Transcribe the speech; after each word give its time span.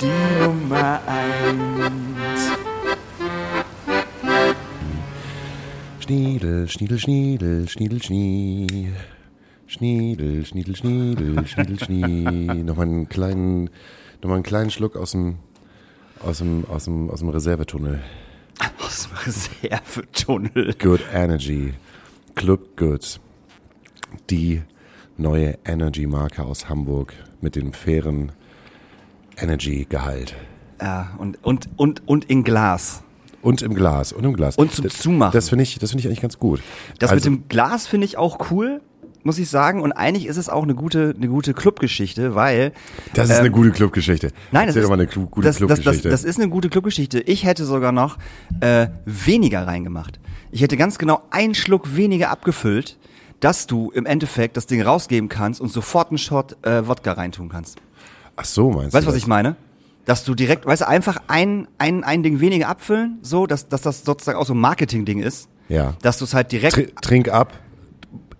die 0.00 0.42
Nummer 0.42 1.00
eins. 1.06 2.52
Schniedel, 6.00 6.68
Schniedel, 6.68 6.98
Schniedel, 6.98 7.68
Schniedel, 7.68 8.02
Schnie. 8.02 8.92
Schniedel, 9.66 10.44
Schniedel, 10.44 10.76
Schniedel, 10.76 11.46
Schniedel, 11.46 11.78
Schnie. 11.78 12.62
Nochmal 12.64 12.86
einen 12.86 13.08
kleinen, 13.08 13.70
nochmal 14.20 14.36
einen 14.36 14.42
kleinen 14.42 14.70
Schluck 14.70 14.96
aus 14.96 15.12
dem, 15.12 15.36
aus 16.20 16.38
dem, 16.38 16.64
aus 16.64 16.84
dem, 16.84 17.10
aus 17.10 17.20
dem 17.20 17.28
Reservetunnel. 17.28 18.00
Aus 18.78 19.08
dem 19.08 19.16
Reservetunnel. 19.16 20.74
Good 20.78 21.02
Energy. 21.12 21.74
Club 22.34 22.76
Goods. 22.76 23.20
Die 24.30 24.62
neue 25.16 25.58
Energy-Marke 25.64 26.42
aus 26.42 26.68
Hamburg 26.68 27.14
mit 27.40 27.54
dem 27.54 27.72
fairen 27.72 28.32
Energy-Gehalt. 29.40 30.34
Ja, 30.80 31.10
und, 31.18 31.38
und, 31.44 31.68
und, 31.76 32.06
und 32.08 32.24
in 32.26 32.44
Glas. 32.44 33.02
Und 33.42 33.62
im 33.62 33.74
Glas, 33.74 34.12
und 34.12 34.24
im 34.24 34.34
Glas. 34.34 34.56
Und 34.56 34.72
zum 34.72 34.84
das, 34.84 34.98
Zumachen. 34.98 35.32
Das 35.32 35.48
finde 35.48 35.62
ich, 35.62 35.78
das 35.78 35.90
finde 35.90 36.00
ich 36.00 36.06
eigentlich 36.06 36.20
ganz 36.20 36.38
gut. 36.38 36.60
Das 36.98 37.10
Also- 37.10 37.30
mit 37.30 37.40
dem 37.40 37.48
Glas 37.48 37.86
finde 37.86 38.04
ich 38.06 38.18
auch 38.18 38.50
cool, 38.50 38.80
muss 39.22 39.38
ich 39.38 39.48
sagen. 39.48 39.82
Und 39.82 39.92
eigentlich 39.92 40.26
ist 40.26 40.36
es 40.36 40.48
auch 40.48 40.62
eine 40.62 40.74
gute, 40.74 41.14
eine 41.16 41.28
gute 41.28 41.54
Clubgeschichte, 41.54 42.34
weil. 42.34 42.72
Das 43.14 43.28
ist 43.28 43.36
ähm, 43.36 43.40
eine 43.40 43.50
gute 43.50 43.70
Clubgeschichte. 43.70 44.28
Nein, 44.52 44.66
das 44.66 44.76
Erzähl 44.76 44.82
ist, 44.82 44.84
doch 44.84 44.96
mal 44.96 45.02
eine 45.02 45.26
gute 45.26 45.46
das, 45.46 45.58
das, 45.58 45.68
das, 45.68 45.80
Clubgeschichte. 45.80 46.08
das 46.10 46.24
ist 46.24 46.38
eine 46.38 46.48
gute 46.48 46.68
Clubgeschichte. 46.68 47.20
Ich 47.20 47.44
hätte 47.44 47.64
sogar 47.64 47.92
noch 47.92 48.18
äh, 48.60 48.88
weniger 49.06 49.66
reingemacht. 49.66 50.20
Ich 50.52 50.62
hätte 50.62 50.76
ganz 50.76 50.98
genau 50.98 51.22
einen 51.30 51.54
Schluck 51.54 51.96
weniger 51.96 52.30
abgefüllt, 52.30 52.98
dass 53.40 53.66
du 53.66 53.90
im 53.90 54.04
Endeffekt 54.04 54.56
das 54.56 54.66
Ding 54.66 54.82
rausgeben 54.82 55.28
kannst 55.28 55.60
und 55.60 55.68
sofort 55.68 56.08
einen 56.08 56.18
Shot 56.18 56.56
äh, 56.66 56.86
Wodka 56.86 57.12
reintun 57.12 57.48
kannst. 57.48 57.78
Ach 58.40 58.44
so, 58.44 58.70
meinst 58.70 58.94
Weißt 58.94 59.04
du, 59.06 59.10
du? 59.10 59.14
was 59.14 59.16
ich 59.16 59.26
meine? 59.26 59.56
Dass 60.06 60.24
du 60.24 60.34
direkt, 60.34 60.64
weißt 60.66 60.82
du, 60.82 60.88
einfach 60.88 61.18
ein, 61.28 61.68
ein, 61.78 62.02
ein 62.04 62.22
Ding 62.22 62.40
weniger 62.40 62.68
abfüllen, 62.68 63.18
so, 63.22 63.46
dass, 63.46 63.68
dass 63.68 63.82
das 63.82 64.04
sozusagen 64.04 64.38
auch 64.38 64.46
so 64.46 64.54
ein 64.54 64.58
Marketing-Ding 64.60 65.20
ist. 65.20 65.48
Ja. 65.68 65.94
Dass 66.02 66.18
du 66.18 66.24
es 66.24 66.34
halt 66.34 66.50
direkt 66.52 66.74
Tr 66.74 66.86
trink 67.02 67.28
ab. 67.28 67.52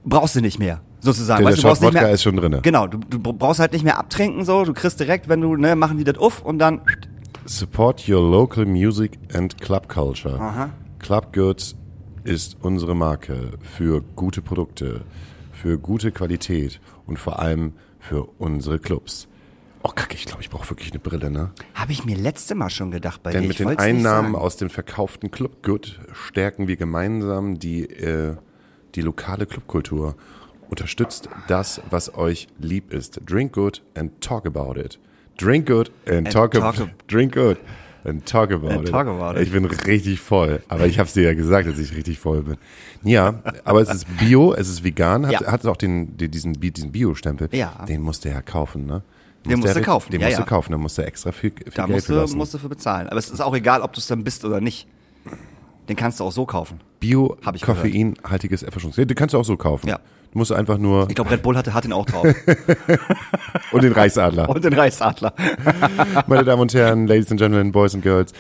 brauchst 0.05 0.34
du 0.37 0.41
nicht 0.41 0.59
mehr, 0.59 0.81
sozusagen. 1.01 1.45
Der- 1.45 1.53
weißt, 1.53 1.59
der 1.59 1.62
du 1.62 1.69
brauchst 1.69 1.83
Shot 1.83 1.87
nicht 1.89 1.92
mehr, 1.95 2.03
Wodka 2.03 2.15
ist 2.15 2.23
schon 2.23 2.37
drinne. 2.37 2.61
Genau, 2.62 2.87
du, 2.87 2.98
du 2.98 3.19
brauchst 3.20 3.61
halt 3.61 3.73
nicht 3.73 3.84
mehr 3.84 3.98
abtrinken, 3.98 4.45
so, 4.45 4.65
du 4.65 4.73
kriegst 4.73 4.98
direkt, 4.98 5.29
wenn 5.29 5.41
du, 5.42 5.55
ne, 5.57 5.77
machen 5.77 5.98
die 5.98 6.05
das 6.05 6.19
uff 6.19 6.42
und 6.42 6.59
dann, 6.59 6.81
Support 7.47 8.09
your 8.09 8.20
local 8.23 8.64
music 8.64 9.19
and 9.35 9.61
club 9.61 9.89
culture. 9.89 10.39
Aha. 10.41 10.70
Club 10.98 11.33
Goods 11.33 11.75
ist 12.25 12.57
unsere 12.61 12.95
Marke 12.95 13.53
für 13.61 14.03
gute 14.14 14.41
Produkte, 14.42 15.03
für 15.53 15.79
gute 15.79 16.12
Qualität 16.12 16.81
und 17.07 17.19
vor 17.19 17.39
allem 17.41 17.73
für 17.98 18.25
unsere 18.39 18.79
Clubs. 18.79 19.27
Oh, 19.83 19.89
kacke, 19.95 20.14
ich 20.14 20.27
glaube, 20.27 20.42
ich 20.42 20.50
brauche 20.50 20.69
wirklich 20.69 20.91
eine 20.91 20.98
Brille, 21.00 21.31
ne? 21.31 21.53
habe 21.75 21.92
ich 21.92 22.05
mir 22.05 22.17
letzte 22.17 22.55
Mal 22.55 22.69
schon 22.69 22.91
gedacht 22.91 23.23
bei 23.23 23.31
Denn 23.33 23.42
dir. 23.42 23.48
mit 23.48 23.61
ich 23.61 23.67
den 23.67 23.78
Einnahmen 23.78 24.34
aus 24.36 24.56
dem 24.59 24.69
verkauften 24.69 25.31
Club 25.31 25.62
Good 25.62 25.98
stärken 26.12 26.69
wir 26.69 26.77
gemeinsam 26.77 27.59
die, 27.59 27.84
äh, 27.89 28.36
die 28.95 29.01
lokale 29.01 29.47
Clubkultur. 29.47 30.17
Unterstützt 30.69 31.29
das, 31.48 31.80
was 31.91 32.14
euch 32.14 32.48
lieb 32.58 32.92
ist. 32.92 33.20
Drink 33.27 33.52
good 33.55 33.83
and 33.96 34.20
talk 34.20 34.46
about 34.46 34.79
it. 34.79 34.98
Drink 35.39 35.67
good 35.67 35.91
and, 36.07 36.27
And 36.27 36.33
talk, 36.33 36.52
talk 36.52 36.62
about 36.62 36.83
ab- 36.83 37.08
Drink 37.08 37.35
good 37.35 37.57
and 38.05 38.24
talk 38.27 38.52
about 38.52 38.68
And 38.68 38.83
it. 38.86 38.91
talk 38.91 39.07
about. 39.08 39.41
Ich 39.41 39.51
bin 39.51 39.64
richtig 39.64 40.20
voll. 40.20 40.62
Aber 40.68 40.86
ich 40.86 40.98
habe 40.98 41.08
dir 41.11 41.23
ja 41.24 41.35
gesagt, 41.35 41.67
dass 41.67 41.79
ich 41.79 41.97
richtig 41.97 42.18
voll 42.18 42.42
bin. 42.42 42.57
Ja, 43.02 43.42
aber 43.64 43.80
es 43.80 43.89
ist 43.89 44.07
Bio, 44.18 44.52
es 44.52 44.68
ist 44.68 44.85
vegan, 44.85 45.27
hat, 45.27 45.33
Ja. 45.41 45.47
hat 45.51 45.64
auch 45.67 45.77
den, 45.79 46.17
den, 46.18 46.30
diesen, 46.30 46.52
diesen 46.61 46.92
Bio-Stempel. 46.92 47.48
Ja. 47.52 47.85
Den 47.89 48.02
musste 48.02 48.29
er 48.29 48.36
ja 48.36 48.42
kaufen, 48.42 48.85
ne? 48.86 49.02
Den 49.45 49.58
musste 49.61 49.70
er- 49.70 49.77
er 49.77 49.83
kaufen, 49.83 50.12
Den 50.12 50.20
ja, 50.20 50.27
musste 50.27 50.40
ja. 50.40 50.46
er 50.46 50.48
kaufen, 50.48 50.73
da 50.73 50.78
musste 50.78 51.02
er 51.02 51.08
extra 51.08 51.33
viel, 51.33 51.52
viel 51.52 51.73
Da 51.74 51.86
Geld 51.86 52.08
musst 52.08 52.33
du, 52.33 52.36
musst 52.36 52.55
du 52.55 52.58
für 52.58 52.68
bezahlen. 52.68 53.08
Aber 53.08 53.18
es 53.18 53.30
ist 53.30 53.40
auch 53.40 53.55
egal, 53.55 53.80
ob 53.83 53.92
du 53.92 54.01
es 54.01 54.06
dann 54.06 54.23
bist 54.24 54.45
oder 54.45 54.61
nicht. 54.61 54.86
Den 55.89 55.96
kannst 55.96 56.20
du 56.20 56.24
auch 56.24 56.33
so 56.33 56.46
kaufen. 56.46 56.80
Bio 57.01 57.36
Hab 57.45 57.56
ich 57.56 57.62
koffeinhaltiges 57.62 58.62
Erfrischungsmittel. 58.62 59.06
Den 59.08 59.17
kannst 59.17 59.34
du 59.34 59.39
auch 59.39 59.45
so 59.45 59.56
kaufen. 59.56 59.89
Ja. 59.89 59.98
Du 60.33 60.39
musst 60.39 60.52
einfach 60.52 60.79
nur 60.79 61.08
Ich 61.08 61.17
glaube, 61.17 61.30
Red 61.30 61.42
Bull 61.42 61.56
hatte, 61.56 61.74
hat 61.74 61.84
ihn 61.84 61.92
auch 61.92 62.06
drauf. 62.06 62.24
und 63.73 63.83
den 63.83 63.92
Reichsadler. 63.92 64.48
und 64.55 64.62
den 64.62 64.74
Reichsadler. 64.74 65.34
Meine 66.29 66.45
Damen 66.45 66.62
und 66.62 66.73
Herren, 66.73 67.08
Ladies 67.08 67.30
and 67.33 67.40
Gentlemen, 67.40 67.73
Boys 67.73 67.95
and 67.95 68.05
Girls. 68.05 68.33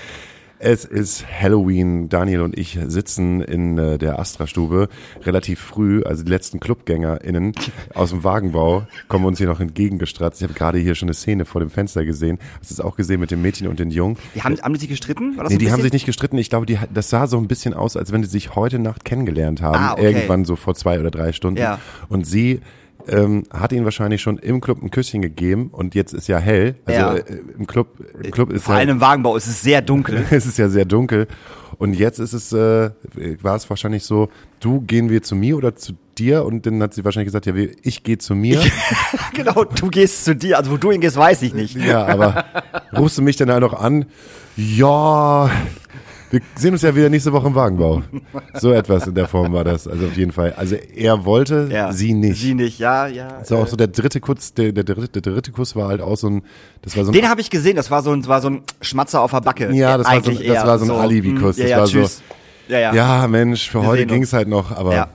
Es 0.62 0.84
ist 0.84 1.24
Halloween. 1.26 2.10
Daniel 2.10 2.42
und 2.42 2.58
ich 2.58 2.78
sitzen 2.86 3.40
in 3.40 3.78
äh, 3.78 3.96
der 3.96 4.18
Astra-Stube 4.18 4.90
relativ 5.22 5.58
früh. 5.58 6.02
Also 6.02 6.22
die 6.22 6.30
letzten 6.30 6.60
ClubgängerInnen 6.60 7.54
aus 7.94 8.10
dem 8.10 8.24
Wagenbau 8.24 8.86
kommen 9.08 9.24
uns 9.24 9.38
hier 9.38 9.46
noch 9.46 9.60
entgegengestratzt. 9.60 10.42
Ich 10.42 10.44
habe 10.44 10.52
gerade 10.52 10.76
hier 10.76 10.94
schon 10.94 11.08
eine 11.08 11.14
Szene 11.14 11.46
vor 11.46 11.62
dem 11.62 11.70
Fenster 11.70 12.04
gesehen. 12.04 12.38
Hast 12.60 12.70
du 12.70 12.74
es 12.74 12.80
auch 12.80 12.94
gesehen 12.96 13.20
mit 13.20 13.30
dem 13.30 13.40
Mädchen 13.40 13.68
und 13.68 13.78
den 13.78 13.90
Jungen? 13.90 14.18
Die 14.34 14.42
haben, 14.42 14.60
haben 14.60 14.74
die 14.74 14.80
sich 14.80 14.90
gestritten? 14.90 15.38
War 15.38 15.48
Nee, 15.48 15.56
die 15.56 15.72
haben 15.72 15.80
sich 15.80 15.94
nicht 15.94 16.04
gestritten. 16.04 16.36
Ich 16.36 16.50
glaube, 16.50 16.66
die, 16.66 16.78
das 16.92 17.08
sah 17.08 17.26
so 17.26 17.38
ein 17.38 17.48
bisschen 17.48 17.72
aus, 17.72 17.96
als 17.96 18.12
wenn 18.12 18.20
die 18.20 18.28
sich 18.28 18.54
heute 18.54 18.78
Nacht 18.78 19.06
kennengelernt 19.06 19.62
haben. 19.62 19.76
Ah, 19.76 19.92
okay. 19.94 20.12
Irgendwann 20.12 20.44
so 20.44 20.56
vor 20.56 20.74
zwei 20.74 21.00
oder 21.00 21.10
drei 21.10 21.32
Stunden. 21.32 21.58
Ja. 21.58 21.78
Und 22.10 22.26
sie 22.26 22.60
ähm, 23.08 23.44
hat 23.50 23.72
ihn 23.72 23.84
wahrscheinlich 23.84 24.20
schon 24.22 24.38
im 24.38 24.60
Club 24.60 24.82
ein 24.82 24.90
Küsschen 24.90 25.22
gegeben 25.22 25.68
und 25.72 25.94
jetzt 25.94 26.12
ist 26.12 26.28
ja 26.28 26.38
hell. 26.38 26.76
Also 26.84 27.00
Ja. 27.00 27.14
äh, 27.16 27.40
im 27.58 27.66
Club, 27.66 27.88
im 28.22 28.30
Club 28.30 28.52
ist 28.52 28.64
Vor 28.64 28.74
ja, 28.74 28.80
allem 28.80 28.90
im 28.90 29.00
Wagenbau 29.00 29.36
ist 29.36 29.46
es 29.46 29.62
sehr 29.62 29.82
dunkel. 29.82 30.24
es 30.30 30.46
ist 30.46 30.58
ja 30.58 30.68
sehr 30.68 30.84
dunkel. 30.84 31.26
Und 31.78 31.94
jetzt 31.94 32.18
ist 32.18 32.34
es, 32.34 32.52
äh, 32.52 32.90
war 33.42 33.56
es 33.56 33.68
wahrscheinlich 33.70 34.04
so, 34.04 34.28
du 34.60 34.82
gehen 34.82 35.08
wir 35.08 35.22
zu 35.22 35.34
mir 35.34 35.56
oder 35.56 35.74
zu 35.76 35.94
dir? 36.18 36.44
Und 36.44 36.66
dann 36.66 36.82
hat 36.82 36.92
sie 36.92 37.04
wahrscheinlich 37.04 37.28
gesagt, 37.32 37.46
ja, 37.46 37.54
ich 37.82 38.02
gehe 38.02 38.18
zu 38.18 38.34
mir. 38.34 38.60
genau, 39.34 39.64
du 39.64 39.88
gehst 39.88 40.24
zu 40.26 40.36
dir. 40.36 40.58
Also 40.58 40.72
wo 40.72 40.76
du 40.76 40.92
hingehst, 40.92 41.16
weiß 41.16 41.40
ich 41.42 41.54
nicht. 41.54 41.76
Ja, 41.76 42.04
aber 42.06 42.44
rufst 42.96 43.16
du 43.16 43.22
mich 43.22 43.36
dann 43.36 43.50
halt 43.50 43.62
noch 43.62 43.72
an? 43.72 44.04
Ja, 44.56 45.50
wir 46.30 46.40
sehen 46.54 46.72
uns 46.72 46.82
ja 46.82 46.94
wieder 46.94 47.08
nächste 47.10 47.32
Woche 47.32 47.48
im 47.48 47.54
Wagenbau. 47.54 48.02
So 48.54 48.72
etwas 48.72 49.06
in 49.06 49.14
der 49.14 49.26
Form 49.28 49.52
war 49.52 49.64
das. 49.64 49.86
Also 49.88 50.06
auf 50.06 50.16
jeden 50.16 50.32
Fall. 50.32 50.52
Also 50.56 50.76
er 50.76 51.24
wollte, 51.24 51.68
Ja. 51.72 51.92
sie 51.92 52.14
nicht. 52.14 52.40
Sie 52.40 52.54
nicht, 52.54 52.78
ja, 52.78 53.06
ja. 53.06 53.38
Das 53.40 53.50
war 53.50 53.58
auch 53.58 53.66
so 53.66 53.76
der 53.76 53.88
dritte 53.88 54.20
Kuss, 54.20 54.54
der, 54.54 54.72
der, 54.72 54.84
dritte, 54.84 55.20
der 55.20 55.32
dritte 55.32 55.50
Kuss 55.52 55.74
war 55.76 55.88
halt 55.88 56.00
auch 56.00 56.16
so 56.16 56.28
ein, 56.28 56.42
das 56.82 56.96
war 56.96 57.04
so 57.04 57.10
ein, 57.10 57.14
Den 57.14 57.28
habe 57.28 57.40
ich 57.40 57.50
gesehen, 57.50 57.76
das 57.76 57.90
war 57.90 58.02
so 58.02 58.12
ein, 58.12 58.26
war 58.26 58.40
so 58.40 58.50
ein 58.50 58.62
Schmatzer 58.80 59.20
auf 59.22 59.32
der 59.32 59.40
Backe. 59.40 59.72
Ja, 59.72 59.98
das 59.98 60.06
war 60.06 60.22
so- 60.22 60.30
Eigentlich 60.30 60.46
das 60.48 60.66
war 60.66 60.78
so 60.78 60.84
ein 60.92 61.00
Alibi-Kuss, 61.00 61.40
hm, 61.40 61.46
das 61.46 61.58
Ja, 61.58 61.66
ja, 61.68 61.78
war 61.78 61.86
so- 61.86 61.92
tschüss. 62.00 62.22
Ja, 62.68 62.78
ja. 62.78 62.94
ja 62.94 63.26
Mensch, 63.28 63.68
für 63.68 63.82
Wir 63.82 63.88
heute 63.88 64.06
ging's 64.06 64.32
halt 64.32 64.46
noch, 64.48 64.70
aber 64.70 64.94
ja. 64.94 65.08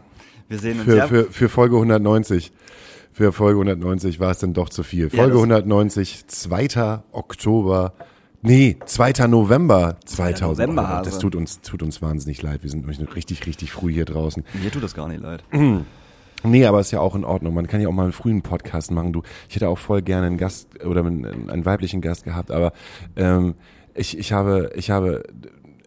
Wir 0.50 0.59
sehen 0.59 0.74
uns 0.80 0.84
für, 0.84 0.98
ja. 0.98 1.08
für, 1.08 1.24
für 1.31 1.50
Folge 1.50 1.75
190, 1.78 2.52
für 3.14 3.31
Folge 3.31 3.58
190 3.59 4.20
war 4.20 4.31
es 4.31 4.40
dann 4.40 4.54
doch 4.54 4.68
zu 4.70 4.84
viel. 4.84 5.04
Ja, 5.08 5.09
Folge 5.18 5.31
das- 5.31 5.38
190, 5.42 6.28
2. 6.28 7.00
Oktober, 7.14 7.94
nee, 8.45 8.78
2. 8.85 9.28
November 9.28 9.97
2000. 10.06 10.67
November, 10.69 11.00
Oh, 11.01 11.06
das 11.06 11.19
tut 11.19 11.35
uns, 11.35 11.61
tut 11.61 11.83
uns 11.83 12.01
wahnsinnig 12.01 12.41
leid. 12.41 12.63
Wir 12.63 12.69
sind 12.69 12.88
nämlich 12.88 13.16
richtig, 13.16 13.45
richtig 13.45 13.72
früh 13.72 13.91
hier 13.91 14.06
draußen. 14.06 14.44
Mir 14.61 14.72
tut 14.72 14.83
das 14.83 14.94
gar 14.94 15.07
nicht 15.07 15.22
leid. 15.22 15.44
Nee, 16.44 16.66
aber 16.67 16.79
ist 16.79 16.91
ja 16.91 17.00
auch 17.00 17.16
in 17.16 17.23
Ordnung. 17.23 17.56
Man 17.56 17.66
kann 17.66 17.81
ja 17.81 17.88
auch 17.88 17.94
mal 17.94 18.03
einen 18.03 18.11
frühen 18.11 18.44
Podcast 18.44 18.91
machen. 18.91 19.13
Du, 19.13 19.23
ich 19.50 19.56
hätte 19.56 19.67
auch 19.67 19.79
voll 19.79 20.03
gerne 20.03 20.28
einen 20.28 20.38
Gast 20.38 20.67
oder 20.85 21.03
einen, 21.03 21.50
einen 21.50 21.66
weiblichen 21.66 22.01
Gast 22.01 22.23
gehabt, 22.23 22.51
aber 22.51 22.72
ähm, 23.16 23.56
ich, 23.95 24.16
ich 24.16 24.31
habe, 24.31 24.69
ich 24.75 24.91
habe, 24.91 25.23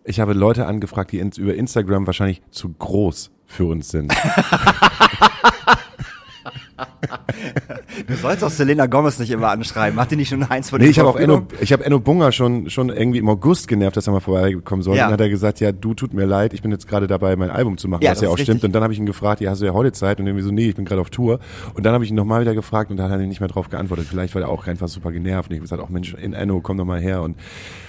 ich 0.03 0.19
habe 0.19 0.33
Leute 0.33 0.67
angefragt, 0.67 1.13
die 1.13 1.21
ins, 1.21 1.39
über 1.39 1.55
Instagram 1.55 2.09
wahrscheinlich 2.09 2.43
zu 2.51 2.71
groß 2.71 3.31
für 3.47 3.67
uns 3.67 3.91
sind. 3.91 4.13
Du 8.07 8.15
sollst 8.15 8.43
auch 8.45 8.51
Selena 8.51 8.87
Gomez 8.87 9.19
nicht 9.19 9.31
immer 9.31 9.49
anschreiben. 9.49 9.99
Hat 10.01 10.11
die 10.11 10.17
nicht 10.17 10.29
schon 10.29 10.43
eins 10.45 10.71
von 10.71 10.79
Nee, 10.79 10.87
den 10.87 10.91
ich 10.91 10.99
habe 10.99 11.09
auch 11.09 11.17
Enno, 11.17 11.47
ich 11.61 11.73
habe 11.73 11.85
Enno 11.85 12.01
Bunga 12.01 12.33
schon 12.33 12.71
schon 12.71 12.89
irgendwie 12.91 13.19
im 13.19 13.29
August 13.29 13.69
genervt, 13.69 13.97
dass 13.97 14.07
er 14.07 14.13
mal 14.13 14.21
vorbeikommen 14.21 14.83
soll. 14.83 14.97
Ja. 14.97 15.05
Dann 15.05 15.13
hat 15.15 15.21
er 15.21 15.29
gesagt, 15.29 15.61
ja, 15.61 15.73
du 15.73 15.95
tut 15.95 16.15
mir 16.15 16.25
leid, 16.27 16.53
ich 16.55 16.63
bin 16.63 16.71
jetzt 16.71 16.89
gerade 16.89 17.07
dabei, 17.07 17.37
mein 17.37 17.51
Album 17.51 17.79
zu 17.79 17.89
machen, 17.89 18.03
Ja, 18.03 18.11
was 18.11 18.19
das 18.19 18.23
ja 18.25 18.29
auch 18.31 18.35
ist 18.37 18.43
stimmt. 18.43 18.57
richtig. 18.57 18.69
Und 18.69 18.73
dann 18.75 18.83
habe 18.83 18.93
ich 18.93 18.99
ihn 18.99 19.07
gefragt, 19.07 19.41
ja, 19.41 19.51
hast 19.51 19.61
du 19.63 19.67
ja 19.67 19.73
heute 19.73 19.93
Zeit? 19.93 20.21
Und 20.21 20.27
irgendwie 20.27 20.45
so, 20.45 20.51
nee, 20.51 20.69
ich 20.69 20.75
bin 20.77 20.85
gerade 20.85 21.01
auf 21.01 21.11
Tour. 21.11 21.41
Und 21.75 21.85
dann 21.87 21.95
habe 21.95 22.05
ich 22.05 22.11
ihn 22.11 22.17
nochmal 22.17 22.41
wieder 22.41 22.55
gefragt 22.55 22.91
und 22.91 22.97
dann 22.97 23.11
hat 23.11 23.21
er 23.21 23.27
nicht 23.27 23.41
mehr 23.41 23.49
drauf 23.49 23.69
geantwortet. 23.69 24.07
Vielleicht 24.09 24.35
war 24.35 24.43
er 24.43 24.49
auch 24.49 24.67
einfach 24.67 24.89
super 24.89 25.13
genervt. 25.13 25.51
Und 25.51 25.55
ich 25.55 25.59
habe 25.61 25.65
gesagt, 25.65 25.83
auch 25.83 25.89
Mensch, 25.89 26.15
in 26.15 26.33
Enno, 26.33 26.61
komm 26.61 26.77
doch 26.79 26.85
mal 26.85 27.01
her. 27.01 27.23
Und 27.23 27.37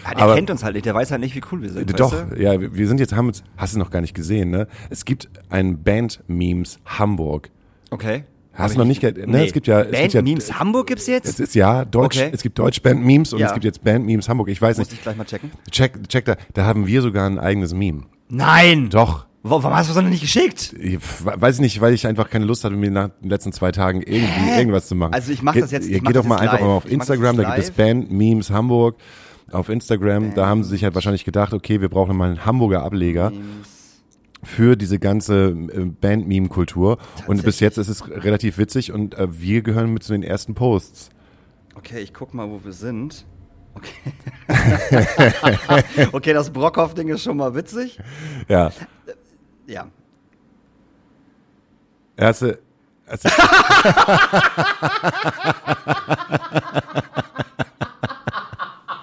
Ja, 0.06 0.14
der 0.16 0.24
aber- 0.24 0.36
kennt 0.36 0.50
uns 0.50 0.64
halt 0.64 0.74
nicht, 0.76 0.86
der 0.86 0.96
weiß 0.96 1.12
halt 1.12 1.22
nicht, 1.22 1.36
wie 1.36 1.42
cool 1.52 1.62
wir 1.62 1.70
sind. 1.70 2.00
doch, 2.00 2.12
Weißt 2.14 2.38
du? 2.38 2.42
ja, 2.42 2.60
wir 2.60 2.76
wir 2.76 2.88
sind 2.88 3.00
jetzt, 3.00 3.14
haben 3.16 3.28
uns, 3.28 3.44
hast 3.58 3.76
du 3.76 3.80
noch 3.80 3.92
gar 3.92 4.02
nicht 4.02 4.14
gesehen, 4.14 4.50
ne? 4.50 4.68
Es 4.90 5.06
gibt 5.06 5.30
ein 5.50 5.84
Band-Memes 5.84 6.80
Hamburg. 6.86 7.50
Okay. 7.92 8.24
Hast 8.60 8.76
du 8.76 8.80
noch 8.80 8.86
nicht 8.86 9.02
gehört? 9.02 9.26
Ne, 9.28 9.46
es 9.46 9.54
gibt 9.54 9.68
ja, 9.68 9.82
es 9.82 9.92
Band 9.92 10.02
gibt 10.04 10.14
ja, 10.14 10.22
Memes 10.22 10.60
Hamburg 10.60 10.88
gibt's 10.88 11.08
jetzt? 11.08 11.28
Es 11.28 11.40
ist 11.40 11.56
ja 11.56 11.86
Deutsch, 11.86 12.18
Okay. 12.18 12.30
es 12.34 12.42
gibt 12.44 12.60
Deutsch-Band-Memes 12.60 13.34
und 13.34 13.40
Ja. 13.40 13.48
es 13.48 13.54
gibt 13.54 13.66
jetzt 13.66 13.84
Band-Memes 13.84 14.28
Hamburg. 14.30 14.50
Ich 14.50 14.62
weiß 14.62 14.78
Muss 14.78 14.88
nicht. 14.90 14.98
ich 15.00 15.04
gleich 15.04 15.16
mal 15.18 15.24
checken. 15.26 15.52
Check, 15.72 16.08
check 16.10 16.26
da, 16.26 16.36
da 16.54 16.66
haben 16.66 16.86
wir 16.88 17.02
sogar 17.02 17.26
ein 17.28 17.40
eigenes 17.40 17.74
Meme. 17.74 18.04
Nein! 18.30 18.90
Doch. 18.90 19.26
Wo, 19.42 19.52
warum 19.64 19.74
hast 19.78 19.90
du 19.90 19.94
das 19.94 20.04
noch 20.04 20.10
nicht 20.10 20.22
geschickt? 20.22 20.76
Ich 20.78 21.00
weiß 21.24 21.56
ich 21.56 21.62
nicht, 21.62 21.80
weil 21.80 21.94
ich 21.94 22.06
einfach 22.06 22.30
keine 22.30 22.44
Lust 22.46 22.66
hatte, 22.66 22.76
mir 22.76 22.92
nach 22.92 23.10
den 23.22 23.30
letzten 23.30 23.54
zwei 23.54 23.72
Tagen 23.72 24.02
irgendwie 24.02 24.52
irgendwas 24.58 24.88
zu 24.90 24.96
machen. 24.96 25.14
Also 25.14 25.32
ich 25.32 25.42
mach 25.42 25.54
Ge- 25.54 25.62
das 25.62 25.72
jetzt- 25.72 25.88
ich 25.88 26.04
geht 26.04 26.16
doch 26.16 26.26
mal 26.26 26.36
jetzt 26.36 26.42
einfach 26.44 26.60
live. 26.60 26.68
mal 26.68 26.74
auf 26.76 26.86
Ich 26.86 26.92
Instagram, 26.92 27.38
da 27.38 27.44
gibt 27.44 27.58
es 27.60 27.68
live. 27.70 27.76
Band 27.78 28.12
Memes 28.12 28.52
Hamburg 28.52 28.98
auf 29.52 29.70
Instagram. 29.70 30.34
Da 30.36 30.46
haben 30.48 30.64
sie 30.64 30.70
sich 30.72 30.84
halt 30.84 30.94
wahrscheinlich 30.94 31.24
gedacht, 31.24 31.54
okay, 31.54 31.80
wir 31.80 31.88
brauchen 31.90 32.18
mal 32.18 32.28
einen 32.32 32.46
Hamburger 32.46 32.84
Ableger 32.84 33.32
für 34.44 34.76
diese 34.76 35.00
ganze 35.00 35.50
äh, 35.50 35.86
Band-Meme-Kultur. 35.86 36.98
Und 37.28 37.44
bis 37.44 37.60
jetzt 37.60 37.78
ist 37.78 37.90
es 37.90 38.08
relativ 38.10 38.58
witzig 38.58 38.92
und 38.92 39.16
äh, 39.16 39.28
wir 39.40 39.62
gehören 39.62 39.94
mit 39.94 40.04
zu 40.04 40.14
den 40.14 40.24
ersten 40.24 40.56
Posts. 40.56 41.10
Okay, 41.76 42.00
ich 42.00 42.14
guck 42.14 42.34
mal, 42.34 42.50
wo 42.50 42.64
wir 42.64 42.74
sind. 42.74 43.26
Okay. 43.76 44.14
okay, 46.12 46.34
das 46.34 46.50
Brockhoff-Ding 46.52 47.08
ist 47.10 47.24
schon 47.24 47.38
mal 47.38 47.56
witzig. 47.56 48.00
Ja. 48.48 48.72
Ja. 49.68 49.88
Erste, 52.18 52.60
erste 53.08 53.30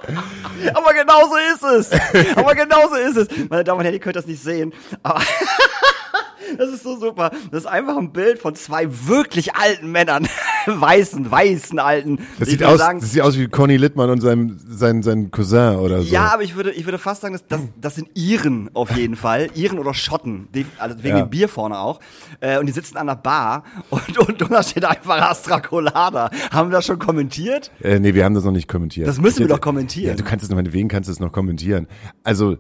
Aber 0.75 0.95
genau 0.95 1.29
so 1.29 1.37
ist 1.37 1.91
es. 1.93 2.37
Aber 2.37 2.55
genau 2.55 2.89
so 2.89 2.95
ist 2.95 3.17
es. 3.17 3.29
Meine 3.49 3.65
Damen 3.65 3.79
und 3.79 3.85
Herren, 3.85 3.95
ihr 3.95 4.01
könnt 4.01 4.17
das 4.17 4.27
nicht 4.27 4.43
sehen. 4.43 4.73
Aber 5.03 5.21
das 6.59 6.71
ist 6.71 6.83
so 6.83 6.99
super. 6.99 7.31
Das 7.51 7.61
ist 7.61 7.67
einfach 7.67 7.97
ein 7.97 8.13
Bild 8.13 8.39
von 8.39 8.55
zwei 8.55 8.89
wirklich 9.07 9.55
alten 9.55 9.91
Männern. 9.93 10.27
Weißen, 10.69 11.31
weißen 11.31 11.79
alten. 11.79 12.19
das 12.41 12.49
sieht, 12.49 12.65
aus, 12.65 12.79
sagen, 12.79 12.99
das 12.99 13.13
sieht 13.13 13.23
aus 13.23 13.39
wie 13.39 13.47
Conny 13.47 13.77
Littmann 13.77 14.11
und 14.11 14.21
sein, 14.21 14.59
sein, 14.69 15.05
sein 15.05 15.31
Cousin 15.31 15.77
oder 15.77 16.03
so. 16.03 16.13
Ja, 16.13 16.33
aber 16.35 16.43
ich 16.43 16.57
würde, 16.57 16.73
ich 16.73 16.85
würde 16.87 16.99
fast 16.99 17.21
sagen, 17.23 17.35
das, 17.35 17.47
das, 17.47 17.61
das 17.81 17.95
sind 17.95 18.09
Iren 18.15 18.69
auf 18.75 18.91
jeden 18.97 19.15
Fall. 19.15 19.49
Iren 19.55 19.79
oder 19.79 19.95
Schotten, 19.95 20.49
die, 20.57 20.67
also 20.79 20.97
wegen 21.05 21.19
Ja. 21.19 21.23
dem 21.25 21.31
Bier 21.31 21.49
vorne 21.49 21.79
auch. 21.79 22.01
Äh, 22.41 22.59
und 22.59 22.67
die 22.67 22.73
sitzen 22.73 22.97
an 22.97 23.07
der 23.07 23.15
Bar 23.15 23.63
und, 23.91 24.19
und, 24.19 24.43
und 24.43 24.51
da 24.51 24.61
steht 24.65 24.85
einfach 24.85 25.21
Astra 25.31 25.61
Colada. 25.61 26.31
Haben 26.51 26.71
wir 26.71 26.73
das 26.79 26.87
schon 26.87 26.99
kommentiert? 26.99 27.71
Äh, 27.81 28.01
nee, 28.01 28.15
wir 28.15 28.25
haben 28.25 28.35
das 28.35 28.43
noch 28.43 28.51
nicht 28.51 28.67
kommentiert. 28.67 29.07
Das 29.07 29.21
müssen 29.21 29.39
wir 29.39 29.49
doch 29.49 29.61
kommentieren. 29.61 30.09
Ja, 30.09 30.15
du 30.17 30.25
kannst 30.25 30.45
es, 30.45 30.51
meinetwegen 30.51 30.89
kannst 30.89 31.09
du 31.09 31.13
es 31.13 31.21
noch 31.21 31.31
kommentieren. 31.31 31.87
Also, 32.25 32.57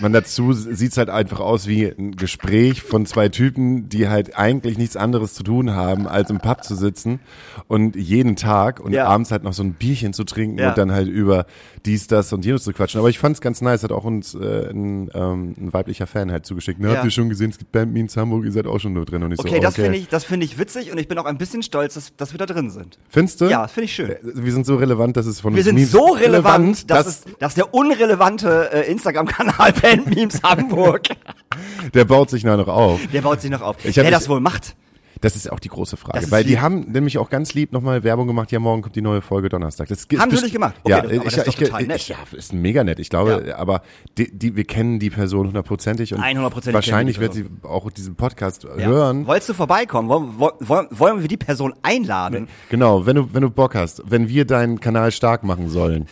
man 0.00 0.14
dazu 0.14 0.54
sieht's 0.54 0.96
halt 0.96 1.10
einfach 1.10 1.40
aus 1.40 1.66
wie 1.66 1.84
ein 1.84 2.12
Gespräch 2.12 2.82
von 2.82 2.97
zwei 3.06 3.28
Typen, 3.28 3.88
die 3.88 4.08
halt 4.08 4.36
eigentlich 4.38 4.78
nichts 4.78 4.96
anderes 4.96 5.34
zu 5.34 5.42
tun 5.42 5.72
haben, 5.74 6.06
als 6.06 6.30
im 6.30 6.38
Pub 6.38 6.64
zu 6.64 6.74
sitzen 6.74 7.20
und 7.66 7.96
jeden 7.96 8.36
Tag 8.36 8.80
und 8.80 8.92
Ja. 8.92 9.06
abends 9.06 9.30
halt 9.30 9.42
noch 9.44 9.52
so 9.52 9.62
ein 9.62 9.74
Bierchen 9.74 10.12
zu 10.12 10.24
trinken 10.24 10.58
Ja. 10.58 10.70
und 10.70 10.78
dann 10.78 10.92
halt 10.92 11.08
über 11.08 11.46
dies, 11.86 12.06
das 12.06 12.32
und 12.32 12.44
jenes 12.44 12.64
zu 12.64 12.72
quatschen. 12.72 12.98
Aber 13.00 13.08
ich 13.08 13.18
fand's 13.18 13.40
ganz 13.40 13.60
nice, 13.60 13.82
hat 13.82 13.92
auch 13.92 14.04
uns 14.04 14.34
äh, 14.34 14.70
ein, 14.70 15.10
ähm, 15.14 15.54
ein 15.58 15.72
weiblicher 15.72 16.06
Fan 16.06 16.30
halt 16.32 16.46
zugeschickt. 16.46 16.80
Ne, 16.80 16.88
Ja. 16.88 16.94
Habt 16.96 17.04
ihr 17.04 17.10
schon 17.10 17.28
gesehen, 17.28 17.50
es 17.50 17.58
gibt 17.58 17.72
Band 17.72 17.92
Memes 17.92 18.16
Hamburg, 18.16 18.44
ihr 18.44 18.52
seid 18.52 18.66
auch 18.66 18.78
schon 18.78 18.92
nur 18.92 19.04
drin. 19.04 19.22
Und 19.22 19.32
ich 19.32 19.38
Okay, 19.38 19.56
so, 19.56 19.60
das 19.62 19.74
finde 19.76 19.96
ich, 19.98 20.08
das 20.08 20.24
finde 20.24 20.46
ich 20.46 20.58
witzig 20.58 20.90
und 20.92 20.98
ich 20.98 21.08
bin 21.08 21.18
auch 21.18 21.24
ein 21.26 21.38
bisschen 21.38 21.62
stolz, 21.62 21.94
dass, 21.94 22.14
dass 22.16 22.32
wir 22.32 22.38
da 22.38 22.46
drin 22.46 22.70
sind. 22.70 22.98
Findest 23.08 23.40
du? 23.40 23.46
Ja, 23.46 23.66
finde 23.68 23.84
ich 23.86 23.94
schön. 23.94 24.10
Äh, 24.10 24.16
Wir 24.22 24.52
sind 24.52 24.66
so 24.66 24.76
relevant, 24.76 25.16
dass 25.16 25.26
es 25.26 25.40
von 25.40 25.54
Wir 25.54 25.58
uns 25.58 25.64
sind 25.66 25.78
so 25.86 26.06
relevant, 26.12 26.90
dass, 26.90 27.04
dass 27.04 27.06
es, 27.06 27.24
dass 27.38 27.54
der 27.54 27.74
unrelevante 27.74 28.70
äh, 28.72 28.90
Instagram-Kanal 28.90 29.72
Band 29.82 30.06
Memes 30.14 30.42
Hamburg, 30.42 31.02
der 31.94 32.04
baut 32.04 32.30
sich 32.30 32.44
noch 32.44 32.66
auf. 32.68 33.00
der 33.12 33.22
baut 33.22 33.40
sich 33.40 33.50
noch 33.50 33.62
auf. 33.62 33.76
Ich 33.84 33.96
Wer 33.96 34.10
das 34.10 34.28
wohl 34.28 34.40
macht? 34.40 34.74
Das 35.20 35.34
ist 35.34 35.50
auch 35.50 35.58
die 35.58 35.68
große 35.68 35.96
Frage, 35.96 36.30
weil 36.30 36.44
die 36.44 36.50
lieb. 36.50 36.60
haben 36.60 36.80
nämlich 36.92 37.18
auch 37.18 37.28
ganz 37.28 37.52
lieb 37.52 37.72
nochmal 37.72 38.04
Werbung 38.04 38.28
gemacht. 38.28 38.52
Ja, 38.52 38.60
morgen 38.60 38.82
kommt 38.82 38.94
die 38.94 39.02
neue 39.02 39.20
Folge 39.20 39.48
Donnerstag. 39.48 39.88
Das 39.88 40.06
Haben 40.16 40.30
sie 40.30 40.42
nicht 40.42 40.52
gemacht? 40.52 40.74
Okay, 40.84 40.90
ja, 40.92 40.98
aber 40.98 41.08
das 41.08 41.24
ich, 41.32 41.38
ist 41.38 41.46
ich, 41.48 41.54
total 41.56 41.82
ich, 41.82 41.88
nett. 41.88 42.08
ja, 42.08 42.16
ist 42.36 42.52
mega 42.52 42.84
nett. 42.84 43.00
Ich 43.00 43.10
glaube, 43.10 43.44
Ja. 43.48 43.56
aber 43.56 43.82
die, 44.16 44.30
die, 44.36 44.54
wir 44.54 44.62
kennen 44.62 45.00
die 45.00 45.10
Person 45.10 45.48
hundertprozentig 45.48 46.14
und 46.14 46.20
100%ig 46.20 46.72
wahrscheinlich 46.72 47.18
wird 47.18 47.34
die 47.34 47.42
sie 47.42 47.48
auch 47.64 47.90
diesen 47.90 48.14
Podcast 48.14 48.62
Ja. 48.78 48.86
hören. 48.86 49.26
Wolltest 49.26 49.48
du 49.48 49.54
vorbeikommen? 49.54 50.08
Wollen, 50.08 50.38
wollen, 50.38 50.86
wollen 50.90 51.20
wir 51.20 51.26
die 51.28 51.36
Person 51.36 51.74
einladen? 51.82 52.46
Genau, 52.70 53.04
wenn 53.04 53.16
du 53.16 53.34
wenn 53.34 53.42
du 53.42 53.50
Bock 53.50 53.74
hast, 53.74 54.02
wenn 54.08 54.28
wir 54.28 54.44
deinen 54.44 54.78
Kanal 54.78 55.10
stark 55.10 55.42
machen 55.42 55.68
sollen. 55.68 56.06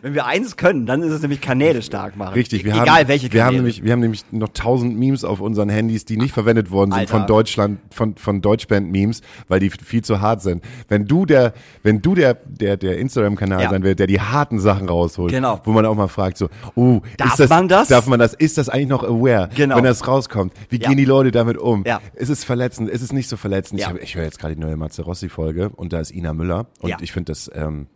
Wenn 0.00 0.14
wir 0.14 0.26
eins 0.26 0.56
können, 0.56 0.86
dann 0.86 1.02
ist 1.02 1.10
es 1.12 1.22
nämlich 1.22 1.40
Kanäle 1.40 1.82
stark 1.82 2.16
machen. 2.16 2.34
Richtig, 2.34 2.64
wir 2.64 2.72
Egal 2.72 2.88
haben 3.00 3.08
welche 3.08 3.32
wir 3.32 3.40
haben 3.42 3.46
Kanäle. 3.48 3.62
nämlich 3.62 3.82
wir 3.84 3.92
haben 3.92 4.00
nämlich 4.00 4.24
noch 4.30 4.50
tausend 4.54 4.96
Memes 4.98 5.24
auf 5.24 5.40
unseren 5.40 5.68
Handys, 5.68 6.04
die 6.04 6.16
nicht 6.16 6.32
verwendet 6.32 6.70
worden 6.70 6.92
sind 6.92 7.00
Alter. 7.00 7.18
von 7.18 7.26
Deutschland 7.26 7.78
von 7.90 8.16
von 8.16 8.40
Deutschband 8.42 8.90
Memes, 8.92 9.22
weil 9.48 9.60
die 9.60 9.70
viel 9.70 10.02
zu 10.02 10.20
hart 10.20 10.42
sind. 10.42 10.62
Wenn 10.88 11.06
du 11.06 11.26
der 11.26 11.52
wenn 11.82 12.00
du 12.00 12.14
der 12.14 12.34
der 12.34 12.76
der 12.76 12.98
Instagram 12.98 13.36
Kanal 13.36 13.62
Ja. 13.62 13.70
sein 13.70 13.82
wird, 13.82 13.98
der 13.98 14.06
die 14.06 14.20
harten 14.20 14.60
Sachen 14.60 14.88
rausholt, 14.88 15.32
Genau. 15.32 15.60
wo 15.64 15.72
man 15.72 15.84
auch 15.86 15.94
mal 15.96 16.08
fragt 16.08 16.38
so, 16.38 16.48
oh, 16.74 17.00
Darf 17.16 17.30
ist 17.32 17.40
das, 17.40 17.50
man 17.50 17.68
das? 17.68 17.88
Darf 17.88 18.06
man 18.06 18.18
das? 18.18 18.34
Ist 18.34 18.58
das 18.58 18.68
eigentlich 18.68 18.88
noch 18.88 19.02
aware, 19.02 19.48
Genau. 19.54 19.76
wenn 19.76 19.84
das 19.84 20.06
rauskommt? 20.06 20.52
Wie 20.68 20.80
Ja. 20.80 20.88
gehen 20.88 20.96
die 20.98 21.04
Leute 21.04 21.30
damit 21.32 21.58
um? 21.58 21.82
Ja. 21.86 22.00
Ist 22.14 22.28
es 22.28 22.44
verletzend? 22.44 22.88
Ist 22.88 23.02
es 23.02 23.12
nicht 23.12 23.28
so 23.28 23.36
verletzend? 23.36 23.80
Ich, 23.80 23.88
hab, 23.88 24.00
ich 24.00 24.14
höre 24.14 24.24
jetzt 24.24 24.38
gerade 24.38 24.54
die 24.54 24.60
neue 24.60 24.76
Matze 24.76 25.02
Rossi 25.02 25.28
Folge 25.28 25.70
und 25.70 25.92
da 25.92 26.00
ist 26.00 26.12
Ina 26.12 26.32
Müller 26.32 26.66
und 26.80 26.94
ich 27.00 27.12
finde 27.12 27.32
das 27.32 27.50
ähm, 27.54 27.86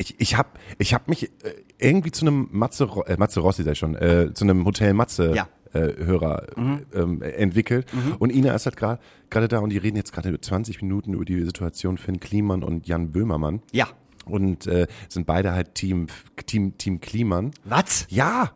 ich, 0.00 0.18
ich 0.18 0.36
habe 0.36 0.48
ich 0.78 0.94
hab 0.94 1.08
mich 1.08 1.24
äh, 1.24 1.30
irgendwie 1.78 2.10
zu 2.10 2.24
einem 2.26 2.48
Matze, 2.50 2.88
äh, 3.06 3.16
Matze 3.16 3.40
Rossi, 3.40 3.62
sei 3.62 3.74
schon, 3.74 3.94
äh, 3.94 4.32
zu 4.34 4.44
einem 4.44 4.64
Hotel 4.64 4.94
Matze 4.94 5.34
Ja. 5.34 5.48
äh, 5.72 5.92
Hörer 6.04 6.46
ähm, 6.56 7.22
entwickelt. 7.22 7.86
Und 8.18 8.30
Ina 8.34 8.54
ist 8.54 8.66
halt 8.66 8.76
gerade 8.76 9.00
gerade 9.28 9.46
da 9.48 9.58
und 9.60 9.70
die 9.70 9.78
reden 9.78 9.96
jetzt 9.96 10.12
gerade 10.12 10.40
20 10.40 10.82
Minuten 10.82 11.14
über 11.14 11.24
die 11.24 11.42
Situation 11.44 11.98
Finn 11.98 12.18
Kliman 12.18 12.62
und 12.62 12.86
Jan 12.88 13.12
Böhmermann. 13.12 13.62
Ja. 13.72 13.88
Und 14.24 14.66
äh, 14.66 14.86
sind 15.08 15.26
beide 15.26 15.52
halt 15.52 15.74
Team 15.74 16.06
Team 16.46 16.76
Team 16.78 17.00
Kliman. 17.00 17.52
Was? 17.64 18.06
Ja. 18.08 18.52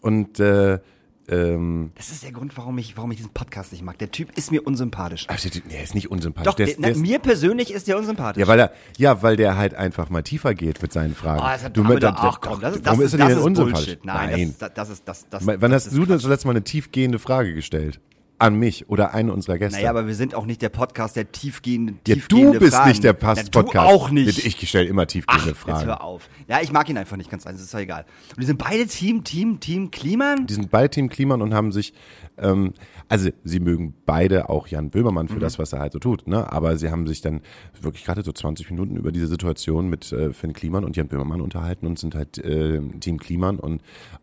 Und 0.00 0.40
äh, 0.40 0.78
ähm, 1.28 1.90
Das 1.96 2.10
ist 2.10 2.22
der 2.22 2.32
Grund, 2.32 2.56
warum 2.56 2.78
ich, 2.78 2.96
warum 2.96 3.10
ich 3.10 3.16
diesen 3.18 3.32
Podcast 3.32 3.72
nicht 3.72 3.82
mag. 3.82 3.98
Der 3.98 4.10
Typ 4.10 4.36
ist 4.36 4.50
mir 4.50 4.66
unsympathisch. 4.66 5.26
also, 5.28 5.48
der 5.48 5.82
ist 5.82 5.94
nicht 5.94 6.10
unsympathisch. 6.10 6.44
Doch, 6.50 6.54
der 6.54 6.66
der, 6.66 6.74
der 6.76 6.82
na, 6.82 6.88
ist, 6.88 6.98
mir 7.00 7.18
persönlich 7.18 7.72
ist 7.72 7.88
der 7.88 7.98
unsympathisch. 7.98 8.40
ja, 8.40 8.46
weil 8.48 8.58
er, 8.60 8.72
ja, 8.96 9.22
weil 9.22 9.36
der 9.36 9.56
halt 9.56 9.74
einfach 9.74 10.10
mal 10.10 10.22
tiefer 10.22 10.54
geht 10.54 10.80
mit 10.82 10.92
seinen 10.92 11.14
Fragen. 11.14 11.40
Oh, 11.40 11.44
das 11.48 11.64
hat 11.64 11.76
du 11.76 11.84
mit, 11.84 12.02
doch- 12.02 12.14
ach 12.16 12.40
komm, 12.40 12.60
das 12.60 12.76
ist, 12.76 12.86
das 12.86 12.98
ist, 12.98 13.12
er 13.14 13.18
das 13.18 13.28
denn 13.28 13.38
ist 13.38 13.44
unsympathisch? 13.44 13.84
Bullshit. 13.86 14.04
Nein, 14.04 14.54
Das, 14.58 14.72
das 14.74 14.88
ist, 14.90 15.02
das, 15.08 15.26
das, 15.28 15.46
Wann 15.46 15.60
das 15.70 15.86
hast 15.86 15.96
du 15.96 16.06
denn 16.06 16.18
zuletzt 16.18 16.44
mal 16.44 16.52
eine 16.52 16.62
tiefgehende 16.64 17.18
Frage 17.18 17.54
gestellt? 17.54 18.00
An 18.38 18.56
mich 18.56 18.88
oder 18.90 19.14
einen 19.14 19.30
unserer 19.30 19.56
Gäste? 19.58 19.78
Naja, 19.78 19.90
aber 19.90 20.06
wir 20.06 20.14
sind 20.14 20.34
auch 20.34 20.44
nicht 20.44 20.60
der 20.60 20.68
Podcast, 20.68 21.16
der 21.16 21.32
tiefgehende, 21.32 21.94
ja, 22.06 22.16
tiefgehende 22.16 22.52
du 22.54 22.58
bist 22.60 22.74
Fragen. 22.74 22.90
nicht 22.90 23.02
der 23.02 23.14
Pass 23.14 23.44
du 23.44 23.50
Podcast. 23.62 23.86
auch 23.88 24.10
nicht. 24.10 24.44
Ich 24.44 24.68
stelle 24.68 24.86
immer 24.86 25.06
tiefgehende 25.06 25.52
Ach, 25.54 25.56
Fragen. 25.56 25.78
jetzt 25.78 25.86
hör 25.86 26.02
auf. 26.02 26.28
Ja, 26.46 26.60
ich 26.60 26.70
mag 26.70 26.88
ihn 26.90 26.98
einfach 26.98 27.16
nicht 27.16 27.30
ganz 27.30 27.46
eins, 27.46 27.62
ist 27.62 27.72
doch 27.72 27.78
egal. 27.78 28.04
Und 28.30 28.42
die 28.42 28.46
sind 28.46 28.58
beide 28.58 28.86
Team, 28.86 29.24
Team, 29.24 29.58
Team 29.60 29.90
Kliman? 29.90 30.46
Die 30.46 30.54
sind 30.54 30.70
beide 30.70 30.90
Team 30.90 31.08
Kliman 31.08 31.40
und 31.40 31.54
haben 31.54 31.72
sich, 31.72 31.94
ähm, 32.38 32.72
also 33.08 33.30
sie 33.44 33.60
mögen 33.60 33.94
beide 34.06 34.48
auch 34.50 34.66
Jan 34.68 34.90
Böhmermann 34.90 35.28
für 35.28 35.36
Mhm. 35.36 35.40
das, 35.40 35.58
was 35.58 35.72
er 35.72 35.78
halt 35.80 35.92
so 35.92 35.98
tut, 35.98 36.26
ne? 36.26 36.52
Aber 36.52 36.76
sie 36.76 36.90
haben 36.90 37.06
sich 37.06 37.20
dann 37.20 37.40
wirklich 37.80 38.04
gerade 38.04 38.22
so 38.22 38.32
20 38.32 38.70
Minuten 38.70 38.96
über 38.96 39.12
diese 39.12 39.26
Situation 39.26 39.88
mit 39.88 40.12
äh, 40.12 40.32
Finn 40.32 40.52
Kliman 40.52 40.84
und 40.84 40.96
Jan 40.96 41.08
Böhmermann 41.08 41.40
unterhalten 41.40 41.86
und 41.86 41.98
sind 41.98 42.14
halt 42.14 42.38
äh, 42.38 42.80
Team 43.00 43.18
Kliman 43.18 43.58
und 43.58 43.80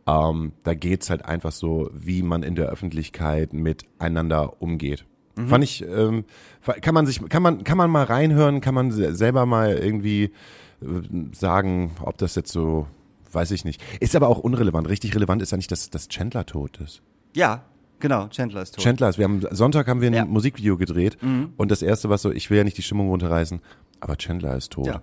ähm, 0.08 0.52
da 0.64 0.74
geht's 0.74 1.10
halt 1.10 1.26
einfach 1.26 1.52
so, 1.52 1.90
wie 1.94 2.24
man 2.24 2.44
in 2.44 2.56
der 2.56 2.68
Öffentlichkeit 2.70 3.54
miteinander 3.54 4.62
umgeht. 4.62 5.06
Mhm. 5.36 5.48
Fand 5.48 5.64
ich, 5.64 5.84
ähm, 5.88 6.26
kann 6.82 6.94
man 6.94 7.06
sich, 7.06 7.20
kann 7.30 7.42
man, 7.42 7.64
kann 7.64 7.78
man 7.78 7.90
mal 7.90 8.04
reinhören, 8.04 8.62
kann 8.62 8.76
man 8.76 8.92
se- 8.92 9.16
selber 9.16 9.46
mal 9.48 9.74
irgendwie 9.78 10.26
äh, 10.82 10.86
sagen, 11.32 11.92
ob 12.04 12.18
das 12.20 12.36
jetzt 12.36 12.52
so, 12.52 12.86
weiß 13.32 13.50
ich 13.52 13.66
nicht. 13.66 13.82
Ist 14.00 14.16
aber 14.16 14.28
auch 14.28 14.38
unrelevant. 14.38 14.88
Richtig 14.90 15.16
relevant 15.16 15.42
ist 15.42 15.52
ja 15.52 15.58
nicht, 15.58 15.72
dass, 15.72 15.90
dass 15.90 16.08
Chandler 16.08 16.46
tot 16.46 16.80
ist. 16.84 17.02
Ja, 17.36 17.64
genau, 18.04 18.28
Chandler 18.28 18.62
ist 18.62 18.76
tot. 18.76 18.84
Chandler 18.84 19.10
ist, 19.10 19.18
wir 19.18 19.26
haben, 19.26 19.42
Sonntag 19.50 19.88
haben 19.88 20.02
wir 20.02 20.12
ein 20.12 20.14
Ja. 20.14 20.26
Mhm. 20.26 20.32
Musikvideo 20.32 20.78
gedreht 20.78 21.18
und 21.58 21.72
das 21.72 21.82
erste 21.82 22.10
war 22.10 22.20
so, 22.20 22.32
ich 22.32 22.52
will 22.52 22.60
ja 22.60 22.64
nicht 22.64 22.78
die 22.78 22.84
Stimmung 22.84 23.10
runterreißen, 23.10 23.60
aber 24.00 24.18
Chandler 24.18 24.56
ist 24.56 24.74
tot. 24.74 24.86
Ja. 24.86 25.02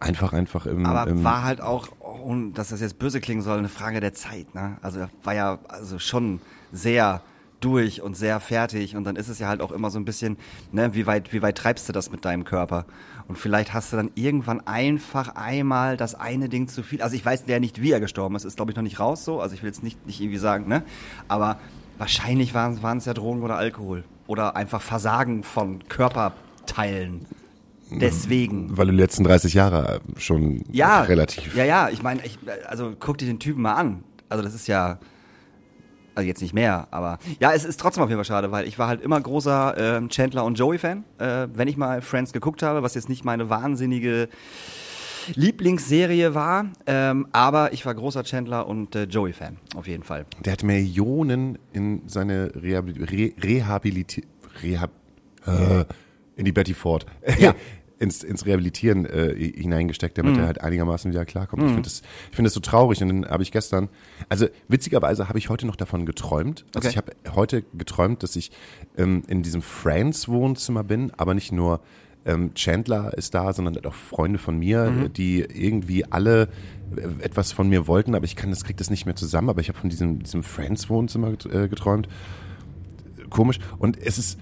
Einfach, 0.00 0.32
einfach 0.32 0.66
im, 0.66 0.84
Aber 0.86 1.10
im 1.10 1.22
war 1.22 1.44
halt 1.44 1.60
auch, 1.60 1.88
ohne 2.00 2.50
dass 2.52 2.70
das 2.70 2.80
jetzt 2.80 2.98
böse 2.98 3.20
klingen 3.20 3.42
soll, 3.42 3.58
eine 3.58 3.68
Frage 3.68 4.00
der 4.00 4.14
Zeit. 4.14 4.52
Ne? 4.52 4.76
Also 4.82 5.00
er 5.00 5.10
war 5.22 5.34
ja 5.34 5.58
also 5.68 6.00
schon 6.00 6.40
sehr 6.72 7.22
durch 7.60 8.02
und 8.02 8.16
sehr 8.16 8.40
fertig 8.40 8.96
und 8.96 9.04
dann 9.04 9.14
ist 9.14 9.28
es 9.28 9.38
ja 9.38 9.46
halt 9.46 9.60
auch 9.60 9.70
immer 9.70 9.90
so 9.90 9.98
ein 10.00 10.04
bisschen, 10.04 10.36
ne, 10.72 10.94
wie 10.94 11.06
weit, 11.06 11.32
wie 11.32 11.42
weit 11.42 11.56
treibst 11.56 11.88
du 11.88 11.92
das 11.92 12.10
mit 12.10 12.24
deinem 12.24 12.42
Körper? 12.44 12.86
Und 13.28 13.38
vielleicht 13.38 13.72
hast 13.72 13.92
du 13.92 13.96
dann 13.96 14.10
irgendwann 14.16 14.66
einfach 14.66 15.36
einmal 15.36 15.96
das 15.96 16.16
eine 16.16 16.48
Ding 16.48 16.66
zu 16.66 16.82
viel. 16.82 17.00
Also 17.00 17.14
ich 17.14 17.24
weiß 17.24 17.44
ja 17.46 17.60
nicht, 17.60 17.80
wie 17.80 17.92
er 17.92 18.00
gestorben 18.00 18.34
ist, 18.34 18.44
ist 18.44 18.56
glaube 18.56 18.72
ich 18.72 18.76
noch 18.76 18.82
nicht 18.82 18.98
raus 18.98 19.24
so. 19.24 19.40
Also 19.40 19.54
ich 19.54 19.62
will 19.62 19.68
jetzt 19.68 19.84
nicht, 19.84 20.04
nicht 20.06 20.20
irgendwie 20.20 20.38
sagen, 20.38 20.66
ne? 20.66 20.82
Aber 21.28 21.58
wahrscheinlich 21.98 22.54
waren, 22.54 22.96
es 22.96 23.04
ja 23.04 23.14
Drogen 23.14 23.42
oder 23.42 23.56
Alkohol. 23.56 24.04
Oder 24.26 24.56
einfach 24.56 24.80
Versagen 24.80 25.42
von 25.42 25.86
Körperteilen. 25.88 27.26
Deswegen. 27.90 28.76
weil 28.76 28.86
du 28.86 28.92
die 28.92 28.98
letzten 28.98 29.24
30 29.24 29.52
Jahre 29.52 30.00
schon 30.16 30.64
Ja, 30.72 31.02
relativ. 31.02 31.54
Ja, 31.54 31.64
ja, 31.64 31.88
ich 31.90 32.02
meine, 32.02 32.24
ich, 32.24 32.38
also 32.66 32.94
guck 32.98 33.18
dir 33.18 33.26
den 33.26 33.38
Typen 33.38 33.60
mal 33.62 33.74
an. 33.74 34.02
Also 34.30 34.42
das 34.42 34.54
ist 34.54 34.66
ja, 34.66 34.98
Also 36.14 36.26
jetzt 36.26 36.40
nicht 36.40 36.54
mehr, 36.54 36.88
aber 36.90 37.18
ja, 37.38 37.52
es 37.52 37.64
ist 37.64 37.78
trotzdem 37.78 38.02
auf 38.02 38.08
jeden 38.08 38.18
Fall 38.18 38.24
schade, 38.24 38.50
weil 38.50 38.66
ich 38.66 38.78
war 38.78 38.88
halt 38.88 39.02
immer 39.02 39.20
großer 39.20 39.74
ähm, 39.76 40.08
Chandler 40.08 40.44
und 40.44 40.58
Joey-Fan, 40.58 41.04
äh, 41.18 41.48
wenn 41.52 41.68
ich 41.68 41.76
mal 41.76 42.00
Friends 42.00 42.32
geguckt 42.32 42.62
habe, 42.62 42.82
was 42.82 42.94
jetzt 42.94 43.08
nicht 43.10 43.24
meine 43.26 43.50
wahnsinnige 43.50 44.28
Lieblingsserie 45.34 46.34
war, 46.34 46.66
ähm, 46.86 47.26
aber 47.32 47.72
ich 47.72 47.84
war 47.86 47.94
großer 47.94 48.24
Chandler 48.24 48.66
und 48.66 48.94
äh, 48.94 49.04
Joey-Fan, 49.04 49.56
auf 49.76 49.86
jeden 49.86 50.02
Fall. 50.02 50.26
Der 50.44 50.52
hat 50.54 50.62
Millionen 50.62 51.58
in 51.72 52.02
seine 52.08 52.52
Rehabil 52.54 53.02
Re 53.04 53.32
Rehabiliti 53.42 54.24
Rehab 54.62 54.90
äh, 55.46 55.84
in 56.36 56.44
die 56.44 56.52
Betty 56.52 56.74
Ford. 56.74 57.06
Ja. 57.38 57.54
ins, 57.98 58.24
ins 58.24 58.44
Rehabilitieren 58.46 59.06
äh, 59.06 59.32
hineingesteckt, 59.36 60.18
damit 60.18 60.34
Mhm. 60.34 60.40
er 60.40 60.46
halt 60.46 60.60
einigermaßen 60.60 61.12
wieder 61.12 61.24
klarkommt. 61.24 61.62
Ich 61.62 61.68
finde 61.68 61.82
das, 61.82 62.02
ich 62.30 62.34
finde 62.36 62.48
das 62.48 62.54
so 62.54 62.58
traurig 62.60 63.00
und 63.00 63.08
dann 63.08 63.26
habe 63.30 63.44
ich 63.44 63.52
gestern, 63.52 63.88
also 64.28 64.48
witzigerweise 64.66 65.28
habe 65.28 65.38
ich 65.38 65.48
heute 65.48 65.68
noch 65.68 65.76
davon 65.76 66.04
geträumt. 66.04 66.64
Also 66.74 66.88
Okay. 66.88 66.88
ich 66.90 66.96
habe 66.96 67.12
heute 67.36 67.62
geträumt, 67.78 68.24
dass 68.24 68.34
ich 68.34 68.50
ähm, 68.98 69.22
in 69.28 69.44
diesem 69.44 69.62
Friends 69.62 70.26
Wohnzimmer 70.28 70.82
bin, 70.82 71.12
aber 71.16 71.34
nicht 71.34 71.52
nur 71.52 71.80
ähm, 72.24 72.54
Chandler 72.54 73.12
ist 73.16 73.34
da, 73.34 73.52
sondern 73.52 73.84
auch 73.84 73.94
Freunde 73.94 74.38
von 74.38 74.58
mir, 74.58 74.90
Mhm. 74.90 75.12
die 75.12 75.40
irgendwie 75.40 76.04
alle 76.10 76.48
äh, 76.96 77.24
etwas 77.24 77.52
von 77.52 77.68
mir 77.68 77.86
wollten, 77.88 78.14
aber 78.14 78.24
ich 78.24 78.36
kann 78.36 78.50
das 78.50 78.64
krieg 78.64 78.76
das 78.76 78.90
nicht 78.90 79.06
mehr 79.06 79.16
zusammen, 79.16 79.48
aber 79.50 79.60
ich 79.60 79.68
habe 79.68 79.78
von 79.78 79.90
diesem, 79.90 80.20
diesem 80.22 80.42
Friends 80.42 80.88
Wohnzimmer 80.88 81.30
get- 81.30 81.46
äh, 81.52 81.68
geträumt 81.68 82.08
komisch. 83.30 83.58
Und 83.78 83.96
es 84.00 84.18
ist, 84.18 84.38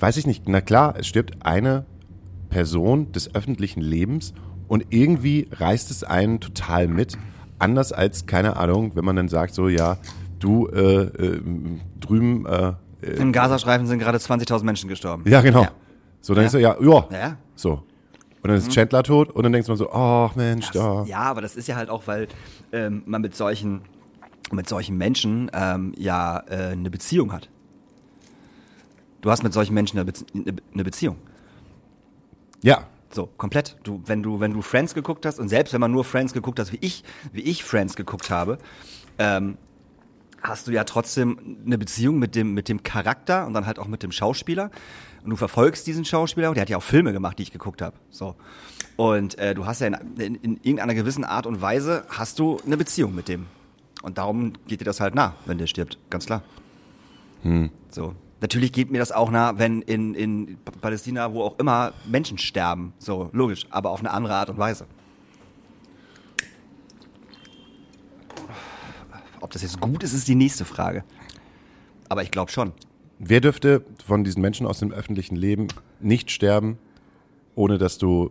weiß 0.00 0.16
ich 0.18 0.26
nicht, 0.26 0.44
na 0.48 0.60
klar, 0.60 0.94
es 0.98 1.06
stirbt 1.06 1.44
eine 1.46 1.86
Person 2.50 3.10
des 3.12 3.34
öffentlichen 3.34 3.80
Lebens 3.80 4.34
und 4.68 4.84
irgendwie 4.90 5.48
reißt 5.52 5.90
es 5.90 6.04
einen 6.04 6.40
total 6.40 6.88
mit. 6.88 7.16
Anders 7.58 7.92
als, 7.92 8.26
keine 8.26 8.56
Ahnung, 8.56 8.92
wenn 8.94 9.04
man 9.04 9.16
dann 9.16 9.28
sagt, 9.28 9.54
so, 9.54 9.68
ja, 9.68 9.96
du 10.38 10.68
äh, 10.68 11.04
äh, 11.04 11.40
drüben, 12.00 12.44
äh, 12.46 12.72
äh, 13.02 13.10
Im 13.16 13.32
Gazastreifen 13.32 13.86
sind 13.86 13.98
gerade 13.98 14.18
20.000 14.18 14.64
Menschen 14.64 14.88
gestorben. 14.88 15.24
ja, 15.26 15.40
genau. 15.40 15.62
Ja. 15.62 15.70
So, 16.24 16.32
dann 16.32 16.44
Ja. 16.44 16.46
ist 16.46 16.54
er, 16.54 16.60
ja, 16.60 16.76
ja, 16.80 17.06
Ja. 17.10 17.28
Mhm. 17.30 17.36
so. 17.54 17.70
Und 17.72 18.48
dann 18.48 18.56
ist 18.56 18.70
Chandler 18.70 19.02
tot 19.02 19.30
und 19.30 19.42
dann 19.42 19.52
denkst 19.52 19.68
man 19.68 19.76
so, 19.76 19.92
ach 19.92 20.34
Mensch, 20.36 20.70
da. 20.70 21.04
Ja, 21.04 21.18
aber 21.20 21.42
das 21.42 21.54
ist 21.54 21.68
ja 21.68 21.76
halt 21.76 21.90
auch, 21.90 22.06
weil 22.06 22.28
ähm, 22.72 23.02
man 23.04 23.20
mit 23.20 23.34
solchen, 23.36 23.82
mit 24.52 24.66
solchen 24.68 24.96
Menschen 24.96 25.50
ähm, 25.52 25.92
ja 25.98 26.42
äh, 26.48 26.72
eine 26.72 26.90
Beziehung 26.90 27.30
hat. 27.30 27.50
Du 29.20 29.30
hast 29.30 29.42
mit 29.42 29.52
solchen 29.52 29.74
Menschen 29.74 29.98
eine, 29.98 30.06
Bezie 30.06 30.24
eine- 30.72 30.84
Beziehung. 30.84 31.16
Ja, 32.62 32.86
So, 33.10 33.26
komplett. 33.36 33.76
Du, 33.84 34.00
wenn 34.06 34.22
du, 34.22 34.40
wenn 34.40 34.52
du 34.54 34.62
Friends 34.62 34.94
geguckt 34.94 35.24
hast 35.26 35.38
und 35.38 35.48
selbst 35.50 35.72
wenn 35.74 35.80
man 35.82 35.92
nur 35.92 36.04
Friends 36.04 36.32
geguckt 36.32 36.58
hast, 36.58 36.72
wie 36.72 36.78
ich, 36.80 37.04
wie 37.32 37.42
ich 37.42 37.62
Friends 37.64 37.96
geguckt 37.96 38.30
habe, 38.30 38.56
ähm, 39.18 39.56
hast 40.44 40.68
du 40.68 40.72
ja 40.72 40.84
trotzdem 40.84 41.58
eine 41.64 41.78
Beziehung 41.78 42.18
mit 42.18 42.34
dem, 42.34 42.52
mit 42.52 42.68
dem 42.68 42.82
Charakter 42.82 43.46
und 43.46 43.54
dann 43.54 43.66
halt 43.66 43.78
auch 43.78 43.88
mit 43.88 44.02
dem 44.02 44.12
Schauspieler. 44.12 44.70
Und 45.24 45.30
du 45.30 45.36
verfolgst 45.36 45.86
diesen 45.86 46.04
Schauspieler, 46.04 46.52
der 46.52 46.60
hat 46.60 46.68
ja 46.68 46.76
auch 46.76 46.82
Filme 46.82 47.12
gemacht, 47.12 47.38
die 47.38 47.44
ich 47.44 47.50
geguckt 47.50 47.80
habe. 47.80 47.96
So. 48.10 48.36
Und 48.96 49.38
äh, 49.38 49.54
du 49.54 49.66
hast 49.66 49.80
ja 49.80 49.86
in, 49.86 49.94
in, 50.18 50.34
in 50.36 50.56
irgendeiner 50.62 50.94
gewissen 50.94 51.24
Art 51.24 51.46
und 51.46 51.62
Weise 51.62 52.04
hast 52.10 52.38
du 52.38 52.60
eine 52.64 52.76
Beziehung 52.76 53.14
mit 53.14 53.28
dem. 53.28 53.46
Und 54.02 54.18
darum 54.18 54.52
geht 54.66 54.82
dir 54.82 54.84
das 54.84 55.00
halt 55.00 55.14
nah, 55.14 55.34
wenn 55.46 55.56
der 55.56 55.66
stirbt, 55.66 55.98
ganz 56.10 56.26
klar. 56.26 56.42
So. 57.90 58.14
Natürlich 58.42 58.72
geht 58.72 58.90
mir 58.90 58.98
das 58.98 59.10
auch 59.10 59.30
nah, 59.30 59.58
wenn 59.58 59.80
in, 59.80 60.12
in 60.12 60.58
Palästina, 60.82 61.32
wo 61.32 61.42
auch 61.42 61.58
immer, 61.58 61.94
Menschen 62.06 62.36
sterben. 62.36 62.92
So, 62.98 63.30
logisch, 63.32 63.66
aber 63.70 63.90
auf 63.90 64.00
eine 64.00 64.10
andere 64.10 64.34
Art 64.34 64.50
und 64.50 64.58
Weise. 64.58 64.86
Ob 69.44 69.50
das 69.50 69.60
jetzt 69.60 69.78
gut 69.78 70.02
ist, 70.02 70.14
ist 70.14 70.26
die 70.26 70.34
nächste 70.34 70.64
Frage. 70.64 71.04
Aber 72.08 72.22
ich 72.22 72.30
glaube 72.30 72.50
schon. 72.50 72.72
wer 73.18 73.40
dürfte 73.42 73.84
von 74.06 74.24
diesen 74.24 74.40
Menschen 74.40 74.66
aus 74.66 74.78
dem 74.78 74.90
öffentlichen 74.90 75.36
Leben 75.36 75.68
nicht 76.00 76.30
sterben, 76.30 76.78
ohne 77.54 77.76
dass 77.76 77.98
du 77.98 78.30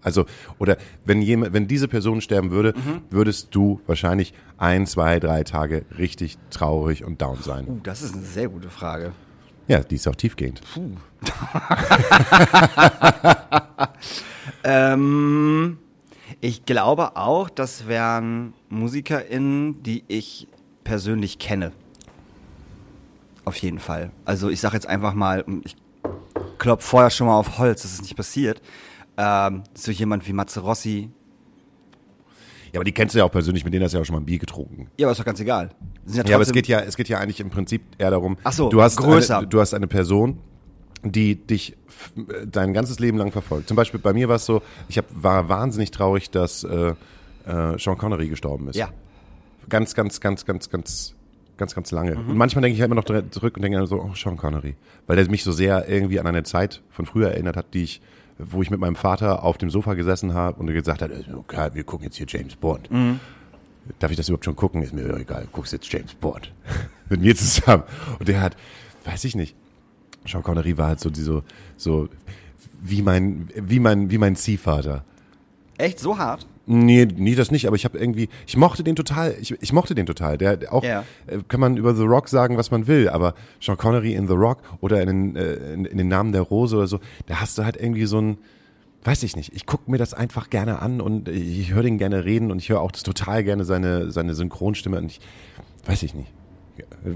also 0.00 0.24
oder 0.58 0.78
wenn 1.04 1.20
jemand, 1.20 1.52
wenn 1.52 1.66
diese 1.68 1.88
Person 1.88 2.22
sterben 2.22 2.50
würde, 2.50 2.72
Mhm. 2.74 3.02
würdest 3.10 3.48
du 3.54 3.82
wahrscheinlich 3.86 4.32
ein, 4.56 4.86
zwei, 4.86 5.20
drei 5.20 5.44
Tage 5.44 5.84
richtig 5.98 6.38
traurig 6.48 7.04
und 7.04 7.20
down 7.20 7.42
sein. 7.42 7.66
Uh, 7.68 7.80
das 7.82 8.00
ist 8.00 8.14
eine 8.14 8.24
sehr 8.24 8.48
gute 8.48 8.70
Frage. 8.70 9.12
Ja, 9.66 9.80
die 9.80 9.96
ist 9.96 10.08
auch 10.08 10.16
tiefgehend. 10.16 10.62
Ähm, 14.64 15.78
ich 16.40 16.64
glaube 16.64 17.16
auch, 17.16 17.50
das 17.50 17.88
wären 17.88 18.54
MusikerInnen, 18.68 19.82
die 19.82 20.04
ich 20.08 20.48
persönlich 20.84 21.38
kenne. 21.38 21.72
Auf 23.44 23.56
jeden 23.56 23.78
Fall. 23.78 24.10
Also 24.24 24.48
ich 24.48 24.60
sage 24.60 24.74
jetzt 24.74 24.86
einfach 24.86 25.14
mal, 25.14 25.44
ich 25.64 25.76
klopfe 26.58 26.86
vorher 26.86 27.10
schon 27.10 27.26
mal 27.26 27.38
auf 27.38 27.58
Holz, 27.58 27.82
das 27.82 27.94
ist 27.94 28.02
nicht 28.02 28.16
passiert. 28.16 28.60
Ähm, 29.16 29.64
so 29.74 29.90
jemand 29.90 30.28
wie 30.28 30.32
Matze 30.32 30.60
Rossi. 30.60 31.10
Ja, 32.72 32.78
aber 32.78 32.84
die 32.84 32.92
kennst 32.92 33.14
du 33.14 33.18
ja 33.18 33.24
auch 33.24 33.32
persönlich, 33.32 33.64
mit 33.64 33.72
denen 33.72 33.84
hast 33.84 33.92
du 33.92 33.96
ja 33.96 34.02
auch 34.02 34.06
schon 34.06 34.14
mal 34.14 34.20
ein 34.20 34.26
Bier 34.26 34.38
getrunken. 34.38 34.88
Ja, 34.98 35.06
aber 35.06 35.12
ist 35.12 35.18
doch 35.18 35.24
ganz 35.24 35.40
egal. 35.40 35.70
Sind 36.04 36.28
Ja, 36.28 36.36
aber 36.36 36.42
es 36.42 36.52
geht 36.52 36.68
ja, 36.68 36.80
es 36.80 36.96
geht 36.96 37.08
ja 37.08 37.18
eigentlich 37.18 37.40
im 37.40 37.50
Prinzip 37.50 37.82
eher 37.96 38.10
darum, 38.10 38.36
Ach 38.44 38.52
so, 38.52 38.68
du 38.68 38.82
hast 38.82 38.96
größer. 38.96 39.38
Eine, 39.38 39.46
du 39.46 39.60
hast 39.60 39.72
eine 39.74 39.86
Person, 39.86 40.38
die 41.02 41.34
dich 41.36 41.76
f- 41.88 42.12
dein 42.46 42.72
ganzes 42.72 42.98
Leben 42.98 43.18
lang 43.18 43.32
verfolgt. 43.32 43.68
Zum 43.68 43.76
Beispiel 43.76 44.00
bei 44.00 44.12
mir 44.12 44.28
war 44.28 44.36
es 44.36 44.44
so, 44.46 44.62
ich 44.88 44.98
hab, 44.98 45.04
war 45.10 45.48
wahnsinnig 45.48 45.90
traurig, 45.90 46.30
dass 46.30 46.64
äh, 46.64 46.94
äh, 47.46 47.78
Sean 47.78 47.96
Connery 47.98 48.28
gestorben 48.28 48.68
ist. 48.68 48.76
Ja. 48.76 48.88
Ganz, 49.68 49.94
ganz, 49.94 50.20
ganz, 50.20 50.44
ganz, 50.46 50.70
ganz, 50.70 51.14
ganz, 51.56 51.74
ganz 51.74 51.90
lange. 51.92 52.14
Mhm. 52.16 52.30
Und 52.30 52.36
manchmal 52.36 52.62
denke 52.62 52.74
ich 52.74 52.80
halt 52.80 52.90
immer 52.90 53.00
noch 53.00 53.30
zurück 53.30 53.56
und 53.56 53.62
denke 53.62 53.86
so, 53.86 54.00
oh, 54.00 54.14
Sean 54.14 54.36
Connery. 54.36 54.74
Weil 55.06 55.16
der 55.16 55.30
mich 55.30 55.44
so 55.44 55.52
sehr 55.52 55.88
irgendwie 55.88 56.18
an 56.20 56.26
eine 56.26 56.42
Zeit 56.42 56.82
von 56.90 57.06
früher 57.06 57.30
erinnert 57.30 57.56
hat, 57.56 57.74
die 57.74 57.82
ich, 57.84 58.00
wo 58.38 58.62
ich 58.62 58.70
mit 58.70 58.80
meinem 58.80 58.96
Vater 58.96 59.42
auf 59.42 59.58
dem 59.58 59.68
Sofa 59.70 59.94
gesessen 59.94 60.34
habe 60.34 60.60
und 60.60 60.68
er 60.68 60.74
gesagt 60.74 61.02
hat, 61.02 61.10
okay, 61.34 61.70
wir 61.74 61.84
gucken 61.84 62.04
jetzt 62.06 62.16
hier 62.16 62.26
James 62.28 62.56
Bond. 62.56 62.90
Mhm. 62.90 63.20
Darf 63.98 64.10
ich 64.10 64.16
das 64.16 64.28
überhaupt 64.28 64.44
schon 64.44 64.56
gucken? 64.56 64.82
Ist 64.82 64.92
mir 64.92 65.16
egal. 65.16 65.42
Du 65.44 65.48
guckst 65.50 65.72
jetzt 65.72 65.90
James 65.90 66.14
Bond. 66.14 66.52
mit 67.08 67.20
mir 67.22 67.34
zusammen. 67.34 67.84
Und 68.18 68.28
der 68.28 68.40
hat, 68.40 68.56
weiß 69.04 69.24
ich 69.24 69.34
nicht. 69.34 69.56
Sean 70.26 70.42
Connery 70.42 70.76
war 70.78 70.88
halt 70.88 71.00
so, 71.00 71.10
die 71.10 71.20
so, 71.22 71.42
so, 71.76 72.08
wie 72.80 73.02
mein, 73.02 73.48
wie 73.54 73.80
mein, 73.80 74.10
wie 74.10 74.18
mein 74.18 74.36
Ziehvater. 74.36 75.04
Echt 75.78 75.98
so 76.00 76.18
hart? 76.18 76.46
Nee, 76.70 77.06
nee, 77.06 77.34
das 77.34 77.50
nicht, 77.50 77.66
aber 77.66 77.76
ich 77.76 77.86
habe 77.86 77.96
irgendwie, 77.96 78.28
ich 78.46 78.56
mochte 78.58 78.84
den 78.84 78.94
total, 78.94 79.34
ich, 79.40 79.52
ich 79.62 79.72
mochte 79.72 79.94
den 79.94 80.04
total. 80.04 80.36
Der 80.36 80.58
der 80.58 80.74
auch, 80.74 80.84
Ja. 80.84 81.02
äh, 81.26 81.38
kann 81.48 81.60
man 81.60 81.78
über 81.78 81.94
The 81.94 82.02
Rock 82.02 82.28
sagen, 82.28 82.58
was 82.58 82.70
man 82.70 82.86
will, 82.86 83.08
aber 83.08 83.34
Sean 83.58 83.78
Connery 83.78 84.12
in 84.12 84.28
The 84.28 84.34
Rock 84.34 84.58
oder 84.80 85.00
in, 85.00 85.06
den, 85.06 85.36
äh, 85.36 85.72
in, 85.72 85.84
in 85.86 85.96
den 85.96 86.08
Namen 86.08 86.32
der 86.32 86.42
Rose 86.42 86.76
oder 86.76 86.86
so, 86.86 87.00
da 87.26 87.40
hast 87.40 87.56
du 87.56 87.64
halt 87.64 87.76
irgendwie 87.78 88.04
so 88.04 88.20
ein, 88.20 88.36
weiß 89.04 89.22
ich 89.22 89.34
nicht, 89.34 89.54
ich 89.54 89.64
gucke 89.64 89.90
mir 89.90 89.96
das 89.96 90.12
einfach 90.12 90.50
gerne 90.50 90.82
an 90.82 91.00
und 91.00 91.28
ich 91.30 91.72
höre 91.72 91.84
den 91.84 91.96
gerne 91.96 92.26
reden 92.26 92.50
und 92.50 92.58
ich 92.58 92.68
höre 92.68 92.82
auch 92.82 92.92
das 92.92 93.02
total 93.02 93.44
gerne 93.44 93.64
seine, 93.64 94.10
seine 94.10 94.34
Synchronstimme 94.34 94.98
und 94.98 95.06
ich, 95.06 95.20
weiß 95.86 96.02
ich 96.02 96.14
nicht. 96.14 96.30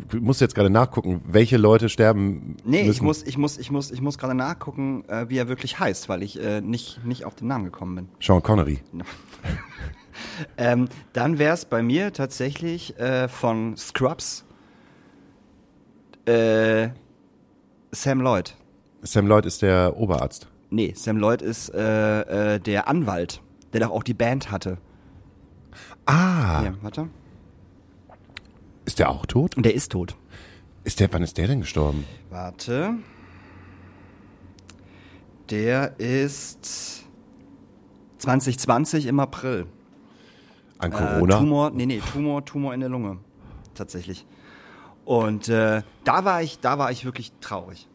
Du 0.09 0.19
musst 0.21 0.41
jetzt 0.41 0.55
gerade 0.55 0.71
nachgucken, 0.71 1.23
welche 1.27 1.57
Leute 1.57 1.89
sterben 1.89 2.57
Nee, 2.65 2.85
müssen. 2.85 2.91
ich 2.91 3.03
muss, 3.03 3.23
ich 3.25 3.37
muss, 3.39 3.59
ich 3.59 3.71
muss, 3.71 3.91
ich 3.91 4.01
muss 4.01 4.19
gerade 4.19 4.35
nachgucken, 4.35 5.05
äh, 5.09 5.29
wie 5.29 5.39
er 5.39 5.49
wirklich 5.49 5.79
heißt, 5.79 6.09
weil 6.09 6.23
ich 6.23 6.41
äh, 6.43 6.61
nicht, 6.61 7.05
nicht 7.05 7.25
auf 7.25 7.35
den 7.35 7.49
Namen 7.49 7.65
gekommen 7.65 7.95
bin. 7.97 8.09
Sean 8.21 8.43
Connery. 8.43 8.81
Ähm, 10.59 10.89
dann 11.15 11.39
wäre 11.39 11.55
es 11.55 11.65
bei 11.65 11.83
mir 11.83 12.13
tatsächlich 12.13 12.99
äh, 12.99 13.29
von 13.29 13.77
Scrubs 13.79 14.45
äh, 16.27 16.91
Sam 17.93 18.21
Lloyd. 18.21 18.55
Sam 19.01 19.27
Lloyd 19.27 19.47
ist 19.47 19.63
der 19.63 19.97
Oberarzt. 19.97 20.49
Nee, 20.69 20.93
Sam 20.95 21.17
Lloyd 21.17 21.41
ist 21.41 21.71
äh, 21.75 22.55
äh, 22.57 22.61
der 22.61 22.89
Anwalt, 22.89 23.41
der 23.73 23.81
doch 23.81 23.91
auch 23.91 24.03
die 24.03 24.15
Band 24.15 24.51
hatte. 24.51 24.77
Ah, 26.05 26.61
Hier, 26.61 26.75
warte. 26.83 27.09
Ist 28.85 28.99
der 28.99 29.11
auch 29.11 29.27
tot? 29.27 29.57
Und 29.57 29.65
der 29.65 29.75
ist 29.75 29.93
tot. 29.93 30.17
Ist 30.85 31.01
der, 31.01 31.13
wann 31.13 31.23
ist 31.23 31.39
der 31.39 31.47
denn 31.47 31.61
gestorben? 31.61 32.05
Warte. 32.31 32.95
Der 35.51 35.99
ist 36.01 37.05
2020 38.19 39.07
im 39.07 39.21
April. 39.21 39.67
An 40.79 40.93
Äh, 40.93 40.97
Corona? 40.97 41.39
Tumor, 41.39 41.71
nee, 41.71 41.87
nee, 41.87 42.01
Tumor, 42.13 42.45
Tumor 42.45 42.75
in 42.75 42.81
der 42.81 42.89
Lunge. 42.89 43.19
Tatsächlich. 43.75 44.27
Und 45.05 45.49
äh, 45.49 45.83
da 46.05 46.25
war 46.25 46.43
ich, 46.43 46.61
da 46.61 46.79
war 46.79 46.91
ich 46.91 47.05
wirklich 47.05 47.33
traurig. 47.41 47.89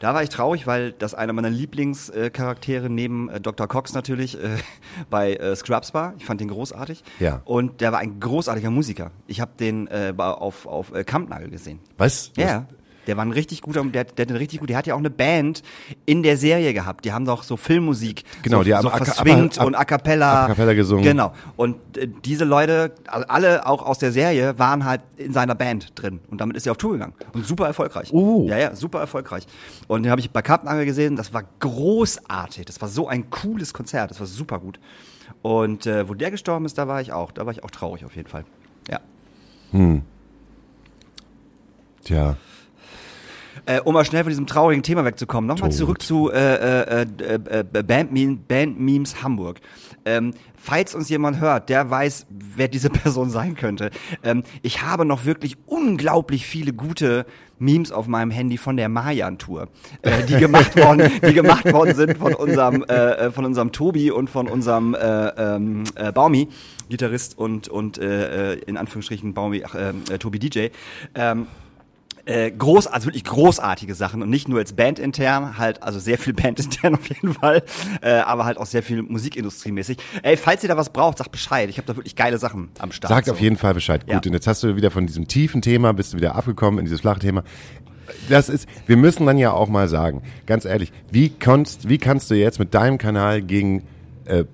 Da 0.00 0.14
war 0.14 0.22
ich 0.22 0.28
traurig, 0.28 0.66
weil 0.66 0.92
das 0.92 1.14
einer 1.14 1.32
meiner 1.32 1.50
Lieblingscharaktere 1.50 2.90
neben 2.90 3.28
äh, 3.28 3.40
Dr. 3.40 3.68
Cox 3.68 3.94
natürlich 3.94 4.42
äh, 4.42 4.56
bei 5.10 5.34
äh, 5.34 5.56
Scrubs 5.56 5.94
war. 5.94 6.14
Ich 6.18 6.24
fand 6.24 6.40
den 6.40 6.48
großartig. 6.48 7.02
Ja. 7.18 7.42
Und 7.44 7.80
der 7.80 7.92
war 7.92 7.98
ein 7.98 8.20
großartiger 8.20 8.70
Musiker. 8.70 9.10
Ich 9.26 9.40
habe 9.40 9.52
den 9.58 9.88
auf, 9.90 10.66
auf 10.66 10.92
Kampnagel 11.06 11.50
gesehen. 11.50 11.80
Was? 11.96 12.32
Ja, 12.36 12.66
Der 13.10 13.16
war 13.16 13.24
ein 13.24 13.32
richtig 13.32 13.60
guter, 13.60 13.82
der, 13.82 14.04
der, 14.04 14.24
hat 14.24 14.30
eine 14.30 14.38
richtig 14.38 14.60
gut, 14.60 14.68
der 14.68 14.76
hat 14.76 14.86
ja 14.86 14.94
auch 14.94 15.00
eine 15.00 15.10
Band 15.10 15.64
in 16.06 16.22
der 16.22 16.36
Serie 16.36 16.72
gehabt. 16.72 17.04
Die 17.04 17.12
haben 17.12 17.24
doch 17.24 17.42
so 17.42 17.56
Filmmusik, 17.56 18.22
Genau, 18.42 18.58
so, 18.58 18.62
die 18.62 18.72
haben 18.72 18.82
so 18.84 18.90
verswingt 18.90 19.58
und 19.58 19.74
a 19.74 19.84
cappella, 19.84 20.44
a 20.44 20.46
cappella 20.46 20.74
gesungen. 20.74 21.02
Genau. 21.02 21.32
Und 21.56 21.74
äh, 21.96 22.06
diese 22.24 22.44
Leute, 22.44 22.92
also 23.08 23.26
alle 23.26 23.66
auch 23.66 23.84
aus 23.84 23.98
der 23.98 24.12
Serie, 24.12 24.56
waren 24.60 24.84
halt 24.84 25.00
in 25.16 25.32
seiner 25.32 25.56
Band 25.56 25.90
drin. 26.00 26.20
Und 26.30 26.40
damit 26.40 26.56
ist 26.56 26.66
er 26.66 26.70
auf 26.70 26.78
Tour 26.78 26.92
gegangen. 26.92 27.14
Und 27.32 27.44
super 27.44 27.66
erfolgreich. 27.66 28.12
Oh. 28.12 28.46
Ja, 28.48 28.58
ja, 28.58 28.76
super 28.76 29.00
erfolgreich. 29.00 29.44
Und 29.88 30.04
den 30.04 30.12
habe 30.12 30.20
ich 30.20 30.30
bei 30.30 30.40
Kartenangel 30.40 30.86
gesehen. 30.86 31.16
Das 31.16 31.34
war 31.34 31.42
großartig. 31.58 32.64
Das 32.64 32.80
war 32.80 32.88
so 32.88 33.08
ein 33.08 33.28
cooles 33.30 33.72
Konzert. 33.72 34.12
Das 34.12 34.20
war 34.20 34.28
super 34.28 34.60
gut. 34.60 34.78
Und 35.42 35.84
äh, 35.86 36.08
wo 36.08 36.14
der 36.14 36.30
gestorben 36.30 36.64
ist, 36.64 36.78
da 36.78 36.86
war 36.86 37.00
ich 37.00 37.12
auch. 37.12 37.32
Da 37.32 37.44
war 37.44 37.52
ich 37.52 37.64
auch 37.64 37.72
traurig 37.72 38.04
auf 38.04 38.14
jeden 38.14 38.28
Fall. 38.28 38.44
Ja. 38.88 39.00
Tja. 42.04 42.36
Äh, 43.70 43.80
um 43.84 43.94
mal 43.94 44.04
schnell 44.04 44.24
von 44.24 44.30
diesem 44.30 44.48
traurigen 44.48 44.82
Thema 44.82 45.04
wegzukommen, 45.04 45.46
nochmal 45.46 45.70
zurück 45.70 46.02
zu 46.02 46.28
äh, 46.28 47.02
äh, 47.02 47.06
äh, 47.20 47.34
äh, 47.60 47.82
Band, 47.84 48.10
Meme, 48.10 48.36
Band 48.36 48.80
Memes 48.80 49.22
Hamburg. 49.22 49.60
Ähm, 50.04 50.34
falls 50.56 50.96
uns 50.96 51.08
jemand 51.08 51.40
hört, 51.40 51.68
der 51.68 51.88
weiß, 51.88 52.26
wer 52.30 52.66
diese 52.66 52.90
Person 52.90 53.30
sein 53.30 53.54
könnte. 53.54 53.90
Ähm, 54.24 54.42
ich 54.62 54.82
habe 54.82 55.04
noch 55.04 55.24
wirklich 55.24 55.56
unglaublich 55.66 56.46
viele 56.46 56.72
gute 56.72 57.26
Memes 57.60 57.92
auf 57.92 58.08
meinem 58.08 58.32
Handy 58.32 58.56
von 58.58 58.76
der 58.76 58.88
Mayan-Tour, 58.88 59.68
äh, 60.02 60.24
die 60.24 60.38
gemacht 60.38 60.76
worden, 60.82 61.08
die 61.24 61.34
gemacht 61.34 61.72
worden 61.72 61.94
sind 61.94 62.18
von 62.18 62.34
unserem, 62.34 62.84
äh, 62.88 62.94
äh, 62.94 63.30
von 63.30 63.44
unserem 63.44 63.70
Tobi 63.70 64.10
und 64.10 64.30
von 64.30 64.48
unserem 64.48 64.94
äh, 64.94 65.28
ähm, 65.28 65.84
äh, 65.94 66.10
Baumi, 66.10 66.48
Gitarrist 66.88 67.38
und 67.38 67.68
und 67.68 67.98
äh, 67.98 68.54
äh, 68.54 68.58
in 68.66 68.76
Anführungsstrichen 68.76 69.32
Baumi, 69.32 69.62
ach, 69.64 69.76
äh, 69.76 69.90
äh, 70.10 70.18
Tobi 70.18 70.40
DJ. 70.40 70.68
Ähm, 71.14 71.46
äh, 72.30 72.50
groß, 72.50 72.86
also 72.86 73.06
wirklich 73.06 73.24
großartige 73.24 73.94
Sachen 73.94 74.22
und 74.22 74.30
nicht 74.30 74.48
nur 74.48 74.60
jetzt 74.60 74.76
bandintern, 74.76 75.58
halt, 75.58 75.82
also 75.82 75.98
sehr 75.98 76.18
viel 76.18 76.32
bandintern 76.34 76.94
auf 76.94 77.06
jeden 77.08 77.34
Fall, 77.34 77.62
äh, 78.02 78.12
aber 78.12 78.44
halt 78.44 78.58
auch 78.58 78.66
sehr 78.66 78.82
viel 78.82 79.02
musikindustriemäßig. 79.02 79.98
Ey, 80.22 80.36
falls 80.36 80.62
ihr 80.62 80.68
da 80.68 80.76
was 80.76 80.90
braucht, 80.90 81.18
sagt 81.18 81.32
Bescheid. 81.32 81.68
Ich 81.68 81.78
habe 81.78 81.86
da 81.86 81.96
wirklich 81.96 82.16
geile 82.16 82.38
Sachen 82.38 82.70
am 82.78 82.92
Start. 82.92 83.10
Sagt 83.10 83.26
so. 83.26 83.32
auf 83.32 83.40
jeden 83.40 83.56
Fall 83.56 83.74
Bescheid. 83.74 84.04
Ja. 84.06 84.14
Gut, 84.14 84.26
und 84.26 84.32
jetzt 84.34 84.46
hast 84.46 84.62
du 84.62 84.76
wieder 84.76 84.90
von 84.90 85.06
diesem 85.06 85.26
tiefen 85.28 85.60
Thema, 85.62 85.92
bist 85.92 86.12
du 86.12 86.16
wieder 86.16 86.36
abgekommen 86.36 86.78
in 86.78 86.84
dieses 86.84 87.00
flache 87.00 87.20
Thema. 87.20 87.42
Das 88.28 88.48
ist, 88.48 88.68
wir 88.86 88.96
müssen 88.96 89.26
dann 89.26 89.38
ja 89.38 89.52
auch 89.52 89.68
mal 89.68 89.88
sagen, 89.88 90.22
ganz 90.46 90.64
ehrlich, 90.64 90.92
wie 91.10 91.30
kannst, 91.30 91.88
wie 91.88 91.98
kannst 91.98 92.30
du 92.30 92.34
jetzt 92.34 92.58
mit 92.58 92.74
deinem 92.74 92.98
Kanal 92.98 93.42
gegen 93.42 93.84
äh, 94.24 94.44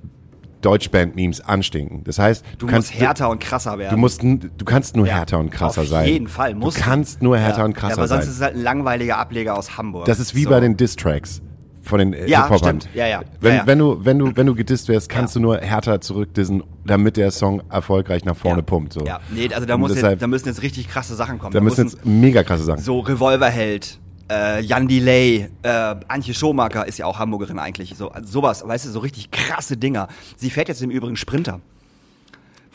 Deutschband-Memes 0.63 1.41
anstinken? 1.43 2.03
Das 2.05 2.19
heißt, 2.19 2.45
du, 2.59 2.67
Du 2.67 2.73
kannst 2.73 2.91
musst 2.91 3.01
härter 3.01 3.31
und 3.31 3.39
krasser 3.41 3.79
werden. 3.79 3.95
Du 3.95 4.01
musst, 4.01 4.23
du 4.23 4.65
kannst 4.65 4.97
nur 4.97 5.07
Ja, 5.07 5.15
härter 5.15 5.39
und 5.39 5.51
krasser 5.51 5.83
auf 5.83 5.89
sein. 5.89 6.03
Auf 6.03 6.09
jeden 6.09 6.29
Fall. 6.29 6.55
Musst 6.55 6.79
du 6.79 6.83
kannst 6.83 7.23
nur 7.23 7.39
härter 7.39 7.59
ja. 7.61 7.65
und 7.65 7.75
krasser 7.75 7.91
ja, 7.95 7.99
aber 7.99 8.09
sonst 8.09 8.25
sein. 8.25 8.31
ist 8.31 8.37
es 8.37 8.43
halt 8.43 8.55
ein 8.57 8.63
langweiliger 8.63 9.19
Ableger 9.19 9.57
aus 9.57 9.77
Hamburg. 9.79 10.07
Das 10.07 10.19
ist 10.21 10.35
wie 10.35 10.45
So. 10.45 10.51
bei 10.51 10.61
den 10.61 10.77
Diss-Tracks 10.77 11.43
von 11.83 12.01
den 12.01 12.13
äh, 12.15 12.27
Ja, 12.29 12.49
Hip-Hopern. 12.49 12.81
stimmt. 12.81 12.95
Ja, 12.97 13.07
ja. 13.07 13.21
Wenn, 13.41 13.53
Ja, 13.53 13.59
ja. 13.61 13.67
wenn 13.69 13.79
du, 13.79 14.05
wenn 14.05 14.19
du, 14.19 14.33
wenn 14.37 14.47
du 14.47 14.55
gedisst 14.57 14.89
wirst, 14.89 15.09
kannst 15.09 15.37
du 15.37 15.41
nur 15.41 15.59
härter 15.59 16.01
zurückdissen, 16.01 16.65
damit 16.85 17.17
der 17.17 17.31
Song 17.31 17.63
erfolgreich 17.71 18.25
nach 18.25 18.37
vorne 18.37 18.59
ja. 18.59 18.63
pumpt, 18.63 18.93
so. 18.95 19.05
Ja, 19.07 19.21
nee, 19.31 19.49
also 19.55 19.67
da, 19.67 19.77
muss 19.79 19.93
deshalb- 19.93 20.13
jetzt, 20.15 20.23
da 20.23 20.27
müssen 20.27 20.49
jetzt 20.49 20.63
richtig 20.63 20.89
krasse 20.89 21.15
Sachen 21.15 21.39
kommen. 21.39 21.53
Da 21.53 21.61
müssen 21.61 21.85
müssen 21.85 21.97
jetzt 21.99 22.05
mega 22.07 22.43
krasse 22.43 22.65
Sachen. 22.65 22.81
so 22.81 22.99
Revolverheld, 23.01 24.01
äh, 24.31 24.61
Jan 24.61 24.89
Delay, 24.89 25.49
äh, 25.63 25.69
Antje 26.09 26.35
Schomaker 26.35 26.87
ist 26.87 26.99
ja 26.99 27.07
auch 27.07 27.19
Hamburgerin 27.19 27.59
eigentlich, 27.59 27.95
so 27.97 28.11
also 28.11 28.31
sowas, 28.31 28.67
weißt 28.67 28.87
du, 28.87 28.91
so 28.91 29.01
richtig 29.01 29.31
krasse 29.31 29.77
Dinger. 29.77 30.09
Sie 30.37 30.51
fährt 30.51 30.69
jetzt 30.69 30.83
im 30.83 30.91
Übrigen 30.91 31.17
Sprinter. 31.17 31.61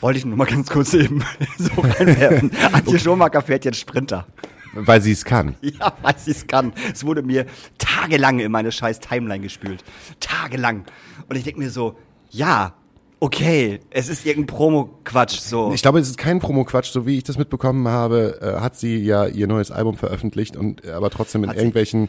Wollte 0.00 0.18
ich 0.18 0.24
nur 0.24 0.36
mal 0.36 0.46
ganz 0.46 0.68
kurz 0.68 0.94
eben 0.94 1.22
so 1.58 1.70
reinwerfen. 1.80 2.50
Antje 2.72 2.98
Schomaker 2.98 3.42
fährt 3.42 3.64
jetzt 3.64 3.78
Sprinter. 3.78 4.26
Weil 4.74 5.02
sie 5.02 5.12
es 5.12 5.24
kann. 5.24 5.54
Ja, 5.62 5.92
weil 6.02 6.18
sie 6.18 6.30
es 6.30 6.46
kann. 6.46 6.72
Es 6.92 7.04
wurde 7.04 7.22
mir 7.22 7.46
tagelang 7.78 8.40
in 8.40 8.50
meine 8.50 8.72
scheiß 8.72 9.00
Timeline 9.00 9.42
gespült. 9.42 9.84
Tagelang. 10.20 10.84
Und 11.28 11.36
ich 11.36 11.44
denke 11.44 11.60
mir 11.60 11.70
so, 11.70 11.96
ja, 12.30 12.74
okay, 13.22 13.78
es 13.90 14.08
ist 14.08 14.26
irgendein 14.26 14.56
Promo-Quatsch, 14.56 15.38
so. 15.38 15.72
Ich 15.72 15.82
glaube, 15.82 16.00
es 16.00 16.08
ist 16.08 16.18
kein 16.18 16.40
Promo-Quatsch, 16.40 16.90
so 16.90 17.06
wie 17.06 17.18
ich 17.18 17.22
das 17.22 17.38
mitbekommen 17.38 17.86
habe, 17.86 18.38
äh, 18.42 18.60
hat 18.60 18.76
sie 18.76 18.98
ja 18.98 19.26
ihr 19.26 19.46
neues 19.46 19.70
Album 19.70 19.96
veröffentlicht 19.96 20.56
und 20.56 20.84
äh, 20.84 20.90
aber 20.90 21.08
trotzdem 21.08 21.44
in 21.44 21.50
Hat 21.50 21.56
irgendwelchen 21.56 22.08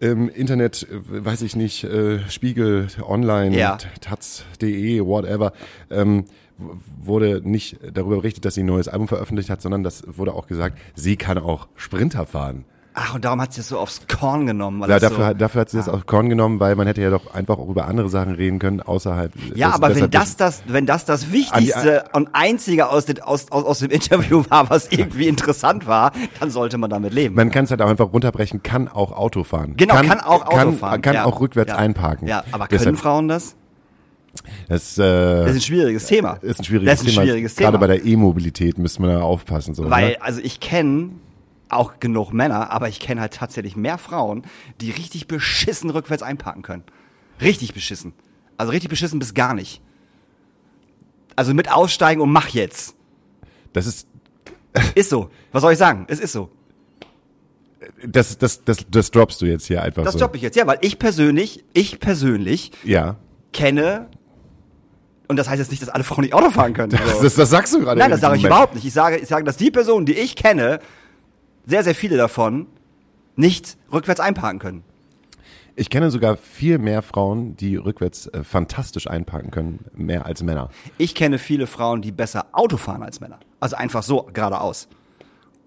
im 0.00 0.28
Internet, 0.28 0.88
äh, 0.90 1.24
weiß 1.24 1.42
ich 1.42 1.54
nicht, 1.54 1.84
äh, 1.84 2.18
Spiegel, 2.28 2.88
Online, 3.00 3.56
Ja. 3.56 3.78
taz.de, 4.00 5.04
whatever, 5.04 5.52
ähm, 5.88 6.24
wurde 7.00 7.40
nicht 7.44 7.78
darüber 7.94 8.16
berichtet, 8.16 8.44
dass 8.44 8.54
sie 8.54 8.64
ein 8.64 8.66
neues 8.66 8.88
Album 8.88 9.06
veröffentlicht 9.06 9.50
hat, 9.50 9.62
sondern 9.62 9.84
das 9.84 10.02
wurde 10.18 10.34
auch 10.34 10.48
gesagt, 10.48 10.78
sie 10.96 11.14
kann 11.14 11.38
auch 11.38 11.68
Sprinter 11.76 12.26
fahren. 12.26 12.64
Ach, 13.00 13.14
und 13.14 13.24
darum 13.24 13.40
hat 13.40 13.52
sie 13.52 13.60
es 13.60 13.68
so 13.68 13.78
aufs 13.78 14.00
Korn 14.08 14.46
genommen. 14.46 14.80
Ja, 14.80 14.88
das 14.88 15.02
dafür, 15.02 15.16
so, 15.18 15.24
hat, 15.26 15.40
dafür 15.40 15.60
hat 15.60 15.70
sie 15.70 15.76
das 15.76 15.88
auf 15.88 16.04
Korn 16.06 16.28
genommen, 16.28 16.58
weil 16.58 16.74
man 16.74 16.86
hätte 16.88 17.00
ja 17.00 17.10
doch 17.10 17.32
einfach 17.32 17.56
auch 17.58 17.68
über 17.68 17.86
andere 17.86 18.08
Sachen 18.08 18.34
reden 18.34 18.58
können, 18.58 18.80
außerhalb. 18.80 19.32
Ja, 19.54 19.68
das- 19.68 19.76
aber 19.76 19.94
wenn 19.94 20.10
das 20.10 20.36
das, 20.36 20.62
wenn 20.66 20.84
das 20.84 21.04
das 21.04 21.30
Wichtigste 21.30 22.04
und 22.12 22.30
Einzige 22.32 22.88
aus, 22.88 23.04
den, 23.04 23.20
aus, 23.20 23.52
aus, 23.52 23.64
aus 23.64 23.78
dem 23.78 23.90
Interview 23.90 24.42
war, 24.50 24.68
was 24.68 24.90
irgendwie 24.90 25.28
interessant 25.28 25.86
war, 25.86 26.10
dann 26.40 26.50
sollte 26.50 26.76
man 26.76 26.90
damit 26.90 27.12
leben. 27.14 27.36
Man 27.36 27.50
kann 27.50 27.64
es 27.64 27.70
halt 27.70 27.80
auch 27.82 27.88
einfach 27.88 28.12
runterbrechen, 28.12 28.64
kann 28.64 28.88
auch 28.88 29.12
Auto 29.12 29.44
fahren. 29.44 29.74
genau, 29.76 29.94
kann, 29.94 30.20
auch 30.20 30.46
Auto 30.46 30.56
kann, 30.56 30.74
fahren. 30.74 31.00
Kann 31.02 31.14
ja. 31.14 31.24
auch 31.24 31.40
rückwärts 31.40 31.70
ja. 31.70 31.78
einparken. 31.78 32.26
Ja, 32.26 32.42
aber 32.50 32.66
können 32.66 32.78
Deshalb, 32.80 32.98
Frauen 32.98 33.28
das? 33.28 33.54
das, 34.68 34.98
äh, 34.98 35.02
Das 35.02 35.50
ist 35.50 35.56
ein 35.56 35.60
schwieriges 35.60 36.06
Thema. 36.06 36.38
ist 36.42 36.58
ein 36.60 36.64
schwieriges 36.64 36.90
das 36.90 37.00
ist 37.00 37.06
ein 37.06 37.10
Thema. 37.12 37.22
schwieriges 37.22 37.54
Thema. 37.54 37.70
Gerade 37.70 37.78
bei 37.78 37.86
der 37.86 38.04
E-Mobilität 38.04 38.78
müsste 38.78 39.02
man 39.02 39.12
da 39.12 39.20
aufpassen. 39.20 39.74
So, 39.74 39.88
Weil, 39.88 40.10
ne? 40.10 40.16
also 40.22 40.40
ich 40.42 40.58
kenne 40.60 41.10
auch 41.70 42.00
genug 42.00 42.32
Männer, 42.32 42.70
aber 42.70 42.88
ich 42.88 43.00
kenne 43.00 43.20
halt 43.20 43.34
tatsächlich 43.34 43.76
mehr 43.76 43.98
Frauen, 43.98 44.42
die 44.80 44.90
richtig 44.90 45.26
beschissen 45.28 45.90
rückwärts 45.90 46.22
einparken 46.22 46.62
können. 46.62 46.84
Richtig 47.40 47.74
beschissen. 47.74 48.12
Also 48.56 48.72
richtig 48.72 48.90
beschissen 48.90 49.18
bis 49.18 49.34
gar 49.34 49.54
nicht. 49.54 49.80
Also 51.36 51.54
mit 51.54 51.70
aussteigen 51.70 52.20
und 52.20 52.30
mach 52.32 52.48
jetzt. 52.48 52.94
Das 53.72 53.86
ist, 53.86 54.08
Ist 54.94 55.10
so. 55.10 55.30
Was 55.52 55.62
soll 55.62 55.72
ich 55.72 55.78
sagen? 55.78 56.04
Es 56.08 56.20
ist 56.20 56.32
so. 56.32 56.50
das, 58.04 58.38
das, 58.38 58.64
das, 58.64 58.78
das 58.90 59.10
droppst 59.10 59.40
du 59.40 59.46
jetzt 59.46 59.66
hier 59.66 59.82
einfach 59.82 60.04
Das 60.04 60.12
so. 60.12 60.18
stoppe 60.18 60.36
ich 60.36 60.42
jetzt. 60.42 60.56
Ja, 60.56 60.66
weil 60.66 60.78
ich 60.82 60.98
persönlich, 60.98 61.64
ich 61.74 62.00
persönlich 62.00 62.72
Ja. 62.84 63.16
kenne, 63.52 64.08
und 65.28 65.36
das 65.36 65.48
heißt 65.48 65.58
jetzt 65.58 65.70
nicht, 65.70 65.82
dass 65.82 65.88
alle 65.90 66.04
Frauen 66.04 66.22
nicht 66.22 66.34
Auto 66.34 66.50
fahren 66.50 66.72
können. 66.74 66.90
Das, 66.90 67.00
So. 67.18 67.22
das, 67.22 67.34
das 67.34 67.50
sagst 67.50 67.74
du 67.74 67.80
gerade. 67.80 67.98
Nein, 67.98 68.06
in 68.06 68.12
das 68.12 68.20
sage 68.20 68.36
ich 68.36 68.42
Moment. 68.42 68.54
überhaupt 68.54 68.74
nicht. 68.74 68.84
Ich 68.86 68.92
sage, 68.92 69.16
ich 69.18 69.28
sage, 69.28 69.44
dass 69.44 69.56
die 69.56 69.70
Personen, 69.70 70.06
die 70.06 70.14
ich 70.14 70.36
kenne, 70.36 70.80
sehr, 71.68 71.84
sehr 71.84 71.94
viele 71.94 72.16
davon 72.16 72.66
nicht 73.36 73.76
rückwärts 73.92 74.20
einparken 74.20 74.58
können. 74.58 74.84
Ich 75.76 75.90
kenne 75.90 76.10
sogar 76.10 76.36
viel 76.36 76.78
mehr 76.78 77.02
Frauen, 77.02 77.56
die 77.56 77.76
rückwärts 77.76 78.26
äh, 78.26 78.42
fantastisch 78.42 79.08
einparken 79.08 79.52
können, 79.52 79.84
mehr 79.94 80.26
als 80.26 80.42
Männer. 80.42 80.70
Ich 80.96 81.14
kenne 81.14 81.38
viele 81.38 81.68
Frauen, 81.68 82.02
die 82.02 82.10
besser 82.10 82.46
Auto 82.50 82.78
fahren 82.78 83.04
als 83.04 83.20
Männer. 83.20 83.38
Also 83.60 83.76
einfach 83.76 84.02
so 84.02 84.28
geradeaus. 84.32 84.88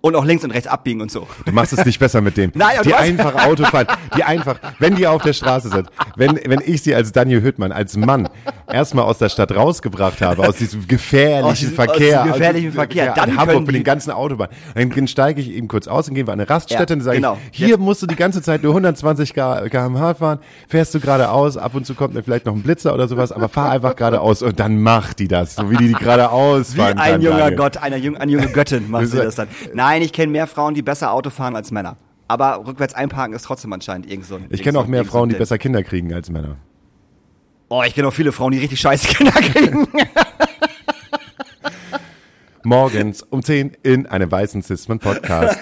Und 0.03 0.15
auch 0.15 0.25
links 0.25 0.43
und 0.43 0.49
rechts 0.49 0.67
abbiegen 0.67 0.99
und 0.99 1.11
so. 1.11 1.27
Du 1.45 1.51
machst 1.51 1.73
es 1.73 1.85
nicht 1.85 1.99
besser 1.99 2.21
mit 2.21 2.35
dem. 2.35 2.51
Nein, 2.55 2.77
die 2.83 2.93
einfach 2.95 3.45
Auto 3.45 3.65
fahren, 3.65 3.85
die 4.17 4.23
einfach, 4.23 4.57
wenn 4.79 4.95
die 4.95 5.05
auf 5.05 5.21
der 5.21 5.33
Straße 5.33 5.69
sind, 5.69 5.89
wenn, 6.15 6.39
wenn 6.45 6.59
ich 6.65 6.81
sie 6.81 6.95
als 6.95 7.11
Daniel 7.11 7.43
Hüttmann, 7.43 7.71
als 7.71 7.95
Mann, 7.95 8.27
erstmal 8.67 9.05
aus 9.05 9.19
der 9.19 9.29
Stadt 9.29 9.55
rausgebracht 9.55 10.21
habe, 10.21 10.47
aus 10.47 10.55
diesem 10.55 10.87
gefährlichen 10.87 11.45
Aus 11.51 11.59
diesem- 11.59 11.75
Verkehr. 11.75 12.19
aus 12.21 12.23
diesem 12.25 12.33
gefährlichen 12.39 12.71
Verkehr, 12.71 13.05
ja, 13.05 13.13
dann 13.13 13.29
in 13.29 13.37
Hamburg 13.37 13.67
mit 13.67 13.75
den 13.75 13.83
ganzen 13.83 14.09
Autobahnen. 14.11 14.51
Dann, 14.73 15.07
steige 15.07 15.39
ich 15.39 15.51
eben 15.51 15.67
kurz 15.67 15.87
aus 15.87 16.07
und 16.09 16.15
gehen 16.15 16.25
wir 16.25 16.33
an 16.33 16.39
eine 16.39 16.49
Raststätte 16.49 16.93
Ja, 16.93 16.97
und 16.97 17.03
sage 17.03 17.17
genau. 17.17 17.37
ich, 17.51 17.57
hier 17.63 17.77
musst 17.77 18.01
du 18.01 18.07
die 18.07 18.15
ganze 18.15 18.41
Zeit 18.41 18.63
nur 18.63 18.71
120 18.71 19.35
K- 19.35 19.69
km/h 19.69 20.15
fahren, 20.15 20.39
fährst 20.67 20.95
du 20.95 20.99
geradeaus, 20.99 21.57
ab 21.57 21.75
und 21.75 21.85
zu 21.85 21.93
kommt 21.93 22.15
mir 22.15 22.23
vielleicht 22.23 22.47
noch 22.47 22.55
ein 22.55 22.63
Blitzer 22.63 22.93
oder 22.95 23.07
sowas, 23.07 23.31
aber 23.31 23.49
fahr 23.49 23.69
einfach 23.69 23.95
geradeaus 23.95 24.41
und 24.41 24.59
dann 24.59 24.81
macht 24.81 25.19
die 25.19 25.27
das, 25.27 25.53
so 25.55 25.69
wie 25.69 25.77
die 25.77 25.87
die 25.89 25.93
geradeaus 25.93 26.73
Wie 26.73 26.77
fahren 26.79 26.97
ein 26.97 27.11
kann, 27.13 27.21
junger 27.21 27.37
Daniel. 27.37 27.57
Gott, 27.57 27.77
eine, 27.77 27.95
eine 28.19 28.31
junge 28.31 28.47
Göttin 28.47 28.89
macht 28.89 29.05
sie 29.07 29.17
Das 29.17 29.25
das 29.27 29.35
dann. 29.35 29.47
Nein, 29.73 29.90
ich 29.99 30.13
kenne 30.13 30.31
mehr 30.31 30.47
Frauen, 30.47 30.73
die 30.73 30.81
besser 30.81 31.11
Auto 31.11 31.29
fahren 31.29 31.55
als 31.55 31.71
Männer. 31.71 31.97
Aber 32.27 32.65
rückwärts 32.65 32.93
einparken 32.93 33.33
ist 33.35 33.43
trotzdem 33.43 33.73
anscheinend 33.73 34.09
irgend 34.09 34.25
so 34.25 34.35
ein. 34.35 34.45
Ich 34.49 34.63
kenne 34.63 34.79
auch 34.79 34.87
mehr 34.87 35.03
Frauen, 35.03 35.27
die 35.27 35.35
besser 35.35 35.57
Kinder 35.57 35.83
kriegen 35.83 36.13
als 36.13 36.29
Männer. 36.29 36.55
Oh, 37.67 37.83
ich 37.85 37.93
kenne 37.93 38.07
auch 38.07 38.13
viele 38.13 38.31
Frauen, 38.31 38.51
die 38.53 38.59
richtig 38.59 38.79
scheiße 38.79 39.07
Kinder 39.09 39.31
kriegen. 39.33 39.87
Morgens 42.63 43.23
um 43.23 43.41
10 43.41 43.75
in 43.81 44.05
einem 44.05 44.31
weißen 44.31 44.61
Cisman 44.61 44.99
Podcast. 44.99 45.59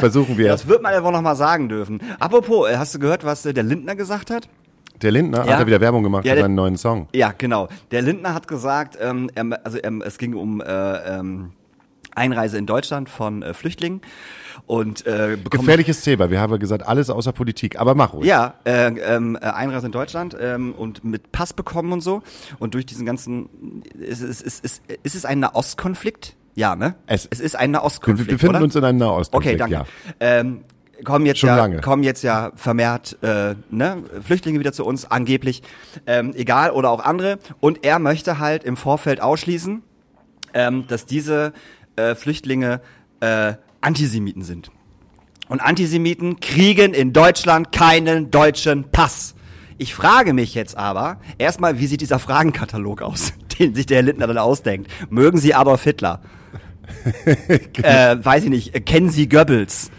Versuchen 0.00 0.36
wir. 0.36 0.48
Das 0.48 0.66
wird 0.66 0.82
man 0.82 0.92
ja 0.92 1.04
wohl 1.04 1.12
noch 1.12 1.22
mal 1.22 1.36
sagen 1.36 1.68
dürfen. 1.68 2.00
Apropos, 2.18 2.68
äh, 2.68 2.76
hast 2.76 2.94
du 2.94 2.98
gehört, 2.98 3.24
was 3.24 3.46
äh, 3.46 3.54
der 3.54 3.62
Lindner 3.62 3.94
gesagt 3.94 4.30
hat? 4.30 4.48
Der 5.00 5.12
Lindner 5.12 5.44
Ja. 5.46 5.52
hat 5.52 5.60
ja 5.60 5.66
wieder 5.66 5.80
Werbung 5.80 6.02
gemacht 6.02 6.24
Ja, 6.24 6.34
für 6.34 6.40
seinen 6.40 6.54
neuen 6.56 6.76
Song. 6.76 7.08
Ja, 7.14 7.32
genau. 7.36 7.68
Der 7.92 8.02
Lindner 8.02 8.34
hat 8.34 8.48
gesagt, 8.48 8.98
ähm, 9.00 9.30
er, 9.34 9.60
also 9.64 9.78
ähm, 9.82 10.02
es 10.04 10.18
ging 10.18 10.34
um 10.34 10.60
äh, 10.60 10.64
ähm, 10.66 11.52
Einreise 12.14 12.58
in 12.58 12.66
Deutschland 12.66 13.08
von 13.08 13.42
äh, 13.42 13.54
Flüchtlingen 13.54 14.00
und 14.66 15.06
äh, 15.06 15.36
Gefährliches 15.50 16.02
Thema. 16.02 16.30
Wir 16.30 16.40
haben 16.40 16.52
ja 16.52 16.58
gesagt, 16.58 16.86
alles 16.86 17.10
außer 17.10 17.32
Politik. 17.32 17.80
Aber 17.80 17.94
mach 17.94 18.12
ruhig. 18.12 18.26
Ja, 18.28 18.54
äh, 18.64 18.86
ähm, 18.88 19.36
äh, 19.40 19.46
Einreise 19.46 19.86
in 19.86 19.92
Deutschland 19.92 20.36
ähm, 20.40 20.72
und 20.74 21.04
mit 21.04 21.32
Pass 21.32 21.52
bekommen 21.52 21.92
und 21.92 22.00
so. 22.00 22.22
Und 22.58 22.74
durch 22.74 22.86
diesen 22.86 23.06
ganzen, 23.06 23.82
ist, 23.98 24.20
ist, 24.22 24.42
ist, 24.42 24.64
ist, 24.64 24.82
ist 25.02 25.14
es 25.14 25.24
ein 25.24 25.40
Nahostkonflikt 25.40 26.36
Ja, 26.54 26.76
ne? 26.76 26.94
Es- 27.06 27.26
es 27.30 27.40
ist 27.40 27.56
ein 27.56 27.70
Wir 27.70 27.78
Nahostkonflikt, 27.78 28.30
befinden 28.30 28.56
oder? 28.56 28.64
uns 28.64 28.76
in 28.76 28.84
einem 28.84 29.00
Okay, 29.00 29.08
Nahostkonflikt, 29.08 29.60
danke. 29.60 29.74
ja. 29.74 29.84
Ähm, 30.20 30.60
kommen 31.04 31.26
jetzt 31.26 31.40
Schon 31.40 31.48
ja, 31.48 31.56
lange. 31.56 31.80
kommen 31.80 32.04
jetzt 32.04 32.22
ja 32.22 32.52
vermehrt 32.54 33.16
äh, 33.22 33.56
ne, 33.70 34.04
Flüchtlinge 34.22 34.60
wieder 34.60 34.72
zu 34.72 34.84
uns, 34.84 35.10
angeblich, 35.10 35.62
ähm, 36.06 36.32
egal 36.36 36.70
oder 36.70 36.90
auch 36.90 37.00
andere. 37.04 37.38
Und 37.58 37.84
er 37.84 37.98
möchte 37.98 38.38
halt 38.38 38.62
im 38.62 38.76
Vorfeld 38.76 39.20
ausschließen, 39.20 39.82
ähm, 40.54 40.84
dass 40.86 41.04
diese 41.06 41.52
äh, 41.96 42.14
Flüchtlinge 42.14 42.80
äh, 43.20 43.54
Antisemiten 43.80 44.42
sind. 44.42 44.70
Und 45.48 45.60
Antisemiten 45.60 46.40
kriegen 46.40 46.94
in 46.94 47.12
Deutschland 47.12 47.72
keinen 47.72 48.30
deutschen 48.30 48.84
Pass. 48.90 49.34
Ich 49.78 49.94
frage 49.94 50.32
mich 50.32 50.54
jetzt 50.54 50.76
aber, 50.76 51.18
erstmal, 51.38 51.78
wie 51.78 51.86
sieht 51.86 52.00
dieser 52.00 52.18
Fragenkatalog 52.18 53.02
aus, 53.02 53.32
den 53.58 53.74
sich 53.74 53.86
der 53.86 53.98
Herr 53.98 54.04
Lindner 54.04 54.26
dann 54.28 54.38
ausdenkt? 54.38 54.90
Mögen 55.10 55.38
Sie 55.38 55.54
Adolf 55.54 55.82
Hitler? 55.84 56.20
äh, 57.82 58.16
weiß 58.20 58.44
ich 58.44 58.50
nicht, 58.50 58.86
kennen 58.86 59.10
Sie 59.10 59.28
Goebbels? 59.28 59.90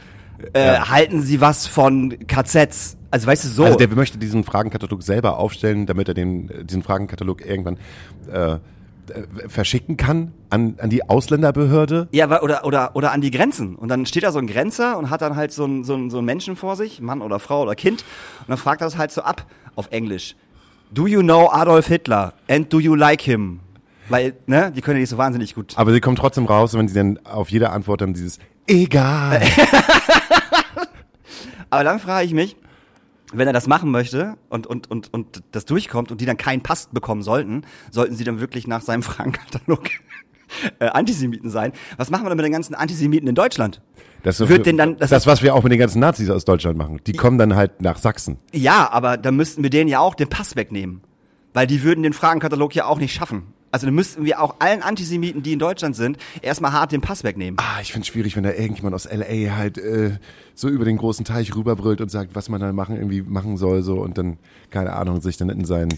Äh, 0.54 0.80
Halten 0.80 1.22
Sie 1.22 1.42
was 1.42 1.68
von 1.68 2.18
KZs? 2.28 2.98
Also 3.12 3.28
weißt 3.28 3.44
du, 3.46 3.48
so. 3.50 3.64
Also 3.66 3.78
der 3.78 3.90
möchte 3.90 4.18
diesen 4.18 4.44
Fragenkatalog 4.44 5.04
selber 5.04 5.38
aufstellen, 5.38 5.86
damit 5.86 6.08
er 6.08 6.14
den, 6.14 6.50
diesen 6.66 6.82
Fragenkatalog 6.82 7.46
irgendwann 7.46 7.78
äh, 8.32 8.58
verschicken 9.48 9.98
kann 9.98 10.32
an, 10.50 10.76
an 10.80 10.90
die 10.90 11.08
Ausländerbehörde. 11.10 12.08
Ja, 12.12 12.42
oder, 12.42 12.66
oder, 12.66 12.96
oder 12.96 13.12
an 13.12 13.22
die 13.22 13.32
Grenzen. 13.32 13.76
Und 13.76 13.90
dann 13.90 14.06
steht 14.06 14.24
da 14.24 14.32
so 14.32 14.40
ein 14.40 14.48
Grenzer 14.48 14.98
und 14.98 15.10
hat 15.10 15.22
dann 15.22 15.36
halt 15.36 15.52
so 15.52 15.66
einen 15.66 15.84
so 15.84 15.94
einen- 15.94 16.10
so 16.10 16.18
einen 16.20 16.26
Menschen 16.26 16.56
vor 16.56 16.76
sich, 16.76 17.02
Mann 17.02 17.22
oder 17.22 17.40
Frau 17.40 17.64
oder 17.64 17.76
Kind. 17.76 18.02
Und 18.42 18.50
dann 18.50 18.58
fragt 18.58 18.82
er 18.82 18.86
das 18.88 18.98
halt 18.98 19.12
so 19.12 19.22
ab 19.22 19.46
auf 19.76 19.88
Englisch. 19.92 20.36
Do 20.92 21.08
you 21.08 21.22
know 21.22 21.50
Adolf 21.52 21.88
Hitler? 21.88 22.34
And 22.50 22.72
do 22.72 22.80
you 22.80 22.96
like 22.96 23.22
him? 23.22 23.60
Weil, 24.10 24.34
ne, 24.48 24.72
die 24.76 24.82
können 24.82 24.98
ja 24.98 25.02
nicht 25.02 25.10
so 25.10 25.18
wahnsinnig 25.18 25.56
gut. 25.56 25.74
Aber 25.78 25.92
sie 25.94 26.02
kommen 26.02 26.16
trotzdem 26.18 26.46
raus, 26.46 26.74
wenn 26.74 26.88
sie 26.88 26.94
dann 26.94 27.20
auf 27.26 27.50
jede 27.50 27.70
Antwort 27.72 28.02
dann 28.02 28.14
dieses 28.14 28.38
Egal. 28.68 29.42
Aber 31.70 31.84
dann 31.84 32.00
frage 32.00 32.26
ich 32.26 32.34
mich, 32.34 32.56
wenn 33.34 33.48
er 33.48 33.54
das 33.54 33.68
machen 33.68 33.92
möchte 33.92 34.36
und, 34.50 34.68
und, 34.68 34.90
und, 34.90 35.14
und 35.14 35.44
das 35.52 35.66
durchkommt 35.66 36.12
und 36.12 36.22
die 36.22 36.26
dann 36.26 36.38
keinen 36.38 36.62
Pass 36.62 36.90
bekommen 36.92 37.22
sollten, 37.22 37.64
sollten 37.92 38.16
sie 38.16 38.24
dann 38.24 38.40
wirklich 38.40 38.68
nach 38.68 38.82
seinem 38.82 39.04
Fragenkatalog 39.04 39.84
äh, 40.80 40.86
Antisemiten 40.88 41.50
sein. 41.50 41.72
Was 41.98 42.10
machen 42.10 42.26
wir 42.26 42.30
dann 42.30 42.38
mit 42.38 42.46
den 42.46 42.52
ganzen 42.54 42.76
Antisemiten 42.76 43.28
in 43.28 43.36
Deutschland? 43.36 43.82
Das, 44.24 44.40
ist 44.40 44.48
Wird 44.50 44.66
denn 44.66 44.78
dann- 44.78 44.98
das 44.98 45.10
das, 45.10 45.28
was 45.28 45.42
wir 45.44 45.54
auch 45.54 45.64
mit 45.64 45.72
den 45.72 45.80
ganzen 45.80 46.00
Nazis 46.00 46.30
aus 46.30 46.46
Deutschland 46.46 46.78
machen. 46.78 47.02
Die 47.08 47.14
kommen 47.14 47.38
dann 47.38 47.56
halt 47.56 47.82
nach 47.82 47.98
Sachsen. 47.98 48.38
Ja, 48.54 48.90
aber 48.92 49.18
dann 49.18 49.36
müssten 49.36 49.64
wir 49.64 49.70
denen 49.70 49.90
ja 49.90 50.00
auch 50.00 50.16
den 50.16 50.30
Pass 50.30 50.56
wegnehmen. 50.56 51.02
Weil 51.54 51.68
die 51.68 51.84
würden 51.84 52.04
den 52.04 52.14
Fragenkatalog 52.14 52.74
ja 52.74 52.86
auch 52.86 52.98
nicht 53.00 53.14
schaffen. 53.14 53.54
Also 53.74 53.88
dann 53.88 53.96
müssten 53.96 54.24
wir 54.24 54.40
auch 54.40 54.58
allen 54.60 54.84
Antisemiten, 54.84 55.42
die 55.42 55.54
in 55.54 55.58
Deutschland 55.58 55.96
sind, 55.96 56.18
erstmal 56.44 56.74
hart 56.74 56.92
den 56.92 57.02
Pass 57.02 57.24
wegnehmen. 57.24 57.58
Ah, 57.60 57.82
ich 57.82 57.92
find's 57.92 58.08
schwierig, 58.08 58.36
wenn 58.36 58.44
da 58.44 58.52
irgendjemand 58.52 58.94
aus 58.94 59.10
LA 59.12 59.56
halt 59.56 59.80
äh, 59.80 60.20
so 60.54 60.70
über 60.70 60.86
den 60.86 60.98
großen 60.98 61.26
Teich 61.26 61.56
rüberbrüllt 61.56 62.00
und 62.00 62.12
sagt, 62.12 62.36
was 62.36 62.50
man 62.50 62.62
da 62.62 62.72
machen, 62.72 62.98
irgendwie 62.98 63.24
machen 63.24 63.58
soll, 63.58 63.82
so 63.82 63.96
und 63.96 64.20
dann, 64.20 64.38
keine 64.70 64.94
Ahnung, 64.94 65.22
sich 65.22 65.38
dann 65.38 65.50
in 65.50 65.66
seinen, 65.66 65.90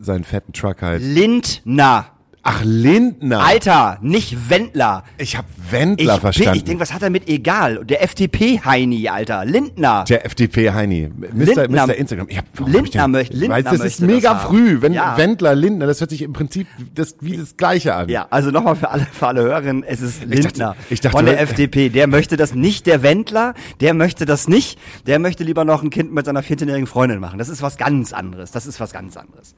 seinen 0.00 0.24
fetten 0.24 0.52
Truck 0.52 0.82
halt. 0.82 1.00
Lindner. 1.00 2.17
Ach, 2.42 2.62
Lindner. 2.64 3.40
Alter, 3.40 3.98
nicht 4.00 4.48
Wendler. 4.48 5.04
Ich 5.18 5.36
hab 5.36 5.44
Wendler 5.70 6.14
ich, 6.14 6.20
verstanden. 6.20 6.56
Ich 6.56 6.64
denke, 6.64 6.80
was 6.80 6.94
hat 6.94 7.02
er 7.02 7.10
mit 7.10 7.28
egal? 7.28 7.84
Der 7.84 8.02
FDP-Heini, 8.02 9.08
Alter. 9.08 9.44
Lindner. 9.44 10.04
der 10.08 10.24
FDP 10.24 10.70
Heini. 10.70 11.10
Mr. 11.14 11.28
Lindner- 11.66 11.86
Mr. 11.86 11.94
Instagram. 11.94 12.26
Ich 12.30 12.38
hab, 12.38 12.44
Lindner 12.66 13.02
hab 13.02 13.08
ich 13.08 13.12
möchte- 13.12 13.34
Ich 13.34 13.40
Lindner 13.40 13.56
weiß, 13.56 13.64
das 13.64 13.84
ist 13.84 14.00
mega 14.00 14.34
das 14.34 14.44
früh. 14.44 14.80
Wenn 14.80 14.92
Ja. 14.94 15.16
Wendler, 15.18 15.54
Lindner, 15.54 15.86
das 15.86 16.00
hört 16.00 16.10
sich 16.10 16.22
im 16.22 16.32
Prinzip 16.32 16.66
das, 16.94 17.16
wie 17.20 17.36
das 17.36 17.56
Gleiche 17.56 17.94
an. 17.94 18.08
Ja, 18.08 18.26
also 18.30 18.50
nochmal 18.50 18.76
für 18.76 18.88
alle, 18.90 19.06
für 19.10 19.26
alle 19.26 19.42
Hörerinnen, 19.42 19.82
es 19.82 20.00
ist 20.00 20.24
Lindner 20.24 20.74
ich 20.88 21.00
dachte, 21.00 21.16
von 21.16 21.26
der 21.26 21.36
weil- 21.36 21.42
FDP. 21.44 21.88
Der 21.90 22.06
möchte 22.06 22.36
das 22.36 22.54
nicht, 22.54 22.86
der 22.86 23.02
Wendler, 23.02 23.54
der 23.80 23.92
möchte 23.94 24.24
das 24.24 24.48
nicht. 24.48 24.78
Der 25.06 25.18
möchte 25.18 25.44
lieber 25.44 25.64
noch 25.64 25.82
ein 25.82 25.90
Kind 25.90 26.14
mit 26.14 26.24
seiner 26.24 26.42
14-jährigen 26.42 26.86
Freundin 26.86 27.18
machen. 27.20 27.38
Das 27.38 27.48
ist 27.48 27.60
was 27.62 27.76
ganz 27.76 28.12
anderes. 28.12 28.52
Das 28.52 28.64
ist 28.66 28.80
was 28.80 28.92
ganz 28.92 29.16
anderes. 29.16 29.54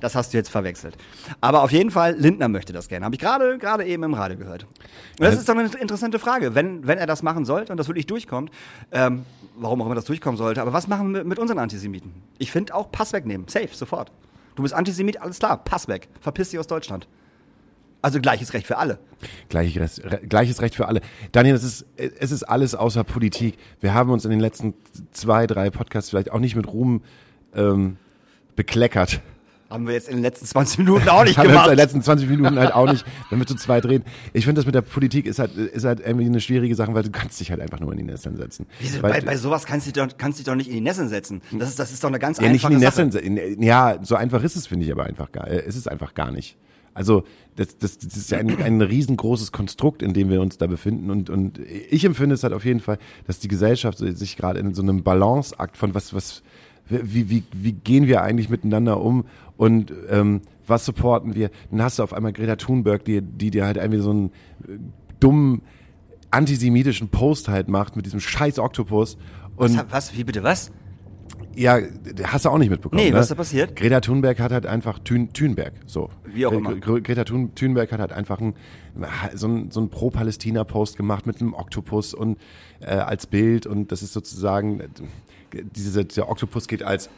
Das 0.00 0.14
hast 0.16 0.32
du 0.32 0.38
jetzt 0.38 0.48
verwechselt. 0.50 0.96
Aber 1.40 1.62
auf 1.62 1.70
jeden 1.70 1.90
Fall, 1.90 2.16
Lindner 2.18 2.31
möchte 2.38 2.72
das 2.72 2.88
gerne. 2.88 3.04
Habe 3.04 3.14
ich 3.14 3.20
gerade 3.20 3.58
gerade 3.58 3.84
eben 3.84 4.02
im 4.02 4.14
Radio 4.14 4.36
gehört. 4.36 4.64
Und 4.64 5.20
das 5.20 5.36
ist 5.36 5.48
doch 5.48 5.56
eine 5.56 5.68
interessante 5.80 6.18
Frage. 6.18 6.54
Wenn, 6.54 6.86
wenn 6.86 6.98
er 6.98 7.06
das 7.06 7.22
machen 7.22 7.44
sollte 7.44 7.72
und 7.72 7.78
das 7.78 7.88
wirklich 7.88 8.06
durchkommt, 8.06 8.50
ähm, 8.90 9.24
warum 9.56 9.82
auch 9.82 9.86
immer 9.86 9.94
das 9.94 10.04
durchkommen 10.04 10.36
sollte, 10.36 10.62
aber 10.62 10.72
was 10.72 10.88
machen 10.88 11.14
wir 11.14 11.24
mit, 11.24 11.38
unseren 11.38 11.58
Antisemiten? 11.58 12.12
Ich 12.38 12.50
finde 12.50 12.74
auch 12.74 12.90
Pass 12.90 13.12
wegnehmen. 13.12 13.48
Safe, 13.48 13.68
sofort. 13.72 14.12
Du 14.54 14.62
bist 14.62 14.74
Antisemit, 14.74 15.20
alles 15.20 15.38
klar, 15.38 15.62
Pass 15.64 15.88
weg. 15.88 16.08
Verpiss 16.20 16.50
dich 16.50 16.58
aus 16.58 16.66
Deutschland. 16.66 17.08
Also 18.02 18.20
gleiches 18.20 18.52
Recht 18.52 18.66
für 18.66 18.78
alle. 18.78 18.98
Gleiches, 19.48 20.02
gleiches 20.28 20.60
Recht 20.60 20.74
für 20.74 20.88
alle. 20.88 21.00
Daniel, 21.30 21.54
es 21.54 21.62
ist, 21.62 21.86
es 21.96 22.32
ist 22.32 22.42
alles 22.42 22.74
außer 22.74 23.04
Politik. 23.04 23.56
Wir 23.80 23.94
haben 23.94 24.10
uns 24.10 24.24
in 24.24 24.32
den 24.32 24.40
letzten 24.40 24.74
zwei, 25.12 25.46
drei 25.46 25.70
Podcasts 25.70 26.10
vielleicht 26.10 26.32
auch 26.32 26.40
nicht 26.40 26.56
mit 26.56 26.66
Ruhm 26.66 27.02
ähm, 27.54 27.96
bekleckert. 28.56 29.20
Haben 29.72 29.86
wir 29.86 29.94
jetzt 29.94 30.08
in 30.08 30.16
den 30.16 30.22
letzten 30.22 30.44
20 30.44 30.78
Minuten 30.78 31.08
auch 31.08 31.24
nicht 31.24 31.38
haben 31.38 31.44
wir 31.44 31.52
gemacht. 31.52 31.66
in 31.66 31.72
den 31.72 31.78
letzten 31.78 32.02
20 32.02 32.28
Minuten 32.28 32.58
halt 32.58 32.74
auch 32.74 32.90
nicht, 32.90 33.06
wenn 33.30 33.38
wir 33.38 33.46
zu 33.46 33.54
zweit 33.54 33.86
reden. 33.86 34.04
Ich 34.34 34.44
finde, 34.44 34.58
das 34.58 34.66
mit 34.66 34.74
der 34.74 34.82
Politik 34.82 35.24
ist 35.24 35.38
halt, 35.38 35.56
ist 35.56 35.84
halt 35.84 36.00
irgendwie 36.00 36.26
eine 36.26 36.40
schwierige 36.40 36.74
Sache, 36.74 36.92
weil 36.92 37.04
du 37.04 37.10
kannst 37.10 37.40
dich 37.40 37.50
halt 37.50 37.60
einfach 37.60 37.80
nur 37.80 37.90
in 37.92 37.98
die 37.98 38.04
Nesseln 38.04 38.36
setzen. 38.36 38.66
Wieso, 38.80 39.02
weil, 39.02 39.12
bei, 39.12 39.20
bei 39.22 39.36
sowas 39.36 39.64
kannst 39.64 39.86
du 39.86 39.92
dich 39.92 40.02
doch, 40.02 40.16
kannst 40.18 40.38
dich 40.38 40.44
doch 40.44 40.54
nicht 40.54 40.68
in 40.68 40.74
die 40.74 40.80
Nesseln 40.82 41.08
setzen. 41.08 41.40
Das 41.52 41.70
ist, 41.70 41.78
das 41.78 41.90
ist 41.90 42.04
doch 42.04 42.08
eine 42.08 42.18
ganz 42.18 42.38
ja, 42.38 42.48
nicht 42.50 42.64
einfache 42.66 42.74
in 42.74 42.80
die 42.80 42.84
Sache. 42.84 43.04
Nesseln, 43.06 43.36
in, 43.38 43.62
ja, 43.62 43.98
so 44.02 44.14
einfach 44.14 44.42
ist 44.42 44.56
es, 44.56 44.66
finde 44.66 44.84
ich 44.84 44.92
aber 44.92 45.04
einfach 45.04 45.32
gar, 45.32 45.48
äh, 45.48 45.66
ist 45.66 45.76
es 45.76 45.86
einfach 45.86 46.12
gar 46.12 46.30
nicht. 46.30 46.58
Also, 46.94 47.24
das, 47.56 47.78
das, 47.78 47.98
das 47.98 48.16
ist 48.16 48.30
ja 48.30 48.38
ein, 48.38 48.62
ein 48.62 48.82
riesengroßes 48.82 49.52
Konstrukt, 49.52 50.02
in 50.02 50.12
dem 50.12 50.28
wir 50.28 50.40
uns 50.40 50.58
da 50.58 50.66
befinden 50.66 51.10
und, 51.10 51.30
und 51.30 51.58
ich 51.58 52.04
empfinde 52.04 52.34
es 52.34 52.42
halt 52.42 52.52
auf 52.52 52.64
jeden 52.64 52.80
Fall, 52.80 52.98
dass 53.26 53.38
die 53.38 53.48
Gesellschaft 53.48 53.98
sich 53.98 54.36
gerade 54.36 54.60
in 54.60 54.74
so 54.74 54.82
einem 54.82 55.02
Balanceakt 55.02 55.76
von 55.76 55.94
was, 55.94 56.14
was, 56.14 56.42
wie, 56.88 57.30
wie, 57.30 57.44
wie 57.52 57.72
gehen 57.72 58.06
wir 58.06 58.22
eigentlich 58.22 58.48
miteinander 58.48 59.00
um 59.00 59.24
und 59.56 59.92
ähm, 60.08 60.40
was 60.66 60.84
supporten 60.84 61.34
wir? 61.34 61.50
Dann 61.70 61.82
hast 61.82 61.98
du 61.98 62.02
auf 62.02 62.12
einmal 62.12 62.32
Greta 62.32 62.56
Thunberg, 62.56 63.04
die, 63.04 63.20
die 63.20 63.50
dir 63.50 63.64
halt 63.66 63.76
irgendwie 63.76 64.00
so 64.00 64.10
einen 64.10 64.26
äh, 64.66 64.78
dummen 65.20 65.62
antisemitischen 66.30 67.08
Post 67.08 67.48
halt 67.48 67.68
macht 67.68 67.96
mit 67.96 68.06
diesem 68.06 68.20
scheiß 68.20 68.58
Oktopus 68.58 69.16
und 69.56 69.76
Was, 69.76 69.86
was, 69.90 70.16
wie 70.16 70.24
bitte, 70.24 70.42
was? 70.42 70.70
ja, 71.54 71.78
hast 72.24 72.46
du 72.46 72.48
auch 72.48 72.56
nicht 72.56 72.70
mitbekommen. 72.70 73.02
Nee, 73.02 73.10
ne? 73.10 73.16
was 73.16 73.26
ist 73.26 73.30
da 73.32 73.34
passiert? 73.34 73.76
Greta 73.76 74.00
Thunberg 74.00 74.40
hat 74.40 74.52
halt 74.52 74.64
einfach 74.64 74.98
Thün, 75.00 75.32
Thunberg, 75.34 75.74
so. 75.86 76.08
Wie 76.24 76.46
auch 76.46 76.52
immer. 76.52 76.70
Gre- 76.70 77.02
Greta 77.02 77.24
Thun, 77.24 77.54
Thunberg 77.54 77.92
hat 77.92 78.00
halt 78.00 78.12
einfach 78.12 78.40
ein, 78.40 78.54
so 79.34 79.48
ein, 79.48 79.70
so 79.70 79.80
ein 79.82 79.90
Pro-Palästina-Post 79.90 80.96
gemacht 80.96 81.26
mit 81.26 81.42
einem 81.42 81.52
Oktopus 81.52 82.14
und 82.14 82.38
äh, 82.80 82.86
als 82.94 83.26
Bild 83.26 83.66
und 83.66 83.92
das 83.92 84.02
ist 84.02 84.14
sozusagen, 84.14 84.80
äh, 84.80 84.86
diese, 85.76 86.06
der 86.06 86.30
Oktopus 86.30 86.68
geht 86.68 86.82
als 86.82 87.10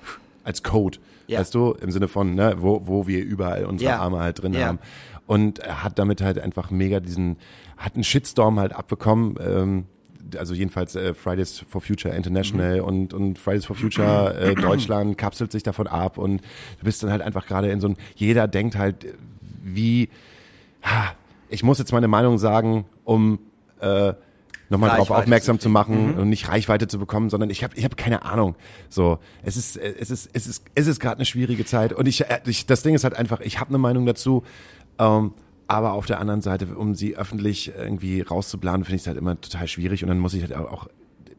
als 0.42 0.62
Code, 0.62 0.98
Ja. 1.26 1.40
weißt 1.40 1.54
du, 1.54 1.72
im 1.80 1.90
Sinne 1.90 2.08
von, 2.08 2.34
ne, 2.34 2.56
wo, 2.58 2.82
wo 2.86 3.06
wir 3.06 3.22
überall 3.24 3.64
unsere 3.64 3.92
Ja. 3.92 4.00
Arme 4.00 4.20
halt 4.20 4.42
drin 4.42 4.52
Ja. 4.52 4.66
haben. 4.66 4.78
Und 5.26 5.58
er 5.60 5.82
hat 5.82 5.98
damit 5.98 6.20
halt 6.20 6.38
einfach 6.38 6.70
mega 6.70 7.00
diesen, 7.00 7.36
hat 7.78 7.94
einen 7.94 8.04
Shitstorm 8.04 8.60
halt 8.60 8.74
abbekommen, 8.74 9.36
ähm, 9.40 9.84
also 10.38 10.54
jedenfalls 10.54 10.96
äh, 10.96 11.14
Fridays 11.14 11.64
for 11.68 11.80
Future 11.80 12.14
International 12.14 12.78
Mhm. 12.78 12.84
und, 12.84 13.14
und 13.14 13.38
Fridays 13.38 13.64
for 13.66 13.76
Future 13.76 14.34
äh, 14.38 14.54
Deutschland 14.60 15.16
kapselt 15.18 15.52
sich 15.52 15.62
davon 15.62 15.86
ab 15.86 16.18
und 16.18 16.40
du 16.78 16.84
bist 16.84 17.02
dann 17.02 17.10
halt 17.10 17.22
einfach 17.22 17.46
gerade 17.46 17.70
in 17.70 17.80
so 17.80 17.88
ein, 17.88 17.96
jeder 18.16 18.48
denkt 18.48 18.76
halt, 18.76 19.06
wie, 19.62 20.08
ha, 20.82 21.12
ich 21.48 21.62
muss 21.62 21.78
jetzt 21.78 21.92
meine 21.92 22.08
Meinung 22.08 22.38
sagen, 22.38 22.84
um 23.04 23.38
äh, 23.80 24.12
nochmal 24.68 24.90
darauf 24.90 25.10
aufmerksam 25.10 25.58
zu 25.58 25.68
machen 25.68 26.14
und 26.14 26.28
nicht 26.28 26.48
Reichweite 26.48 26.88
zu 26.88 26.98
bekommen, 26.98 27.30
sondern 27.30 27.50
ich 27.50 27.62
habe 27.64 27.74
ich 27.76 27.84
hab 27.84 27.96
keine 27.96 28.24
Ahnung. 28.24 28.56
So, 28.88 29.18
es 29.42 29.56
ist 29.56 29.76
äh, 29.76 29.94
es 29.98 30.10
ist 30.10 30.30
es 30.32 30.46
ist 30.46 30.64
es 30.74 30.86
ist 30.86 31.00
gerade 31.00 31.16
eine 31.16 31.24
schwierige 31.24 31.64
Zeit 31.64 31.92
und 31.92 32.06
ich, 32.06 32.22
äh, 32.28 32.40
ich 32.46 32.66
das 32.66 32.82
Ding 32.82 32.94
ist 32.94 33.04
halt 33.04 33.14
einfach, 33.14 33.40
ich 33.40 33.60
habe 33.60 33.70
eine 33.70 33.78
Meinung 33.78 34.06
dazu, 34.06 34.42
ähm, 34.98 35.32
aber 35.66 35.92
auf 35.92 36.06
der 36.06 36.20
anderen 36.20 36.42
Seite, 36.42 36.66
um 36.76 36.94
sie 36.94 37.16
öffentlich 37.16 37.72
irgendwie 37.76 38.20
rauszuplanen, 38.20 38.84
finde 38.84 38.96
ich 38.96 39.02
es 39.02 39.06
halt 39.06 39.18
immer 39.18 39.40
total 39.40 39.68
schwierig 39.68 40.02
und 40.02 40.08
dann 40.08 40.18
muss 40.18 40.34
ich 40.34 40.42
halt 40.42 40.54
auch, 40.54 40.70
auch 40.70 40.88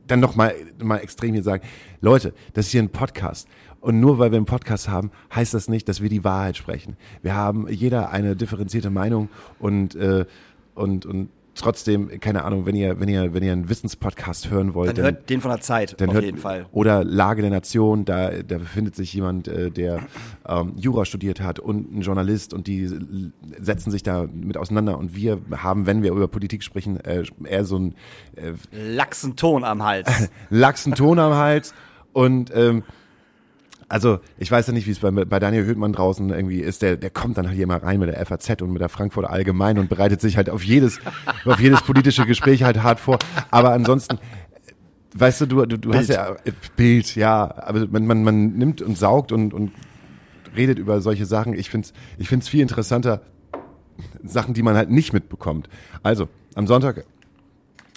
dann 0.07 0.19
noch 0.19 0.35
mal 0.35 0.53
mal 0.81 0.97
extrem 0.97 1.33
hier 1.33 1.43
sagen, 1.43 1.63
Leute, 2.01 2.33
das 2.53 2.67
ist 2.67 2.71
hier 2.71 2.81
ein 2.81 2.89
Podcast 2.89 3.47
und 3.81 3.99
nur 3.99 4.19
weil 4.19 4.31
wir 4.31 4.37
einen 4.37 4.45
Podcast 4.45 4.89
haben, 4.89 5.11
heißt 5.33 5.53
das 5.53 5.67
nicht, 5.67 5.87
dass 5.87 6.01
wir 6.01 6.09
die 6.09 6.23
Wahrheit 6.23 6.57
sprechen. 6.57 6.97
Wir 7.21 7.35
haben 7.35 7.67
jeder 7.69 8.09
eine 8.09 8.35
differenzierte 8.35 8.89
Meinung 8.89 9.29
und 9.59 9.95
äh, 9.95 10.25
und 10.73 11.05
und 11.05 11.29
trotzdem 11.55 12.19
keine 12.19 12.43
Ahnung, 12.43 12.65
wenn 12.65 12.75
ihr 12.75 12.99
wenn 12.99 13.07
ihr 13.07 13.33
wenn 13.33 13.43
ihr 13.43 13.51
einen 13.51 13.69
Wissenspodcast 13.69 14.49
hören 14.51 14.73
wollt, 14.73 14.97
Dann 14.97 15.05
hört 15.05 15.29
den 15.29 15.41
von 15.41 15.51
der 15.51 15.61
Zeit, 15.61 15.99
dann 15.99 16.09
auf 16.09 16.15
hört, 16.15 16.25
jeden 16.25 16.37
Fall. 16.37 16.67
Oder 16.71 17.03
Lage 17.03 17.41
der 17.41 17.51
Nation, 17.51 18.05
da, 18.05 18.29
da 18.29 18.57
befindet 18.57 18.95
sich 18.95 19.13
jemand, 19.13 19.47
äh, 19.47 19.71
der 19.71 20.01
ähm, 20.47 20.73
Jura 20.75 21.05
studiert 21.05 21.41
hat 21.41 21.59
und 21.59 21.91
ein 21.91 22.01
Journalist 22.01 22.53
und 22.53 22.67
die 22.67 23.31
setzen 23.59 23.91
sich 23.91 24.03
da 24.03 24.27
mit 24.31 24.57
auseinander. 24.57 24.97
Und 24.97 25.15
wir 25.15 25.39
haben, 25.55 25.85
wenn 25.85 26.03
wir 26.03 26.11
über 26.11 26.27
Politik 26.27 26.63
sprechen, 26.63 26.99
äh, 26.99 27.23
eher 27.43 27.65
so 27.65 27.77
einen 27.77 27.95
äh, 28.35 28.53
Lachsen 28.71 29.35
Ton 29.35 29.63
am 29.63 29.83
Hals. 29.83 30.29
laxen 30.49 30.93
Ton 30.93 31.19
am 31.19 31.33
Hals. 31.33 31.73
Und 32.13 32.51
ähm, 32.55 32.83
Also, 33.87 34.19
ich 34.39 34.49
weiß 34.49 34.67
ja 34.67 34.73
nicht, 34.73 34.87
wie 34.87 34.91
es 34.91 34.99
bei, 34.99 35.11
bei 35.11 35.39
Daniel 35.39 35.65
Höhtmann 35.65 35.93
draußen 35.93 36.29
irgendwie 36.31 36.59
ist. 36.59 36.81
Der, 36.81 36.97
der 36.97 37.11
kommt 37.11 37.37
dann 37.37 37.47
halt 37.47 37.55
hier 37.55 37.67
mal 37.67 37.77
rein 37.77 37.99
mit 37.99 38.09
der 38.09 38.25
FAZ 38.25 38.61
und 38.61 38.71
mit 38.71 38.81
der 38.81 38.89
Frankfurter 38.89 39.29
Allgemein 39.29 39.77
und 39.77 39.89
bereitet 39.89 40.21
sich 40.21 40.37
halt 40.37 40.49
auf 40.49 40.63
jedes, 40.63 40.99
auf 41.45 41.59
jedes 41.59 41.81
politische 41.83 42.25
Gespräch 42.25 42.63
halt 42.63 42.81
hart 42.81 42.99
vor. 42.99 43.19
Aber 43.51 43.73
ansonsten, 43.73 44.17
weißt 45.15 45.41
du, 45.41 45.45
du, 45.45 45.65
du, 45.65 45.77
du 45.77 45.93
hast 45.93 46.09
ja 46.09 46.31
äh, 46.45 46.51
Bild, 46.75 47.15
ja, 47.15 47.53
aber 47.57 47.87
man, 47.87 48.07
man, 48.07 48.23
man 48.23 48.53
nimmt 48.53 48.81
und 48.81 48.97
saugt 48.97 49.31
und, 49.31 49.53
und 49.53 49.71
redet 50.55 50.79
über 50.79 51.01
solche 51.01 51.25
Sachen. 51.25 51.53
Ich 51.53 51.69
find's, 51.69 51.93
ich 52.17 52.27
find's 52.27 52.49
viel 52.49 52.61
interessanter, 52.61 53.21
Sachen, 54.23 54.53
die 54.53 54.63
man 54.63 54.75
halt 54.75 54.89
nicht 54.89 55.13
mitbekommt. 55.13 55.69
Also, 56.03 56.27
am 56.55 56.67
Sonntag, 56.67 57.05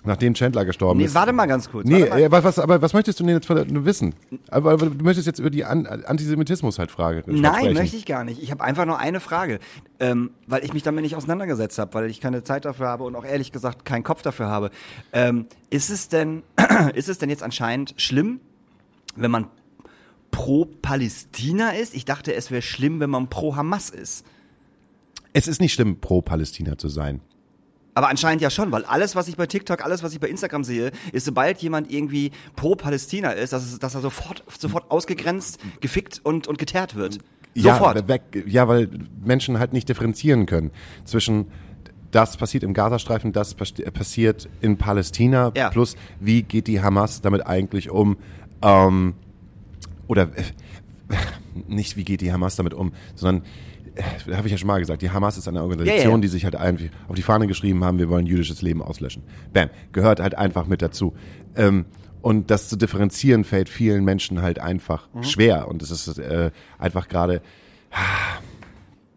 nachdem 0.08 0.34
Chandler 0.34 0.64
gestorben 0.64 0.98
Nee, 0.98 1.06
ist. 1.06 1.14
warte 1.14 1.32
mal 1.32 1.46
ganz 1.46 1.70
kurz. 1.70 1.86
Nee, 1.86 2.02
äh, 2.02 2.30
was, 2.32 2.42
was, 2.42 2.58
aber 2.58 2.82
was 2.82 2.92
möchtest 2.92 3.20
du 3.20 3.24
denn 3.24 3.34
jetzt 3.36 3.46
von- 3.46 3.84
wissen? 3.84 4.14
Aber, 4.50 4.72
aber 4.72 4.86
du 4.86 5.04
möchtest 5.04 5.26
jetzt 5.28 5.38
über 5.38 5.50
die 5.50 5.64
An 5.64 5.86
Antisemitismus 5.86 6.78
halt 6.80 6.90
Frage 6.90 7.22
Nein, 7.26 7.54
sprechen. 7.54 7.74
möchte 7.74 7.96
ich 7.96 8.06
gar 8.06 8.24
nicht. 8.24 8.42
Ich 8.42 8.50
habe 8.50 8.64
einfach 8.64 8.84
nur 8.86 8.98
eine 8.98 9.20
Frage, 9.20 9.60
ähm, 10.00 10.30
weil 10.48 10.64
ich 10.64 10.72
mich 10.72 10.82
damit 10.82 11.02
nicht 11.04 11.14
auseinandergesetzt 11.14 11.78
habe, 11.78 11.94
weil 11.94 12.10
ich 12.10 12.20
keine 12.20 12.42
Zeit 12.42 12.64
dafür 12.64 12.88
habe 12.88 13.04
und 13.04 13.14
auch 13.14 13.24
ehrlich 13.24 13.52
gesagt 13.52 13.84
keinen 13.84 14.02
Kopf 14.02 14.22
dafür 14.22 14.46
habe. 14.48 14.70
Ähm, 15.12 15.46
ist 15.70 15.90
es 15.90 16.08
denn, 16.08 16.42
ist 16.94 17.08
es 17.08 17.18
denn 17.18 17.30
jetzt 17.30 17.42
anscheinend 17.44 17.94
schlimm, 17.98 18.40
wenn 19.14 19.30
man 19.30 19.46
pro 20.30 20.64
Palästina 20.64 21.70
ist? 21.70 21.94
Ich 21.94 22.04
dachte, 22.04 22.34
es 22.34 22.50
wäre 22.50 22.62
schlimm, 22.62 22.98
wenn 23.00 23.10
man 23.10 23.28
pro 23.28 23.56
Hamas 23.56 23.90
ist. 23.90 24.24
Es 25.34 25.46
ist 25.46 25.60
nicht 25.60 25.74
schlimm, 25.74 26.00
pro 26.00 26.22
Palästina 26.22 26.78
zu 26.78 26.88
sein. 26.88 27.20
Aber 27.98 28.08
anscheinend 28.10 28.40
ja 28.42 28.48
schon, 28.48 28.70
weil 28.70 28.84
alles, 28.84 29.16
was 29.16 29.26
ich 29.26 29.36
bei 29.36 29.48
TikTok, 29.48 29.84
alles, 29.84 30.04
was 30.04 30.12
ich 30.12 30.20
bei 30.20 30.28
Instagram 30.28 30.62
sehe, 30.62 30.92
ist, 31.10 31.24
sobald 31.24 31.58
jemand 31.58 31.90
irgendwie 31.90 32.30
pro 32.54 32.76
Palästina 32.76 33.32
ist, 33.32 33.52
dass, 33.52 33.64
es, 33.64 33.80
dass 33.80 33.96
er 33.96 34.00
sofort, 34.02 34.44
sofort 34.56 34.88
ausgegrenzt, 34.88 35.58
gefickt 35.80 36.20
und, 36.22 36.46
und 36.46 36.58
geteert 36.58 36.94
wird. 36.94 37.18
Sofort. 37.56 37.96
Ja, 37.96 38.06
weg, 38.06 38.22
ja, 38.46 38.68
weil 38.68 38.88
Menschen 39.24 39.58
halt 39.58 39.72
nicht 39.72 39.88
differenzieren 39.88 40.46
können 40.46 40.70
zwischen 41.04 41.46
das 42.12 42.36
passiert 42.36 42.62
im 42.62 42.72
Gazastreifen, 42.72 43.32
das 43.32 43.54
pas- 43.56 43.72
passiert 43.92 44.48
in 44.60 44.76
Palästina, 44.78 45.50
Ja. 45.56 45.68
plus 45.70 45.96
wie 46.20 46.44
geht 46.44 46.68
die 46.68 46.80
Hamas 46.80 47.20
damit 47.20 47.48
eigentlich 47.48 47.90
um, 47.90 48.16
ähm, 48.62 49.14
oder 50.06 50.22
äh, 50.36 50.44
nicht 51.66 51.96
wie 51.96 52.04
geht 52.04 52.20
die 52.20 52.32
Hamas 52.32 52.54
damit 52.54 52.74
um, 52.74 52.92
sondern 53.16 53.44
habe 54.32 54.46
ich 54.46 54.52
ja 54.52 54.58
schon 54.58 54.66
mal 54.68 54.78
gesagt, 54.78 55.02
die 55.02 55.10
Hamas 55.10 55.36
ist 55.38 55.48
eine 55.48 55.62
Organisation, 55.62 56.04
Ja, 56.10 56.10
ja, 56.10 56.18
die 56.20 56.28
sich 56.28 56.44
halt 56.44 56.56
einfach 56.56 56.86
auf 57.08 57.16
die 57.16 57.22
Fahne 57.22 57.46
geschrieben 57.46 57.84
haben, 57.84 57.98
wir 57.98 58.08
wollen 58.08 58.26
jüdisches 58.26 58.62
Leben 58.62 58.82
auslöschen. 58.82 59.22
Bam, 59.52 59.70
gehört 59.92 60.20
halt 60.20 60.34
einfach 60.36 60.66
mit 60.66 60.82
dazu. 60.82 61.14
Ähm, 61.56 61.86
und 62.20 62.50
das 62.50 62.68
zu 62.68 62.76
differenzieren 62.76 63.44
fällt 63.44 63.68
vielen 63.68 64.04
Menschen 64.04 64.42
halt 64.42 64.58
einfach 64.58 65.08
Mhm. 65.14 65.22
schwer. 65.22 65.68
Und 65.68 65.82
es 65.82 65.90
ist 65.90 66.18
äh, 66.18 66.50
einfach 66.78 67.08
gerade, 67.08 67.40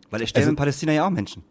Weil 0.09 0.21
es 0.21 0.29
sterben 0.29 0.43
Also- 0.43 0.49
in 0.51 0.55
Palästina 0.57 0.91
ja 0.93 1.05
auch 1.05 1.09
Menschen. 1.09 1.43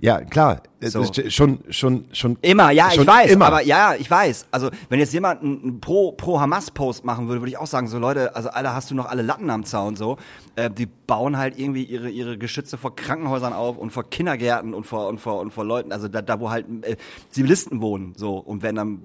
Ja 0.00 0.20
klar, 0.22 0.62
So. 0.80 1.00
ist 1.00 1.32
schon, 1.32 1.60
schon, 1.70 2.04
schon. 2.12 2.38
Immer, 2.42 2.70
ja, 2.70 2.90
schon 2.90 3.02
ich 3.02 3.08
weiß, 3.08 3.30
immer. 3.32 3.46
aber 3.46 3.62
ja, 3.62 3.94
ich 3.94 4.10
weiß. 4.10 4.46
Also, 4.50 4.70
wenn 4.88 4.98
jetzt 4.98 5.12
jemand 5.12 5.42
einen 5.42 5.80
pro, 5.80 6.12
pro 6.12 6.38
Hamas-Post 6.40 7.04
machen 7.04 7.28
würde, 7.28 7.40
würde 7.40 7.50
ich 7.50 7.56
auch 7.56 7.66
sagen, 7.66 7.88
so 7.88 7.98
Leute, 7.98 8.36
also 8.36 8.50
alle 8.50 8.74
hast 8.74 8.90
du 8.90 8.94
noch 8.94 9.06
alle 9.06 9.22
Latten 9.22 9.48
am 9.50 9.64
Zaun, 9.64 9.96
so. 9.96 10.18
Äh, 10.54 10.70
die 10.70 10.86
bauen 10.86 11.36
halt 11.38 11.58
irgendwie 11.58 11.84
ihre, 11.84 12.10
ihre 12.10 12.38
Geschütze 12.38 12.76
vor 12.76 12.94
Krankenhäusern 12.94 13.52
auf 13.52 13.78
und 13.78 13.90
vor 13.90 14.08
Kindergärten 14.08 14.74
und 14.74 14.86
vor, 14.86 15.08
und 15.08 15.18
vor, 15.18 15.40
und 15.40 15.52
vor 15.52 15.64
Leuten, 15.64 15.92
also 15.92 16.08
da, 16.08 16.22
da 16.22 16.40
wo 16.40 16.50
halt 16.50 16.66
äh, 16.82 16.96
Zivilisten 17.30 17.80
wohnen, 17.80 18.12
so, 18.16 18.36
und 18.36 18.62
werden 18.62 18.76
dann 18.76 19.04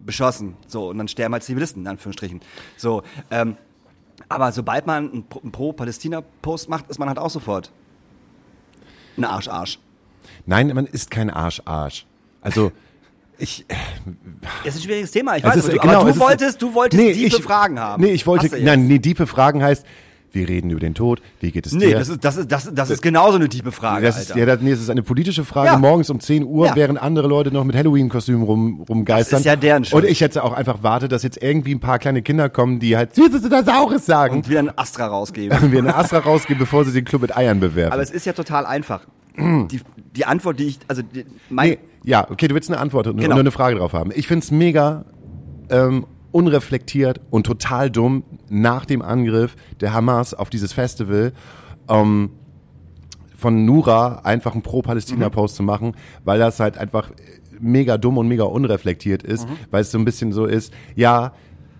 beschossen, 0.00 0.56
so, 0.66 0.90
und 0.90 0.98
dann 0.98 1.08
sterben 1.08 1.32
halt 1.32 1.42
Zivilisten, 1.44 1.82
in 1.82 1.88
Anführungsstrichen. 1.88 2.40
So, 2.76 3.02
ähm, 3.30 3.56
aber 4.28 4.52
sobald 4.52 4.86
man 4.86 5.10
einen 5.12 5.52
Pro-Palästina-Post 5.52 6.68
macht, 6.68 6.88
ist 6.90 6.98
man 6.98 7.08
halt 7.08 7.18
auch 7.18 7.30
sofort 7.30 7.70
ein 9.16 9.24
Arsch-Arsch. 9.24 9.78
Nein, 10.46 10.72
man 10.74 10.86
ist 10.86 11.10
kein 11.10 11.30
Arsch-Arsch. 11.30 12.06
Also, 12.40 12.72
ich, 13.38 13.66
Das 14.64 14.74
ist 14.74 14.80
ein 14.80 14.84
schwieriges 14.84 15.10
Thema, 15.10 15.36
ich 15.36 15.44
weiß, 15.44 15.56
ist, 15.56 15.64
aber, 15.64 15.72
du, 15.74 15.78
genau, 15.80 15.94
aber 16.00 16.04
du 16.04 16.10
ist- 16.10 16.20
wolltest, 16.20 16.62
du 16.62 16.72
wolltest 16.74 17.02
Nee, 17.02 17.12
tiefe 17.12 17.36
ich- 17.38 17.42
Fragen 17.42 17.78
haben. 17.78 18.02
Nee, 18.02 18.12
ich 18.12 18.26
wollte, 18.26 18.48
nein, 18.62 18.86
nee, 18.86 18.98
tiefe 18.98 19.26
Fragen 19.26 19.62
heißt, 19.62 19.84
wir 20.32 20.48
reden 20.48 20.70
über 20.70 20.80
den 20.80 20.94
Tod, 20.94 21.22
wie 21.40 21.50
geht 21.50 21.64
es 21.66 21.72
Nee, 21.72 21.86
dir? 21.86 21.98
das 21.98 22.08
ist, 22.10 22.22
das 22.24 22.36
ist, 22.36 22.50
das, 22.52 22.66
ist- 22.66 22.74
das 22.76 22.90
ist 22.90 23.00
genauso 23.02 23.36
eine 23.36 23.48
tiefe 23.48 23.72
Frage, 23.72 24.04
das 24.06 24.18
ist, 24.20 24.30
Alter. 24.32 24.40
ja, 24.40 24.46
das, 24.46 24.60
nee, 24.60 24.70
das 24.70 24.80
ist 24.80 24.90
eine 24.90 25.02
politische 25.02 25.44
Frage 25.44 25.68
Ja. 25.68 25.78
morgens 25.78 26.08
um 26.10 26.20
10 26.20 26.44
Uhr, 26.44 26.66
Ja. 26.66 26.76
während 26.76 27.00
andere 27.00 27.26
Leute 27.28 27.50
noch 27.52 27.64
mit 27.64 27.74
Halloween-Kostümen 27.76 28.42
rum, 28.42 28.84
rumgeistern. 28.88 29.32
Das 29.32 29.40
ist 29.40 29.46
ja 29.46 29.56
deren 29.56 29.84
Schuld. 29.84 30.04
Und 30.04 30.10
ich 30.10 30.20
hätte 30.20 30.42
auch 30.44 30.52
einfach 30.52 30.82
wartet, 30.82 31.12
dass 31.12 31.22
jetzt 31.22 31.42
irgendwie 31.42 31.74
ein 31.74 31.80
paar 31.80 31.98
kleine 31.98 32.22
Kinder 32.22 32.48
kommen, 32.50 32.80
die 32.80 32.96
halt 32.96 33.14
Süßes 33.14 33.44
oder 33.44 33.64
Saures 33.64 34.04
sagen. 34.06 34.36
und 34.36 34.48
wieder 34.48 34.58
ein 34.60 34.76
Astra 34.78 35.06
rausgeben. 35.06 35.56
Und 35.62 35.72
wir 35.72 35.78
eine 35.78 35.94
Astra 35.94 36.18
rausgeben, 36.18 36.58
bevor 36.58 36.84
sie 36.84 36.92
den 36.92 37.04
Club 37.04 37.22
mit 37.22 37.34
Eiern 37.36 37.60
bewerfen. 37.60 37.92
Aber 37.92 38.02
es 38.02 38.10
ist 38.10 38.26
ja 38.26 38.32
total 38.32 38.66
einfach. 38.66 39.02
die, 39.70 39.80
die 40.14 40.24
Antwort, 40.24 40.58
die 40.58 40.64
ich, 40.66 40.78
also 40.88 41.02
die, 41.02 41.24
mein, 41.50 41.70
Nee, 41.70 41.78
ja, 42.04 42.30
okay, 42.30 42.48
du 42.48 42.54
willst 42.54 42.70
eine 42.70 42.80
Antwort 42.80 43.06
und 43.06 43.16
Genau. 43.16 43.34
nur 43.34 43.40
eine 43.40 43.50
Frage 43.50 43.76
drauf 43.76 43.92
haben. 43.92 44.10
Ich 44.14 44.26
find's 44.28 44.50
mega 44.50 45.04
ähm, 45.70 46.06
unreflektiert 46.32 47.20
und 47.30 47.44
total 47.46 47.90
dumm 47.90 48.22
nach 48.48 48.84
dem 48.84 49.02
Angriff 49.02 49.56
der 49.80 49.92
Hamas 49.92 50.34
auf 50.34 50.50
dieses 50.50 50.72
Festival 50.72 51.32
ähm, 51.88 52.30
von 53.36 53.64
Nura 53.64 54.20
einfach 54.24 54.52
einen 54.52 54.62
Pro-Palästina-Post 54.62 55.56
zu 55.56 55.62
machen, 55.62 55.94
weil 56.24 56.38
das 56.38 56.60
halt 56.60 56.78
einfach 56.78 57.10
mega 57.60 57.98
dumm 57.98 58.18
und 58.18 58.28
mega 58.28 58.44
unreflektiert 58.44 59.22
ist, 59.22 59.46
weil 59.70 59.82
es 59.82 59.90
so 59.90 59.98
ein 59.98 60.04
bisschen 60.04 60.32
so 60.32 60.46
ist, 60.46 60.72
ja, 60.94 61.32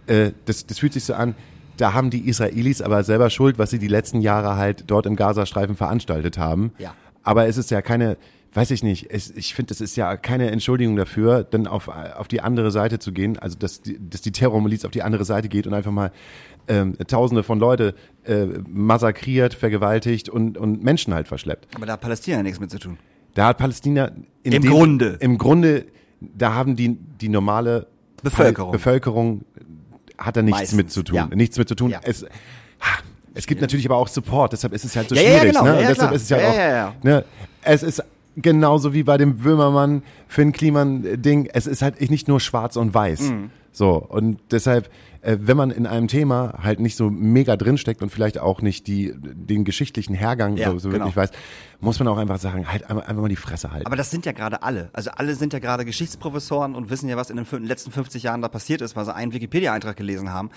äh, 0.07 0.33
das, 0.45 0.67
das 0.67 0.79
fühlt 0.79 0.93
sich 0.93 1.05
so 1.05 1.15
an, 1.15 1.35
da 1.77 1.93
haben 1.93 2.11
die 2.11 2.29
Israelis 2.29 2.81
aber 2.81 3.05
selber 3.05 3.29
Schuld, 3.31 3.59
was 3.59 3.71
sie 3.71 3.79
die 3.79 3.89
letzten 3.89 4.21
Jahre 4.23 4.57
halt 4.57 4.85
dort 4.87 5.07
im 5.07 5.17
Gazastreifen 5.17 5.77
veranstaltet 5.77 6.39
haben. 6.39 6.73
Ja. 6.79 6.95
Aber 7.27 7.47
es 7.47 7.57
ist 7.59 7.71
ja 7.71 7.83
keine, 7.83 8.17
weiß 8.55 8.71
ich 8.71 8.83
nicht, 8.83 9.09
es, 9.11 9.31
ich 9.33 9.55
finde, 9.55 9.75
es 9.75 9.81
ist 9.81 9.97
ja 9.97 10.17
keine 10.17 10.51
Entschuldigung 10.51 10.97
dafür, 10.97 11.45
dann 11.45 11.67
auf, 11.67 11.89
auf 11.89 12.29
die 12.29 12.41
andere 12.41 12.71
Seite 12.71 12.99
zu 12.99 13.13
gehen, 13.13 13.39
also 13.39 13.59
dass 13.59 13.83
die, 13.83 13.99
dass 14.09 14.23
die 14.23 14.33
Terrormiliz 14.33 14.85
auf 14.85 14.93
die 14.93 15.03
andere 15.03 15.25
Seite 15.25 15.49
geht 15.49 15.67
und 15.67 15.75
einfach 15.75 15.91
mal 15.93 16.13
ähm, 16.69 16.97
Tausende 17.07 17.43
von 17.43 17.59
Leute 17.59 17.95
äh, 18.25 18.47
massakriert, 18.69 19.55
vergewaltigt 19.55 20.29
und, 20.29 20.57
und 20.57 20.83
Menschen 20.83 21.13
halt 21.15 21.29
verschleppt. 21.29 21.69
aber 21.77 21.87
da 21.87 21.93
hat 21.95 22.01
Palästina 22.01 22.43
nichts 22.43 22.59
mit 22.61 22.71
zu 22.71 22.79
tun. 22.79 22.97
Da 23.35 23.49
hat 23.49 23.59
Palästina 23.59 24.13
in 24.43 24.53
Im 24.53 24.63
dem- 24.63 24.71
Grunde. 24.71 25.17
im 25.21 25.37
Grunde, 25.39 25.85
da 26.21 26.55
haben 26.55 26.75
die 26.77 26.97
die 27.21 27.29
normale 27.29 27.87
Bevölkerung. 28.23 28.73
Bevölkerung 28.73 29.45
hat 30.17 30.37
da 30.37 30.43
nichts 30.43 30.61
Meistens, 30.61 30.77
mit 30.77 30.91
zu 30.91 31.03
tun. 31.03 31.17
ja. 31.17 31.27
Nichts 31.35 31.59
mit 31.59 31.69
zu 31.69 31.75
tun. 31.75 31.91
Ja. 31.91 32.01
Es, 32.03 32.25
es 33.37 33.47
gibt 33.47 33.61
natürlich 33.61 33.87
aber 33.87 33.97
auch 33.97 34.09
Support, 34.09 34.53
deshalb 34.53 34.73
ist 34.73 34.85
es 34.85 34.97
halt 34.97 35.09
so 35.09 35.15
Ja, 35.15 35.23
ja, 35.23 35.29
schwierig. 35.39 35.49
genau. 35.53 35.65
ne? 35.65 35.75
Ja, 35.77 35.81
ja, 35.83 35.89
deshalb 35.89 36.13
ist 36.13 36.23
es 36.23 36.31
halt 36.31 36.43
Ja, 36.43 36.49
auch, 36.51 36.57
ja, 36.57 36.69
ja. 36.69 36.95
Ne? 37.03 37.25
Es 37.63 37.83
ist 37.83 38.03
genauso 38.37 38.93
wie 38.93 39.03
bei 39.03 39.17
dem 39.19 39.37
Böhmermann 39.39 40.03
Finn 40.29 40.53
Kliman 40.53 41.23
Ding. 41.23 41.49
Es 41.53 41.67
ist 41.67 41.83
halt 41.83 42.01
nicht 42.11 42.29
nur 42.29 42.41
schwarz 42.41 42.77
und 42.77 42.93
weiß. 42.95 43.21
Mhm. 43.21 43.51
So 43.77 43.97
und 43.97 44.41
deshalb, 44.53 44.89
äh, 45.21 45.37
wenn 45.39 45.55
man 45.55 45.71
in 45.71 45.87
einem 45.87 46.09
Thema 46.09 46.61
halt 46.63 46.81
nicht 46.81 46.97
so 46.97 47.11
mega 47.11 47.59
drinsteckt 47.59 48.01
und 48.01 48.09
vielleicht 48.09 48.39
auch 48.39 48.63
nicht 48.63 48.87
die 48.87 49.13
den 49.15 49.67
geschichtlichen 49.67 50.15
Hergang 50.15 50.57
Ja, 50.57 50.71
so, 50.71 50.79
so 50.79 50.89
genau. 50.89 51.05
wirklich 51.05 51.15
weiß, 51.15 51.31
muss 51.81 51.99
man 51.99 52.09
auch 52.09 52.17
einfach 52.17 52.39
sagen, 52.39 52.73
halt 52.73 52.89
einfach, 52.89 53.07
einfach 53.07 53.21
mal 53.21 53.29
die 53.29 53.37
Fresse 53.37 53.73
halten. 53.73 53.85
Aber 53.87 53.97
das 53.97 54.11
sind 54.11 54.25
ja 54.25 54.33
gerade 54.33 54.63
alle. 54.63 54.89
Also 54.95 55.11
alle 55.11 55.35
sind 55.35 55.53
ja 55.53 55.59
gerade 55.59 55.85
Geschichtsprofessoren 55.85 56.75
und 56.75 56.89
wissen 56.89 57.07
ja, 57.11 57.19
was 57.19 57.29
in 57.29 57.37
den 57.37 57.65
letzten 57.65 57.91
50 57.91 58.23
Jahren 58.23 58.41
da 58.41 58.49
passiert 58.49 58.81
ist, 58.81 58.97
weil 58.97 59.05
sie 59.05 59.15
einen 59.15 59.35
Wikipedia-Eintrag 59.35 59.95
gelesen 59.95 60.33
haben. 60.33 60.49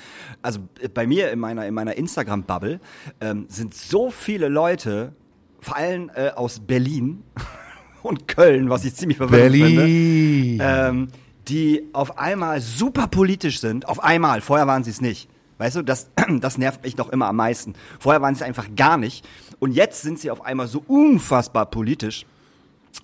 Also 0.41 0.62
äh, 0.79 0.88
bei 0.88 1.05
mir 1.05 1.29
in 1.32 1.39
meiner, 1.39 1.67
in 1.67 1.73
meiner 1.73 1.97
Instagram-Bubble 1.97 2.79
ähm, 3.19 3.47
sind 3.49 3.73
so 3.73 4.12
viele 4.12 4.47
Leute, 4.47 5.12
vor 5.60 5.75
allem 5.75 6.10
äh, 6.15 6.29
aus 6.29 6.62
Berlin 6.62 7.25
und 8.01 8.29
Köln, 8.29 8.69
was 8.69 8.86
ich 8.86 8.95
ziemlich 8.95 9.17
verwirrend 9.17 9.55
finde. 9.58 9.75
Berlin. 9.75 10.62
ähm, 10.63 11.08
die 11.49 11.89
auf 11.93 12.17
einmal 12.17 12.62
super 12.62 13.07
politisch 13.07 13.59
sind. 13.59 13.88
Auf 13.88 14.03
einmal. 14.03 14.41
Vorher 14.41 14.67
waren 14.67 14.83
sie 14.83 14.91
es 14.91 15.01
nicht. 15.01 15.29
Weißt 15.57 15.75
du, 15.75 15.81
das, 15.81 16.09
das 16.39 16.57
nervt 16.57 16.83
mich 16.83 16.95
doch 16.95 17.09
immer 17.09 17.27
am 17.27 17.35
meisten. 17.35 17.73
Vorher 17.99 18.21
waren 18.21 18.35
sie 18.35 18.43
einfach 18.43 18.67
gar 18.75 18.97
nicht. 18.97 19.27
Und 19.59 19.73
jetzt 19.73 20.01
sind 20.01 20.19
sie 20.19 20.31
auf 20.31 20.45
einmal 20.45 20.67
so 20.67 20.83
unfassbar 20.88 21.65
politisch 21.65 22.25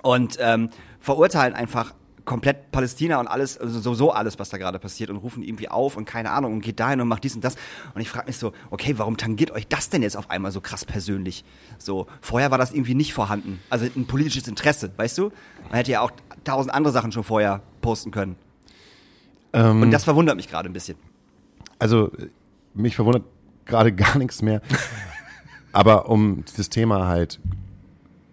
und 0.02 0.38
ähm, 0.40 0.70
verurteilen 1.00 1.54
einfach 1.54 1.94
komplett 2.26 2.72
Palästina 2.72 3.20
und 3.20 3.28
alles, 3.28 3.58
also 3.58 3.80
sowieso 3.80 4.12
alles, 4.12 4.40
was 4.40 4.50
da 4.50 4.58
gerade 4.58 4.80
passiert 4.80 5.10
und 5.10 5.18
rufen 5.18 5.44
irgendwie 5.44 5.70
auf 5.70 5.96
und 5.96 6.06
keine 6.06 6.32
Ahnung 6.32 6.54
und 6.54 6.62
geht 6.62 6.80
dahin 6.80 7.00
und 7.00 7.08
macht 7.08 7.24
dies 7.24 7.36
und 7.36 7.44
das. 7.44 7.56
Und 7.94 8.02
ich 8.02 8.10
frage 8.10 8.28
mich 8.28 8.38
so, 8.38 8.52
okay, 8.72 8.98
warum 8.98 9.16
tangiert 9.16 9.52
euch 9.52 9.68
das 9.68 9.90
denn 9.90 10.02
jetzt 10.02 10.18
auf 10.18 10.30
einmal 10.30 10.52
so 10.52 10.60
krass 10.60 10.86
persönlich? 10.86 11.46
So, 11.78 12.08
vorher 12.22 12.52
war 12.52 12.58
das 12.58 12.72
irgendwie 12.72 12.96
nicht 12.96 13.14
vorhanden. 13.14 13.62
Also 13.70 13.86
ein 13.96 14.08
politisches 14.08 14.48
Interesse, 14.48 14.92
weißt 14.98 15.18
du? 15.20 15.32
Man 15.70 15.76
hätte 15.76 15.92
ja 15.92 16.02
auch 16.02 16.12
tausend 16.46 16.74
andere 16.74 16.94
Sachen 16.94 17.12
schon 17.12 17.24
vorher 17.24 17.62
posten 17.82 18.12
können. 18.12 18.36
Ähm, 19.54 19.82
Und 19.82 19.92
das 19.92 20.04
verwundert 20.06 20.36
mich 20.38 20.48
gerade 20.48 20.70
ein 20.70 20.74
bisschen. 20.74 20.98
also 21.80 22.12
mich 22.74 22.96
verwundert 22.96 23.24
gerade 23.66 23.92
gar 23.94 24.18
nichts 24.18 24.42
mehr. 24.42 24.62
aber 25.72 26.10
um 26.10 26.44
das 26.58 26.70
Thema 26.70 27.08
halt, 27.08 27.40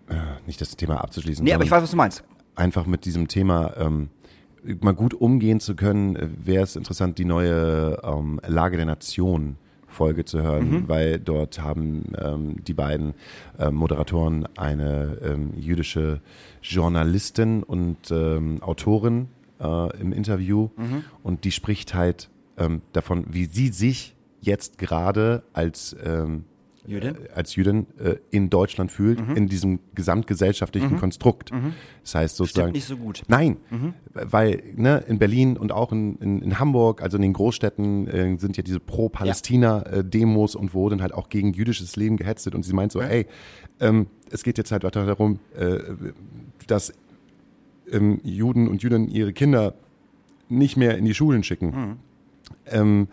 äh, 0.09 0.15
nicht 0.47 0.61
das 0.61 0.77
Thema 0.77 1.01
abzuschließen, 1.03 1.45
Nee, 1.45 1.53
aber 1.55 1.65
ich 1.65 1.71
weiß, 1.71 1.83
was 1.83 1.91
du 1.91 1.97
meinst. 1.97 2.23
einfach 2.55 2.87
mit 2.87 3.05
diesem 3.05 3.29
Thema 3.29 3.77
ähm, 3.77 4.11
mal 4.81 4.95
gut 4.95 5.15
umgehen 5.15 5.59
zu 5.61 5.75
können, 5.75 6.17
wäre 6.45 6.63
es 6.65 6.77
interessant, 6.77 7.19
die 7.19 7.25
neue 7.25 7.99
ähm, 8.05 8.41
Lage 8.47 8.77
der 8.77 8.87
Nation 8.87 9.57
Folge 9.93 10.25
zu 10.25 10.43
hören, 10.43 10.89
weil 10.89 11.19
dort 11.19 11.61
haben 11.61 12.13
ähm, 12.19 12.57
die 12.65 12.75
beiden 12.75 13.15
äh, 13.59 13.71
Moderatoren 13.71 14.49
eine 14.57 15.19
ähm, 15.23 15.53
jüdische 15.57 16.21
Journalistin 16.63 17.63
und 17.63 18.11
ähm, 18.11 18.63
Autorin 18.63 19.29
äh, 19.61 20.01
im 20.01 20.13
Interview. 20.13 20.71
Und 21.23 21.45
die 21.45 21.53
spricht 21.53 21.95
halt 21.95 22.29
ähm, 22.59 22.83
davon, 22.93 23.27
wie 23.31 23.47
sie 23.47 23.69
sich 23.69 24.15
jetzt 24.41 24.79
gerade 24.79 25.43
als 25.53 25.97
ähm, 26.05 26.45
Jüdin? 26.87 27.15
äh, 27.15 27.29
als 27.35 27.55
Jüdin 27.55 27.87
äh, 27.99 28.17
in 28.31 28.51
Deutschland 28.51 28.91
fühlt, 28.91 29.21
in 29.37 29.49
diesem 29.49 29.79
gesamtgesellschaftlichen 29.95 30.99
Konstrukt. 30.99 31.51
Das 32.03 32.15
heißt 32.15 32.37
sozusagen. 32.37 32.73
nicht 32.73 32.87
so 32.87 32.97
gut. 32.97 33.23
Nein, 33.29 33.57
weil 34.13 34.63
ne, 34.75 35.05
in 35.07 35.19
Berlin 35.19 35.57
und 35.57 35.73
auch 35.73 35.93
in, 35.93 36.17
in, 36.17 36.43
in 36.43 36.59
Hamburg, 36.59 37.03
also 37.03 37.17
in 37.17 37.23
den 37.23 37.33
Großstädten, 37.33 38.09
äh, 38.09 38.37
sind 38.39 38.57
ja 38.57 38.63
diese 38.63 38.81
Pro-Palästina-Demos 38.81 40.55
und 40.55 40.75
wo 40.75 40.89
dann 40.89 41.03
halt 41.03 41.15
auch 41.15 41.29
gegen 41.29 41.53
jüdisches 41.53 41.97
Leben 41.97 42.17
gehetzt 42.17 42.45
wird. 42.47 42.55
Und 42.55 42.65
sie 42.65 42.73
meint 42.73 42.93
so, 42.93 43.01
ey, 43.01 43.27
ähm, 43.81 44.07
es 44.31 44.43
geht 44.43 44.59
jetzt 44.59 44.73
halt 44.73 44.85
weiter 44.85 45.07
darum, 45.07 45.39
äh, 45.57 45.79
dass 46.67 46.93
ähm, 47.91 48.21
Juden 48.25 48.69
und 48.69 48.83
Jüdinnen 48.83 49.09
ihre 49.09 49.33
Kinder 49.33 49.75
nicht 50.49 50.77
mehr 50.77 50.97
in 50.99 51.05
die 51.05 51.15
Schulen 51.15 51.43
schicken. 51.43 51.99
Ähm, 52.67 53.09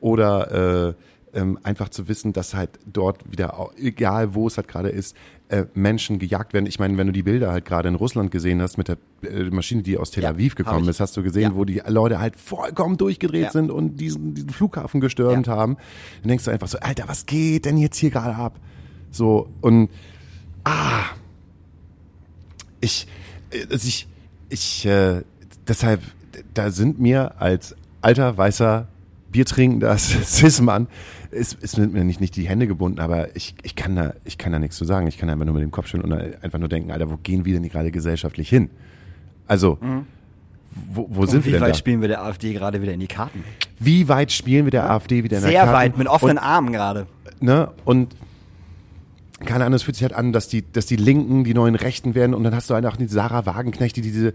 oder 0.00 0.88
äh, 0.88 0.94
ähm, 1.34 1.58
einfach 1.62 1.88
zu 1.88 2.08
wissen, 2.08 2.32
dass 2.32 2.54
halt 2.54 2.70
dort 2.86 3.30
wieder, 3.30 3.70
egal 3.76 4.34
wo 4.34 4.46
es 4.46 4.56
halt 4.56 4.68
gerade 4.68 4.88
ist, 4.88 5.16
äh, 5.48 5.64
Menschen 5.74 6.18
gejagt 6.18 6.52
werden. 6.54 6.66
Ich 6.66 6.78
meine, 6.78 6.96
wenn 6.96 7.06
du 7.08 7.12
die 7.12 7.22
Bilder 7.22 7.50
halt 7.52 7.64
gerade 7.64 7.88
in 7.88 7.94
Russland 7.96 8.30
gesehen 8.30 8.62
hast 8.62 8.78
mit 8.78 8.88
der 8.88 8.96
äh, 9.22 9.44
Maschine, 9.50 9.82
die 9.82 9.98
aus 9.98 10.10
Tel 10.10 10.22
Ja, 10.22 10.30
Aviv 10.30 10.52
hab 10.52 10.56
gekommen 10.58 10.88
ist, 10.88 11.00
hast 11.00 11.16
du 11.16 11.22
gesehen, 11.22 11.50
Ja. 11.52 11.54
wo 11.56 11.64
die 11.64 11.82
Leute 11.86 12.18
halt 12.20 12.36
vollkommen 12.36 12.96
durchgedreht 12.96 13.42
Ja. 13.44 13.50
sind 13.50 13.70
und 13.70 13.96
diesen, 13.98 14.34
diesen 14.34 14.50
Flughafen 14.50 15.00
gestürmt 15.00 15.46
Ja. 15.46 15.56
haben. 15.56 15.76
Dann 16.22 16.28
denkst 16.28 16.44
du 16.44 16.50
einfach 16.50 16.68
so, 16.68 16.78
Alter, 16.78 17.04
was 17.08 17.26
geht 17.26 17.64
denn 17.66 17.76
jetzt 17.76 17.96
hier 17.98 18.10
gerade 18.10 18.34
ab? 18.36 18.58
So, 19.10 19.48
und 19.60 19.90
ah, 20.64 21.04
ich, 22.80 23.06
äh, 23.50 23.66
also 23.70 23.86
ich, 23.88 24.06
ich, 24.48 24.86
äh, 24.86 25.22
deshalb, 25.68 26.00
da 26.54 26.70
sind 26.70 26.98
mir 27.00 27.40
als 27.40 27.74
alter, 28.00 28.36
weißer, 28.36 28.88
biertrinkender 29.34 29.98
Cis-Mann, 29.98 30.86
ist, 31.32 31.54
ist 31.60 31.76
mir 31.76 32.04
nicht, 32.04 32.20
nicht 32.20 32.36
die 32.36 32.48
Hände 32.48 32.66
gebunden, 32.68 33.00
aber 33.00 33.34
ich, 33.36 33.54
ich 33.62 33.74
kann 33.74 33.96
da, 33.96 34.14
ich 34.24 34.38
kann 34.38 34.52
da 34.52 34.58
nichts 34.60 34.76
zu 34.76 34.84
sagen. 34.84 35.08
Ich 35.08 35.18
kann 35.18 35.28
einfach 35.28 35.44
nur 35.44 35.54
mit 35.54 35.62
dem 35.62 35.72
Kopf 35.72 35.88
schütteln 35.88 36.12
und 36.12 36.42
einfach 36.42 36.58
nur 36.58 36.68
denken, 36.68 36.92
Alter, 36.92 37.10
wo 37.10 37.16
gehen 37.22 37.44
wir 37.44 37.52
denn 37.52 37.68
gerade 37.68 37.90
gesellschaftlich 37.90 38.48
hin? 38.48 38.70
Also, 39.48 39.78
wo, 40.92 41.06
wo 41.10 41.26
sind 41.26 41.44
wir 41.44 41.46
wie 41.46 41.52
denn 41.52 41.60
weit 41.60 41.70
da? 41.70 41.74
spielen 41.74 42.00
wir 42.00 42.08
der 42.08 42.22
AfD 42.22 42.52
gerade 42.54 42.80
wieder 42.80 42.92
in 42.92 43.00
die 43.00 43.08
Karten? 43.08 43.44
Wie 43.80 44.08
weit 44.08 44.30
spielen 44.32 44.64
wir 44.66 44.70
der 44.70 44.88
AfD 44.90 45.24
wieder 45.24 45.38
in 45.38 45.42
Sehr 45.42 45.64
Karten? 45.64 45.72
weit, 45.72 45.98
mit 45.98 46.06
offenen 46.06 46.38
und, 46.38 46.44
Armen 46.44 46.72
gerade. 46.72 47.06
ne? 47.40 47.70
Und 47.84 48.14
keine 49.40 49.64
Ahnung, 49.64 49.74
es 49.76 49.82
fühlt 49.82 49.96
sich 49.96 50.04
halt 50.04 50.12
an, 50.12 50.32
dass 50.32 50.48
die, 50.48 50.62
dass 50.70 50.86
die 50.86 50.96
Linken 50.96 51.44
die 51.44 51.54
neuen 51.54 51.74
Rechten 51.74 52.14
werden 52.14 52.34
und 52.34 52.44
dann 52.44 52.54
hast 52.54 52.70
du 52.70 52.74
halt 52.74 52.86
auch 52.86 52.96
die 52.96 53.08
Sarah 53.08 53.46
Wagenknecht, 53.46 53.96
die 53.96 54.00
diese, 54.00 54.32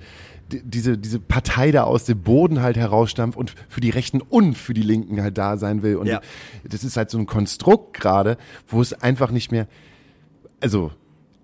die, 0.51 0.62
diese, 0.62 0.97
diese 0.97 1.19
Partei 1.19 1.71
da 1.71 1.83
aus 1.83 2.03
dem 2.05 2.21
Boden 2.21 2.62
halt 2.62 2.75
herausstampft 2.75 3.38
und 3.38 3.53
für 3.69 3.79
die 3.81 3.89
Rechten 3.91 4.21
und 4.21 4.57
für 4.57 4.73
die 4.73 4.81
Linken 4.81 5.21
halt 5.21 5.38
da 5.38 5.57
sein 5.57 5.83
will. 5.83 5.95
Und 5.95 6.07
Ja. 6.07 6.21
das 6.67 6.83
ist 6.83 6.97
halt 6.97 7.09
so 7.09 7.17
ein 7.17 7.25
Konstrukt 7.25 7.93
gerade, 7.93 8.38
wo 8.67 8.81
es 8.81 8.93
einfach 8.93 9.31
nicht 9.31 9.51
mehr, 9.51 9.67
also, 10.59 10.91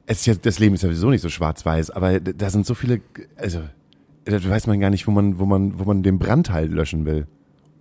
es 0.06 0.20
ist 0.20 0.26
ja, 0.26 0.34
das 0.36 0.60
Leben 0.60 0.76
ist 0.76 0.82
ja 0.82 0.90
sowieso 0.90 1.10
nicht 1.10 1.22
so 1.22 1.30
schwarz-weiß, 1.30 1.92
aber 1.92 2.20
da 2.20 2.50
sind 2.50 2.66
so 2.66 2.74
viele, 2.76 3.00
also, 3.38 3.62
da 4.26 4.44
weiß 4.44 4.68
man 4.68 4.80
gar 4.80 4.90
nicht, 4.90 5.08
wo 5.08 5.12
man, 5.12 5.40
wo 5.40 5.46
man, 5.46 5.80
wo 5.80 5.86
man 5.86 6.04
den 6.04 6.20
Brand 6.20 6.50
halt 6.50 6.72
löschen 6.72 7.06
will. 7.06 7.28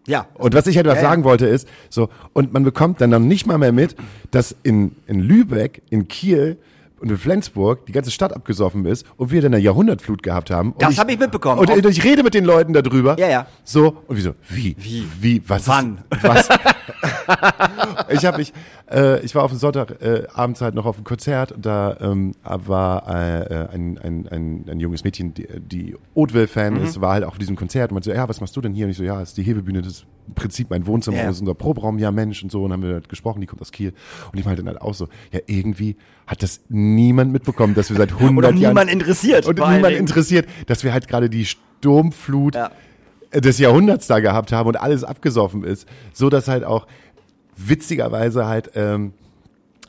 Ja. 0.06 0.26
Und 0.34 0.54
was 0.54 0.66
ich 0.66 0.76
halt 0.76 0.86
was 0.86 0.96
Ja, 0.96 1.02
ja. 1.02 1.08
sagen 1.10 1.24
wollte 1.24 1.46
ist, 1.46 1.68
so, 1.88 2.08
und 2.32 2.52
man 2.52 2.62
bekommt 2.64 3.00
dann 3.00 3.10
noch 3.10 3.18
nicht 3.18 3.46
mal 3.46 3.58
mehr 3.58 3.72
mit, 3.72 3.96
dass 4.30 4.54
in, 4.62 4.96
in 5.06 5.20
Lübeck, 5.20 5.82
in 5.90 6.08
Kiel 6.08 6.58
und 7.00 7.10
in 7.10 7.18
Flensburg 7.18 7.84
die 7.86 7.92
ganze 7.92 8.10
Stadt 8.10 8.32
abgesoffen 8.34 8.84
ist 8.86 9.04
und 9.16 9.30
wir 9.30 9.42
dann 9.42 9.52
eine 9.54 9.62
Jahrhundertflut 9.62 10.22
gehabt 10.22 10.50
haben. 10.50 10.72
Und 10.72 10.82
Das 10.82 10.98
hab 10.98 11.10
ich 11.10 11.18
mitbekommen. 11.18 11.58
Und 11.60 11.70
Auch- 11.70 11.76
ich 11.76 12.02
rede 12.04 12.22
mit 12.22 12.34
den 12.34 12.44
Leuten 12.44 12.72
darüber. 12.72 13.18
Ja, 13.18 13.28
ja. 13.28 13.46
So, 13.64 14.02
und 14.06 14.16
wieso? 14.16 14.34
Wie? 14.48 14.74
Wie? 14.78 15.06
Wie? 15.20 15.42
Was? 15.46 15.66
Wann? 15.68 15.98
Ist, 16.10 16.22
was? 16.22 16.48
ich 18.10 18.24
habe 18.24 18.38
mich, 18.38 18.52
äh, 18.90 19.20
ich 19.25 19.35
war 19.35 19.44
auf 19.44 19.51
dem 19.51 19.59
Sonntag 19.59 20.03
äh, 20.03 20.25
halt 20.37 20.75
noch 20.75 20.85
auf 20.87 20.97
einem 20.97 21.05
Konzert 21.05 21.53
und 21.53 21.64
da 21.64 21.97
ähm, 22.01 22.33
war 22.44 23.09
äh, 23.09 23.68
ein, 23.73 23.99
ein, 23.99 24.29
ein, 24.29 24.64
ein 24.68 24.81
junges 24.81 25.05
Mädchen, 25.05 25.33
die, 25.35 25.47
die 25.59 25.97
Oatville-Fan 26.14 26.75
Mhm. 26.75 26.83
ist, 26.83 27.01
war 27.01 27.12
halt 27.14 27.25
auch 27.25 27.29
auf 27.33 27.38
diesem 27.38 27.57
Konzert 27.57 27.90
und 27.90 27.94
meinte 27.97 28.11
so, 28.11 28.14
ja, 28.16 28.29
was 28.29 28.40
machst 28.40 28.55
du 28.57 28.61
denn 28.61 28.73
hier? 28.75 28.85
Und 28.87 28.90
ich 28.90 28.97
so, 28.97 29.05
ja, 29.05 29.20
ist 29.23 29.37
die 29.37 29.42
Hebebühne, 29.42 29.81
das 29.83 29.92
ist 29.92 30.07
im 30.29 30.35
Prinzip 30.35 30.70
mein 30.70 30.87
Wohnzimmer, 30.87 31.16
Ja. 31.18 31.25
das 31.27 31.37
ist 31.37 31.40
unser 31.40 31.55
Proberaum, 31.55 31.99
ja 31.99 32.11
Mensch 32.11 32.42
und 32.42 32.51
so 32.53 32.64
und 32.64 32.73
haben 32.73 32.83
wir 32.83 32.92
halt 32.94 33.09
gesprochen, 33.09 33.40
die 33.40 33.47
kommt 33.47 33.61
aus 33.62 33.73
Kiel 33.73 33.92
und 34.33 34.38
ich 34.38 34.44
meinte 34.44 34.62
dann 34.62 34.75
halt 34.75 34.83
auch 34.83 34.94
so, 34.94 35.09
ja, 35.33 35.40
irgendwie 35.47 35.97
hat 36.27 36.42
das 36.42 36.61
niemand 36.68 37.33
mitbekommen, 37.33 37.75
dass 37.75 37.90
wir 37.90 37.97
seit 37.97 38.12
100 38.12 38.37
Oder 38.37 38.49
Jahren 38.49 38.55
niemand 38.75 38.90
interessiert. 38.90 39.47
und 39.47 39.59
niemand 39.59 39.85
Dingen. 39.87 39.97
interessiert, 39.99 40.47
dass 40.66 40.85
wir 40.85 40.92
halt 40.92 41.09
gerade 41.09 41.29
die 41.31 41.44
Sturmflut 41.44 42.55
Ja. 42.55 42.70
des 43.35 43.59
Jahrhunderts 43.59 44.07
da 44.07 44.20
gehabt 44.20 44.53
haben 44.53 44.68
und 44.68 44.77
alles 44.77 45.05
abgesoffen 45.05 45.64
ist, 45.64 45.87
so 46.12 46.31
dass 46.31 46.49
halt 46.49 46.64
auch 46.64 46.87
witzigerweise 47.56 48.46
halt 48.46 48.70
ähm, 48.74 49.12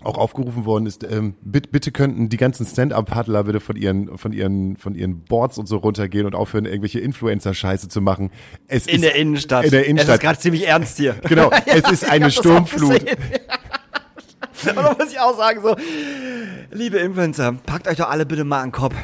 auch 0.04 0.18
aufgerufen 0.18 0.66
worden 0.66 0.86
ist, 0.86 1.04
ähm, 1.04 1.34
bitte, 1.42 1.70
bitte 1.70 1.92
könnten 1.92 2.30
die 2.30 2.38
ganzen 2.38 2.66
Stand-up-Paddler 2.66 3.46
bitte 3.46 3.60
von 3.60 3.76
ihren, 3.76 4.18
von 4.18 4.34
ihren, 4.34 4.78
von 4.78 4.94
ihren 4.94 5.22
Boards 5.22 5.58
und 5.58 5.68
so 5.68 5.78
runtergehen 5.78 6.28
und 6.28 6.36
aufhören, 6.36 6.66
irgendwelche 6.66 7.00
Influencer-Scheiße 7.00 7.90
zu 7.90 8.02
machen. 8.02 8.30
Es 8.68 8.86
In 8.86 8.96
ist, 8.96 9.04
der 9.04 9.16
Innenstadt. 9.16 9.66
In 9.66 9.72
der 9.72 9.80
Es 9.82 9.86
ist 9.86 9.90
Innenstadt. 9.92 10.22
gerade 10.22 10.40
ziemlich 10.40 10.68
ernst 10.68 10.98
hier. 10.98 11.16
Genau, 11.28 11.50
es 11.66 11.90
ist 11.92 12.10
eine 12.10 12.30
Sturmflut. 12.30 13.02
Und 13.02 13.18
da 14.76 14.96
muss 15.00 15.12
ich 15.12 15.20
auch 15.20 15.36
sagen, 15.38 15.62
so, 15.64 15.76
liebe 16.72 16.98
Influencer, 16.98 17.54
packt 17.66 17.88
euch 17.88 17.98
doch 17.98 18.10
alle 18.10 18.26
bitte 18.28 18.44
mal 18.44 18.62
an 18.62 18.68
den 18.70 18.74
Kopf. 18.74 18.96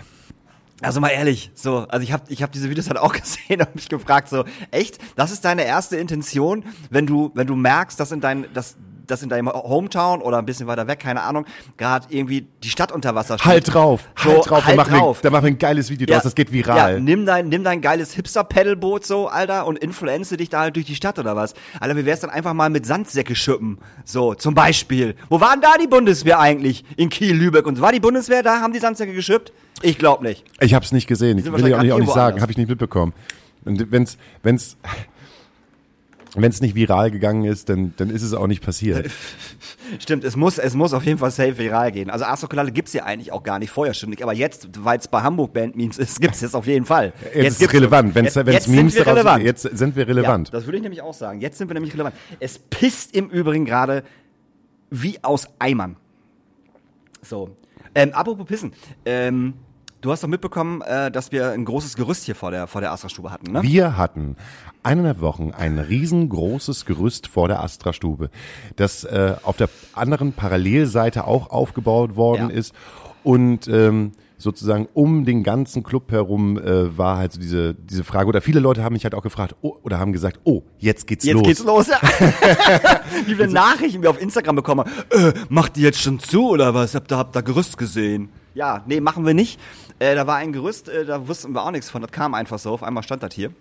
Also 0.81 0.99
mal 0.99 1.09
ehrlich, 1.09 1.51
so, 1.53 1.79
also 1.89 2.03
ich 2.03 2.11
habe 2.11 2.23
ich 2.27 2.41
hab 2.41 2.51
diese 2.51 2.69
Videos 2.69 2.87
halt 2.87 2.97
auch 2.97 3.13
gesehen 3.21 3.61
und 3.61 3.75
mich 3.75 3.87
gefragt, 3.89 4.29
so, 4.29 4.45
echt, 4.71 4.97
das 5.15 5.31
ist 5.31 5.45
deine 5.45 5.63
erste 5.63 5.97
Intention, 5.97 6.63
wenn 6.89 7.05
du, 7.05 7.31
wenn 7.35 7.47
du 7.47 7.55
merkst, 7.55 7.99
dass 7.99 8.11
in 8.11 8.21
dein, 8.21 8.51
dass, 8.53 8.77
dass 9.07 9.23
in 9.23 9.29
deinem 9.29 9.49
Hometown 9.49 10.21
oder 10.21 10.37
ein 10.37 10.45
bisschen 10.45 10.67
weiter 10.67 10.87
weg, 10.87 10.99
keine 10.99 11.21
Ahnung, 11.21 11.45
gerade 11.77 12.07
irgendwie 12.09 12.47
die 12.63 12.69
Stadt 12.69 12.91
unter 12.91 13.15
Wasser 13.15 13.37
steht. 13.37 13.47
Halt 13.51 13.73
drauf, 13.73 14.09
halt 14.15 14.35
So, 14.37 14.41
drauf, 14.43 14.59
da 14.59 14.65
halt 14.65 14.77
machen, 14.77 14.93
Wir, 14.93 14.99
drauf. 14.99 15.21
da 15.21 15.29
machen 15.29 15.43
wir 15.43 15.51
ein 15.51 15.57
geiles 15.57 15.89
Video 15.89 16.07
draus, 16.07 16.23
das 16.23 16.35
geht 16.35 16.51
viral. 16.51 16.93
Ja, 16.93 16.99
nimm 16.99 17.25
dein, 17.25 17.49
nimm 17.49 17.63
dein 17.63 17.81
geiles 17.81 18.13
Hipster-Pedalboot 18.13 19.05
so, 19.05 19.27
Alter, 19.27 19.65
und 19.67 19.79
influenze 19.79 20.37
dich 20.37 20.49
da 20.49 20.61
halt 20.61 20.75
durch 20.75 20.85
die 20.85 20.95
Stadt 20.95 21.19
oder 21.19 21.35
was. 21.35 21.53
Alter, 21.79 21.95
wie 21.95 22.05
wär's 22.05 22.21
dann 22.21 22.29
einfach 22.29 22.53
mal 22.53 22.69
mit 22.69 22.85
Sandsäcke 22.85 23.35
schippen? 23.35 23.79
So, 24.05 24.33
zum 24.33 24.53
Beispiel. 24.53 25.15
Wo 25.29 25.39
war 25.41 25.51
denn 25.53 25.61
da 25.61 25.73
die 25.81 25.87
Bundeswehr 25.87 26.39
eigentlich? 26.39 26.83
In 26.97 27.09
Kiel, 27.09 27.35
Lübeck 27.35 27.65
und 27.67 27.75
so. 27.77 27.81
War 27.81 27.91
die 27.91 27.99
Bundeswehr 27.99 28.43
da? 28.43 28.61
Haben 28.61 28.73
die 28.73 28.79
Sandsäcke 28.79 29.13
geschippt? 29.13 29.51
Ich 29.81 29.97
glaub 29.97 30.21
nicht. 30.21 30.43
Ich 30.59 30.73
habe 30.73 30.85
es 30.85 30.91
nicht 30.91 31.07
gesehen. 31.07 31.37
Ich 31.37 31.45
will 31.51 31.67
ja 31.67 31.77
auch 31.77 31.81
nicht, 31.81 31.91
auch 31.91 31.99
nicht 31.99 32.13
sagen. 32.13 32.41
Habe 32.41 32.51
ich 32.51 32.57
nicht 32.57 32.69
mitbekommen. 32.69 33.13
Und 33.65 33.91
wenn's, 33.91 34.17
wenn's, 34.43 34.77
wenn's 36.35 36.61
nicht 36.61 36.75
viral 36.75 37.11
gegangen 37.11 37.43
ist, 37.43 37.69
dann, 37.69 37.93
dann 37.97 38.09
ist 38.09 38.21
es 38.21 38.33
auch 38.33 38.47
nicht 38.47 38.63
passiert. 38.63 39.11
Stimmt, 39.99 40.23
es 40.23 40.35
muss, 40.35 40.57
es 40.57 40.73
muss 40.73 40.93
auf 40.93 41.03
jeden 41.05 41.17
Fall 41.17 41.31
safe 41.31 41.57
viral 41.57 41.91
gehen. 41.91 42.09
Also 42.09 42.25
Astrokolade 42.25 42.71
gibt's 42.71 42.93
ja 42.93 43.03
eigentlich 43.03 43.31
auch 43.31 43.43
gar 43.43 43.59
nicht 43.59 43.71
vorher 43.71 43.93
ständig, 43.93 44.23
aber 44.23 44.33
jetzt, 44.33 44.69
weil 44.83 44.97
es 44.99 45.07
bei 45.07 45.21
Hamburg 45.21 45.53
Band 45.53 45.75
Memes 45.75 45.97
ist, 45.97 46.21
gibt's 46.21 46.41
jetzt 46.41 46.55
auf 46.55 46.67
jeden 46.67 46.85
Fall. 46.85 47.13
Jetzt, 47.33 47.61
ist 47.61 47.67
es 47.67 47.73
relevant. 47.73 48.15
Wenn's, 48.15 48.35
jetzt, 48.35 48.45
wenn's 48.45 48.53
jetzt 48.53 48.67
Memes 48.69 48.93
sind 48.93 49.05
wir 49.05 49.13
relevant. 49.13 49.43
jetzt 49.43 49.61
sind 49.61 49.95
wir 49.95 50.07
relevant. 50.07 50.47
Ja, 50.49 50.51
das 50.53 50.65
würde 50.65 50.77
ich 50.77 50.83
nämlich 50.83 51.01
auch 51.01 51.13
sagen. 51.13 51.41
Jetzt 51.41 51.57
sind 51.57 51.69
wir 51.69 51.73
nämlich 51.73 51.93
relevant. 51.93 52.15
Es 52.39 52.59
pisst 52.59 53.15
im 53.15 53.29
Übrigen 53.29 53.65
gerade 53.65 54.03
wie 54.89 55.23
aus 55.23 55.47
Eimern. 55.59 55.97
So. 57.21 57.55
Ähm, 57.93 58.13
apropos 58.13 58.45
Pissen. 58.45 58.73
Ähm, 59.05 59.53
du 60.01 60.11
hast 60.11 60.23
doch 60.23 60.27
mitbekommen, 60.27 60.81
äh, 60.81 61.11
dass 61.11 61.31
wir 61.31 61.51
ein 61.51 61.65
großes 61.65 61.95
Gerüst 61.95 62.25
hier 62.25 62.35
vor 62.35 62.51
der, 62.51 62.67
vor 62.67 62.81
der 62.81 62.91
Astra-Stube 62.91 63.31
hatten, 63.31 63.51
ne? 63.51 63.61
Wir 63.63 63.97
hatten 63.97 64.35
eineinhalb 64.83 65.21
Wochen 65.21 65.51
ein 65.51 65.79
riesengroßes 65.79 66.85
Gerüst 66.85 67.27
vor 67.27 67.47
der 67.47 67.61
Astra-Stube, 67.63 68.29
das 68.75 69.03
äh, 69.03 69.35
auf 69.43 69.57
der 69.57 69.69
anderen 69.93 70.33
Parallelseite 70.33 71.25
auch 71.25 71.49
aufgebaut 71.51 72.15
worden 72.15 72.49
Ja. 72.49 72.55
ist 72.55 72.73
und 73.23 73.67
ähm, 73.67 74.13
sozusagen 74.39 74.87
um 74.95 75.23
den 75.23 75.43
ganzen 75.43 75.83
Club 75.83 76.11
herum 76.11 76.57
äh, 76.57 76.97
war 76.97 77.17
halt 77.17 77.31
so 77.33 77.39
diese 77.39 77.75
diese 77.75 78.03
Frage 78.03 78.27
oder 78.27 78.41
viele 78.41 78.59
Leute 78.59 78.83
haben 78.83 78.93
mich 78.93 79.03
halt 79.03 79.13
auch 79.13 79.21
gefragt 79.21 79.55
oh, 79.61 79.75
oder 79.83 79.99
haben 79.99 80.13
gesagt 80.13 80.39
oh 80.45 80.63
jetzt 80.79 81.05
geht's 81.05 81.23
Jetzt 81.25 81.35
los 81.35 81.43
geht's 81.43 81.63
los. 81.63 81.87
Wie 83.27 83.35
viele 83.35 83.49
Nachrichten 83.49 84.01
wir 84.01 84.09
auf 84.09 84.19
Instagram 84.19 84.55
bekommen. 84.55 84.89
Äh, 85.11 85.33
macht 85.49 85.75
die 85.75 85.81
jetzt 85.81 86.01
schon 86.01 86.17
zu 86.17 86.49
oder 86.49 86.73
was? 86.73 86.95
Habt 86.95 87.11
ihr, 87.13 87.17
habt 87.19 87.35
ihr 87.37 87.43
Gerüst 87.43 87.77
gesehen? 87.77 88.29
Ja, 88.55 88.83
nee, 88.87 88.99
machen 88.99 89.25
wir 89.27 89.35
nicht. 89.35 89.59
Äh, 90.01 90.15
da 90.15 90.25
war 90.25 90.37
ein 90.37 90.51
Gerüst, 90.51 90.89
äh, 90.89 91.05
da 91.05 91.27
wussten 91.27 91.53
wir 91.53 91.63
auch 91.63 91.69
nichts 91.69 91.91
von. 91.91 92.01
Das 92.01 92.11
kam 92.11 92.33
einfach 92.33 92.57
so. 92.57 92.71
Auf 92.71 92.81
einmal 92.81 93.03
stand 93.03 93.21
das 93.21 93.35
hier. 93.35 93.51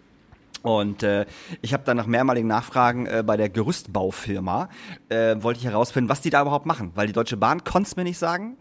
Und 0.62 1.02
äh, 1.02 1.26
ich 1.60 1.74
habe 1.74 1.84
dann 1.84 1.98
nach 1.98 2.06
mehrmaligen 2.06 2.48
Nachfragen 2.48 3.04
äh, 3.04 3.22
bei 3.26 3.36
der 3.36 3.50
Gerüstbaufirma 3.50 4.70
äh, 5.10 5.36
wollte 5.40 5.60
ich 5.60 5.66
herausfinden, 5.66 6.08
was 6.08 6.22
die 6.22 6.30
da 6.30 6.40
überhaupt 6.40 6.64
machen, 6.64 6.92
weil 6.94 7.06
die 7.06 7.12
Deutsche 7.12 7.36
Bahn 7.36 7.62
konnte 7.62 7.88
es 7.88 7.96
mir 7.96 8.04
nicht 8.04 8.16
sagen, 8.16 8.56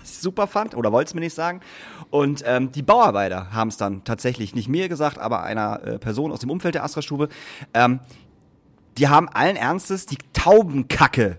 was 0.00 0.10
ich 0.10 0.18
super 0.18 0.46
fand 0.46 0.74
oder 0.74 0.92
wollte 0.92 1.08
es 1.08 1.14
mir 1.14 1.20
nicht 1.20 1.34
sagen. 1.34 1.60
Und 2.10 2.42
ähm, 2.46 2.72
die 2.72 2.82
Bauarbeiter 2.82 3.52
haben 3.52 3.68
es 3.68 3.78
dann 3.78 4.04
tatsächlich 4.04 4.54
nicht 4.54 4.68
mir 4.68 4.90
gesagt, 4.90 5.18
aber 5.18 5.44
einer 5.44 5.82
äh, 5.82 5.98
Person 5.98 6.30
aus 6.30 6.40
dem 6.40 6.50
Umfeld 6.50 6.74
der 6.74 6.84
Astra-Stube. 6.84 7.30
Ähm, 7.72 8.00
die 8.98 9.08
haben 9.08 9.30
allen 9.30 9.56
Ernstes 9.56 10.04
die 10.04 10.18
Taubenkacke 10.34 11.38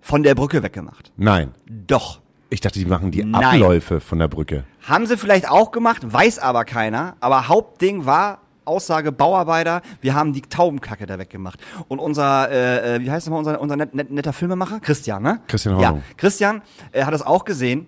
von 0.00 0.24
der 0.24 0.34
Brücke 0.34 0.64
weggemacht. 0.64 1.12
Nein. 1.16 1.54
Doch. 1.68 2.20
Ich 2.50 2.60
dachte, 2.60 2.78
die 2.78 2.86
machen 2.86 3.10
die 3.10 3.24
Nein. 3.24 3.44
Abläufe 3.44 4.00
von 4.00 4.18
der 4.18 4.28
Brücke. 4.28 4.64
Haben 4.86 5.06
sie 5.06 5.16
vielleicht 5.18 5.48
auch 5.50 5.70
gemacht, 5.70 6.00
weiß 6.10 6.38
aber 6.38 6.64
keiner. 6.64 7.16
Aber 7.20 7.48
Hauptding 7.48 8.06
war 8.06 8.38
Aussage 8.64 9.12
Bauarbeiter, 9.12 9.80
wir 10.02 10.14
haben 10.14 10.32
die 10.32 10.42
Taubenkacke 10.42 11.06
da 11.06 11.18
weggemacht. 11.18 11.58
Und 11.88 11.98
unser, 11.98 12.50
äh, 12.50 12.96
äh, 12.96 13.00
wie 13.00 13.10
heißt 13.10 13.26
nochmal 13.26 13.38
unser, 13.40 13.60
unser 13.60 13.76
net, 13.76 13.94
net, 13.94 14.10
netter 14.10 14.32
Filmemacher? 14.32 14.80
Christian, 14.80 15.22
ne? 15.22 15.40
Christian 15.46 15.78
Ja, 15.80 15.88
Hornung. 15.88 16.02
Christian 16.16 16.62
äh, 16.92 17.04
hat 17.04 17.14
das 17.14 17.22
auch 17.22 17.44
gesehen. 17.44 17.86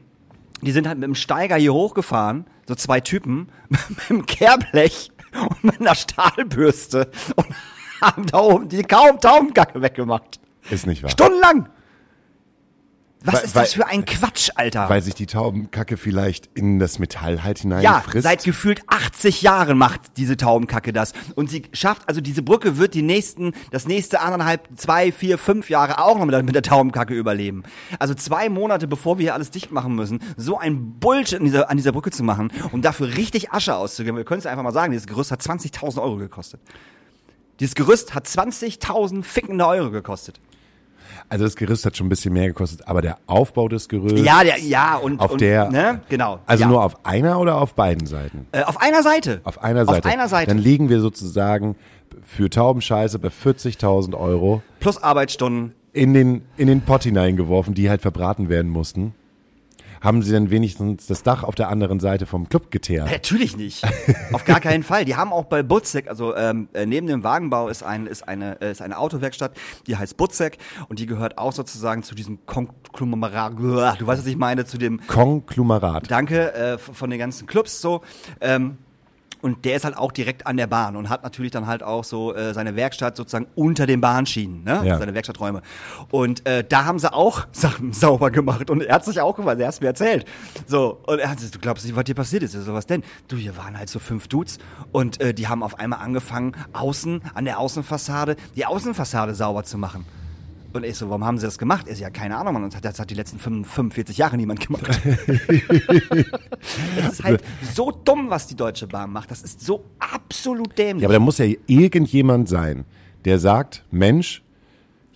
Die 0.63 0.73
sind 0.73 0.87
halt 0.89 0.99
mit 0.99 1.07
dem 1.07 1.15
Steiger 1.15 1.57
hier 1.57 1.73
hochgefahren, 1.75 2.47
so 2.67 2.75
zwei 2.75 3.01
Typen, 3.01 3.49
mit 3.69 4.09
dem 4.11 4.27
Kehrblech 4.27 5.11
und 5.49 5.65
mit 5.65 5.81
einer 5.81 5.95
Stahlbürste 5.95 7.11
und 7.37 7.47
haben 8.03 8.27
da 8.27 8.39
oben 8.39 8.69
die 8.69 8.83
kaum 8.83 9.21
Taubenkacke 9.21 9.81
weggemacht. 9.81 10.41
Ist 10.71 10.87
nicht 10.87 11.03
wahr. 11.03 11.11
Stundenlang! 11.11 11.69
Was 13.23 13.35
Weil- 13.35 13.45
ist 13.45 13.57
das 13.57 13.73
für 13.75 13.87
ein 13.87 14.07
Quatsch, 14.07 14.49
Alter? 14.55 14.89
Weil 14.89 15.03
sich 15.03 15.15
die 15.15 15.27
Taubenkacke 15.27 15.99
vielleicht 15.99 16.49
in 16.55 16.79
das 16.79 16.99
Metall 16.99 17.45
halt 17.45 17.63
Ja, 17.65 17.71
hineinfrisst. 17.79 18.23
seit 18.23 18.45
gefühlt 18.45 18.81
80 18.87 19.43
Jahren 19.43 19.77
macht 19.77 20.17
diese 20.17 20.39
Taubenkacke 20.39 20.95
das. 20.95 21.13
Und 21.35 21.51
sie 21.51 21.65
schafft, 21.75 22.09
also 22.09 22.23
diese 22.23 22.43
Brücke 22.43 22.79
wird 22.79 22.95
die 22.95 23.03
nächsten, 23.03 23.53
das 23.73 23.87
nächste 23.87 24.21
anderthalb, 24.21 24.67
zwei, 24.77 25.13
vier, 25.13 25.37
fünf 25.37 25.69
Jahre 25.69 25.99
auch 26.03 26.17
noch 26.19 26.25
mit 26.25 26.33
der, 26.35 26.43
mit 26.43 26.55
der 26.55 26.63
Taubenkacke 26.63 27.13
überleben. 27.13 27.63
Also 27.99 28.15
zwei 28.15 28.49
Monate, 28.49 28.89
bevor 28.89 29.19
wir 29.19 29.25
hier 29.25 29.35
alles 29.35 29.51
dicht 29.51 29.71
machen 29.71 29.95
müssen, 29.95 30.21
so 30.39 30.57
ein 30.59 30.99
Bullshit 30.99 31.41
an 31.41 31.45
dieser, 31.45 31.69
an 31.69 31.77
dieser 31.77 31.93
Brücke 31.93 32.11
zu 32.11 32.23
machen 32.23 32.51
und 32.73 32.87
dafür 32.87 33.09
richtig 33.19 33.53
Asche 33.53 33.77
auszugeben. 33.77 34.17
Wir 34.17 34.25
können 34.25 34.41
es 34.41 34.47
einfach 34.47 34.63
mal 34.65 34.73
sagen, 34.73 34.93
dieses 34.93 35.07
Gerüst 35.07 35.31
hat 35.31 35.43
20.000 35.43 36.01
Euro 36.01 36.17
gekostet. 36.17 36.61
Dieses 37.61 37.75
Gerüst 37.75 38.15
hat 38.15 38.27
20.000 38.27 39.23
fickende 39.23 39.67
Euro 39.67 39.91
gekostet. 39.91 40.41
Also 41.31 41.45
das 41.45 41.55
Gerüst 41.57 41.87
hat 41.87 41.97
schon 41.97 42.07
ein 42.07 42.11
bisschen 42.11 42.33
mehr 42.35 42.49
gekostet, 42.49 42.87
aber 42.89 43.01
der 43.03 43.17
Aufbau 43.27 43.69
des 43.69 43.89
Gerüsts. 43.89 44.21
Ja, 44.23 44.43
der, 44.43 44.59
ja, 44.59 44.97
und, 44.97 45.21
Auf 45.21 45.31
und, 45.33 45.41
der- 45.41 45.71
ne, 45.71 46.01
genau. 46.09 46.41
Also 46.45 46.65
ja. 46.65 46.69
nur 46.69 46.85
auf 46.85 47.07
einer 47.07 47.39
oder 47.41 47.61
auf 47.63 47.75
beiden 47.75 48.07
Seiten? 48.07 48.47
äh, 48.53 48.63
auf 48.65 48.81
einer 48.83 49.03
Seite. 49.05 49.41
Auf 49.45 49.63
einer 49.63 49.87
Seite. 49.87 50.07
Auf 50.09 50.13
einer 50.13 50.29
Seite. 50.29 50.49
Dann 50.49 50.59
liegen 50.59 50.89
wir 50.89 51.01
sozusagen 51.01 51.77
für 52.27 52.51
Taubenscheiße 52.51 53.19
bei 53.21 53.29
40.000 53.29 54.15
Euro 54.19 54.61
Plus 54.81 55.01
Arbeitsstunden. 55.03 55.73
in 55.93 56.15
den, 56.15 56.43
in 56.57 56.67
den 56.67 56.81
Pott 56.83 57.05
hineingeworfen, 57.05 57.75
die 57.75 57.89
halt 57.89 58.03
verbraten 58.03 58.49
werden 58.49 58.69
mussten. 58.71 59.15
Haben 60.01 60.23
sie 60.23 60.33
dann 60.33 60.51
wenigstens 60.51 61.07
das 61.07 61.23
Dach 61.23 61.45
auf 61.45 61.55
der 61.55 61.69
anderen 61.69 62.01
Seite 62.01 62.25
vom 62.25 62.49
Club 62.49 62.71
geteert? 62.71 63.11
Natürlich 63.11 63.57
nicht. 63.57 63.85
Auf 64.33 64.45
gar 64.45 64.61
keinen 64.61 64.83
Fall. 64.83 65.05
Die 65.05 65.17
haben 65.17 65.33
auch 65.33 65.45
bei 65.45 65.63
Butzek, 65.63 66.09
also 66.09 66.35
ähm, 66.35 66.69
äh, 66.73 66.87
neben 66.87 67.07
dem 67.07 67.23
Wagenbau 67.23 67.69
ist, 67.69 67.83
ein, 67.83 68.07
ist, 68.07 68.27
eine, 68.27 68.61
äh, 68.63 68.71
ist 68.73 68.81
eine 68.81 68.97
Autowerkstatt, 68.97 69.53
die 69.87 69.97
heißt 69.97 70.17
Butzek 70.17 70.57
und 70.89 70.99
die 70.99 71.07
gehört 71.07 71.37
auch 71.37 71.53
sozusagen 71.53 72.03
zu 72.03 72.15
diesem 72.15 72.39
Konglomerat, 72.47 73.59
du 73.59 74.07
weißt, 74.07 74.23
was 74.23 74.27
ich 74.27 74.37
meine, 74.37 74.65
zu 74.65 74.79
dem, 74.79 75.01
Konglomerat. 75.07 76.11
danke, 76.11 76.55
äh, 76.55 76.79
von 76.79 77.11
den 77.11 77.19
ganzen 77.19 77.47
Clubs 77.47 77.81
so. 77.81 78.01
Ähm, 78.41 78.79
und 79.43 79.65
der 79.65 79.77
ist 79.77 79.85
halt 79.85 79.97
auch 79.97 80.13
direkt 80.13 80.47
an 80.47 80.57
der 80.57 80.67
Bahn 80.67 80.97
und 80.97 81.09
hat 81.09 81.23
natürlich 81.23 81.53
dann 81.53 81.67
halt 81.67 81.83
auch 81.83 82.05
so 82.05 82.35
äh, 82.35 82.55
seine 82.55 82.77
Werkstatt 82.77 83.17
sozusagen 83.17 83.47
unter 83.55 83.87
den 83.87 84.01
Bahnschienen, 84.01 84.65
ne? 84.65 84.83
Ja. 84.85 84.99
seine 84.99 85.15
Werkstatträume. 85.15 85.63
Und 86.11 86.47
äh, 86.47 86.65
da 86.65 86.85
haben 86.85 86.99
sie 86.99 87.13
auch 87.13 87.47
Sachen 87.53 87.93
sauber 87.93 88.31
gemacht 88.31 88.71
und 88.71 88.83
er 88.83 88.95
hat 88.95 89.05
sich 89.05 89.21
auch 89.21 89.37
gemacht, 89.37 89.59
er 89.59 89.67
hat 89.67 89.75
es 89.75 89.81
mir 89.81 89.89
erzählt. 89.89 90.25
So, 90.67 91.01
und 91.07 91.19
er 91.19 91.31
hat 91.31 91.37
gesagt, 91.37 91.55
du 91.55 91.59
glaubst 91.59 91.85
nicht, 91.85 91.97
was 91.97 92.05
dir 92.05 92.15
passiert 92.15 92.43
ist. 92.43 92.53
So, 92.53 92.75
was 92.75 92.87
denn? 92.87 93.03
Du, 93.29 93.37
hier 93.37 93.57
waren 93.57 93.79
halt 93.79 93.89
so 93.89 93.99
fünf 93.99 94.29
Dudes 94.29 94.59
und 94.93 95.21
äh, 95.21 95.35
die 95.35 95.49
haben 95.49 95.63
auf 95.63 95.79
einmal 95.79 96.01
angefangen, 96.01 96.57
außen, 96.73 97.23
an 97.35 97.45
der 97.45 97.59
Außenfassade, 97.59 98.37
die 98.57 98.67
Außenfassade 98.67 99.35
sauber 99.35 99.65
zu 99.65 99.79
machen. 99.79 100.05
Und 100.73 100.85
ich 100.85 100.97
so, 100.97 101.09
warum 101.09 101.25
haben 101.25 101.39
sie 101.39 101.47
das 101.47 101.59
gemacht? 101.59 101.89
Er 101.89 101.97
so, 101.97 102.03
ja, 102.03 102.11
keine 102.11 102.37
Ahnung, 102.37 102.55
Mann. 102.55 102.71
Das 102.83 102.99
hat, 102.99 103.11
die 103.11 103.15
letzten 103.15 103.39
45 103.39 104.17
Jahre 104.17 104.37
niemand 104.37 104.61
gemacht. 104.61 104.87
das 106.97 107.13
ist 107.13 107.25
halt 107.25 107.43
so 107.75 107.91
dumm, 107.91 108.31
was 108.31 108.47
die 108.47 108.55
Deutsche 108.55 108.87
Bahn 108.87 109.11
macht. 109.13 109.31
Das 109.31 109.43
ist 109.43 109.61
so 109.61 109.85
absolut 109.99 110.79
dämlich. 110.79 111.03
Ja, 111.03 111.09
aber 111.09 111.15
da 111.15 111.21
muss 111.21 111.39
ja 111.39 111.47
irgendjemand 111.67 112.49
sein, 112.49 112.85
der 113.25 113.39
sagt, 113.39 113.85
Mensch, 113.91 114.43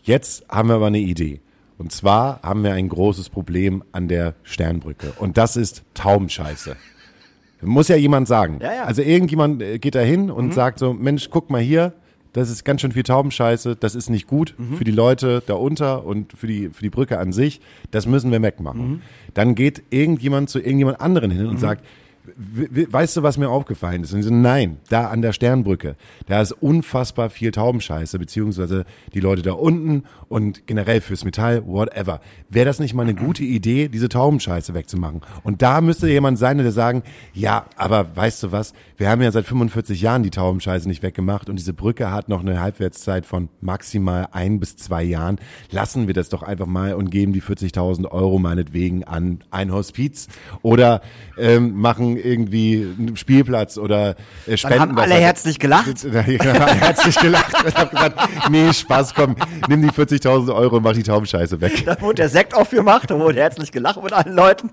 jetzt 0.02 0.44
haben 0.48 0.68
wir 0.68 0.76
aber 0.76 0.88
eine 0.88 0.98
Idee. 0.98 1.40
Und 1.78 1.92
zwar 1.92 2.40
haben 2.42 2.62
wir 2.64 2.72
ein 2.72 2.88
großes 2.88 3.30
Problem 3.30 3.84
an 3.92 4.08
der 4.08 4.34
Sternbrücke. 4.42 5.12
Und 5.18 5.36
das 5.36 5.56
ist 5.56 5.84
Taubenscheiße. 5.94 6.76
Muss 7.62 7.88
ja 7.88 7.96
jemand 7.96 8.28
sagen. 8.28 8.58
Ja, 8.60 8.74
ja. 8.74 8.84
Also 8.84 9.02
irgendjemand 9.02 9.62
äh, 9.62 9.78
geht 9.78 9.94
da 9.94 10.00
hin 10.00 10.30
und 10.30 10.52
sagt 10.52 10.78
so, 10.78 10.92
Mensch, 10.92 11.30
guck 11.30 11.50
mal 11.50 11.60
hier, 11.60 11.94
das 12.34 12.50
ist 12.50 12.64
ganz 12.64 12.82
schön 12.82 12.92
viel 12.92 13.02
Taubenscheiße, 13.04 13.74
das 13.76 13.94
ist 13.94 14.10
nicht 14.10 14.26
gut 14.26 14.54
für 14.76 14.84
die 14.84 14.90
Leute 14.90 15.42
da 15.46 15.54
unter 15.54 16.04
und 16.04 16.32
für 16.34 16.46
die, 16.46 16.68
für 16.68 16.82
die 16.82 16.90
Brücke 16.90 17.18
an 17.18 17.32
sich, 17.32 17.60
das 17.90 18.06
müssen 18.06 18.30
wir 18.30 18.42
wegmachen. 18.42 19.00
Dann 19.32 19.54
geht 19.54 19.82
irgendjemand 19.90 20.50
zu 20.50 20.58
irgendjemand 20.58 21.00
anderen 21.00 21.30
hin 21.30 21.46
und 21.46 21.58
sagt, 21.58 21.82
"We- 21.82 21.86
we- 21.86 21.88
weißt 22.36 23.16
du, 23.16 23.22
was 23.22 23.38
mir 23.38 23.48
aufgefallen 23.48 24.02
ist? 24.02 24.12
Und 24.12 24.22
so, 24.22 24.32
nein, 24.32 24.78
da 24.88 25.08
an 25.08 25.22
der 25.22 25.32
Sternbrücke, 25.32 25.96
da 26.26 26.40
ist 26.40 26.52
unfassbar 26.52 27.30
viel 27.30 27.52
Taubenscheiße, 27.52 28.18
beziehungsweise 28.18 28.84
die 29.12 29.20
Leute 29.20 29.42
da 29.42 29.52
unten 29.52 30.04
und 30.28 30.66
generell 30.66 31.00
fürs 31.00 31.24
Metall, 31.24 31.66
whatever. 31.66 32.20
Wäre 32.48 32.66
das 32.66 32.80
nicht 32.80 32.94
mal 32.94 33.02
eine 33.02 33.14
gute 33.14 33.44
Idee, 33.44 33.88
diese 33.88 34.08
Taubenscheiße 34.08 34.74
wegzumachen? 34.74 35.20
Und 35.42 35.62
da 35.62 35.80
müsste 35.80 36.08
jemand 36.08 36.38
sein, 36.38 36.58
der 36.58 36.72
sagen, 36.72 37.02
ja, 37.32 37.66
aber 37.76 38.16
weißt 38.16 38.42
du 38.42 38.52
was, 38.52 38.72
wir 38.96 39.08
haben 39.08 39.22
ja 39.22 39.30
seit 39.30 39.46
45 39.46 40.00
Jahren 40.00 40.22
die 40.22 40.30
Taubenscheiße 40.30 40.88
nicht 40.88 41.02
weggemacht 41.02 41.48
und 41.48 41.56
diese 41.56 41.72
Brücke 41.72 42.10
hat 42.10 42.28
noch 42.28 42.40
eine 42.40 42.60
Halbwertszeit 42.60 43.26
von 43.26 43.48
maximal 43.60 44.28
ein 44.32 44.60
bis 44.60 44.76
zwei 44.76 45.02
Jahren. 45.02 45.38
Lassen 45.70 46.06
wir 46.06 46.14
das 46.14 46.28
doch 46.28 46.42
einfach 46.42 46.66
mal 46.66 46.94
und 46.94 47.10
geben 47.10 47.32
die 47.32 47.42
40.000 47.42 48.10
Euro 48.10 48.38
meinetwegen 48.38 49.04
an 49.04 49.40
ein 49.50 49.72
Hospiz 49.72 50.28
oder 50.62 51.00
ähm, 51.38 51.74
machen 51.74 52.16
irgendwie 52.24 52.86
einen 52.98 53.16
Spielplatz 53.16 53.78
oder 53.78 54.16
äh, 54.46 54.56
spenden. 54.56 54.80
haben 54.80 54.96
das 54.96 55.04
alle 55.04 55.14
herzlich 55.14 55.58
gelacht. 55.58 55.84
Ja, 56.14 56.20
herzlich 56.66 57.16
gelacht. 57.16 57.52
Ich 57.66 57.74
hab 57.74 57.90
gesagt, 57.90 58.50
nee, 58.50 58.72
Spaß, 58.72 59.14
komm, 59.14 59.36
nimm 59.68 59.82
die 59.82 59.90
40.000 59.90 60.54
Euro 60.54 60.76
und 60.76 60.82
mach 60.82 60.92
die 60.92 61.02
Taubenscheiße 61.02 61.60
weg. 61.60 61.84
Da 61.84 62.00
wurde 62.00 62.16
der 62.16 62.28
Sekt 62.28 62.54
aufgemacht, 62.54 63.10
da 63.10 63.18
wurde 63.18 63.40
herzlich 63.40 63.72
gelacht 63.72 64.02
mit 64.02 64.12
allen 64.12 64.34
Leuten. 64.34 64.70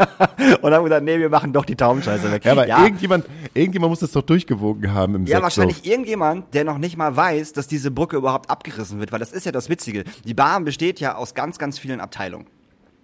und 0.62 0.72
haben 0.72 0.84
gesagt, 0.84 1.04
nee, 1.04 1.18
wir 1.18 1.28
machen 1.28 1.52
doch 1.52 1.64
die 1.64 1.76
Taubenscheiße 1.76 2.30
weg. 2.32 2.44
Ja, 2.44 2.52
aber 2.52 2.66
irgendjemand, 2.66 3.26
irgendjemand 3.54 3.90
muss 3.90 4.00
das 4.00 4.12
doch 4.12 4.22
durchgewogen 4.22 4.92
haben 4.92 5.14
im 5.14 5.26
Ja, 5.26 5.36
Sekt, 5.36 5.42
wahrscheinlich 5.42 5.76
So. 5.84 5.90
irgendjemand, 5.90 6.54
der 6.54 6.64
noch 6.64 6.78
nicht 6.78 6.96
mal 6.96 7.14
weiß, 7.14 7.52
dass 7.52 7.66
diese 7.66 7.90
Brücke 7.90 8.16
überhaupt 8.16 8.50
abgerissen 8.50 8.98
wird, 9.00 9.12
weil 9.12 9.18
das 9.20 9.32
ist 9.32 9.44
ja 9.46 9.52
das 9.52 9.68
Witzige. 9.68 10.04
Die 10.24 10.34
Bahn 10.34 10.64
besteht 10.64 11.00
ja 11.00 11.14
aus 11.16 11.34
ganz, 11.34 11.58
ganz 11.58 11.78
vielen 11.78 12.00
Abteilungen. 12.00 12.46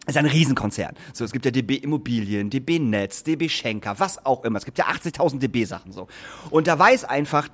Ist 0.07 0.17
ein 0.17 0.27
Riesenkonzern. 0.27 0.95
So, 1.13 1.25
es 1.25 1.31
gibt 1.31 1.45
ja 1.45 1.53
DB 1.53 1.77
Immobilien, 1.77 2.51
DB 2.51 2.81
Netz, 2.81 3.23
DB 3.23 3.49
Schenker, 3.49 4.01
was 4.01 4.25
auch 4.27 4.43
immer. 4.45 4.59
Es 4.59 4.65
gibt 4.65 4.79
ja 4.79 4.87
80.000 4.87 5.39
DB 5.39 5.65
Sachen 5.65 5.93
so. 5.93 6.09
Und 6.51 6.67
da 6.67 6.77
weiß 6.77 7.05
einfach 7.05 7.49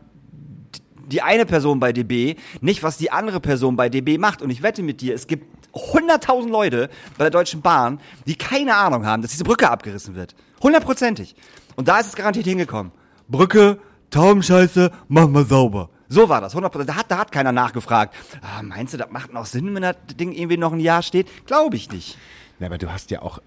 die 1.09 1.22
eine 1.22 1.46
Person 1.46 1.80
bei 1.80 1.92
DB 1.92 2.36
nicht, 2.61 2.82
was 2.82 2.96
die 2.96 3.11
andere 3.11 3.40
Person 3.40 3.76
bei 3.76 3.88
DB 3.88 4.18
macht. 4.18 4.40
Und 4.40 4.51
ich 4.51 4.62
wette 4.62 4.82
mit 4.82 5.03
dir, 5.03 5.14
es 5.14 5.26
gibt 5.26 5.59
100.000 5.74 6.49
Leute 6.49 6.88
bei 7.16 7.24
der 7.24 7.30
Deutschen 7.30 7.61
Bahn, 7.61 8.01
die 8.26 8.34
keine 8.34 8.76
Ahnung 8.76 9.05
haben, 9.05 9.22
dass 9.22 9.32
diese 9.32 9.44
Brücke 9.44 9.70
abgerissen 9.70 10.14
wird. 10.14 10.34
Hundertprozentig. 10.62 11.34
Und 11.76 11.88
da 11.88 11.99
ist 12.01 12.09
es 12.09 12.16
garantiert 12.16 12.46
hingekommen. 12.46 12.92
Brücke, 13.28 13.78
Taubenscheiße, 14.11 14.90
mach 15.09 15.28
mal 15.28 15.44
sauber. 15.44 15.90
So 16.09 16.28
war 16.30 16.40
das, 16.40 16.57
100%. 16.57 16.84
Da 16.84 16.96
hat, 16.96 17.11
da 17.11 17.18
hat 17.18 17.32
keiner 17.32 17.53
nachgefragt. 17.53 18.14
Ah, 18.40 18.62
meinst 18.62 18.94
du, 18.94 18.99
das 18.99 19.11
macht 19.11 19.32
noch 19.32 19.44
Sinn, 19.44 19.74
wenn 19.74 19.82
das 19.82 19.96
Ding 20.18 20.32
irgendwie 20.32 20.57
noch 20.57 20.72
ein 20.72 20.80
Jahr 20.80 21.03
steht? 21.03 21.46
Glaube 21.46 21.76
ich 21.76 21.90
nicht. 21.90 22.16
Na, 22.59 22.67
aber 22.67 22.79
du 22.79 22.91
hast 22.91 23.11
ja 23.11 23.23
auch, 23.23 23.41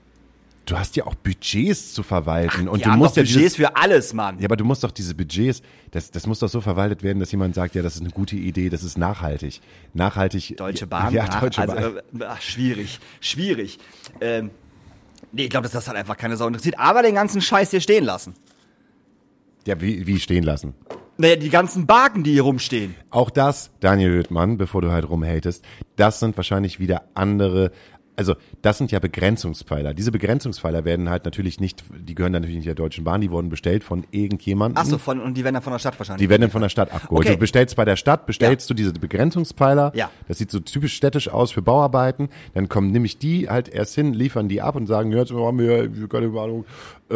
du 0.65 0.77
hast 0.77 0.95
ja 0.95 1.05
auch 1.05 1.15
Budgets 1.15 1.93
zu 1.93 2.03
verwalten 2.03 2.67
und 2.67 2.79
Die 2.79 2.83
du 2.83 2.91
musst 2.91 3.17
ja 3.17 3.23
Budgets 3.23 3.37
dieses, 3.37 3.55
für 3.55 3.75
alles, 3.75 4.13
Mann. 4.13 4.39
ja, 4.39 4.45
aber 4.45 4.55
du 4.57 4.63
musst 4.65 4.83
doch 4.83 4.91
diese 4.91 5.15
Budgets, 5.15 5.61
das, 5.91 6.11
das 6.11 6.27
muss 6.27 6.39
doch 6.39 6.49
so 6.49 6.61
verwaltet 6.61 7.03
werden, 7.03 7.19
dass 7.19 7.31
jemand 7.31 7.55
sagt, 7.55 7.75
ja, 7.75 7.81
das 7.81 7.95
ist 7.95 8.01
eine 8.01 8.11
gute 8.11 8.35
Idee, 8.35 8.69
das 8.69 8.83
ist 8.83 8.97
nachhaltig. 8.97 9.61
Nachhaltig. 9.93 10.55
Deutsche 10.57 10.87
Bahn? 10.87 11.13
Ja, 11.13 11.25
ach, 11.29 11.41
Deutsche 11.41 11.61
also, 11.61 11.75
Bahn. 11.75 12.21
Äh, 12.21 12.25
ach, 12.25 12.41
schwierig, 12.41 12.99
schwierig. 13.19 13.79
Ähm, 14.21 14.49
nee, 15.31 15.43
ich 15.43 15.49
glaube, 15.49 15.63
dass 15.63 15.73
das 15.73 15.87
halt 15.87 15.97
einfach 15.97 16.17
keine 16.17 16.37
Sau 16.37 16.47
interessiert. 16.47 16.79
Aber 16.79 17.01
den 17.01 17.15
ganzen 17.15 17.41
Scheiß 17.41 17.71
hier 17.71 17.81
stehen 17.81 18.05
lassen. 18.05 18.33
Ja, 19.67 19.79
wie, 19.81 20.07
wie 20.07 20.19
stehen 20.19 20.43
lassen. 20.43 20.73
Naja, 21.17 21.35
die 21.35 21.49
ganzen 21.49 21.85
Barken, 21.85 22.23
die 22.23 22.31
hier 22.31 22.41
rumstehen. 22.41 22.95
Auch 23.11 23.29
das, 23.29 23.69
Daniel 23.79 24.09
Höhtmann, 24.09 24.57
bevor 24.57 24.81
du 24.81 24.91
halt 24.91 25.07
rumhatest, 25.07 25.63
das 25.95 26.19
sind 26.19 26.35
wahrscheinlich 26.35 26.79
wieder 26.79 27.03
andere 27.13 27.71
also 28.21 28.35
das 28.61 28.77
sind 28.77 28.91
ja 28.91 28.99
Begrenzungspfeiler. 28.99 29.93
Diese 29.93 30.11
Begrenzungspfeiler 30.11 30.85
werden 30.85 31.09
halt 31.09 31.25
natürlich 31.25 31.59
nicht, 31.59 31.83
die 31.97 32.15
gehören 32.15 32.33
dann 32.33 32.43
natürlich 32.43 32.57
nicht 32.57 32.67
der 32.67 32.75
Deutschen 32.75 33.03
Bahn, 33.03 33.21
die 33.21 33.31
wurden 33.31 33.49
bestellt 33.49 33.83
von 33.83 34.05
irgendjemandem. 34.11 34.81
Ach 34.81 34.85
so, 34.85 34.97
von, 34.97 35.19
und 35.19 35.35
die 35.35 35.43
werden 35.43 35.55
dann 35.55 35.63
von 35.63 35.73
der 35.73 35.79
Stadt 35.79 35.99
wahrscheinlich. 35.99 36.23
Die 36.25 36.29
werden 36.29 36.41
dann 36.41 36.51
von 36.51 36.61
der 36.61 36.69
Stadt 36.69 36.93
abgeholt. 36.93 37.25
Okay. 37.25 37.33
Du 37.33 37.39
bestellst 37.39 37.75
bei 37.75 37.85
der 37.85 37.95
Stadt, 37.95 38.25
bestellst 38.25 38.69
du 38.69 38.73
diese 38.73 38.93
Begrenzungspfeiler. 38.93 39.91
Ja. 39.95 40.09
Das 40.27 40.37
sieht 40.37 40.51
so 40.51 40.59
typisch 40.59 40.93
städtisch 40.93 41.29
aus 41.29 41.51
für 41.51 41.61
Bauarbeiten. 41.61 42.29
Dann 42.53 42.69
kommen 42.69 42.91
nämlich 42.91 43.17
die 43.17 43.49
halt 43.49 43.69
erst 43.69 43.95
hin, 43.95 44.13
liefern 44.13 44.47
die 44.47 44.61
ab 44.61 44.75
und 44.75 44.85
sagen, 44.87 45.11
ja, 45.11 45.19
jetzt 45.19 45.31
haben 45.33 45.59
wir, 45.59 45.89
keine 46.07 46.27
Ahnung, 46.39 46.65
äh, 47.09 47.15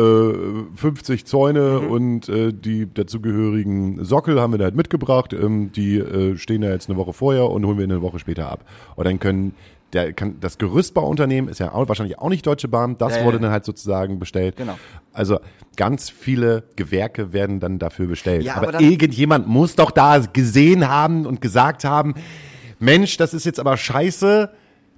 50 0.75 1.25
Zäune 1.25 1.79
Mhm. 1.81 1.91
und 1.91 2.29
äh, 2.29 2.51
die 2.53 2.91
dazugehörigen 2.93 4.03
Sockel 4.03 4.39
haben 4.39 4.53
wir 4.53 4.57
da 4.57 4.65
halt 4.65 4.75
mitgebracht. 4.75 5.33
Ähm, 5.33 5.71
die 5.71 5.97
äh, 5.97 6.37
stehen 6.37 6.61
da 6.61 6.69
jetzt 6.69 6.89
eine 6.89 6.97
Woche 6.97 7.13
vorher 7.13 7.49
und 7.49 7.65
holen 7.65 7.77
wir 7.77 7.83
eine 7.83 8.01
Woche 8.01 8.19
später 8.19 8.49
ab. 8.49 8.65
Und 8.95 9.05
dann 9.05 9.19
können 9.19 9.53
der 9.95 10.13
kann, 10.13 10.39
das 10.39 10.57
Gerüstbauunternehmen 10.59 11.49
ist 11.49 11.59
ja 11.59 11.71
auch, 11.71 11.87
wahrscheinlich 11.87 12.19
auch 12.19 12.29
nicht 12.29 12.45
Deutsche 12.45 12.67
Bahn, 12.67 12.97
das 12.97 13.15
ja, 13.17 13.23
wurde 13.25 13.39
dann 13.39 13.51
halt 13.51 13.65
sozusagen 13.65 14.19
bestellt. 14.19 14.57
Genau. 14.57 14.77
Also 15.13 15.39
ganz 15.75 16.09
viele 16.09 16.63
Gewerke 16.75 17.33
werden 17.33 17.59
dann 17.59 17.79
dafür 17.79 18.07
bestellt. 18.07 18.43
Ja, 18.43 18.55
aber 18.57 18.69
aber 18.69 18.81
irgendjemand 18.81 19.47
muss 19.47 19.75
doch 19.75 19.91
da 19.91 20.19
gesehen 20.19 20.87
haben 20.87 21.25
und 21.25 21.41
gesagt 21.41 21.83
haben, 21.85 22.13
Mensch, 22.79 23.17
das 23.17 23.33
ist 23.33 23.45
jetzt 23.45 23.59
aber 23.59 23.77
scheiße, 23.77 24.51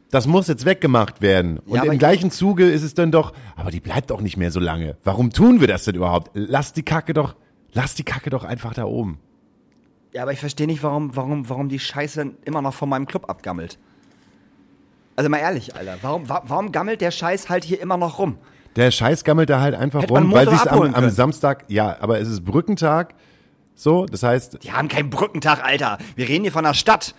das 0.10 0.26
muss 0.26 0.48
jetzt 0.48 0.66
weggemacht 0.66 1.22
werden. 1.22 1.60
Und 1.60 1.76
Ja, 1.76 1.84
im 1.84 1.92
ich- 1.94 2.00
gleichen 2.00 2.32
Zuge 2.32 2.68
ist 2.70 2.84
es 2.84 2.94
dann 2.94 3.12
doch, 3.12 3.34
aber 3.56 3.72
die 3.72 3.80
bleibt 3.80 4.10
doch 4.10 4.22
nicht 4.22 4.36
mehr 4.38 4.52
so 4.52 4.60
lange. 4.60 4.98
Warum 5.04 5.32
tun 5.32 5.60
wir 5.62 5.68
das 5.68 5.86
denn 5.86 5.96
überhaupt? 5.96 6.32
Lass 6.34 6.74
die 6.74 6.84
Kacke 6.84 7.14
doch, 7.14 7.36
lass 7.74 7.94
die 7.96 8.04
Kacke 8.04 8.30
doch 8.30 8.44
einfach 8.44 8.74
da 8.74 8.86
oben. 8.86 9.20
Ja, 10.14 10.24
aber 10.24 10.32
ich 10.32 10.40
verstehe 10.40 10.66
nicht, 10.66 10.82
warum, 10.82 11.16
warum, 11.16 11.48
warum 11.50 11.70
die 11.70 11.78
Scheiße 11.80 12.32
immer 12.46 12.62
noch 12.62 12.74
von 12.74 12.90
meinem 12.90 13.06
Club 13.06 13.30
abgammelt. 13.30 13.78
Also 15.18 15.30
mal 15.30 15.40
ehrlich, 15.40 15.76
Alter, 15.76 15.98
warum, 16.02 16.30
wa- 16.30 16.44
warum 16.48 16.72
gammelt 16.72 17.02
der 17.02 17.12
Scheiß 17.12 17.50
halt 17.50 17.66
hier 17.66 17.82
immer 17.82 17.98
noch 17.98 18.20
rum? 18.20 18.38
Der 18.78 18.92
Scheiß 18.92 19.24
gammelt 19.24 19.50
da 19.50 19.60
halt 19.60 19.74
einfach 19.76 20.04
Hätte 20.04 20.14
man 20.14 20.24
rum, 20.24 20.32
weil 20.32 20.48
sie 20.48 20.56
es 20.56 20.68
am, 20.68 20.94
am. 20.94 21.10
Samstag, 21.10 21.66
ja, 21.68 21.98
aber 22.00 22.20
es 22.20 22.30
ist 22.30 22.46
Brückentag, 22.46 23.16
so, 23.76 24.06
das 24.06 24.22
heißt, 24.24 24.64
Die 24.64 24.72
haben 24.72 24.88
keinen 24.88 25.10
Brückentag, 25.10 25.64
Alter. 25.64 25.98
Wir 26.16 26.30
reden 26.30 26.44
hier 26.44 26.52
von 26.54 26.64
der 26.64 26.74
Stadt. 26.76 27.14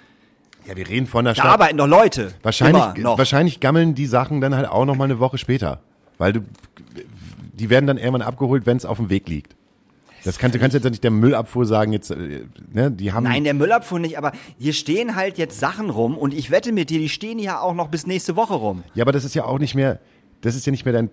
ja, 0.67 0.77
wir 0.77 0.89
reden 0.89 1.07
von 1.09 1.25
der 1.25 1.35
Da 1.35 1.43
Stadt. 1.43 1.53
arbeiten 1.53 1.77
doch 1.77 1.87
Leute. 1.89 2.33
Wahrscheinlich, 2.43 2.83
wahrscheinlich 3.05 3.59
gammeln 3.61 3.95
die 3.97 4.07
Sachen 4.07 4.41
dann 4.41 4.55
halt 4.55 4.69
auch 4.69 4.85
noch 4.85 4.95
mal 4.97 5.05
eine 5.05 5.19
Woche 5.19 5.37
später. 5.39 5.81
Weil 6.19 6.33
du, 6.33 6.41
die 7.55 7.69
werden 7.71 7.87
dann 7.89 7.99
irgendwann 7.99 8.23
abgeholt, 8.23 8.65
wenn 8.67 8.77
es 8.77 8.85
auf 8.87 8.99
dem 8.99 9.11
Weg 9.11 9.29
liegt. 9.29 9.57
Das 10.25 10.39
kannst, 10.39 10.55
du 10.55 10.59
kannst 10.59 10.75
jetzt 10.75 10.85
nicht 10.85 11.05
der 11.05 11.11
Müllabfuhr 11.11 11.67
sagen, 11.67 11.93
jetzt, 11.93 12.11
äh, 12.11 12.45
ne, 12.73 12.91
die 12.91 13.13
haben. 13.13 13.25
Nein, 13.25 13.45
der 13.45 13.55
Müllabfuhr 13.55 13.99
nicht, 13.99 14.19
aber 14.19 14.33
hier 14.59 14.73
stehen 14.73 15.17
halt 15.17 15.39
jetzt 15.39 15.61
Sachen 15.61 15.91
rum 15.91 16.17
und 16.17 16.35
ich 16.35 16.51
wette 16.51 16.73
mit 16.73 16.91
dir, 16.91 16.99
die 16.99 17.09
stehen 17.09 17.39
hier 17.39 17.63
auch 17.63 17.75
noch 17.75 17.89
bis 17.89 18.07
nächste 18.07 18.37
Woche 18.37 18.55
rum. 18.55 18.83
Ja, 18.95 19.05
aber 19.05 19.13
das 19.13 19.25
ist 19.25 19.35
ja 19.35 19.45
auch 19.45 19.59
nicht 19.59 19.75
mehr, 19.75 20.01
das 20.41 20.55
ist 20.55 20.67
ja 20.67 20.71
nicht 20.71 20.85
mehr 20.85 20.95
dein 20.95 21.09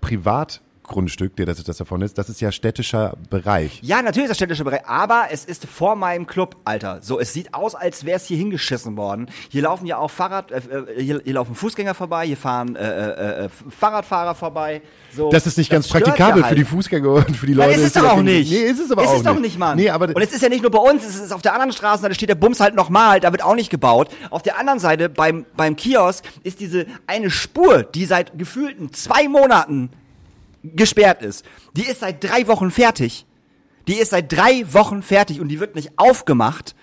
Privatgrundstück, 0.86 1.36
der 1.36 1.46
das, 1.46 1.64
das 1.64 1.78
davon 1.78 2.02
ist. 2.02 2.18
Das 2.18 2.30
ist 2.30 2.42
ja 2.42 2.52
städtischer 2.52 3.16
Bereich. 3.30 3.80
Ja, 3.82 4.02
natürlich 4.02 4.26
ist 4.26 4.30
das 4.30 4.38
städtische 4.38 4.64
Bereich, 4.64 4.86
aber 4.88 5.26
es 5.32 5.46
ist 5.46 5.66
vor 5.66 5.96
meinem 5.96 6.28
Club, 6.28 6.56
Alter. 6.64 7.00
So, 7.02 7.20
es 7.20 7.34
sieht 7.34 7.54
aus, 7.54 7.76
als 7.76 8.06
wäre 8.06 8.18
es 8.18 8.26
hier 8.26 8.38
hingeschissen 8.38 8.96
worden. 8.98 9.28
Hier 9.50 9.64
laufen 9.64 9.86
ja 9.86 9.98
auch 9.98 10.12
Fahrrad, 10.12 10.52
äh, 10.52 10.58
äh, 10.58 11.04
hier, 11.04 11.22
hier 11.24 11.34
laufen 11.34 11.56
Fußgänger 11.56 11.94
vorbei, 11.94 12.28
hier 12.28 12.38
fahren 12.38 12.76
äh, 12.76 12.84
äh, 12.84 13.46
äh, 13.46 13.50
Fahrradfahrer 13.50 14.36
vorbei. 14.36 14.82
So, 15.16 15.30
Das 15.30 15.48
ist 15.48 15.58
nicht 15.58 15.70
ganz 15.70 15.88
stört 15.88 16.04
praktikabel 16.06 16.42
ja 16.42 16.48
für 16.48 16.56
die 16.56 16.62
halt. 16.62 16.70
Fußgänger 16.70 17.10
und 17.10 17.36
für 17.36 17.48
die 17.48 17.54
Leute. 17.54 17.80
ist 17.80 17.88
es 17.88 17.94
doch 17.94 18.10
auch 18.12 18.22
nicht. 18.22 18.52
Nee, 18.52 18.58
ist 18.58 18.80
es 18.80 18.92
aber 18.92 19.04
ist 19.04 19.10
auch 19.10 19.18
es 19.18 19.24
doch 19.24 19.34
nicht. 19.34 19.42
nicht, 19.44 19.60
Mann. 19.60 19.78
Nee, 19.78 19.90
aber 19.90 20.08
und 20.08 20.22
es 20.22 20.34
ist 20.34 20.42
ja 20.42 20.50
nicht 20.50 20.62
nur 20.62 20.72
bei 20.72 20.80
uns, 20.80 21.06
es 21.06 21.16
ist 21.16 21.32
auf 21.32 21.42
der 21.42 21.54
anderen 21.54 21.72
Straße, 21.72 22.08
da 22.08 22.14
steht 22.14 22.30
der 22.30 22.36
Bums 22.36 22.60
halt 22.60 22.76
nochmal, 22.76 23.20
da 23.20 23.32
wird 23.32 23.44
auch 23.44 23.56
nicht 23.56 23.70
gebaut. 23.70 24.10
Auf 24.30 24.42
der 24.44 24.60
anderen 24.60 24.80
Seite, 24.80 25.10
beim, 25.10 25.46
beim 25.56 25.76
Kiosk, 25.76 26.26
ist 26.44 26.60
diese 26.60 26.86
eine 27.08 27.32
Spur, 27.32 27.84
die 27.84 28.06
seit 28.06 28.38
gefühlten 28.38 28.94
zwei 28.94 29.28
Monaten 29.28 29.90
gesperrt 30.76 31.22
ist. 31.22 31.46
Die 31.76 31.84
ist 31.86 32.00
seit 32.02 32.24
drei 32.24 32.48
Wochen 32.48 32.72
fertig. 32.72 33.26
Die 33.88 33.96
ist 33.96 34.12
seit 34.12 34.32
drei 34.32 34.66
Wochen 34.74 35.04
fertig 35.04 35.40
und 35.42 35.48
die 35.50 35.60
wird 35.60 35.76
nicht 35.76 35.92
aufgemacht, 35.98 36.76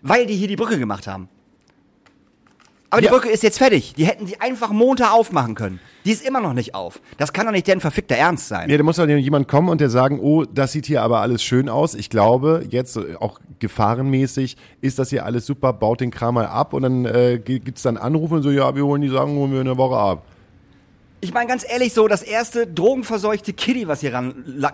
weil 0.00 0.26
die 0.26 0.34
hier 0.34 0.48
die 0.48 0.56
Brücke 0.56 0.78
gemacht 0.78 1.06
haben. 1.06 1.28
Aber 2.90 3.00
die 3.00 3.06
Ja. 3.06 3.12
Brücke 3.12 3.30
ist 3.30 3.42
jetzt 3.42 3.56
fertig. 3.56 3.94
Die 3.96 4.04
hätten 4.04 4.26
sie 4.26 4.38
einfach 4.38 4.70
Montag 4.70 5.14
aufmachen 5.14 5.54
können. 5.54 5.80
Die 6.04 6.10
ist 6.10 6.26
immer 6.26 6.40
noch 6.42 6.52
nicht 6.52 6.74
auf. 6.74 7.00
Das 7.16 7.32
kann 7.32 7.46
doch 7.46 7.52
nicht 7.52 7.66
deren 7.66 7.80
verfickter 7.80 8.16
Ernst 8.16 8.48
sein. 8.48 8.68
Ja, 8.68 8.76
da 8.76 8.82
muss 8.82 8.96
doch 8.96 9.06
jemand 9.06 9.48
kommen 9.48 9.70
und 9.70 9.80
der 9.80 9.88
sagen, 9.88 10.20
oh, 10.20 10.44
das 10.44 10.72
sieht 10.72 10.84
hier 10.84 11.00
aber 11.02 11.20
alles 11.20 11.42
schön 11.42 11.70
aus. 11.70 11.94
Ich 11.94 12.10
glaube, 12.10 12.66
jetzt 12.68 12.98
äh, 12.98 13.14
auch 13.18 13.40
gefahrenmäßig 13.60 14.56
ist 14.82 14.98
das 14.98 15.08
hier 15.08 15.24
alles 15.24 15.46
super, 15.46 15.72
baut 15.72 16.00
den 16.00 16.10
Kram 16.10 16.34
mal 16.34 16.46
ab 16.46 16.74
und 16.74 16.82
dann 16.82 17.04
äh, 17.06 17.40
gibt's 17.42 17.80
dann 17.82 17.96
Anrufe 17.96 18.34
und 18.34 18.42
so, 18.42 18.50
ja, 18.50 18.74
wir 18.76 18.84
holen 18.84 19.00
die 19.00 19.08
Sachen, 19.08 19.36
holen 19.36 19.52
wir 19.52 19.60
in 19.60 19.66
der 19.66 19.78
Woche 19.78 19.96
ab. 19.96 20.26
Ich 21.24 21.32
meine 21.32 21.46
ganz 21.46 21.64
ehrlich 21.66 21.92
so, 21.92 22.08
das 22.08 22.24
erste 22.24 22.66
drogenverseuchte 22.66 23.52
Kitty, 23.52 23.86
was 23.86 24.00
hier 24.00 24.10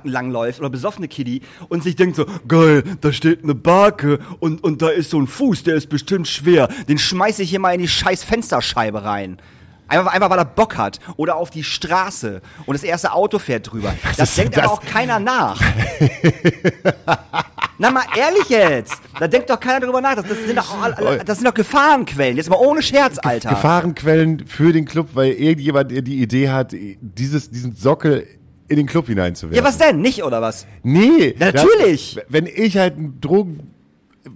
langläuft, 0.05 0.61
oder 0.61 0.71
besoffene 0.71 1.07
Kitty, 1.07 1.43
und 1.69 1.83
sich 1.83 1.95
denkt 1.95 2.17
so, 2.17 2.25
geil, 2.49 2.85
da 3.03 3.13
steht 3.13 3.45
eine 3.45 3.55
Barke 3.55 4.19
und, 4.41 4.65
und 4.65 4.81
da 4.81 4.89
ist 4.89 5.11
so 5.11 5.21
ein 5.21 5.27
Fuß, 5.27 5.65
der 5.65 5.75
ist 5.75 5.91
bestimmt 5.91 6.27
schwer. 6.27 6.69
Den 6.89 6.97
schmeiß 6.97 7.41
ich 7.41 7.51
hier 7.51 7.61
mal 7.61 7.75
in 7.75 7.83
die 7.83 7.89
scheiß 7.89 8.25
Fensterscheibe 8.25 9.05
rein. 9.05 9.43
Einfach, 9.89 10.13
einfach 10.13 10.31
weil 10.31 10.39
er 10.39 10.45
Bock 10.45 10.77
hat. 10.77 10.99
Oder 11.17 11.37
auf 11.37 11.51
die 11.51 11.65
Straße. 11.65 12.41
Und 12.67 12.75
das 12.75 12.83
erste 12.83 13.13
Auto 13.13 13.39
fährt 13.39 13.73
drüber. 13.73 13.95
das 14.17 14.31
ist 14.31 14.39
denkt 14.39 14.57
das? 14.57 14.65
aber 14.65 14.75
auch 14.75 14.83
keiner 14.83 15.19
nach. 15.19 15.61
Na 17.79 17.91
mal 17.91 18.05
ehrlich 18.17 18.49
jetzt. 18.49 18.97
Da 19.19 19.29
denkt 19.29 19.49
doch 19.49 19.61
keiner 19.61 19.81
drüber 19.81 20.01
nach. 20.01 20.17
Das, 20.17 20.27
das, 20.27 20.39
sind, 20.39 20.59
doch, 20.59 21.25
das 21.25 21.39
sind 21.39 21.47
doch 21.47 21.55
Gefahrenquellen. 21.55 22.37
Jetzt 22.37 22.51
mal 22.51 22.57
ohne 22.57 22.83
Scherz, 22.83 23.19
Alter. 23.23 23.51
Gefahrenquellen 23.51 24.47
für 24.47 24.73
den 24.73 24.85
Club, 24.85 25.11
weil 25.15 25.33
irgendjemand 25.33 25.91
die 25.91 26.21
Idee 26.21 26.51
hat, 26.51 26.73
dieses, 26.73 27.51
diesen 27.51 27.75
Sockel 27.75 28.27
in 28.69 28.77
den 28.77 28.87
Club 28.87 29.07
hineinzuwerfen. 29.07 29.57
ja, 29.57 29.67
was 29.67 29.79
denn? 29.79 30.01
Nicht, 30.01 30.23
oder 30.25 30.43
was? 30.43 30.67
Nee. 30.83 31.35
Natürlich. 31.39 32.17
Das, 32.17 32.25
wenn 32.29 32.47
ich 32.47 32.77
halt 32.77 32.99
ein 32.99 33.21
Drogen 33.21 33.75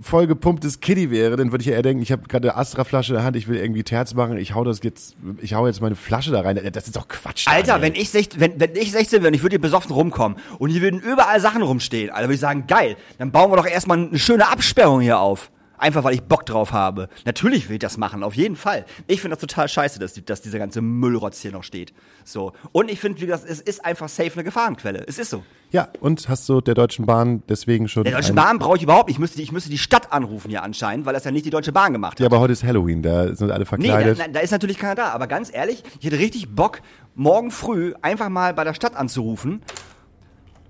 vollgepumptes 0.00 0.80
Kitty 0.80 1.10
wäre, 1.10 1.36
dann 1.36 1.52
würde 1.52 1.62
ich 1.62 1.68
ja 1.68 1.74
eher 1.74 1.82
denken, 1.82 2.02
ich 2.02 2.12
habe 2.12 2.22
gerade 2.28 2.50
eine 2.50 2.58
Astra-Flasche 2.58 3.12
in 3.12 3.16
der 3.16 3.24
Hand, 3.24 3.36
ich 3.36 3.48
will 3.48 3.56
irgendwie 3.56 3.82
Terz 3.82 4.14
machen, 4.14 4.36
ich 4.36 4.54
hau 4.54 4.64
das 4.64 4.82
jetzt, 4.82 5.16
ich 5.40 5.54
hau 5.54 5.66
jetzt 5.66 5.80
meine 5.80 5.94
Flasche 5.94 6.30
da 6.30 6.40
rein. 6.40 6.60
Das 6.72 6.86
ist 6.86 6.96
doch 6.96 7.08
Quatsch. 7.08 7.48
Alter, 7.48 7.72
Daniel. 7.72 7.82
wenn 7.94 8.00
ich, 8.00 8.10
sech, 8.10 8.28
wenn, 8.36 8.58
wenn 8.58 8.74
ich 8.76 8.92
16 8.92 9.20
wäre 9.20 9.28
und 9.28 9.34
ich 9.34 9.42
würde 9.42 9.54
hier 9.54 9.60
besoffen 9.60 9.92
rumkommen 9.92 10.38
und 10.58 10.70
hier 10.70 10.82
würden 10.82 11.00
überall 11.00 11.40
Sachen 11.40 11.62
rumstehen, 11.62 12.10
Alter, 12.10 12.28
würde 12.28 12.34
ich 12.34 12.40
sagen, 12.40 12.66
geil, 12.66 12.96
dann 13.18 13.30
bauen 13.30 13.50
wir 13.50 13.56
doch 13.56 13.66
erstmal 13.66 13.98
eine 13.98 14.18
schöne 14.18 14.48
Absperrung 14.48 15.00
hier 15.00 15.20
auf. 15.20 15.50
Einfach 15.82 16.04
weil 16.04 16.14
ich 16.14 16.22
Bock 16.22 16.46
drauf 16.46 16.70
habe. 16.72 17.08
Natürlich 17.24 17.68
will 17.68 17.74
ich 17.74 17.80
das 17.80 17.96
machen, 17.96 18.22
auf 18.22 18.34
jeden 18.36 18.54
Fall. 18.54 18.84
Ich 19.08 19.20
finde 19.20 19.34
das 19.36 19.40
total 19.40 19.66
scheiße, 19.68 19.98
dass, 19.98 20.14
dass 20.14 20.40
dieser 20.40 20.60
ganze 20.60 20.80
Müllrotz 20.80 21.40
hier 21.40 21.50
noch 21.50 21.64
steht. 21.64 21.92
So. 22.24 22.52
Und 22.70 22.88
ich 22.88 23.00
finde, 23.00 23.20
wie 23.20 23.26
gesagt, 23.26 23.44
es 23.48 23.60
ist 23.60 23.84
einfach 23.84 24.08
safe 24.08 24.30
eine 24.34 24.44
Gefahrenquelle. 24.44 25.04
Es 25.08 25.18
ist 25.18 25.30
so. 25.30 25.42
Ja, 25.72 25.88
und 25.98 26.28
hast 26.28 26.48
du 26.48 26.60
der 26.60 26.74
Deutschen 26.74 27.04
Bahn 27.04 27.42
deswegen 27.48 27.88
schon. 27.88 28.04
Der 28.04 28.12
Deutsche 28.12 28.28
ein- 28.32 28.36
Bahn 28.36 28.58
brauche 28.60 28.76
ich 28.76 28.84
überhaupt 28.84 29.08
nicht. 29.08 29.16
Ich 29.16 29.18
müsste, 29.18 29.38
die- 29.38 29.42
ich 29.42 29.50
müsste 29.50 29.70
die 29.70 29.78
Stadt 29.78 30.12
anrufen 30.12 30.50
hier 30.50 30.62
anscheinend, 30.62 31.04
weil 31.04 31.14
das 31.14 31.24
ja 31.24 31.32
nicht 31.32 31.46
die 31.46 31.50
Deutsche 31.50 31.72
Bahn 31.72 31.92
gemacht 31.92 32.12
hat. 32.12 32.20
Ja, 32.20 32.26
aber 32.26 32.38
heute 32.38 32.52
ist 32.52 32.62
Halloween, 32.62 33.02
da 33.02 33.34
sind 33.34 33.50
alle 33.50 33.60
Nee, 33.60 33.64
verkleidet. 33.66 34.20
da, 34.20 34.28
da 34.28 34.38
ist 34.38 34.52
natürlich 34.52 34.78
keiner 34.78 34.94
da. 34.94 35.08
Aber 35.08 35.26
ganz 35.26 35.52
ehrlich, 35.52 35.82
ich 35.98 36.06
hätte 36.06 36.20
richtig 36.20 36.54
Bock, 36.54 36.80
morgen 37.16 37.50
früh 37.50 37.92
einfach 38.02 38.28
mal 38.28 38.54
bei 38.54 38.62
der 38.62 38.74
Stadt 38.74 38.94
anzurufen 38.94 39.62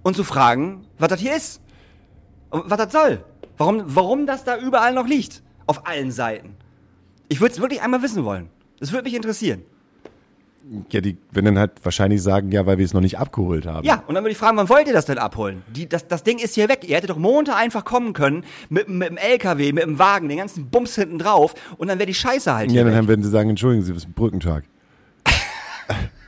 und 0.02 0.16
zu 0.16 0.24
fragen, 0.24 0.86
was 0.98 1.08
das 1.10 1.20
hier 1.20 1.36
ist. 1.36 1.60
Und 2.48 2.70
was 2.70 2.78
das 2.78 2.92
soll. 2.92 3.22
Warum, 3.59 3.82
warum 3.86 4.26
das 4.26 4.44
da 4.44 4.57
überall 4.59 4.94
noch 4.94 5.07
liegt. 5.07 5.42
Auf 5.66 5.86
allen 5.86 6.11
Seiten. 6.11 6.57
Ich 7.28 7.40
würde 7.40 7.55
es 7.55 7.61
wirklich 7.61 7.82
einmal 7.82 8.03
wissen 8.03 8.24
wollen. 8.24 8.48
Das 8.80 8.92
würde 8.92 9.05
mich 9.05 9.14
interessieren. 9.14 9.62
ja, 10.90 11.00
die 11.00 11.16
werden 11.30 11.46
dann 11.46 11.59
halt 11.59 11.72
wahrscheinlich 11.84 12.20
sagen, 12.22 12.50
ja, 12.53 12.66
weil 12.66 12.78
wir 12.78 12.84
es 12.84 12.92
noch 12.94 13.00
nicht 13.00 13.18
abgeholt 13.18 13.66
haben. 13.66 13.86
Ja, 13.86 14.03
und 14.07 14.14
dann 14.14 14.24
würde 14.24 14.32
ich 14.32 14.38
fragen, 14.38 14.57
wann 14.57 14.68
wollt 14.68 14.86
ihr 14.88 14.92
das 14.92 15.07
denn 15.07 15.18
abholen? 15.18 15.62
Die, 15.74 15.88
das, 15.88 16.07
das 16.09 16.22
Ding 16.24 16.38
ist 16.38 16.55
hier 16.55 16.68
weg. 16.68 16.84
Ihr 16.88 16.96
hättet 16.96 17.11
doch 17.11 17.16
Montag 17.16 17.57
einfach 17.57 17.84
kommen 17.84 18.12
können, 18.12 18.44
mit, 18.68 18.88
mit 18.88 19.09
dem 19.09 19.16
LKW, 19.16 19.72
mit 19.72 19.84
dem 19.84 19.98
Wagen, 19.98 20.28
den 20.28 20.38
ganzen 20.38 20.68
Bums 20.68 20.94
hinten 20.96 21.18
drauf, 21.18 21.55
und 21.78 21.88
dann 21.88 21.98
wäre 21.98 22.07
die 22.07 22.14
Scheiße 22.14 22.53
halt 22.55 22.70
Ja, 22.72 22.84
dann 22.84 22.94
weg. 22.94 23.09
werden 23.09 23.22
sie 23.22 23.30
sagen, 23.30 23.50
entschuldigen 23.50 23.84
Sie, 23.84 23.92
es 23.92 23.98
ist 23.98 24.09
ein 24.09 24.12
Brückentag. 24.14 24.64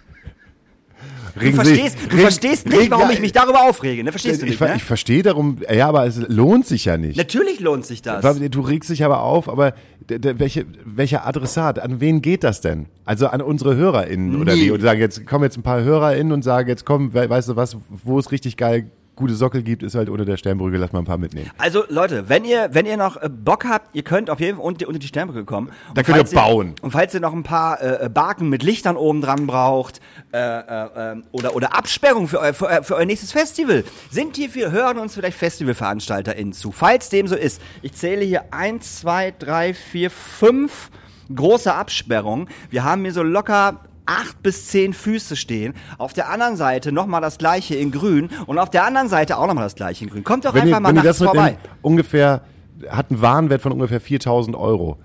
Du 1.38 1.50
verstehst, 1.52 1.98
du 2.10 2.16
verstehst 2.16 2.68
nicht, 2.68 2.90
warum 2.90 3.10
ich 3.10 3.20
mich 3.20 3.32
darüber 3.32 3.62
aufrege, 3.68 4.04
ne? 4.04 4.12
Verstehst 4.12 4.40
du 4.40 4.46
ich, 4.46 4.50
nicht, 4.52 4.58
ver- 4.58 4.68
ne? 4.68 4.76
ich 4.76 4.84
verstehe 4.84 5.22
darum, 5.22 5.58
ja, 5.72 5.88
aber 5.88 6.06
es 6.06 6.16
lohnt 6.28 6.66
sich 6.66 6.84
ja 6.84 6.96
nicht. 6.96 7.16
Natürlich 7.16 7.60
lohnt 7.60 7.84
sich 7.84 8.02
das. 8.02 8.24
Du 8.50 8.60
regst 8.60 8.90
dich 8.90 9.04
aber 9.04 9.22
auf, 9.22 9.48
aber 9.48 9.74
welche, 10.08 10.66
welcher 10.84 11.26
Adressat, 11.26 11.78
an 11.78 12.00
wen 12.00 12.22
geht 12.22 12.44
das 12.44 12.60
denn? 12.60 12.86
Also 13.04 13.26
an 13.26 13.40
unsere 13.40 13.74
HörerInnen 13.76 14.40
oder 14.40 14.54
Nie. 14.54 14.66
wie? 14.66 14.70
Und 14.70 14.80
sagen 14.80 15.00
jetzt, 15.00 15.26
kommen 15.26 15.44
jetzt 15.44 15.56
ein 15.56 15.62
paar 15.62 15.82
HörerInnen 15.82 16.32
und 16.32 16.42
sagen 16.42 16.68
jetzt, 16.68 16.84
komm, 16.84 17.14
we 17.14 17.28
weißt 17.28 17.48
du 17.48 17.56
was, 17.56 17.76
wo 17.88 18.18
es 18.18 18.30
richtig 18.30 18.56
geil 18.56 18.90
gute 19.16 19.34
Sockel 19.34 19.62
gibt, 19.62 19.82
ist 19.82 19.94
halt 19.94 20.08
unter 20.08 20.24
der 20.24 20.36
Sternbrücke, 20.36 20.76
lass 20.76 20.92
mal 20.92 20.98
ein 21.00 21.04
paar 21.04 21.18
mitnehmen. 21.18 21.50
Also 21.58 21.84
Leute, 21.88 22.28
wenn 22.28 22.44
ihr, 22.44 22.70
wenn 22.72 22.84
ihr 22.86 22.96
noch 22.96 23.16
äh, 23.16 23.28
Bock 23.28 23.64
habt, 23.64 23.94
ihr 23.94 24.02
könnt 24.02 24.28
auf 24.30 24.40
jeden 24.40 24.56
Fall 24.56 24.64
unter, 24.66 24.88
unter 24.88 24.98
die 24.98 25.06
Sternbrücke 25.06 25.44
kommen. 25.44 25.68
Und 25.88 25.96
Da 25.98 26.02
könnt 26.02 26.32
ihr 26.32 26.34
bauen. 26.34 26.74
Und 26.82 26.90
falls 26.90 27.14
ihr 27.14 27.20
noch 27.20 27.32
ein 27.32 27.44
paar 27.44 27.80
äh, 27.82 28.08
Barken 28.08 28.48
mit 28.48 28.62
Lichtern 28.62 28.96
oben 28.96 29.20
dran 29.20 29.46
braucht 29.46 30.00
äh, 30.32 30.38
äh, 30.38 31.12
äh, 31.12 31.22
oder, 31.32 31.54
oder 31.54 31.76
Absperrung 31.76 32.26
für, 32.28 32.40
euer- 32.40 32.54
für, 32.54 32.66
euer- 32.66 32.82
für 32.82 32.96
euer 32.96 33.04
nächstes 33.06 33.30
Festival, 33.32 33.84
sind 34.10 34.36
hierfür, 34.36 34.72
hören 34.72 34.98
uns 34.98 35.14
vielleicht 35.14 35.38
FestivalveranstalterInnen 35.38 36.52
zu. 36.52 36.72
Falls 36.72 37.08
dem 37.08 37.28
so 37.28 37.36
ist, 37.36 37.60
ich 37.82 37.92
zähle 37.92 38.24
hier 38.24 38.44
eins, 38.52 39.00
zwei, 39.00 39.32
drei, 39.38 39.74
vier, 39.74 40.10
fünf 40.10 40.90
große 41.34 41.72
Absperrungen. 41.72 42.48
Wir 42.70 42.84
haben 42.84 43.02
hier 43.02 43.12
so 43.12 43.22
locker 43.22 43.80
acht 44.06 44.42
bis 44.42 44.66
zehn 44.68 44.92
Füße 44.92 45.36
stehen. 45.36 45.74
Auf 45.98 46.12
der 46.12 46.28
anderen 46.30 46.56
Seite 46.56 46.92
nochmal 46.92 47.20
das 47.20 47.38
gleiche 47.38 47.74
in 47.74 47.90
grün 47.90 48.28
und 48.46 48.58
auf 48.58 48.70
der 48.70 48.84
anderen 48.84 49.08
Seite 49.08 49.38
auch 49.38 49.46
nochmal 49.46 49.64
das 49.64 49.74
gleiche 49.74 50.04
in 50.04 50.10
grün. 50.10 50.24
Kommt 50.24 50.44
doch 50.44 50.54
Wenn 50.54 50.62
einfach 50.62 50.76
ihr, 50.76 50.80
mal 50.80 50.94
wenn 50.96 51.04
nachts 51.04 51.18
vorbei. 51.18 51.58
ungefähr, 51.82 52.42
hat 52.88 53.10
einen 53.10 53.20
Warenwert 53.22 53.62
von 53.62 53.72
ungefähr 53.72 54.00
4000 54.00 54.56
Euro. 54.56 54.98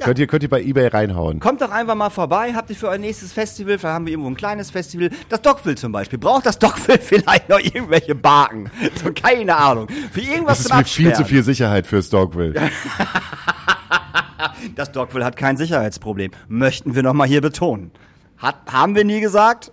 Könnt, 0.00 0.18
ihr, 0.18 0.26
könnt 0.26 0.42
ihr 0.42 0.48
bei 0.48 0.60
Ebay 0.60 0.88
reinhauen. 0.88 1.38
Kommt 1.38 1.60
doch 1.62 1.70
einfach 1.70 1.94
mal 1.94 2.10
vorbei, 2.10 2.54
habt 2.54 2.68
ihr 2.70 2.74
für 2.76 2.88
euer 2.88 2.98
nächstes 2.98 3.32
Festival, 3.32 3.78
vielleicht 3.78 3.94
haben 3.94 4.06
wir 4.06 4.12
irgendwo 4.12 4.30
ein 4.30 4.34
kleines 4.36 4.68
Festival, 4.72 5.10
das 5.28 5.40
Dockville 5.42 5.76
zum 5.76 5.92
Beispiel. 5.92 6.18
Braucht 6.18 6.44
das 6.44 6.58
Dockville 6.58 6.98
vielleicht 7.00 7.48
noch 7.48 7.60
irgendwelche 7.60 8.16
Barken? 8.16 8.68
So, 8.96 9.12
keine 9.12 9.56
Ahnung. 9.56 9.86
Für 10.10 10.20
irgendwas 10.20 10.58
Das 10.58 10.66
ist 10.66 10.68
zum 10.70 10.78
mir 10.78 10.84
viel 10.84 11.04
zu 11.04 11.10
Absperren. 11.10 11.28
viel 11.28 11.42
Sicherheit 11.44 11.86
fürs 11.86 12.10
Dogville. 12.10 12.54
Das 14.76 14.92
Dockville 14.92 15.24
hat 15.24 15.36
kein 15.36 15.56
Sicherheitsproblem. 15.56 16.30
Möchten 16.48 16.94
wir 16.94 17.02
nochmal 17.02 17.26
hier 17.26 17.40
betonen. 17.40 17.90
Hat, 18.42 18.56
haben 18.66 18.96
wir 18.96 19.04
nie 19.04 19.20
gesagt, 19.20 19.70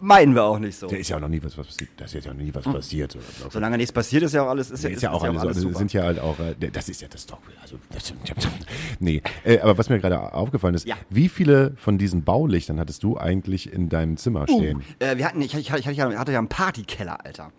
meinen 0.00 0.34
wir 0.34 0.44
auch 0.44 0.58
nicht 0.58 0.78
so. 0.78 0.88
Da 0.88 0.96
ist 0.96 1.08
ja 1.08 1.16
auch 1.16 1.20
noch 1.20 1.28
nie 1.28 1.42
was, 1.42 1.56
was 1.56 1.66
passiert. 1.66 1.90
Da 1.96 2.04
ist 2.04 2.14
jetzt 2.14 2.26
ja 2.26 2.34
noch 2.34 2.40
nie 2.40 2.54
was 2.54 2.64
passiert. 2.64 3.16
Oder? 3.16 3.50
Solange 3.50 3.76
nichts 3.78 3.92
passiert, 3.92 4.22
ist 4.22 4.34
ja 4.34 4.42
auch 4.42 4.48
alles, 4.48 4.70
ist, 4.70 4.84
ja, 4.84 4.90
ist 4.90 5.02
ja 5.02 5.10
auch 5.10 5.22
alles, 5.24 5.42
also 5.42 5.60
super. 5.60 5.78
sind 5.78 5.92
ja 5.92 6.02
halt 6.02 6.18
auch, 6.18 6.38
äh, 6.38 6.70
das 6.70 6.88
ist 6.90 7.00
ja 7.00 7.08
das 7.08 7.26
Dogville. 7.26 7.56
Also, 7.62 7.76
das, 7.90 8.12
nee, 8.98 9.22
äh, 9.44 9.60
aber 9.60 9.78
was 9.78 9.88
mir 9.88 9.98
gerade 10.00 10.34
aufgefallen 10.34 10.74
ist, 10.74 10.86
Ja. 10.86 10.96
wie 11.08 11.28
viele 11.28 11.72
von 11.76 11.98
diesen 11.98 12.22
Baulichtern 12.24 12.78
hattest 12.78 13.02
du 13.02 13.16
eigentlich 13.16 13.72
in 13.72 13.88
deinem 13.88 14.16
Zimmer 14.16 14.44
stehen? 14.44 14.82
Äh, 14.98 15.16
wir 15.16 15.26
hatten, 15.26 15.40
ich, 15.40 15.54
ich, 15.54 15.70
ich, 15.70 15.86
ich 15.86 16.00
hatte 16.00 16.32
ja 16.32 16.38
einen 16.38 16.48
Partykeller, 16.48 17.24
Alter. 17.24 17.52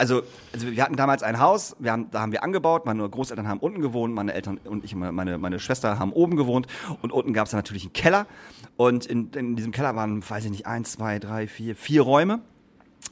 Also, 0.00 0.22
also 0.54 0.70
wir 0.70 0.82
hatten 0.82 0.96
damals 0.96 1.22
ein 1.22 1.38
Haus, 1.40 1.76
haben, 1.84 2.10
da 2.10 2.22
haben 2.22 2.32
wir 2.32 2.42
angebaut, 2.42 2.86
meine 2.86 3.06
Großeltern 3.06 3.46
haben 3.46 3.60
unten 3.60 3.82
gewohnt, 3.82 4.14
meine 4.14 4.32
Eltern 4.32 4.56
und 4.64 4.82
ich, 4.82 4.94
meine, 4.94 5.36
meine 5.36 5.60
Schwester 5.60 5.98
haben 5.98 6.14
oben 6.14 6.36
gewohnt 6.36 6.66
und 7.02 7.12
unten 7.12 7.34
gab 7.34 7.44
es 7.44 7.50
dann 7.50 7.58
natürlich 7.58 7.82
einen 7.82 7.92
Keller 7.92 8.26
und 8.80 9.04
in, 9.04 9.30
in 9.32 9.56
diesem 9.56 9.72
Keller 9.72 9.94
waren, 9.94 10.22
weiß 10.26 10.46
ich 10.46 10.50
nicht, 10.50 10.66
eins, 10.66 10.92
zwei, 10.92 11.18
drei, 11.18 11.46
vier, 11.46 11.76
vier 11.76 12.00
Räume. 12.00 12.40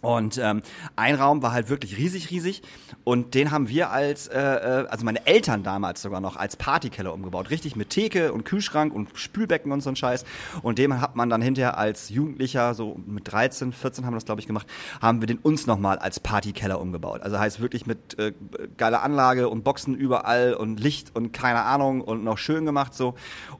Und 0.00 0.38
ähm, 0.38 0.62
ein 0.96 1.14
Raum 1.14 1.42
war 1.42 1.52
halt 1.52 1.68
wirklich 1.68 1.98
riesig, 1.98 2.30
riesig. 2.30 2.62
Und 3.04 3.34
den 3.34 3.50
haben 3.50 3.68
wir 3.68 3.90
als, 3.90 4.28
äh, 4.28 4.40
äh, 4.40 4.86
also 4.88 5.04
meine 5.04 5.26
Eltern 5.26 5.64
damals 5.64 6.00
sogar 6.00 6.22
noch, 6.22 6.36
als 6.36 6.56
Partykeller 6.56 7.12
umgebaut. 7.12 7.50
Richtig 7.50 7.76
mit 7.76 7.90
Theke 7.90 8.32
und 8.32 8.46
Kühlschrank 8.46 8.94
und 8.94 9.10
Spülbecken 9.12 9.70
und 9.70 9.82
so 9.82 9.90
ein 9.90 9.96
Scheiß. 9.96 10.24
Und 10.62 10.78
dem 10.78 11.02
hat 11.02 11.16
man 11.16 11.28
dann 11.28 11.42
hinterher 11.42 11.76
als 11.76 12.08
Jugendlicher, 12.08 12.72
so 12.72 12.98
mit 13.04 13.30
13, 13.30 13.74
14 13.74 14.06
haben 14.06 14.14
wir 14.14 14.16
das, 14.16 14.24
glaube 14.24 14.40
ich, 14.40 14.46
gemacht, 14.46 14.66
haben 15.02 15.20
wir 15.20 15.26
den 15.26 15.36
uns 15.36 15.66
nochmal 15.66 15.98
als 15.98 16.18
Partykeller 16.18 16.80
umgebaut. 16.80 17.20
Also 17.20 17.38
heißt 17.38 17.60
wirklich 17.60 17.84
mit 17.84 18.18
äh, 18.18 18.32
geiler 18.78 19.02
Anlage 19.02 19.50
und 19.50 19.64
Boxen 19.64 19.94
überall 19.94 20.54
und 20.54 20.80
Licht 20.80 21.14
und 21.14 21.32
keine 21.32 21.64
Ahnung 21.64 22.00
und 22.00 22.24
noch 22.24 22.38
schön 22.38 22.64
gemacht 22.64 22.94
so. 22.94 23.16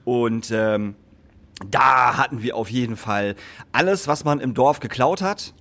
Und 0.07 0.51
ähm, 0.53 0.95
da 1.67 2.17
hatten 2.17 2.43
wir 2.43 2.57
auf 2.57 2.71
jeden 2.71 2.97
Fall 2.97 3.35
alles, 3.73 4.09
was 4.09 4.25
man 4.25 4.41
im 4.41 4.55
Dorf 4.55 4.81
geklaut 4.81 5.23
hat, 5.23 5.55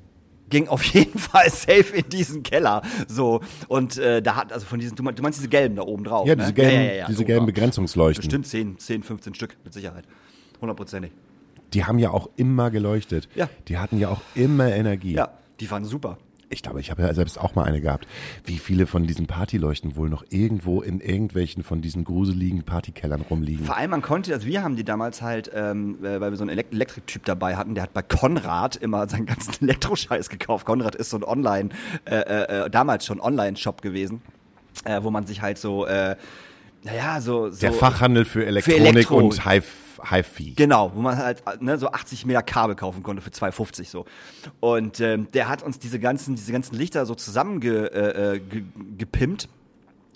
ging 0.50 0.68
auf 0.68 0.84
jeden 0.94 1.18
Fall 1.20 1.50
safe 1.50 1.96
in 1.96 2.10
diesen 2.10 2.44
Keller. 2.44 2.82
So 3.08 3.42
und 3.68 3.98
äh, 3.98 4.22
da 4.22 4.36
hat 4.36 4.54
also 4.54 4.66
von 4.66 4.80
diesen 4.80 4.96
du 4.96 5.04
meinst, 5.04 5.20
du 5.20 5.24
meinst 5.24 5.40
diese 5.40 5.50
gelben 5.50 5.76
da 5.76 5.84
oben 5.84 6.04
drauf, 6.04 6.28
Ja, 6.28 6.36
ne? 6.36 6.42
diese 6.44 6.54
gelben, 6.54 6.76
ja, 6.76 6.82
ja, 6.82 6.94
ja, 6.94 7.08
diese 7.08 7.26
gelben. 7.26 7.46
Begrenzungsleuchten. 7.46 8.22
Bestimmt 8.24 8.48
10, 8.48 8.78
10, 8.80 9.04
15 9.04 9.34
Stück 9.34 9.58
mit 9.64 9.74
Sicherheit. 9.74 10.06
Hundertprozentig. 10.62 11.12
Die 11.74 11.84
haben 11.84 12.00
ja 12.00 12.12
auch 12.12 12.30
immer 12.38 12.72
geleuchtet. 12.72 13.28
Ja. 13.36 13.50
Die 13.68 13.78
hatten 13.78 14.00
ja 14.00 14.10
auch 14.10 14.22
immer 14.36 14.72
Energie. 14.74 15.14
Ja, 15.16 15.30
die 15.60 15.70
waren 15.70 15.84
super. 15.84 16.18
Ich 16.50 16.64
glaube, 16.64 16.80
ich 16.80 16.90
habe 16.92 17.02
ja 17.02 17.14
selbst 17.14 17.38
auch 17.40 17.56
mal 17.56 17.64
eine 17.64 17.82
gehabt. 17.82 18.08
Wie 18.46 18.58
viele 18.58 18.88
von 18.88 19.06
diesen 19.06 19.28
Partyleuchten 19.28 19.98
wohl 19.98 20.10
noch 20.10 20.24
irgendwo 20.30 20.82
in 20.82 21.02
irgendwelchen 21.02 21.62
von 21.62 21.82
diesen 21.82 22.06
gruseligen 22.06 22.64
Partykellern 22.64 23.22
rumliegen? 23.22 23.66
Vor 23.66 23.76
allem 23.76 23.92
man 23.92 24.02
konnte, 24.02 24.34
also 24.34 24.48
wir 24.48 24.64
haben 24.64 24.78
die 24.78 24.86
damals 24.86 25.22
halt, 25.22 25.52
ähm, 25.54 25.98
äh, 26.04 26.22
weil 26.22 26.32
wir 26.32 26.38
so 26.38 26.44
einen 26.44 26.52
Elek 26.52 26.68
Elektriktyp 26.72 27.26
dabei 27.26 27.58
hatten, 27.58 27.76
der 27.76 27.84
hat 27.84 27.94
bei 27.94 28.02
Konrad 28.02 28.78
immer 28.78 29.10
seinen 29.10 29.26
ganzen 29.26 29.62
Elektroscheiß 29.62 30.30
gekauft. 30.30 30.66
Konrad 30.66 30.96
ist 30.96 31.10
so 31.10 31.18
ein 31.18 31.24
Online, 31.26 31.70
äh, 32.06 32.16
äh, 32.16 32.66
äh, 32.66 32.70
damals 32.70 33.06
schon 33.06 33.20
Online-Shop 33.20 33.82
gewesen, 33.82 34.22
äh, 34.86 35.04
wo 35.04 35.12
man 35.12 35.26
sich 35.28 35.42
halt 35.42 35.58
so, 35.58 35.86
äh, 35.86 36.16
naja, 36.84 37.20
so, 37.20 37.50
so 37.50 37.60
Der 37.60 37.74
Fachhandel 37.74 38.24
für 38.24 38.46
Elektronik 38.46 38.80
Elektro- 38.88 39.18
und 39.18 39.44
Hi- 39.44 39.62
Hi-Fi. 40.04 40.54
Genau, 40.56 40.92
wo 40.96 41.02
man 41.02 41.18
halt 41.18 41.44
ne, 41.62 41.78
so 41.78 41.92
80 41.92 42.26
Meter 42.26 42.42
Kabel 42.44 42.76
kaufen 42.76 43.04
konnte 43.04 43.22
für 43.22 43.30
2,50 43.30 43.90
so. 43.90 44.06
Und 44.60 45.00
ähm, 45.00 45.28
der 45.34 45.50
hat 45.50 45.64
uns 45.64 45.80
diese 45.80 46.00
ganzen, 46.00 46.36
diese 46.36 46.52
ganzen 46.52 46.76
Lichter 46.76 47.06
so 47.06 47.16
zusammengepimpt. 47.16 49.44
Äh, 49.44 49.48
äh. 49.48 49.50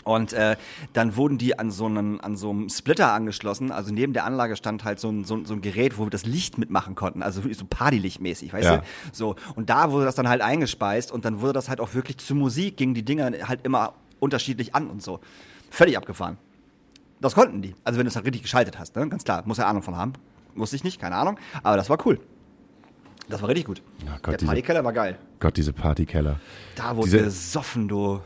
Und 0.03 0.34
äh, 0.34 0.55
dann 0.93 1.15
wurden 1.15 1.38
die 1.38 1.59
an 1.59 1.69
so, 1.69 1.86
einen, 1.86 2.19
an 2.21 2.36
so 2.36 2.49
einem 2.49 2.69
Splitter 2.69 3.13
angeschlossen. 3.13 3.71
Also 3.71 3.93
neben 3.93 4.13
der 4.13 4.25
Anlage 4.25 4.55
stand 4.55 4.84
halt 4.84 4.99
so 4.99 5.09
ein, 5.09 5.25
so, 5.25 5.36
ein- 5.36 5.45
so 5.45 5.53
ein 5.53 5.61
Gerät, 5.61 5.99
wo 5.99 6.07
wir 6.07 6.09
das 6.09 6.25
Licht 6.25 6.57
mitmachen 6.57 6.95
konnten. 6.95 7.21
Also 7.21 7.43
wirklich 7.43 7.59
so 7.59 7.65
Partylichtmäßig, 7.69 8.51
weißt 8.51 8.65
Ja. 8.65 8.77
du? 8.77 8.84
So. 9.11 9.36
Und 9.55 9.69
da 9.69 9.91
wurde 9.91 10.05
das 10.05 10.15
dann 10.15 10.27
halt 10.27 10.41
eingespeist 10.41 11.11
und 11.11 11.23
dann 11.23 11.41
wurde 11.41 11.53
das 11.53 11.69
halt 11.69 11.79
auch 11.79 11.93
wirklich 11.93 12.17
zu 12.17 12.34
Musik, 12.34 12.77
gingen 12.77 12.95
die 12.95 13.03
Dinger 13.03 13.32
halt 13.47 13.59
immer 13.63 13.93
unterschiedlich 14.19 14.73
an 14.73 14.88
und 14.88 15.03
so. 15.03 15.19
Völlig 15.69 15.97
abgefahren. 15.97 16.38
Das 17.22 17.36
konnten 17.36 17.61
die. 17.61 17.76
Also 17.84 17.97
wenn 17.99 18.05
du 18.05 18.09
es 18.09 18.15
halt 18.15 18.26
richtig 18.26 18.41
geschaltet 18.43 18.78
hast, 18.80 18.95
ne? 18.95 19.07
Ganz 19.07 19.24
klar, 19.24 19.43
muss 19.45 19.59
er 19.59 19.67
Ahnung 19.67 19.84
von 19.84 19.95
haben. 19.95 20.13
Wusste 20.55 20.76
ich 20.76 20.84
nicht, 20.84 20.99
keine 20.99 21.15
Ahnung. 21.15 21.38
Aber 21.63 21.78
das 21.78 21.89
war 21.89 21.97
cool. 22.05 22.19
Das 23.30 23.41
war 23.41 23.47
richtig 23.49 23.65
gut. 23.65 23.82
Ja, 24.05 24.13
Gott, 24.15 24.28
Der 24.34 24.38
diese- 24.39 24.45
Partykeller 24.47 24.84
war 24.84 24.91
geil. 24.93 25.17
Gott, 25.39 25.55
diese 25.55 25.72
Partykeller. 25.72 26.39
Da 26.76 26.95
wurde 26.97 27.05
Diese- 27.09 27.24
gesoffen, 27.24 27.88
du. 27.88 28.19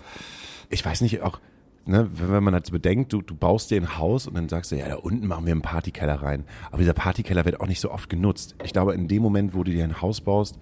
Ich 0.70 0.84
weiß 0.84 1.02
nicht, 1.02 1.22
auch, 1.22 1.40
ne, 1.86 2.10
wenn 2.14 2.32
wenn 2.32 2.44
man 2.44 2.54
halt 2.56 2.66
so 2.66 2.72
bedenkt, 2.72 3.14
du, 3.14 3.22
du 3.22 3.36
baust 3.36 3.70
dir 3.70 3.80
ein 3.80 3.98
Haus 4.00 4.26
und 4.28 4.34
dann 4.36 4.50
sagst 4.50 4.72
du, 4.72 4.78
ja, 4.78 4.88
da 4.88 4.96
unten 4.96 5.28
machen 5.28 5.46
wir 5.46 5.52
einen 5.52 5.62
Partykeller 5.62 6.16
rein. 6.24 6.46
Aber 6.70 6.78
dieser 6.80 6.94
Partykeller 6.94 7.46
wird 7.46 7.60
auch 7.60 7.68
nicht 7.68 7.82
so 7.82 7.92
oft 7.92 8.10
genutzt. 8.10 8.56
Ich 8.64 8.74
glaube, 8.74 8.94
in 8.96 9.08
dem 9.08 9.22
Moment, 9.22 9.54
wo 9.54 9.64
du 9.64 9.72
dir 9.72 9.84
ein 9.84 10.02
Haus 10.02 10.22
baust 10.22 10.58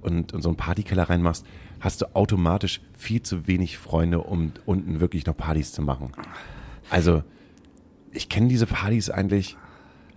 und, 0.00 0.32
und 0.32 0.40
so 0.42 0.48
einen 0.48 0.56
Partykeller 0.56 1.10
reinmachst, 1.10 1.44
hast 1.80 2.00
du 2.00 2.14
automatisch 2.14 2.80
viel 2.96 3.20
zu 3.22 3.46
wenig 3.46 3.76
Freunde, 3.76 4.20
um 4.20 4.52
unten 4.64 5.00
wirklich 5.00 5.26
noch 5.26 5.36
Partys 5.36 5.72
zu 5.72 5.82
machen. 5.82 6.12
Also, 6.88 7.22
ich 8.16 8.28
kenne 8.28 8.48
diese 8.48 8.66
Partys 8.66 9.10
eigentlich. 9.10 9.56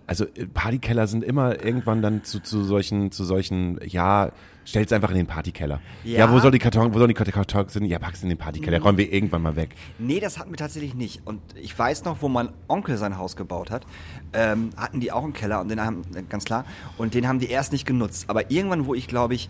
Also 0.06 0.24
äh, 0.24 0.46
Partykeller 0.46 1.06
sind 1.06 1.22
immer 1.22 1.64
irgendwann 1.64 2.02
dann 2.02 2.24
zu, 2.24 2.40
zu 2.40 2.64
solchen, 2.64 3.12
zu 3.12 3.22
solchen, 3.24 3.78
ja, 3.86 4.32
stell's 4.64 4.92
einfach 4.92 5.10
in 5.10 5.16
den 5.16 5.26
Partykeller. 5.26 5.80
Ja, 6.04 6.18
Ja. 6.20 6.32
wo 6.32 6.38
soll 6.40 6.50
die 6.50 6.58
Karton, 6.58 6.92
wo 6.92 6.98
sollen 6.98 7.08
die 7.14 7.14
Kartons 7.14 7.72
sind? 7.72 7.84
Ja, 7.84 7.98
pack's 8.00 8.22
in 8.22 8.28
den 8.28 8.36
Partykeller, 8.38 8.80
räumen 8.80 8.98
wir 8.98 9.12
irgendwann 9.12 9.42
mal 9.42 9.54
weg. 9.56 9.74
Nee, 9.98 10.18
das 10.20 10.38
hatten 10.38 10.50
wir 10.50 10.56
tatsächlich 10.56 10.94
nicht. 10.94 11.22
Und 11.26 11.40
ich 11.54 11.76
weiß 11.78 12.04
noch, 12.04 12.22
wo 12.22 12.28
mein 12.28 12.48
Onkel 12.68 12.96
sein 12.96 13.18
Haus 13.18 13.36
gebaut 13.36 13.70
hat, 13.70 13.86
ähm, 14.32 14.70
hatten 14.76 14.98
die 15.00 15.12
auch 15.12 15.22
einen 15.24 15.32
Keller 15.32 15.60
und 15.60 15.68
den 15.68 15.80
haben, 15.80 16.02
ganz 16.28 16.44
klar, 16.44 16.64
und 16.98 17.14
den 17.14 17.28
haben 17.28 17.38
die 17.38 17.48
erst 17.48 17.70
nicht 17.72 17.86
genutzt. 17.86 18.24
Aber 18.28 18.50
irgendwann, 18.50 18.86
wo 18.86 18.94
ich 18.94 19.06
glaube 19.06 19.34
ich, 19.34 19.48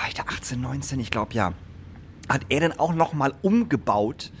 war 0.00 0.08
ich 0.08 0.14
da 0.14 0.22
18, 0.22 0.60
19, 0.60 1.00
ich 1.00 1.10
glaube 1.10 1.34
ja, 1.34 1.52
hat 2.28 2.46
er 2.48 2.60
dann 2.60 2.72
auch 2.78 2.94
nochmal 2.94 3.34
umgebaut 3.42 4.32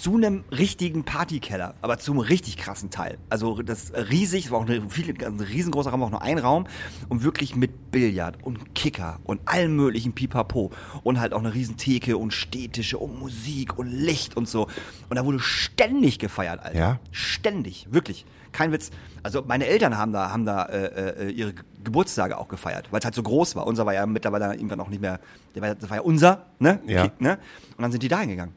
zu 0.00 0.16
einem 0.16 0.44
richtigen 0.50 1.04
Partykeller, 1.04 1.74
aber 1.82 1.98
zum 1.98 2.18
richtig 2.20 2.56
krassen 2.56 2.90
Teil. 2.90 3.18
Also 3.28 3.60
das 3.60 3.92
riesig, 3.94 4.46
es 4.46 4.50
war 4.50 4.60
auch 4.60 4.66
eine, 4.66 4.88
viel, 4.88 5.14
ein 5.24 5.40
riesengroßer 5.40 5.90
Raum, 5.90 6.02
auch 6.02 6.10
nur 6.10 6.22
ein 6.22 6.38
Raum 6.38 6.66
und 7.10 7.22
wirklich 7.22 7.54
mit 7.54 7.90
Billard 7.90 8.42
und 8.42 8.74
Kicker 8.74 9.20
und 9.24 9.40
allen 9.44 9.76
möglichen 9.76 10.14
Pipapo 10.14 10.70
und 11.02 11.20
halt 11.20 11.34
auch 11.34 11.40
eine 11.40 11.52
riesen 11.52 11.76
Theke 11.76 12.16
und 12.16 12.32
Städtische 12.32 12.96
und 12.96 13.18
Musik 13.18 13.78
und 13.78 13.88
Licht 13.88 14.36
und 14.36 14.48
so. 14.48 14.68
Und 15.10 15.16
da 15.16 15.24
wurde 15.26 15.38
ständig 15.38 16.18
gefeiert, 16.18 16.60
Alter. 16.64 16.78
Ja? 16.78 17.00
Ständig, 17.10 17.86
wirklich. 17.90 18.24
Kein 18.52 18.72
Witz. 18.72 18.90
Also 19.22 19.44
meine 19.46 19.66
Eltern 19.66 19.98
haben 19.98 20.12
da, 20.12 20.30
haben 20.30 20.44
da 20.44 20.64
äh, 20.64 21.26
äh, 21.26 21.30
ihre 21.30 21.52
Ge- 21.52 21.64
Geburtstage 21.84 22.36
auch 22.38 22.48
gefeiert, 22.48 22.88
weil 22.90 22.98
es 22.98 23.04
halt 23.04 23.14
so 23.14 23.22
groß 23.22 23.54
war. 23.54 23.66
Unser 23.66 23.86
war 23.86 23.94
ja 23.94 24.06
mittlerweile 24.06 24.54
irgendwann 24.54 24.80
auch 24.80 24.88
nicht 24.88 25.00
mehr, 25.00 25.20
der 25.54 25.62
war, 25.62 25.74
das 25.74 25.88
war 25.88 25.98
ja 25.98 26.02
unser, 26.02 26.46
ne? 26.58 26.80
Ja. 26.86 27.08
Ne? 27.18 27.38
Und 27.76 27.82
dann 27.82 27.92
sind 27.92 28.02
die 28.02 28.08
da 28.08 28.20
hingegangen 28.20 28.54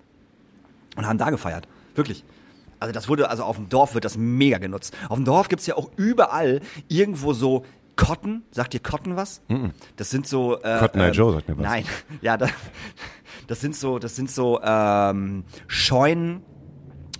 und 0.96 1.08
haben 1.08 1.18
da 1.18 1.30
gefeiert. 1.30 1.68
Wirklich. 1.96 2.24
Also 2.80 2.92
das 2.92 3.08
wurde, 3.08 3.30
also 3.30 3.44
auf 3.44 3.56
dem 3.56 3.70
Dorf 3.70 3.94
wird 3.94 4.04
das 4.04 4.18
mega 4.18 4.58
genutzt. 4.58 4.96
Auf 5.08 5.18
dem 5.18 5.26
Dorf 5.26 5.48
gibt's 5.48 5.66
ja 5.68 5.76
auch 5.76 5.90
überall 5.96 6.60
irgendwo 6.90 7.34
so 7.34 7.64
Cotton. 7.96 8.44
Sagt 8.52 8.74
ihr 8.74 8.82
Cotton 8.82 9.16
was? 9.16 9.42
Das 9.96 10.10
sind 10.10 10.28
so. 10.28 10.60
Äh, 10.62 10.80
Cotton 10.80 11.02
Eye 11.02 11.08
ähm, 11.08 11.14
Joe 11.14 11.34
sagt 11.34 11.48
mir 11.48 11.58
was. 11.58 11.64
Nein, 11.64 11.86
ja, 12.22 12.38
das, 12.38 12.52
das 13.48 13.62
sind 13.62 13.76
so, 13.76 14.00
das 14.00 14.16
sind 14.16 14.30
so 14.30 14.60
ähm, 14.62 15.46
Scheunen 15.68 16.42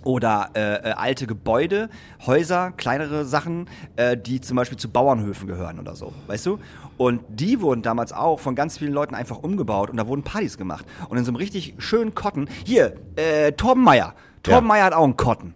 oder 0.02 0.50
äh, 0.54 0.90
äh, 0.90 0.92
alte 0.92 1.26
Gebäude, 1.26 1.88
Häuser, 2.26 2.72
kleinere 2.72 3.24
Sachen, 3.24 3.68
äh, 3.96 4.16
die 4.16 4.40
zum 4.40 4.56
Beispiel 4.56 4.78
zu 4.78 4.90
Bauernhöfen 4.90 5.48
gehören 5.48 5.78
oder 5.78 5.96
so, 5.96 6.12
weißt 6.26 6.46
du? 6.46 6.58
Und 6.96 7.22
die 7.28 7.60
wurden 7.60 7.82
damals 7.82 8.12
auch 8.12 8.38
von 8.40 8.54
ganz 8.54 8.78
vielen 8.78 8.92
Leuten 8.92 9.14
einfach 9.14 9.38
umgebaut 9.38 9.90
und 9.90 9.96
da 9.96 10.06
wurden 10.06 10.22
Partys 10.22 10.56
gemacht. 10.56 10.86
Und 11.08 11.18
in 11.18 11.24
so 11.24 11.30
einem 11.30 11.36
richtig 11.36 11.74
schönen 11.78 12.14
Cotton, 12.14 12.48
hier, 12.64 12.94
äh, 13.16 13.52
Torben 13.52 13.82
Meyer. 13.82 14.14
Torben 14.42 14.66
Ja. 14.66 14.68
Meyer 14.68 14.84
hat 14.84 14.92
auch 14.92 15.04
einen 15.04 15.16
Cotton, 15.16 15.54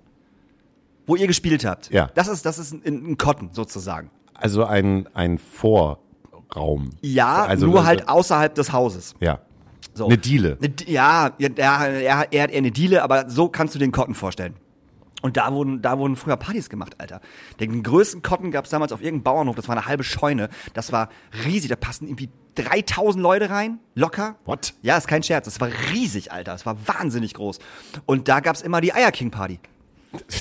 wo 1.07 1.17
ihr 1.17 1.27
gespielt 1.27 1.65
habt. 1.65 1.91
Ja. 1.91 2.11
Das 2.15 2.29
ist, 2.29 2.45
das 2.45 2.59
ist 2.59 2.73
ein, 2.73 3.13
ein 3.13 3.19
Cotton 3.19 3.51
sozusagen. 3.53 4.11
Also 4.35 4.65
ein, 4.65 5.09
ein 5.15 5.39
Vorraum. 5.39 6.91
Ja, 7.01 7.45
also, 7.45 7.67
nur 7.67 7.85
halt 7.85 8.09
außerhalb 8.09 8.55
des 8.55 8.73
Hauses. 8.73 9.15
Ja. 9.21 9.41
So. 9.95 10.07
Eine 10.07 10.19
Diele. 10.19 10.59
Ja, 10.87 11.33
ja, 11.39 11.49
er, 11.57 11.81
er, 11.81 12.03
er 12.03 12.19
hat 12.19 12.33
eher 12.53 12.59
eine 12.59 12.71
Diele, 12.71 13.03
aber 13.03 13.29
so 13.29 13.49
kannst 13.49 13.75
du 13.75 13.79
den 13.79 13.91
Cotton 13.91 14.15
vorstellen. 14.15 14.55
Und 15.21 15.37
da 15.37 15.53
wurden, 15.53 15.83
da 15.83 15.99
wurden 15.99 16.17
früher 16.17 16.37
Partys 16.37 16.71
gemacht, 16.71 17.01
Alter. 17.01 17.21
Den 17.59 17.83
größten 17.83 18.23
Kotten 18.23 18.51
gab 18.51 18.67
es 18.67 18.71
damals 18.71 18.93
auf 18.93 19.01
irgendeinem 19.01 19.25
Bauernhof, 19.25 19.57
das 19.57 19.69
war 19.69 19.77
eine 19.77 19.87
halbe 19.87 20.05
Scheune. 20.05 20.49
Das 20.75 20.93
war 20.93 21.09
riesig, 21.45 21.69
da 21.71 21.77
passten 21.77 22.07
irgendwie 22.07 22.31
3000 22.55 23.23
Leute 23.23 23.51
rein, 23.51 23.81
locker. 23.95 24.37
What? 24.45 24.75
Ja, 24.83 24.97
ist 24.97 25.09
kein 25.09 25.23
Scherz, 25.23 25.47
das 25.47 25.61
war 25.61 25.71
riesig, 25.93 26.33
Alter. 26.33 26.53
Das 26.53 26.67
war 26.67 26.77
wahnsinnig 26.87 27.35
groß. 27.35 27.59
Und 28.07 28.29
da 28.29 28.41
gab's 28.41 28.63
immer 28.63 28.81
die 28.81 28.93
Eier 28.93 29.11
King 29.11 29.31
Party. 29.31 29.59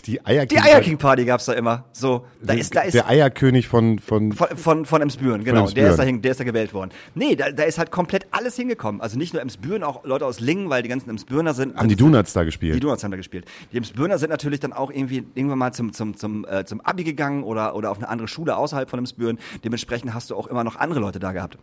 Die 0.05 0.25
Eierking. 0.25 0.57
Die 0.57 0.63
Eier 0.63 0.79
King 0.79 0.97
Party 0.97 1.25
gab's 1.25 1.45
da 1.45 1.53
immer. 1.53 1.83
So, 1.91 2.25
da 2.41 2.53
ist, 2.53 2.73
da 2.73 2.81
ist 2.81 2.93
der 2.93 3.07
Eierkönig 3.07 3.67
von, 3.67 3.99
von, 3.99 4.31
von, 4.31 4.47
von, 4.55 4.85
von 4.85 5.01
Emsbüren, 5.01 5.43
genau. 5.43 5.61
Emsbüren. 5.61 5.83
Der 5.83 5.91
ist 5.91 5.99
da 5.99 6.05
der 6.05 6.31
ist 6.31 6.39
da 6.39 6.43
gewählt 6.45 6.73
worden. 6.73 6.91
Nee, 7.15 7.35
da, 7.35 7.51
da 7.51 7.63
ist 7.63 7.77
halt 7.77 7.91
komplett 7.91 8.27
alles 8.31 8.55
hingekommen. 8.55 9.01
Also 9.01 9.17
nicht 9.17 9.33
nur 9.33 9.41
Emsbüren, 9.41 9.83
auch 9.83 10.05
Leute 10.05 10.25
aus 10.25 10.39
Lingen, 10.39 10.69
weil 10.69 10.83
die 10.83 10.89
ganzen 10.89 11.09
Emsbürner 11.09 11.53
sind. 11.53 11.75
haben 11.75 11.89
die 11.89 11.97
Donuts 11.97 12.31
da 12.31 12.43
gespielt. 12.43 12.75
Die 12.75 12.79
Donuts 12.79 13.03
haben 13.03 13.11
da 13.11 13.17
gespielt. 13.17 13.45
Die 13.73 13.77
Emsbürner 13.77 14.17
sind 14.17 14.29
natürlich 14.29 14.61
dann 14.61 14.71
auch 14.71 14.89
irgendwie 14.89 15.25
irgendwann 15.35 15.59
mal 15.59 15.73
zum, 15.73 15.91
zum, 15.91 16.15
zum, 16.15 16.45
äh, 16.45 16.63
zum 16.63 16.79
Abi 16.81 17.03
gegangen 17.03 17.43
oder, 17.43 17.75
oder 17.75 17.91
auf 17.91 17.97
eine 17.97 18.07
andere 18.07 18.29
Schule 18.29 18.55
außerhalb 18.55 18.89
von 18.89 18.99
Emsbüren. 18.99 19.37
Dementsprechend 19.65 20.13
hast 20.13 20.29
du 20.29 20.35
auch 20.35 20.47
immer 20.47 20.63
noch 20.63 20.77
andere 20.77 21.01
Leute 21.01 21.19
da 21.19 21.33
gehabt. 21.33 21.57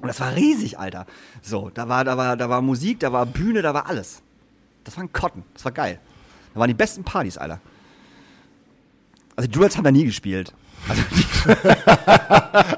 Und 0.00 0.08
das 0.08 0.18
war 0.20 0.34
riesig, 0.34 0.78
Alter. 0.78 1.06
So, 1.42 1.70
da 1.72 1.88
war, 1.88 2.04
da 2.04 2.16
war, 2.16 2.36
da 2.36 2.48
war 2.48 2.62
Musik, 2.62 3.00
da 3.00 3.12
war 3.12 3.26
Bühne, 3.26 3.62
da 3.62 3.74
war 3.74 3.88
alles. 3.88 4.22
Das 4.84 4.96
war 4.96 5.04
ein 5.04 5.12
Kotten. 5.12 5.44
Das 5.54 5.64
war 5.64 5.72
geil. 5.72 6.00
Da 6.54 6.60
waren 6.60 6.68
die 6.68 6.74
besten 6.74 7.04
Partys, 7.04 7.36
Alter. 7.38 7.60
Also 9.36 9.48
die 9.48 9.52
Donuts 9.54 9.76
haben 9.76 9.84
da 9.84 9.90
nie 9.92 10.04
gespielt. 10.04 10.52
Also 10.88 11.02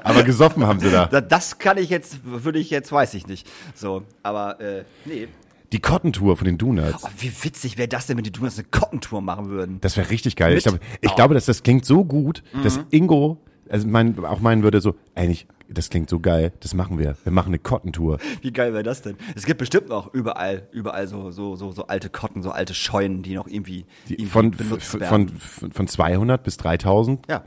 Aber 0.03 0.23
gesoffen 0.23 0.65
haben 0.65 0.79
sie 0.79 0.91
da. 0.91 1.05
da- 1.07 1.21
das 1.21 1.57
kann 1.59 1.77
ich 1.77 1.89
jetzt, 1.89 2.19
würde 2.23 2.59
ich 2.59 2.69
jetzt, 2.69 2.91
weiß 2.91 3.13
ich 3.13 3.27
nicht. 3.27 3.47
So, 3.75 4.03
aber 4.23 4.59
äh, 4.59 4.83
nee. 5.05 5.27
Die 5.71 5.79
Cotton-Tour 5.79 6.35
von 6.35 6.45
den 6.45 6.57
Donuts. 6.57 7.03
Oh, 7.03 7.09
wie 7.19 7.31
witzig 7.43 7.77
wäre 7.77 7.87
das 7.87 8.07
denn, 8.07 8.17
wenn 8.17 8.23
die 8.25 8.31
Donuts 8.31 8.57
eine 8.57 8.67
Kottentour 8.69 9.21
machen 9.21 9.49
würden? 9.49 9.79
Das 9.81 9.95
wäre 9.97 10.09
richtig 10.09 10.35
geil. 10.35 10.57
Ich, 10.57 10.65
Mit- 10.65 10.79
glaube, 10.81 10.85
ich 11.01 11.11
Oh. 11.11 11.15
glaube, 11.15 11.33
dass 11.33 11.45
das 11.45 11.63
klingt 11.63 11.85
so 11.85 12.03
gut, 12.03 12.43
dass 12.63 12.79
Ingo, 12.91 13.37
also 13.69 13.87
mein, 13.87 14.23
auch 14.25 14.39
meinen 14.41 14.63
würde 14.63 14.81
so, 14.81 14.95
eigentlich, 15.15 15.47
das 15.73 15.89
klingt 15.89 16.09
so 16.09 16.19
geil, 16.19 16.51
das 16.59 16.73
machen 16.73 16.99
wir. 16.99 17.15
Wir 17.23 17.31
machen 17.31 17.47
eine 17.49 17.59
Cotton-Tour. 17.59 18.19
Wie 18.41 18.51
geil 18.51 18.73
wäre 18.73 18.83
das 18.83 19.01
denn? 19.01 19.15
Es 19.35 19.45
gibt 19.45 19.59
bestimmt 19.59 19.89
noch 19.89 20.13
überall, 20.13 20.67
überall 20.71 21.07
so, 21.07 21.31
so, 21.31 21.55
so, 21.55 21.71
so 21.71 21.87
alte 21.87 22.09
Kotten, 22.09 22.41
so 22.43 22.51
alte 22.51 22.73
Scheunen, 22.73 23.23
die 23.23 23.33
noch 23.35 23.47
irgendwie, 23.47 23.85
Die, 24.07 24.13
irgendwie 24.15 24.25
von, 24.31 24.51
benutzt 24.51 24.99
werden. 24.99 25.29
von, 25.39 25.71
von 25.71 25.87
200 25.87 26.43
bis 26.43 26.57
3000. 26.57 27.27
ja. 27.29 27.43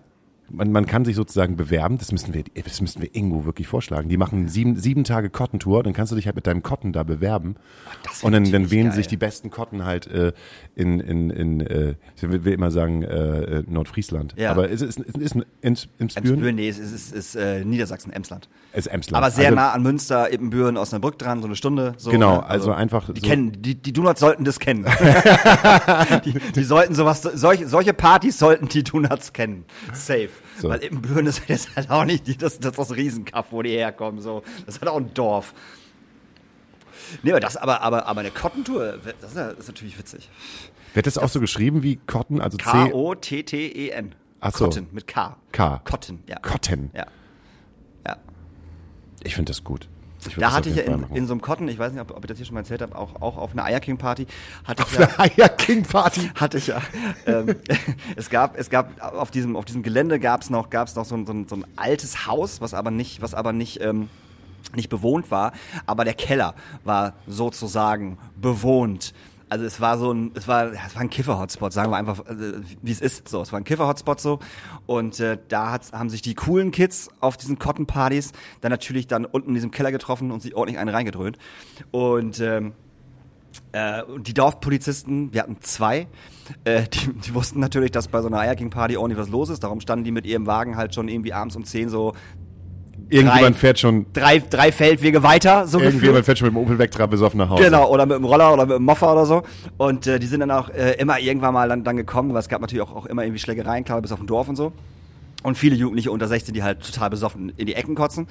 Man, 0.51 0.71
man 0.73 0.87
kann 0.87 1.05
sich 1.05 1.17
sozusagen 1.17 1.57
bewerben, 1.57 1.99
das 1.99 2.13
müssen 2.13 2.35
wir, 2.35 2.45
das 2.63 2.81
müssten 2.81 3.01
wir 3.01 3.15
Ingo 3.15 3.45
wirklich 3.45 3.67
vorschlagen. 3.67 4.09
Die 4.09 4.17
machen 4.17 4.49
sieben, 4.49 4.77
sieben 4.77 5.05
Tage 5.05 5.31
Cotton-Tour, 5.31 5.83
dann 5.83 5.95
kannst 5.95 6.13
du 6.13 6.17
dich 6.17 6.27
halt 6.27 6.37
mit 6.37 6.47
deinem 6.47 6.63
Cotton 6.63 6.93
da 6.93 7.03
bewerben. 7.03 7.57
Und 8.23 8.33
dann, 8.33 8.51
dann 8.53 8.71
wählen 8.71 8.89
geil. 8.89 8.97
sich 8.97 9.07
die 9.07 9.17
besten 9.17 9.51
Cotton 9.51 9.85
halt 9.85 10.07
äh, 10.07 10.33
in, 10.75 11.01
in, 11.01 11.31
in 11.31 11.61
äh, 11.61 11.95
ich 12.17 12.23
will 12.23 12.47
immer 12.53 12.71
sagen, 12.71 13.03
äh, 13.03 13.59
äh, 13.59 13.65
Nordfriesland. 13.67 14.35
Ja. 14.37 14.51
Aber 14.51 14.69
ist 14.69 14.83
es 14.83 14.97
ist, 14.97 15.09
ist, 15.09 15.19
ist 15.19 15.47
ins, 15.63 15.89
ins 15.99 16.17
Emsbüren, 16.17 16.55
nee, 16.55 16.69
es 16.69 16.79
ist, 16.79 16.93
ist, 16.93 17.13
ist 17.15 17.35
äh, 17.37 17.65
Niedersachsen, 17.65 18.13
Emsland. 18.13 18.49
ist 18.75 18.87
Emsland. 18.87 19.25
Aber 19.25 19.31
sehr 19.31 19.47
also, 19.47 19.57
nah 19.57 19.73
an 19.73 19.83
Münster, 19.83 20.33
Ippenbüren, 20.33 20.77
Osnabrück 20.77 21.19
dran, 21.19 21.41
so 21.41 21.47
eine 21.47 21.57
Stunde. 21.57 21.95
So, 21.97 22.11
Genau, 22.11 22.37
ne? 22.37 22.47
also 22.47 22.73
einfach 22.73 23.13
Die 23.13 23.21
so- 23.21 23.27
kennen, 23.27 23.53
die, 23.61 23.75
die 23.75 23.93
Donuts 23.93 24.21
sollten 24.21 24.45
das 24.45 24.61
kennen. 24.61 24.85
die, 26.25 26.35
die 26.55 26.65
sollten 26.65 26.95
sowas, 26.95 27.23
solche, 27.23 27.67
solche 27.67 27.95
Partys 27.95 28.39
sollten 28.39 28.69
die 28.69 28.85
Donuts 28.85 29.33
kennen. 29.33 29.65
Safe. 29.93 30.29
So. 30.61 30.69
Weil 30.69 30.85
Ippenbüren 30.85 31.27
ist 31.27 31.43
jetzt 31.49 31.75
halt 31.77 31.91
auch 31.91 32.05
nicht 32.05 32.27
die, 32.27 32.37
das, 32.37 32.59
das, 32.61 32.75
das 32.75 32.95
Riesenkaff, 32.95 33.47
wo 33.51 33.63
die 33.63 33.71
herkommen, 33.71 34.21
so. 34.21 34.43
Das 34.67 34.77
ist 34.77 34.81
halt 34.81 34.91
auch 34.91 34.99
ein 34.99 35.13
Dorf. 35.15 35.55
Nee, 37.23 37.33
aber 37.33 37.41
das, 37.41 37.57
aber, 37.57 37.83
aber, 37.83 38.07
aber 38.07 38.21
eine 38.21 38.31
Kottentour, 38.31 38.99
das 39.21 39.35
das 39.35 39.59
ist 39.59 39.69
natürlich 39.69 39.99
witzig. 39.99 40.31
Wird 40.95 41.07
das 41.07 41.19
auch 41.19 41.29
so 41.29 41.41
geschrieben 41.41 41.83
wie 41.83 41.97
Cotton, 41.97 42.41
also? 42.41 42.57
K-O-T-T-E-N. 42.57 44.15
Ach 44.41 44.53
so. 44.53 44.67
Cotton, 44.67 44.89
mit 44.93 45.07
K. 45.07 45.37
K. 45.53 45.81
Cotton, 45.85 46.23
ja. 46.29 46.39
Cotton. 46.39 46.91
Ja. 46.95 47.07
Ja. 48.07 48.17
Ich 49.23 49.35
finde 49.35 49.51
das 49.51 49.65
gut. 49.65 49.89
Da 50.37 50.53
hatte 50.53 50.71
auf 50.71 50.77
ich 50.77 50.85
ja 50.87 50.93
in, 50.93 51.07
in 51.15 51.27
so 51.27 51.33
einem 51.33 51.41
Cotton, 51.41 51.69
ich 51.69 51.79
weiß 51.79 51.93
nicht, 51.93 52.01
ob, 52.01 52.11
ob 52.11 52.25
ich 52.25 52.29
das 52.29 52.39
hier 52.39 52.47
schon 52.47 52.55
mal 52.55 52.61
erzählt 52.61 52.83
habe, 52.83 52.97
auch, 52.97 53.21
auch 53.21 53.37
auf 53.37 53.53
einer 53.53 53.65
Eier 53.65 53.81
King 53.81 53.97
Party, 53.97 54.27
hatte 54.65 54.85
ich 54.89 54.99
ja, 54.99 55.09
Eine 55.19 55.19
Eier 55.19 55.49
King 55.49 55.83
Party. 55.83 56.31
hatte 56.35 56.59
ich 56.59 56.67
ja, 56.69 56.81
ähm, 57.27 57.57
es 58.17 58.31
gab, 58.31 58.59
es 58.59 58.71
gab 58.71 59.01
auf 59.15 59.31
diesem, 59.31 59.57
auf 59.57 59.65
diesem 59.65 59.83
Gelände 59.83 60.19
gab 60.21 60.43
es 60.43 60.51
noch, 60.51 60.71
gab 60.71 60.89
es 60.89 60.95
noch 60.95 61.05
so 61.05 61.15
ein, 61.15 61.27
so, 61.27 61.33
ein, 61.33 61.49
so 61.49 61.57
ein 61.57 61.65
altes 61.77 62.27
Haus, 62.27 62.61
was 62.61 62.75
aber 62.75 62.91
nicht, 62.91 63.23
was 63.23 63.35
aber 63.35 63.53
nicht, 63.53 63.81
ähm, 63.81 64.09
nicht 64.75 64.89
bewohnt 64.89 65.31
war, 65.31 65.53
aber 65.87 66.05
der 66.05 66.15
Keller 66.15 66.55
war 66.85 67.15
sozusagen 67.27 68.19
bewohnt. 68.37 69.15
Also 69.49 69.65
es 69.65 69.81
war 69.81 69.99
so 69.99 70.13
ein, 70.13 70.33
es 70.35 70.49
war, 70.49 70.73
es 70.73 70.95
war 70.95 71.03
ein 71.03 71.11
Kiffer-Hotspot, 71.11 71.73
sagen 71.73 71.91
wir 71.91 71.97
einfach, 71.97 72.21
äh, 72.27 72.61
wie 72.83 72.91
es 72.91 73.01
ist. 73.01 73.29
So, 73.29 73.43
es 73.43 73.53
war 73.53 73.61
ein 73.61 73.65
Kiffer-Hotspot 73.65 74.21
so. 74.21 74.41
Und 74.87 75.21
äh, 75.21 75.39
da 75.49 75.71
hat, 75.71 75.93
haben 75.93 76.11
sich 76.11 76.23
die 76.23 76.35
coolen 76.35 76.71
Kids 76.71 77.09
auf 77.21 77.37
diesen 77.37 77.59
Cotton-Partys 77.59 78.33
dann 78.61 78.71
natürlich 78.71 79.07
dann 79.07 79.25
unten 79.25 79.51
in 79.51 79.55
diesem 79.55 79.71
Keller 79.71 79.93
getroffen 79.93 80.31
und 80.31 80.43
sich 80.43 80.55
ordentlich 80.55 80.79
einen 80.79 80.91
reingedröhnt. 80.91 81.39
Und 81.91 82.41
ähm, 82.41 82.73
äh, 83.73 84.03
die 84.19 84.35
Dorfpolizisten, 84.35 85.33
wir 85.33 85.43
hatten 85.43 85.59
zwei, 85.61 86.07
äh, 86.65 86.85
die, 86.85 87.13
die 87.13 87.35
wussten 87.35 87.61
natürlich, 87.61 87.91
dass 87.91 88.09
bei 88.09 88.21
so 88.21 88.29
einer 88.29 88.39
Eier 88.39 88.57
King 88.57 88.71
Party 88.71 88.97
ordentlich 88.97 89.21
was 89.21 89.29
los 89.29 89.51
ist. 89.51 89.63
Darum 89.63 89.81
standen 89.81 90.05
die 90.05 90.13
mit 90.13 90.27
ihrem 90.27 90.47
Wagen 90.47 90.77
halt 90.77 90.95
schon 90.95 91.09
irgendwie 91.09 91.33
abends 91.33 91.57
um 91.57 91.65
10 91.65 91.89
so 91.89 92.15
Irgendjemand 93.15 93.55
drei- 93.57 93.59
fährt 93.61 93.79
schon, 93.79 94.07
drei, 94.13 94.39
drei 94.39 94.73
Feldwege 94.73 95.23
weiter, 95.23 95.67
so 95.67 95.79
irgendjemand 95.79 96.03
gefühlt. 96.03 96.25
fährt 96.27 96.39
schon 96.39 96.47
mit 96.49 96.55
dem 96.57 96.63
Opel 96.63 96.79
Vectra 96.79 97.07
besoffen 97.07 97.39
nach 97.39 97.49
Hause. 97.51 97.65
Genau, 97.65 97.89
oder 97.91 98.07
mit 98.07 98.17
dem 98.17 98.25
Roller 98.25 98.53
oder 98.53 98.67
mit 98.67 98.77
dem 98.77 98.85
Moffa 98.85 99.13
oder 99.13 99.27
so. 99.27 99.43
Und 99.77 100.07
äh, 100.07 100.19
die 100.19 100.27
sind 100.27 100.41
dann 100.41 100.51
auch 100.51 100.69
äh, 100.71 100.93
immer 100.99 101.19
irgendwann 101.19 101.55
mal 101.55 101.69
dann, 101.69 101.85
dann 101.85 101.97
gekommen, 101.97 102.33
weil 102.33 102.41
es 102.41 102.49
gab 102.49 102.61
natürlich 102.61 102.83
auch, 102.83 102.95
auch 102.95 103.07
immer 103.07 103.23
irgendwie 103.25 103.39
Schlägereien, 103.41 103.85
klar, 103.85 104.01
bis 104.03 104.13
auf 104.13 104.19
dem 104.19 104.27
Dorf 104.27 104.49
und 104.49 104.57
so. 104.57 104.73
Und 105.43 105.59
viele 105.59 105.77
Jugendliche 105.77 106.11
unter 106.11 106.27
16, 106.27 106.55
die 106.55 106.63
halt 106.63 106.81
total 106.87 107.11
besoffen 107.11 107.53
in 107.59 107.67
die 107.67 107.75
Ecken 107.75 107.95
kotzen. 107.95 108.29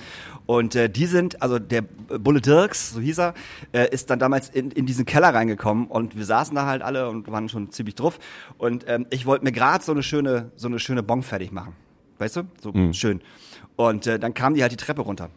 Und 0.48 0.74
äh, 0.76 0.90
die 0.90 1.06
sind, 1.06 1.42
also 1.44 1.60
der 1.60 1.84
Bulle 1.84 2.42
Dirks, 2.42 2.92
so 2.94 3.00
hieß 3.00 3.20
er, 3.20 3.34
äh, 3.72 3.88
ist 3.92 4.10
dann 4.10 4.18
damals 4.18 4.50
in, 4.50 4.72
in 4.72 4.88
diesen 4.88 5.06
Keller 5.06 5.32
reingekommen 5.32 5.86
und 5.86 6.18
wir 6.18 6.26
saßen 6.26 6.56
da 6.56 6.66
halt 6.66 6.82
alle 6.82 7.08
und 7.10 7.32
waren 7.32 7.50
schon 7.50 7.70
ziemlich 7.72 7.94
drauf. 7.94 8.18
Und 8.58 8.86
ähm, 8.88 9.06
ich 9.12 9.28
wollte 9.28 9.46
mir 9.46 9.52
gerade 9.52 9.84
so 9.84 9.92
eine 9.92 10.02
schöne, 10.02 10.52
so 10.56 10.68
eine 10.68 10.80
schöne 10.80 11.04
Bon 11.04 11.22
fertig 11.22 11.52
machen. 11.52 11.74
Weißt 12.18 12.38
du? 12.38 12.42
So 12.62 12.74
schön. 12.94 13.22
Und 13.76 14.08
äh, 14.08 14.20
dann 14.20 14.34
kamen 14.34 14.56
die 14.56 14.62
halt 14.62 14.72
die 14.72 14.78
Treppe 14.78 15.02
runter. 15.02 15.30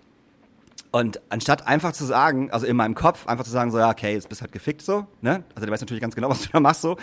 Und 0.93 1.21
anstatt 1.29 1.67
einfach 1.67 1.93
zu 1.93 2.05
sagen, 2.05 2.51
also 2.51 2.67
in 2.67 2.77
meinem 2.77 2.95
Kopf, 2.95 3.27
einfach 3.27 3.45
zu 3.45 3.51
sagen, 3.51 3.71
so, 3.71 3.79
ja, 3.79 3.91
okay, 3.91 4.15
jetzt 4.15 4.29
bist 4.29 4.41
halt 4.41 4.53
gefickt, 4.53 4.83
so, 4.83 5.07
ne? 5.21 5.45
Also 5.55 5.67
der 5.67 5.71
weiß 5.71 5.81
natürlich 5.81 6.01
ganz 6.01 6.15
genau, 6.15 6.29
was 6.31 6.43
du 6.43 6.49
da 6.53 6.61
machst, 6.61 6.83
so, 6.83 6.97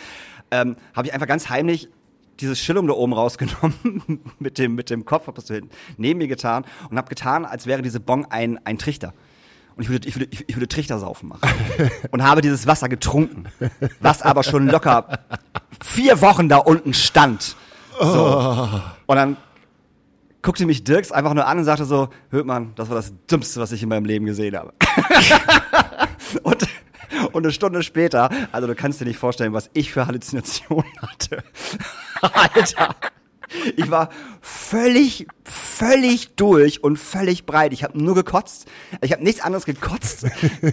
ähm, 0.52 0.76
habe 0.96 1.08
ich 1.08 1.14
einfach 1.14 1.28
ganz 1.28 1.50
heimlich 1.50 1.90
dieses 2.40 2.60
Schillum 2.60 2.88
da 2.88 2.94
oben 2.94 3.14
rausgenommen 3.14 4.22
mit 4.40 4.58
dem, 4.58 4.76
mit 4.76 4.90
dem 4.90 5.06
Kopf, 5.06 5.28
hab 5.28 5.36
das 5.36 5.48
so 5.48 5.54
hinten 5.54 5.70
neben 5.98 6.18
mir 6.18 6.28
getan 6.28 6.66
und 6.90 6.98
hab 6.98 7.10
getan, 7.10 7.46
als 7.46 7.68
wäre 7.68 7.82
diese 7.82 8.00
Bon 8.00 8.26
ein, 8.26 8.60
ein 8.66 8.78
Trichter. 8.78 9.14
Und 9.76 9.84
ich 9.84 9.90
würde, 9.90 10.08
ich 10.08 10.16
würde, 10.16 10.28
ich 10.32 10.48
ich 10.48 10.56
würde 10.56 10.68
Trichtersaufen 10.68 11.30
machen. 11.30 11.50
Und 12.12 12.24
habe 12.24 12.42
dieses 12.42 12.68
Wasser 12.68 12.90
getrunken. 12.90 13.46
Was 14.00 14.22
aber 14.22 14.44
schon 14.44 14.68
locker 14.68 15.20
vier 15.84 16.22
Wochen 16.22 16.48
da 16.48 16.58
unten 16.58 16.94
stand. 16.94 17.56
So. 18.00 18.82
Und 19.08 19.16
dann 19.16 19.38
guckte 20.44 20.66
mich 20.68 20.84
Dirks 20.84 21.12
einfach 21.12 21.34
nur 21.34 21.48
an 21.48 21.58
und 21.58 21.64
sagte 21.64 21.86
so, 21.86 22.10
hört 22.30 22.46
man, 22.46 22.76
das 22.76 22.90
war 22.90 22.98
das 22.98 23.14
Dümmste, 23.32 23.60
was 23.60 23.72
ich 23.72 23.82
in 23.82 23.90
meinem 23.90 24.06
Leben 24.06 24.26
gesehen 24.26 24.56
habe. 24.56 24.74
und, 26.44 26.68
und 27.32 27.44
eine 27.44 27.52
Stunde 27.52 27.82
später, 27.82 28.30
also 28.52 28.68
du 28.68 28.76
kannst 28.76 29.02
dir 29.02 29.06
nicht 29.06 29.18
vorstellen, 29.18 29.54
was 29.54 29.72
ich 29.74 29.92
für 29.92 30.06
Halluzinationen 30.06 30.92
hatte. 31.02 31.44
Alter. 32.22 32.96
Ich 33.76 33.90
war 33.90 34.10
völlig, 34.42 35.28
völlig 35.44 36.36
durch 36.36 36.84
und 36.84 36.98
völlig 36.98 37.46
breit. 37.46 37.74
Ich 37.74 37.84
habe 37.84 38.02
nur 38.02 38.16
gekotzt. 38.16 38.68
Ich 39.02 39.12
habe 39.12 39.24
nichts 39.24 39.42
anderes 39.42 39.66
gekotzt. 39.66 40.26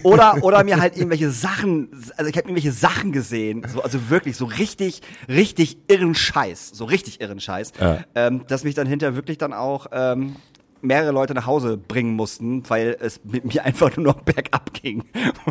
Oder, 0.03 0.43
oder 0.43 0.63
mir 0.63 0.79
halt 0.79 0.95
irgendwelche 0.97 1.31
Sachen, 1.31 1.89
also 2.17 2.29
ich 2.29 2.37
habe 2.37 2.47
irgendwelche 2.47 2.71
Sachen 2.71 3.11
gesehen. 3.11 3.65
So, 3.71 3.81
also 3.81 4.09
wirklich 4.09 4.37
so 4.37 4.45
richtig, 4.45 5.01
richtig 5.27 5.77
irren 5.87 6.15
Scheiß. 6.15 6.71
So 6.73 6.85
richtig 6.85 7.21
irren 7.21 7.39
Scheiß. 7.39 7.73
Ja. 7.79 8.03
Ähm, 8.15 8.45
dass 8.47 8.63
mich 8.63 8.75
dann 8.75 8.87
hinterher 8.87 9.15
wirklich 9.15 9.37
dann 9.37 9.53
auch 9.53 9.87
ähm, 9.91 10.35
mehrere 10.81 11.11
Leute 11.11 11.33
nach 11.33 11.45
Hause 11.45 11.77
bringen 11.77 12.15
mussten, 12.15 12.67
weil 12.69 12.97
es 12.99 13.21
mit 13.23 13.45
mir 13.45 13.63
einfach 13.65 13.95
nur 13.95 14.07
noch 14.07 14.21
bergab 14.21 14.73
ging. 14.73 15.03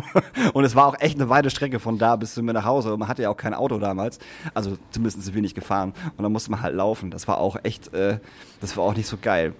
Und 0.53 0.63
es 0.63 0.75
war 0.75 0.87
auch 0.87 0.95
echt 0.99 1.19
eine 1.19 1.29
weite 1.29 1.49
Strecke 1.49 1.79
von 1.79 1.97
da 1.97 2.15
bis 2.15 2.33
zu 2.33 2.43
mir 2.43 2.53
nach 2.53 2.65
Hause. 2.65 2.93
Und 2.93 2.99
man 2.99 3.07
hatte 3.07 3.21
ja 3.23 3.29
auch 3.29 3.37
kein 3.37 3.53
Auto 3.53 3.77
damals. 3.79 4.19
Also 4.53 4.77
zumindest 4.91 5.23
sind 5.23 5.35
wir 5.35 5.41
nicht 5.41 5.55
gefahren. 5.55 5.93
Und 6.17 6.23
dann 6.23 6.31
musste 6.31 6.51
man 6.51 6.61
halt 6.61 6.75
laufen. 6.75 7.11
Das 7.11 7.27
war 7.27 7.37
auch 7.37 7.57
echt, 7.63 7.93
äh, 7.93 8.19
das 8.59 8.77
war 8.77 8.83
auch 8.83 8.95
nicht 8.95 9.07
so 9.07 9.17
geil. 9.21 9.53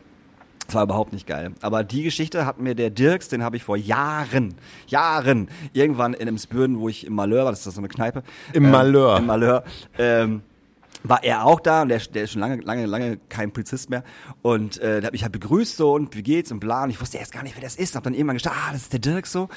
Das 0.68 0.76
war 0.76 0.84
überhaupt 0.84 1.12
nicht 1.12 1.28
geil. 1.28 1.52
Aber 1.62 1.84
die 1.84 2.04
Geschichte 2.04 2.46
hat 2.46 2.60
mir 2.60 2.76
der 2.76 2.92
Dirks, 2.92 3.28
den 3.28 3.44
habe 3.44 3.58
ich 3.58 3.64
vor 3.64 3.76
Jahren, 3.76 4.56
Jahren, 4.88 5.50
irgendwann 5.74 6.14
in 6.14 6.30
einem 6.30 6.38
Spüren, 6.38 6.80
wo 6.80 6.88
ich 6.88 7.06
im 7.06 7.14
Malheur 7.14 7.44
war, 7.44 7.52
das 7.52 7.68
ist 7.68 7.74
so 7.74 7.82
eine 7.82 7.90
Kneipe. 7.90 8.24
Im 8.54 8.66
ähm, 8.66 8.72
Malheur. 8.72 9.18
Im 9.18 9.26
Malheur. 9.26 9.64
Ähm, 9.98 10.44
war 11.04 11.24
er 11.24 11.46
auch 11.46 11.60
da 11.60 11.82
und 11.82 11.90
der, 11.90 12.00
der 12.00 12.24
ist 12.24 12.32
schon 12.32 12.42
lange, 12.42 12.62
lange, 12.62 12.86
lange 12.86 13.18
kein 13.30 13.52
Polizist 13.52 13.90
mehr. 13.90 14.04
Und 14.42 14.80
äh, 14.80 15.02
der 15.02 15.08
hat 15.08 15.14
mich 15.14 15.24
halt 15.24 15.34
begrüßt 15.34 15.78
so 15.78 15.94
und 15.94 16.16
wie 16.16 16.24
geht's 16.24 16.52
und 16.52 16.60
bla. 16.60 16.84
Und 16.84 16.90
ich 16.90 17.02
wusste 17.02 17.18
erst 17.18 17.32
gar 17.32 17.44
nicht, 17.44 17.56
wer 17.56 17.64
das 17.64 17.76
ist. 17.76 17.96
Hab 17.96 18.04
dann 18.04 18.14
irgendwann 18.14 18.38
gedacht, 18.38 18.56
ah, 18.56 18.72
das 18.72 18.84
ist 18.84 18.94
der 18.94 19.00
Dirk 19.00 19.28
so. 19.28 19.50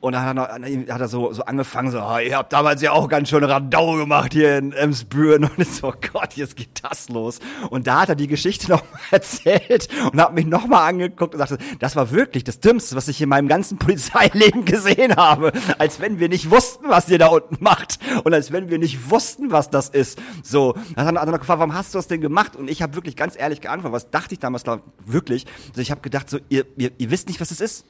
Und 0.00 0.12
dann 0.12 0.24
hat 0.24 0.36
er, 0.36 0.94
hat 0.94 1.00
er 1.00 1.08
so, 1.08 1.32
so 1.32 1.44
angefangen, 1.44 1.90
so, 1.90 2.00
oh, 2.00 2.18
ihr 2.18 2.36
habt 2.36 2.52
damals 2.52 2.82
ja 2.82 2.92
auch 2.92 3.08
ganz 3.08 3.28
schön 3.28 3.42
Radau 3.44 3.96
gemacht 3.96 4.32
hier 4.32 4.58
in 4.58 4.72
Emsbüren. 4.72 5.44
Und 5.56 5.58
ich 5.58 5.70
so, 5.72 5.88
oh 5.88 5.94
Gott, 6.12 6.34
jetzt 6.34 6.56
geht 6.56 6.82
das 6.82 7.08
los. 7.08 7.40
Und 7.70 7.86
da 7.86 8.02
hat 8.02 8.10
er 8.10 8.14
die 8.14 8.26
Geschichte 8.26 8.68
noch 8.70 8.82
mal 8.82 9.00
erzählt 9.10 9.88
und 10.12 10.20
hat 10.20 10.34
mich 10.34 10.46
noch 10.46 10.66
mal 10.66 10.86
angeguckt 10.86 11.34
und 11.34 11.38
sagte, 11.38 11.58
das 11.78 11.96
war 11.96 12.10
wirklich 12.10 12.44
das 12.44 12.60
Dümmste, 12.60 12.96
was 12.96 13.08
ich 13.08 13.20
in 13.20 13.28
meinem 13.28 13.48
ganzen 13.48 13.78
Polizeileben 13.78 14.64
gesehen 14.66 15.16
habe. 15.16 15.52
Als 15.78 16.00
wenn 16.00 16.18
wir 16.18 16.28
nicht 16.28 16.50
wussten, 16.50 16.88
was 16.88 17.08
ihr 17.08 17.18
da 17.18 17.28
unten 17.28 17.56
macht. 17.60 17.98
Und 18.24 18.34
als 18.34 18.52
wenn 18.52 18.68
wir 18.68 18.78
nicht 18.78 19.10
wussten, 19.10 19.50
was 19.50 19.70
das 19.70 19.88
ist. 19.88 20.20
So, 20.42 20.74
dann 20.94 21.06
hat 21.06 21.26
er 21.26 21.32
noch 21.32 21.38
gefragt, 21.38 21.58
warum 21.58 21.74
hast 21.74 21.94
du 21.94 21.98
das 21.98 22.08
denn 22.08 22.20
gemacht? 22.20 22.56
Und 22.56 22.70
ich 22.70 22.82
habe 22.82 22.94
wirklich 22.94 23.16
ganz 23.16 23.38
ehrlich 23.38 23.60
geantwortet, 23.60 23.94
was 23.94 24.10
dachte 24.10 24.34
ich 24.34 24.38
damals 24.38 24.64
glaub, 24.64 24.82
wirklich? 25.04 25.46
Also 25.68 25.80
ich 25.80 25.90
habe 25.90 26.00
gedacht, 26.00 26.30
so, 26.30 26.38
ihr, 26.48 26.66
ihr, 26.76 26.90
ihr 26.98 27.10
wisst 27.10 27.28
nicht, 27.28 27.40
was 27.40 27.50
das 27.50 27.60
ist. 27.60 27.84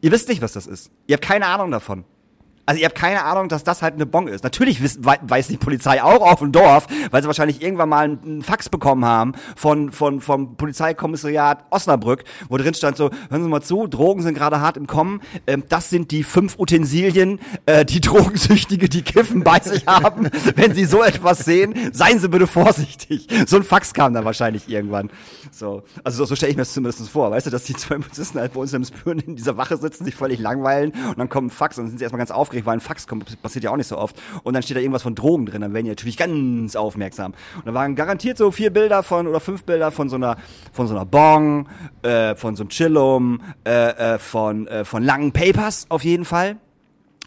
Ihr 0.00 0.12
wisst 0.12 0.28
nicht, 0.28 0.42
was 0.42 0.52
das 0.52 0.66
ist. 0.66 0.90
Ihr 1.06 1.14
habt 1.14 1.24
keine 1.24 1.46
Ahnung 1.46 1.70
davon. 1.70 2.04
Also 2.66 2.80
ihr 2.80 2.86
habt 2.86 2.96
keine 2.96 3.24
Ahnung, 3.24 3.48
dass 3.48 3.62
das 3.62 3.80
halt 3.80 3.94
eine 3.94 4.06
Bon 4.06 4.26
ist. 4.26 4.42
Natürlich 4.42 4.82
wiss, 4.82 4.98
weiß 5.00 5.46
die 5.46 5.56
Polizei 5.56 6.02
auch 6.02 6.20
auf 6.20 6.40
dem 6.40 6.50
Dorf, 6.50 6.88
weil 7.12 7.22
sie 7.22 7.28
wahrscheinlich 7.28 7.62
irgendwann 7.62 7.88
mal 7.88 8.04
einen 8.04 8.42
Fax 8.42 8.68
bekommen 8.68 9.04
haben 9.04 9.34
von, 9.54 9.92
von, 9.92 10.20
vom 10.20 10.56
Polizeikommissariat 10.56 11.64
Osnabrück, 11.70 12.24
wo 12.48 12.56
drin 12.56 12.74
stand 12.74 12.96
so, 12.96 13.10
hören 13.30 13.42
Sie 13.44 13.48
mal 13.48 13.62
zu, 13.62 13.86
Drogen 13.86 14.22
sind 14.22 14.34
gerade 14.34 14.60
hart 14.60 14.76
im 14.76 14.88
Kommen. 14.88 15.20
Ähm, 15.46 15.62
das 15.68 15.90
sind 15.90 16.10
die 16.10 16.24
fünf 16.24 16.58
Utensilien, 16.58 17.38
äh, 17.66 17.84
die 17.84 18.00
Drogensüchtige, 18.06 18.88
die 18.88 19.02
Kiffen 19.02 19.44
bei 19.44 19.60
sich 19.60 19.86
haben. 19.86 20.28
Wenn 20.56 20.74
Sie 20.74 20.86
so 20.86 21.04
etwas 21.04 21.44
sehen, 21.44 21.74
seien 21.92 22.18
Sie 22.18 22.28
bitte 22.28 22.48
vorsichtig. 22.48 23.28
So 23.46 23.56
ein 23.56 23.62
Fax 23.62 23.94
kam 23.94 24.12
dann 24.12 24.24
wahrscheinlich 24.24 24.68
irgendwann. 24.68 25.10
So, 25.52 25.84
also 26.02 26.18
so, 26.18 26.24
so 26.24 26.34
stelle 26.34 26.50
ich 26.50 26.56
mir 26.56 26.62
das 26.62 26.72
zumindest 26.72 27.08
vor. 27.08 27.30
Weißt 27.30 27.46
du, 27.46 27.50
dass 27.50 27.62
die 27.62 27.74
zwei 27.74 27.96
Polizisten 27.96 28.40
halt 28.40 28.54
bei 28.54 28.60
uns 28.60 28.72
im 28.72 28.84
Spüren 28.84 29.20
in 29.20 29.36
dieser 29.36 29.56
Wache 29.56 29.76
sitzen, 29.76 30.04
sich 30.04 30.16
völlig 30.16 30.40
langweilen 30.40 30.90
und 30.90 31.18
dann 31.18 31.28
kommt 31.28 31.48
ein 31.48 31.50
Fax 31.50 31.78
und 31.78 31.84
dann 31.84 31.90
sind 31.90 31.98
sie 31.98 32.04
erstmal 32.04 32.18
ganz 32.18 32.30
aufgeregt 32.30 32.55
aufgeregt, 32.56 32.66
weil 32.66 32.76
ein 32.76 32.80
Fax 32.80 33.06
kommt, 33.06 33.40
passiert 33.42 33.64
ja 33.64 33.70
auch 33.70 33.76
nicht 33.76 33.86
so 33.86 33.98
oft. 33.98 34.16
Und 34.42 34.54
dann 34.54 34.62
steht 34.62 34.76
da 34.76 34.80
irgendwas 34.80 35.02
von 35.02 35.14
Drogen 35.14 35.46
drin, 35.46 35.60
dann 35.60 35.74
werden 35.74 35.84
die 35.84 35.90
natürlich 35.90 36.16
ganz 36.16 36.76
aufmerksam. 36.76 37.32
Und 37.56 37.66
da 37.66 37.74
waren 37.74 37.94
garantiert 37.94 38.38
so 38.38 38.50
vier 38.50 38.70
Bilder 38.72 39.02
von, 39.02 39.26
oder 39.26 39.40
fünf 39.40 39.64
Bilder 39.64 39.90
von 39.90 40.08
so 40.08 40.16
einer, 40.16 40.36
von 40.72 40.86
so 40.86 40.94
einer 40.94 41.04
Bong, 41.04 41.68
äh, 42.02 42.34
von 42.34 42.56
so 42.56 42.62
einem 42.62 42.70
Chillum, 42.70 43.40
äh, 43.64 44.14
äh, 44.14 44.18
von, 44.18 44.66
äh, 44.66 44.84
von 44.84 45.02
langen 45.02 45.32
Papers 45.32 45.86
auf 45.88 46.04
jeden 46.04 46.24
Fall 46.24 46.56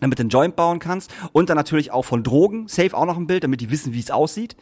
damit 0.02 0.18
du 0.18 0.22
einen 0.22 0.30
Joint 0.30 0.56
bauen 0.56 0.80
kannst. 0.80 1.12
Und 1.34 1.50
dann 1.50 1.58
natürlich 1.58 1.92
auch 1.92 2.04
von 2.04 2.24
Drogen. 2.24 2.70
Safe 2.70 2.96
auch 2.96 3.06
noch 3.06 3.18
ein 3.18 3.28
Bild, 3.28 3.44
damit 3.44 3.60
die 3.60 3.70
wissen, 3.70 3.92
wie 3.92 4.00
es 4.00 4.12
aussieht. 4.12 4.56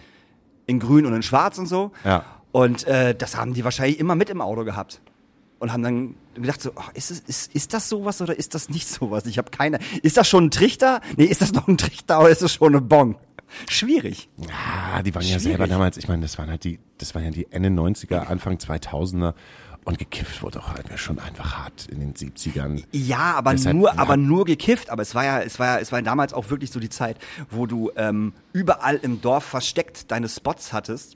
In 0.65 0.79
grün 0.79 1.05
und 1.05 1.13
in 1.13 1.21
schwarz 1.21 1.59
und 1.59 1.67
so. 1.67 1.91
Ja. 2.03 2.23
Und 2.51 2.87
äh, 2.87 3.13
das 3.13 3.37
haben 3.37 3.53
die 3.53 3.63
wahrscheinlich 3.63 3.99
immer 3.99 4.15
mit 4.15 4.31
im 4.31 4.41
Auto 4.41 4.63
gehabt 4.63 4.99
und 5.59 5.71
haben 5.73 5.83
dann 5.83 6.15
gedacht 6.35 6.61
so, 6.61 6.71
oh, 6.75 6.81
ist, 6.93 7.11
es, 7.11 7.19
ist, 7.21 7.55
ist 7.55 7.73
das 7.73 7.89
sowas 7.89 8.21
oder 8.21 8.37
ist 8.37 8.53
das 8.55 8.69
nicht 8.69 8.87
sowas? 8.87 9.25
Ich 9.25 9.37
habe 9.37 9.51
keine. 9.51 9.79
Ist 10.01 10.17
das 10.17 10.27
schon 10.27 10.45
ein 10.45 10.51
Trichter? 10.51 11.01
Nee, 11.15 11.25
ist 11.25 11.41
das 11.41 11.53
noch 11.53 11.67
ein 11.67 11.77
Trichter 11.77 12.19
oder 12.19 12.29
ist 12.29 12.41
das 12.41 12.53
schon 12.53 12.75
eine 12.75 12.81
Bon? 12.81 13.15
Schwierig. 13.69 14.29
Ja, 14.37 15.01
die 15.01 15.15
waren 15.15 15.23
Schwierig. 15.23 15.31
ja 15.31 15.39
selber 15.39 15.67
damals, 15.67 15.97
ich 15.97 16.07
meine, 16.07 16.21
das 16.21 16.37
waren 16.37 16.49
halt 16.49 16.63
die, 16.63 16.79
das 16.97 17.15
waren 17.15 17.23
ja 17.23 17.31
die 17.31 17.47
Ende 17.51 17.69
90er, 17.69 18.27
Anfang 18.27 18.57
2000er. 18.57 19.33
Und 19.85 19.97
gekifft 19.99 20.43
wurde 20.43 20.59
auch 20.59 20.67
halt 20.67 20.85
schon 20.99 21.17
einfach 21.17 21.59
hart 21.59 21.87
in 21.87 22.01
den 22.01 22.13
70ern. 22.13 22.83
Ja, 22.91 23.35
aber 23.35 23.51
Deshalb, 23.51 23.77
nur, 23.77 23.97
aber 23.97 24.17
nur 24.17 24.43
gekifft. 24.43 24.89
Aber 24.89 25.01
es 25.01 25.15
war 25.15 25.23
ja, 25.23 25.39
es 25.39 25.59
war 25.59 25.67
ja, 25.67 25.79
es 25.79 25.93
war 25.93 26.01
damals 26.01 26.33
auch 26.33 26.49
wirklich 26.49 26.71
so 26.71 26.81
die 26.81 26.89
Zeit, 26.89 27.17
wo 27.49 27.67
du 27.67 27.91
ähm, 27.95 28.33
überall 28.51 28.97
im 28.97 29.21
Dorf 29.21 29.45
versteckt 29.45 30.11
deine 30.11 30.27
Spots 30.27 30.73
hattest 30.73 31.15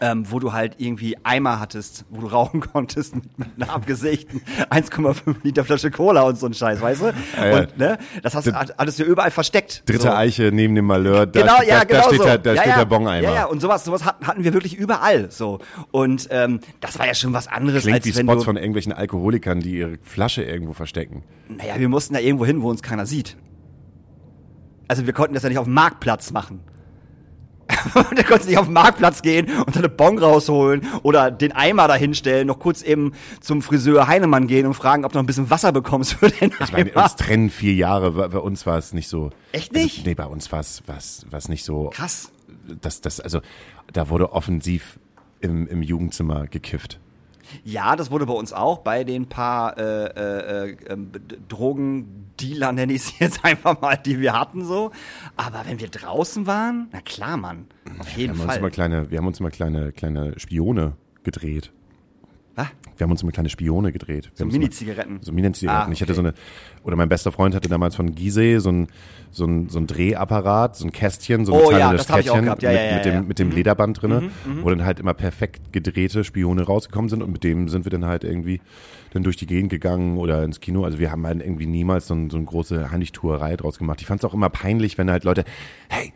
ähm, 0.00 0.30
wo 0.30 0.38
du 0.38 0.52
halt 0.52 0.74
irgendwie 0.78 1.16
Eimer 1.22 1.60
hattest, 1.60 2.04
wo 2.10 2.22
du 2.22 2.26
rauchen 2.32 2.60
konntest 2.60 3.14
mit, 3.14 3.38
mit 3.38 3.48
einer 3.56 3.72
abgesägten 3.72 4.40
1,5 4.70 5.36
Liter 5.42 5.64
Flasche 5.64 5.90
Cola 5.90 6.22
und 6.22 6.38
so 6.38 6.46
ein 6.46 6.54
Scheiß, 6.54 6.80
weißt 6.80 7.02
du? 7.02 7.12
Ja, 7.36 7.58
Und 7.58 7.78
ne, 7.78 7.98
das 8.22 8.34
hast, 8.34 8.52
hattest 8.52 8.98
du 8.98 9.04
überall 9.04 9.30
versteckt. 9.30 9.82
Dritte 9.86 10.02
so. 10.02 10.10
Eiche 10.10 10.50
neben 10.52 10.74
dem 10.74 10.86
Malheur, 10.86 11.26
da, 11.26 11.40
genau, 11.40 11.62
ja, 11.62 11.80
da, 11.80 11.84
genau 11.84 12.00
da 12.00 12.06
steht, 12.06 12.18
so. 12.18 12.24
der, 12.24 12.38
da 12.38 12.54
ja, 12.54 12.60
steht 12.60 12.72
ja, 12.72 12.78
der 12.78 12.84
Bong-Eimer. 12.86 13.28
Ja, 13.28 13.34
ja, 13.34 13.44
und 13.46 13.60
sowas, 13.60 13.84
sowas 13.84 14.04
hatten 14.04 14.44
wir 14.44 14.52
wirklich 14.52 14.76
überall. 14.76 15.30
So. 15.30 15.60
Und 15.90 16.28
ähm, 16.30 16.60
das 16.80 16.98
war 16.98 17.06
ja 17.06 17.14
schon 17.14 17.32
was 17.32 17.48
anderes. 17.48 17.82
Klingt 17.82 17.96
als 17.96 18.06
wie 18.06 18.12
Spots 18.12 18.44
von 18.44 18.56
irgendwelchen 18.56 18.92
Alkoholikern, 18.92 19.60
die 19.60 19.78
ihre 19.78 19.98
Flasche 20.02 20.42
irgendwo 20.42 20.72
verstecken. 20.72 21.22
Naja, 21.48 21.78
wir 21.78 21.88
mussten 21.88 22.14
da 22.14 22.20
irgendwo 22.20 22.46
hin, 22.46 22.62
wo 22.62 22.70
uns 22.70 22.82
keiner 22.82 23.06
sieht. 23.06 23.36
Also 24.88 25.06
wir 25.06 25.12
konnten 25.12 25.34
das 25.34 25.42
ja 25.42 25.48
nicht 25.48 25.58
auf 25.58 25.64
dem 25.64 25.74
Marktplatz 25.74 26.32
machen. 26.32 26.60
da 27.94 28.22
konntest 28.22 28.44
du 28.44 28.50
nicht 28.50 28.58
auf 28.58 28.66
den 28.66 28.74
Marktplatz 28.74 29.22
gehen 29.22 29.46
und 29.46 29.74
dann 29.74 29.84
eine 29.84 29.88
Bon 29.88 30.18
rausholen 30.18 30.86
oder 31.02 31.30
den 31.30 31.52
Eimer 31.52 31.88
da 31.88 31.94
hinstellen, 31.94 32.46
noch 32.46 32.58
kurz 32.58 32.82
eben 32.82 33.12
zum 33.40 33.62
Friseur 33.62 34.06
Heinemann 34.06 34.46
gehen 34.46 34.66
und 34.66 34.74
fragen, 34.74 35.04
ob 35.04 35.12
du 35.12 35.18
noch 35.18 35.22
ein 35.22 35.26
bisschen 35.26 35.50
Wasser 35.50 35.72
bekommst 35.72 36.14
für 36.14 36.28
den 36.28 36.52
Ich 36.60 36.72
meine, 36.72 36.92
uns 36.92 37.16
trennen 37.16 37.50
vier 37.50 37.74
Jahre. 37.74 38.12
Bei, 38.12 38.28
bei 38.28 38.38
uns 38.38 38.66
war 38.66 38.78
es 38.78 38.92
nicht 38.92 39.08
so. 39.08 39.30
Echt 39.52 39.72
nicht? 39.72 39.98
Also, 39.98 40.08
nee, 40.08 40.14
bei 40.14 40.26
uns 40.26 40.50
war 40.52 40.60
es 40.60 40.82
was, 40.86 41.26
was 41.30 41.48
nicht 41.48 41.64
so. 41.64 41.90
Krass. 41.92 42.30
Das, 42.80 43.00
das, 43.00 43.20
also, 43.20 43.40
da 43.92 44.08
wurde 44.08 44.32
offensiv 44.32 44.98
im, 45.40 45.66
im 45.66 45.82
Jugendzimmer 45.82 46.46
gekifft. 46.46 47.00
Ja, 47.64 47.96
das 47.96 48.10
wurde 48.10 48.26
bei 48.26 48.32
uns 48.32 48.52
auch 48.52 48.78
bei 48.78 49.04
den 49.04 49.26
paar 49.26 49.78
äh, 49.78 50.06
äh, 50.06 50.70
äh, 50.70 50.96
Drogendealer, 51.48 52.72
nenne 52.72 52.92
ich 52.92 53.02
es 53.02 53.18
jetzt 53.18 53.44
einfach 53.44 53.80
mal, 53.80 53.96
die 53.96 54.20
wir 54.20 54.32
hatten 54.32 54.64
so. 54.64 54.90
Aber 55.36 55.64
wenn 55.66 55.80
wir 55.80 55.88
draußen 55.88 56.46
waren, 56.46 56.88
na 56.92 57.00
klar, 57.00 57.36
Mann, 57.36 57.66
auf 57.98 58.10
jeden 58.16 58.34
wir 58.34 58.40
haben 58.40 58.46
Fall. 58.46 58.48
Uns 58.48 58.58
immer 58.58 58.70
kleine, 58.70 59.10
wir 59.10 59.18
haben 59.18 59.26
uns 59.26 59.40
immer 59.40 59.50
kleine, 59.50 59.92
kleine 59.92 60.38
Spione 60.38 60.94
gedreht. 61.22 61.72
Was? 62.54 62.66
Wir 62.96 63.04
haben 63.04 63.10
uns 63.10 63.22
immer 63.22 63.32
kleine 63.32 63.48
Spione 63.48 63.92
gedreht. 63.92 64.30
Wir 64.36 64.44
So 64.44 64.46
Mini-Zigaretten. 64.46 65.18
So 65.22 65.32
Mini-Zigaretten. 65.32 65.88
Ah, 65.90 65.92
Ich 65.92 66.02
hatte 66.02 66.12
okay. 66.12 66.22
so 66.22 66.28
eine, 66.28 66.34
oder 66.84 66.96
mein 66.96 67.08
bester 67.08 67.32
Freund 67.32 67.54
hatte 67.54 67.68
damals 67.68 67.96
von 67.96 68.14
Gisee 68.14 68.58
so 68.58 68.70
ein, 68.70 68.88
so 69.30 69.46
ein, 69.46 69.70
so 69.70 69.78
ein 69.78 69.86
Drehapparat, 69.86 70.76
so 70.76 70.86
ein 70.86 70.92
Kästchen, 70.92 71.46
so 71.46 71.54
ein 71.54 71.60
Oh 71.60 71.70
ja, 71.70 71.94
ich 71.94 72.00
auch 72.02 72.06
Kästchen. 72.16 72.44
Ja, 72.44 72.50
mit, 72.52 72.62
ja, 72.62 72.70
ja, 72.72 72.94
mit 72.96 73.04
dem, 73.04 73.14
ja. 73.14 73.20
Mhm. 73.22 73.28
mit 73.28 73.38
dem 73.38 73.50
Lederband 73.50 74.02
drinne, 74.02 74.30
wo 74.60 74.68
dann 74.68 74.84
halt 74.84 75.00
immer 75.00 75.14
perfekt 75.14 75.72
gedrehte 75.72 76.24
Spione 76.24 76.62
rausgekommen 76.62 77.08
sind 77.08 77.22
und 77.22 77.32
mit 77.32 77.42
dem 77.42 77.68
sind 77.68 77.86
wir 77.86 77.90
dann 77.90 78.04
halt 78.04 78.24
irgendwie 78.24 78.60
dann 79.12 79.22
durch 79.22 79.36
die 79.36 79.46
Gegend 79.46 79.70
gegangen 79.70 80.18
oder 80.18 80.42
ins 80.44 80.60
Kino. 80.60 80.84
Also 80.84 80.98
wir 80.98 81.10
haben 81.10 81.26
halt 81.26 81.40
irgendwie 81.40 81.66
niemals 81.66 82.06
so, 82.06 82.14
ein, 82.14 82.28
so 82.28 82.36
eine 82.36 82.46
große 82.46 82.90
Heimlichtuerei 82.90 83.56
draus 83.56 83.78
gemacht. 83.78 84.00
Ich 84.02 84.06
fand 84.06 84.20
es 84.22 84.24
auch 84.28 84.34
immer 84.34 84.50
peinlich, 84.50 84.98
wenn 84.98 85.10
halt 85.10 85.24
Leute, 85.24 85.44
hey, 85.88 86.12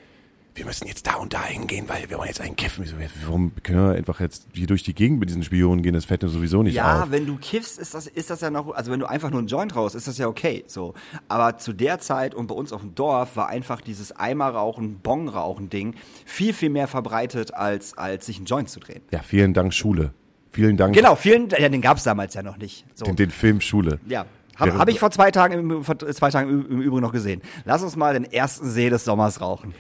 wir 0.57 0.65
müssen 0.65 0.87
jetzt 0.89 1.07
da 1.07 1.17
und 1.17 1.35
da 1.35 1.45
hingehen, 1.45 1.85
weil 1.87 2.09
wir 2.09 2.17
wollen 2.17 2.29
jetzt 2.29 2.41
einen 2.41 2.57
kiffen. 2.57 2.87
Warum 3.25 3.53
können 3.63 3.89
wir 3.91 3.95
einfach 3.95 4.21
jetzt 4.21 4.47
hier 4.55 4.67
durch 4.67 4.83
die 4.83 4.95
Gegend 4.95 5.21
mit 5.21 5.29
diesen 5.29 5.45
Spionen 5.45 5.83
gehen? 5.83 5.93
Das 5.93 6.07
fällt 6.07 6.23
mir 6.23 6.29
sowieso 6.29 6.63
nicht 6.63 6.75
Ja, 6.75 7.03
auf. 7.03 7.11
wenn 7.11 7.27
du 7.27 7.37
kiffst, 7.37 7.79
ist 7.79 7.95
das, 7.95 8.07
ist 8.07 8.31
das 8.31 8.41
ja 8.41 8.51
noch, 8.51 8.75
also 8.75 8.91
wenn 8.91 8.99
du 9.01 9.07
einfach 9.07 9.31
nur 9.31 9.39
einen 9.39 9.49
Joint 9.49 9.77
raus, 9.77 9.95
ist 9.95 10.09
das 10.09 10.17
ja 10.17 10.27
okay, 10.27 10.65
so. 10.67 10.95
Aber 11.29 11.59
zu 11.59 11.75
der 11.75 11.99
Zeit 11.99 12.35
und 12.35 12.47
bei 12.47 12.55
uns 12.55 12.73
auf 12.73 12.81
dem 12.81 12.95
Dorf 12.95 13.37
war 13.37 13.49
einfach 13.49 13.83
dieses 13.83 14.13
Eimerrauchen, 14.13 14.99
Bongrauchen-Ding 15.01 15.95
viel, 16.25 16.55
viel 16.55 16.71
mehr 16.71 16.89
verbreitet, 16.89 17.53
als, 17.53 17.97
als 17.99 18.27
sich 18.27 18.39
einen 18.39 18.47
Joint 18.47 18.71
zu 18.71 18.81
drehen. 18.81 19.03
Ja, 19.11 19.21
vielen 19.21 19.53
Dank 19.53 19.75
Schule. 19.75 20.13
Vielen 20.53 20.79
Dank 20.79 20.95
Genau, 20.95 21.17
vielen, 21.17 21.51
ja, 21.51 21.69
den 21.69 21.83
gab's 21.83 22.05
damals 22.05 22.33
ja 22.33 22.43
noch 22.43 22.57
nicht. 22.57 22.87
So. 22.95 23.05
den, 23.05 23.17
den 23.17 23.31
Film 23.31 23.61
Schule. 23.61 24.01
Ja. 24.09 24.25
Habe 24.57 24.79
hab 24.79 24.89
ich 24.89 24.99
vor 24.99 25.11
zwei 25.11 25.31
Tagen, 25.31 25.53
im, 25.53 25.85
vor 25.85 25.99
zwei 25.99 26.31
Tagen 26.31 26.49
im 26.49 26.81
Übrigen 26.81 27.03
noch 27.03 27.13
gesehen. 27.13 27.43
Lass 27.67 27.83
uns 27.83 27.95
mal 27.95 28.15
den 28.15 28.25
ersten 28.25 28.71
See 28.71 28.89
des 28.89 29.05
Sommers 29.05 29.43
rauchen. 29.43 29.75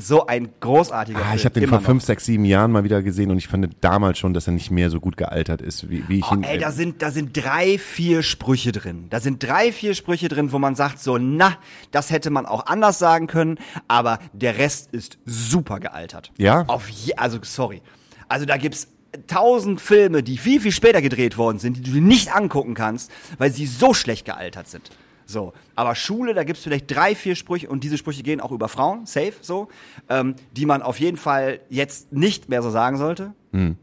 So 0.00 0.26
ein 0.26 0.48
großartiger 0.60 1.18
Ah, 1.18 1.22
Film. 1.24 1.36
ich 1.36 1.44
habe 1.44 1.60
den 1.60 1.68
vor 1.68 1.80
fünf, 1.80 2.02
sechs, 2.02 2.24
sieben 2.24 2.44
Jahren 2.44 2.72
mal 2.72 2.84
wieder 2.84 3.02
gesehen 3.02 3.30
und 3.30 3.38
ich 3.38 3.48
fand 3.48 3.68
damals 3.80 4.18
schon, 4.18 4.34
dass 4.34 4.46
er 4.46 4.52
nicht 4.54 4.70
mehr 4.70 4.88
so 4.90 4.98
gut 5.00 5.16
gealtert 5.16 5.60
ist, 5.60 5.90
wie, 5.90 6.02
wie 6.08 6.18
ich 6.20 6.30
Oh, 6.30 6.34
ihn. 6.34 6.42
ey, 6.42 6.58
da 6.58 6.70
sind, 6.72 7.02
da 7.02 7.10
sind 7.10 7.36
drei, 7.36 7.78
vier 7.78 8.22
Sprüche 8.22 8.72
drin. 8.72 9.06
Da 9.10 9.20
sind 9.20 9.42
drei, 9.42 9.72
vier 9.72 9.94
Sprüche 9.94 10.28
drin, 10.28 10.52
wo 10.52 10.58
man 10.58 10.74
sagt 10.74 10.98
so, 10.98 11.18
na, 11.18 11.56
das 11.90 12.10
hätte 12.10 12.30
man 12.30 12.46
auch 12.46 12.66
anders 12.66 12.98
sagen 12.98 13.26
können, 13.26 13.58
aber 13.88 14.18
der 14.32 14.58
Rest 14.58 14.92
ist 14.92 15.18
super 15.26 15.78
gealtert. 15.80 16.32
Ja? 16.38 16.64
Auf 16.66 16.88
je, 16.88 17.14
also 17.16 17.38
sorry. 17.42 17.82
Also 18.28 18.46
da 18.46 18.56
gibt's 18.56 18.88
tausend 19.26 19.80
Filme, 19.80 20.22
die 20.22 20.38
viel, 20.38 20.60
viel 20.60 20.72
später 20.72 21.02
gedreht 21.02 21.36
worden 21.36 21.58
sind, 21.58 21.76
die 21.76 21.82
du 21.82 21.90
dir 21.92 22.00
nicht 22.00 22.34
angucken 22.34 22.74
kannst, 22.74 23.10
weil 23.38 23.50
sie 23.52 23.66
so 23.66 23.92
schlecht 23.92 24.24
gealtert 24.24 24.68
sind. 24.68 24.90
So, 25.30 25.52
aber 25.76 25.94
Schule, 25.94 26.34
da 26.34 26.42
gibt's 26.42 26.62
vielleicht 26.62 26.90
drei, 26.94 27.14
vier 27.14 27.36
Sprüche 27.36 27.68
und 27.68 27.84
diese 27.84 27.96
Sprüche 27.96 28.24
gehen 28.24 28.40
auch 28.40 28.50
über 28.50 28.68
Frauen, 28.68 29.06
safe, 29.06 29.34
so, 29.42 29.68
ähm, 30.08 30.34
die 30.56 30.66
man 30.66 30.82
auf 30.82 30.98
jeden 30.98 31.16
Fall 31.16 31.60
jetzt 31.68 32.12
nicht 32.12 32.48
mehr 32.48 32.62
so 32.62 32.70
sagen 32.70 32.96
sollte. 32.96 33.32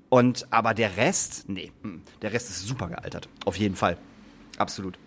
Und 0.10 0.48
aber 0.50 0.74
der 0.74 0.98
Rest, 0.98 1.46
nee, 1.48 1.72
mm, 1.84 2.02
der 2.22 2.34
Rest 2.34 2.50
ist 2.50 2.68
super 2.68 2.88
gealtert, 2.88 3.30
auf 3.46 3.58
jeden 3.58 3.76
Fall, 3.76 3.98
absolut. 4.58 4.98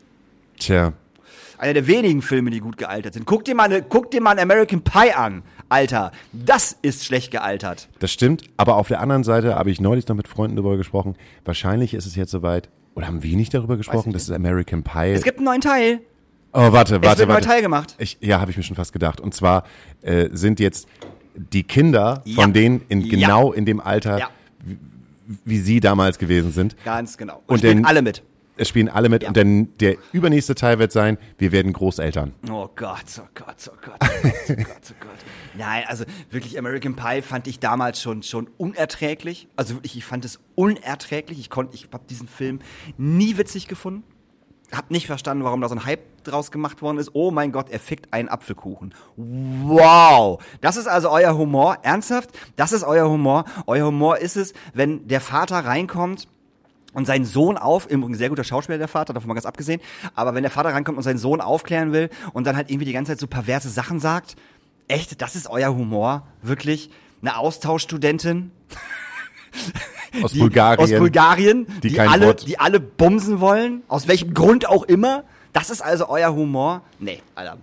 Tja, 0.58 0.92
Einer 1.58 1.74
der 1.74 1.86
wenigen 1.86 2.22
Filme, 2.22 2.50
die 2.50 2.60
gut 2.60 2.78
gealtert 2.78 3.12
sind. 3.14 3.26
Guck 3.26 3.44
dir 3.44 3.54
mal, 3.54 3.64
eine, 3.64 3.82
guck 3.82 4.10
dir 4.10 4.22
mal 4.22 4.38
American 4.38 4.82
Pie 4.82 5.12
an, 5.12 5.42
Alter, 5.68 6.10
das 6.32 6.76
ist 6.80 7.04
schlecht 7.04 7.30
gealtert. 7.30 7.88
das 7.98 8.12
stimmt. 8.12 8.44
Aber 8.56 8.76
auf 8.76 8.88
der 8.88 9.00
anderen 9.00 9.24
Seite 9.24 9.54
habe 9.56 9.70
ich 9.70 9.78
neulich 9.80 10.08
noch 10.08 10.16
mit 10.16 10.26
Freunden 10.28 10.56
darüber 10.56 10.76
gesprochen. 10.78 11.16
Wahrscheinlich 11.44 11.92
ist 11.94 12.06
es 12.06 12.16
jetzt 12.16 12.30
soweit. 12.30 12.70
Oder 12.96 13.06
haben 13.06 13.22
wir 13.22 13.36
nicht 13.36 13.54
darüber 13.54 13.76
gesprochen, 13.76 14.12
dass 14.12 14.24
es 14.24 14.30
American 14.32 14.82
Pie. 14.82 15.12
Es 15.12 15.22
gibt 15.22 15.38
einen 15.38 15.44
neuen 15.46 15.60
Teil. 15.60 16.00
Oh, 16.52 16.72
warte, 16.72 16.96
Es 16.96 17.02
warte, 17.02 17.02
wird 17.02 17.20
ein 17.20 17.28
neuer 17.28 17.34
warte. 17.36 17.46
Teil 17.48 17.62
gemacht. 17.62 17.94
Ich, 17.98 18.18
ja, 18.20 18.40
habe 18.40 18.50
ich 18.50 18.56
mir 18.56 18.62
schon 18.62 18.76
fast 18.76 18.92
gedacht. 18.92 19.20
Und 19.20 19.34
zwar 19.34 19.64
äh, 20.02 20.28
sind 20.32 20.60
jetzt 20.60 20.88
die 21.34 21.62
Kinder 21.62 22.22
Ja. 22.24 22.34
von 22.42 22.52
denen 22.52 22.82
in 22.88 23.00
Ja. 23.02 23.10
genau 23.10 23.52
in 23.52 23.64
dem 23.66 23.80
Alter, 23.80 24.18
Ja, 24.18 24.30
wie 25.44 25.58
sie 25.58 25.80
damals 25.80 26.18
gewesen 26.18 26.52
sind. 26.52 26.76
ganz 26.84 27.16
genau. 27.16 27.42
Und 27.46 27.58
spielen 27.58 27.78
den- 27.78 27.86
alle 27.86 28.02
mit. 28.02 28.22
Es 28.56 28.68
spielen 28.68 28.90
alle 28.90 29.08
mit. 29.08 29.24
Und 29.24 29.34
dann 29.38 29.68
der 29.78 29.96
übernächste 30.12 30.54
Teil 30.54 30.78
wird 30.78 30.92
sein, 30.92 31.16
wir 31.38 31.50
werden 31.50 31.72
Großeltern. 31.72 32.34
Oh 32.50 32.68
Gott, 32.76 33.04
oh 33.18 33.22
Gott, 33.34 33.54
oh 33.70 33.76
Gott, 33.82 33.98
oh 34.02 34.10
Gott, 34.10 34.34
oh 34.50 34.54
Gott, 34.54 34.66
oh 34.90 34.94
Gott. 35.00 35.18
Nein, 35.56 35.84
also 35.86 36.04
wirklich 36.30 36.58
American 36.58 36.94
Pie 36.94 37.22
fand 37.22 37.46
ich 37.46 37.58
damals 37.58 38.02
schon 38.02 38.22
schon 38.22 38.48
unerträglich. 38.58 39.48
Also 39.56 39.76
wirklich, 39.76 39.96
ich 39.96 40.04
fand 40.04 40.26
es 40.26 40.40
unerträglich. 40.56 41.38
Ich 41.38 41.48
konnte, 41.48 41.74
ich 41.74 41.88
habe 41.90 42.04
diesen 42.10 42.28
Film 42.28 42.58
nie 42.98 43.38
witzig 43.38 43.66
gefunden. 43.66 44.02
Hab 44.72 44.90
nicht 44.90 45.06
verstanden, 45.06 45.44
warum 45.44 45.60
da 45.60 45.68
so 45.68 45.74
ein 45.74 45.84
Hype 45.84 46.24
draus 46.24 46.50
gemacht 46.50 46.80
worden 46.82 46.98
ist. 46.98 47.10
Oh 47.14 47.30
mein 47.30 47.50
Gott, 47.52 47.70
er 47.70 47.80
fickt 47.80 48.12
einen 48.12 48.28
Apfelkuchen. 48.28 48.94
Wow, 49.16 50.42
das 50.60 50.76
ist 50.76 50.86
also 50.86 51.10
euer 51.10 51.36
Humor. 51.36 51.78
Ernsthaft? 51.82 52.30
Das 52.56 52.72
ist 52.72 52.84
euer 52.84 53.08
Humor. 53.08 53.44
Euer 53.66 53.86
Humor 53.86 54.18
ist 54.18 54.36
es, 54.36 54.52
wenn 54.72 55.08
der 55.08 55.20
Vater 55.20 55.64
reinkommt 55.64 56.28
und 56.92 57.06
seinen 57.06 57.24
Sohn 57.24 57.56
auf, 57.56 57.90
im 57.90 58.00
Übrigen 58.00 58.16
sehr 58.16 58.28
guter 58.28 58.44
Schauspieler 58.44 58.78
der 58.78 58.88
Vater, 58.88 59.12
davon 59.12 59.28
mal 59.28 59.34
ganz 59.34 59.46
abgesehen, 59.46 59.80
aber 60.14 60.34
wenn 60.34 60.42
der 60.42 60.50
Vater 60.50 60.70
reinkommt 60.70 60.98
und 60.98 61.04
seinen 61.04 61.18
Sohn 61.18 61.40
aufklären 61.40 61.92
will 61.92 62.10
und 62.32 62.46
dann 62.46 62.56
halt 62.56 62.70
irgendwie 62.70 62.86
die 62.86 62.92
ganze 62.92 63.12
Zeit 63.12 63.20
so 63.20 63.26
perverse 63.26 63.68
Sachen 63.68 64.00
sagt, 64.00 64.36
echt, 64.88 65.20
das 65.22 65.36
ist 65.36 65.48
euer 65.48 65.74
Humor, 65.74 66.26
wirklich, 66.42 66.90
eine 67.22 67.36
Austauschstudentin 67.36 68.50
Aus 70.22 70.32
die, 70.32 70.40
Bulgarien. 70.40 70.80
aus 70.80 70.90
Bulgarien, 70.98 71.66
die 71.82 71.90
die, 71.90 72.00
alle, 72.00 72.26
Wort- 72.26 72.46
die 72.48 72.58
alle 72.58 72.80
bumsen 72.80 73.38
wollen, 73.40 73.82
aus 73.86 74.08
welchem 74.08 74.34
Grund 74.34 74.68
auch 74.68 74.82
immer, 74.82 75.22
das 75.52 75.70
ist 75.70 75.82
also 75.82 76.08
euer 76.08 76.34
Humor? 76.34 76.82
Nee, 76.98 77.22
Alter, 77.36 77.58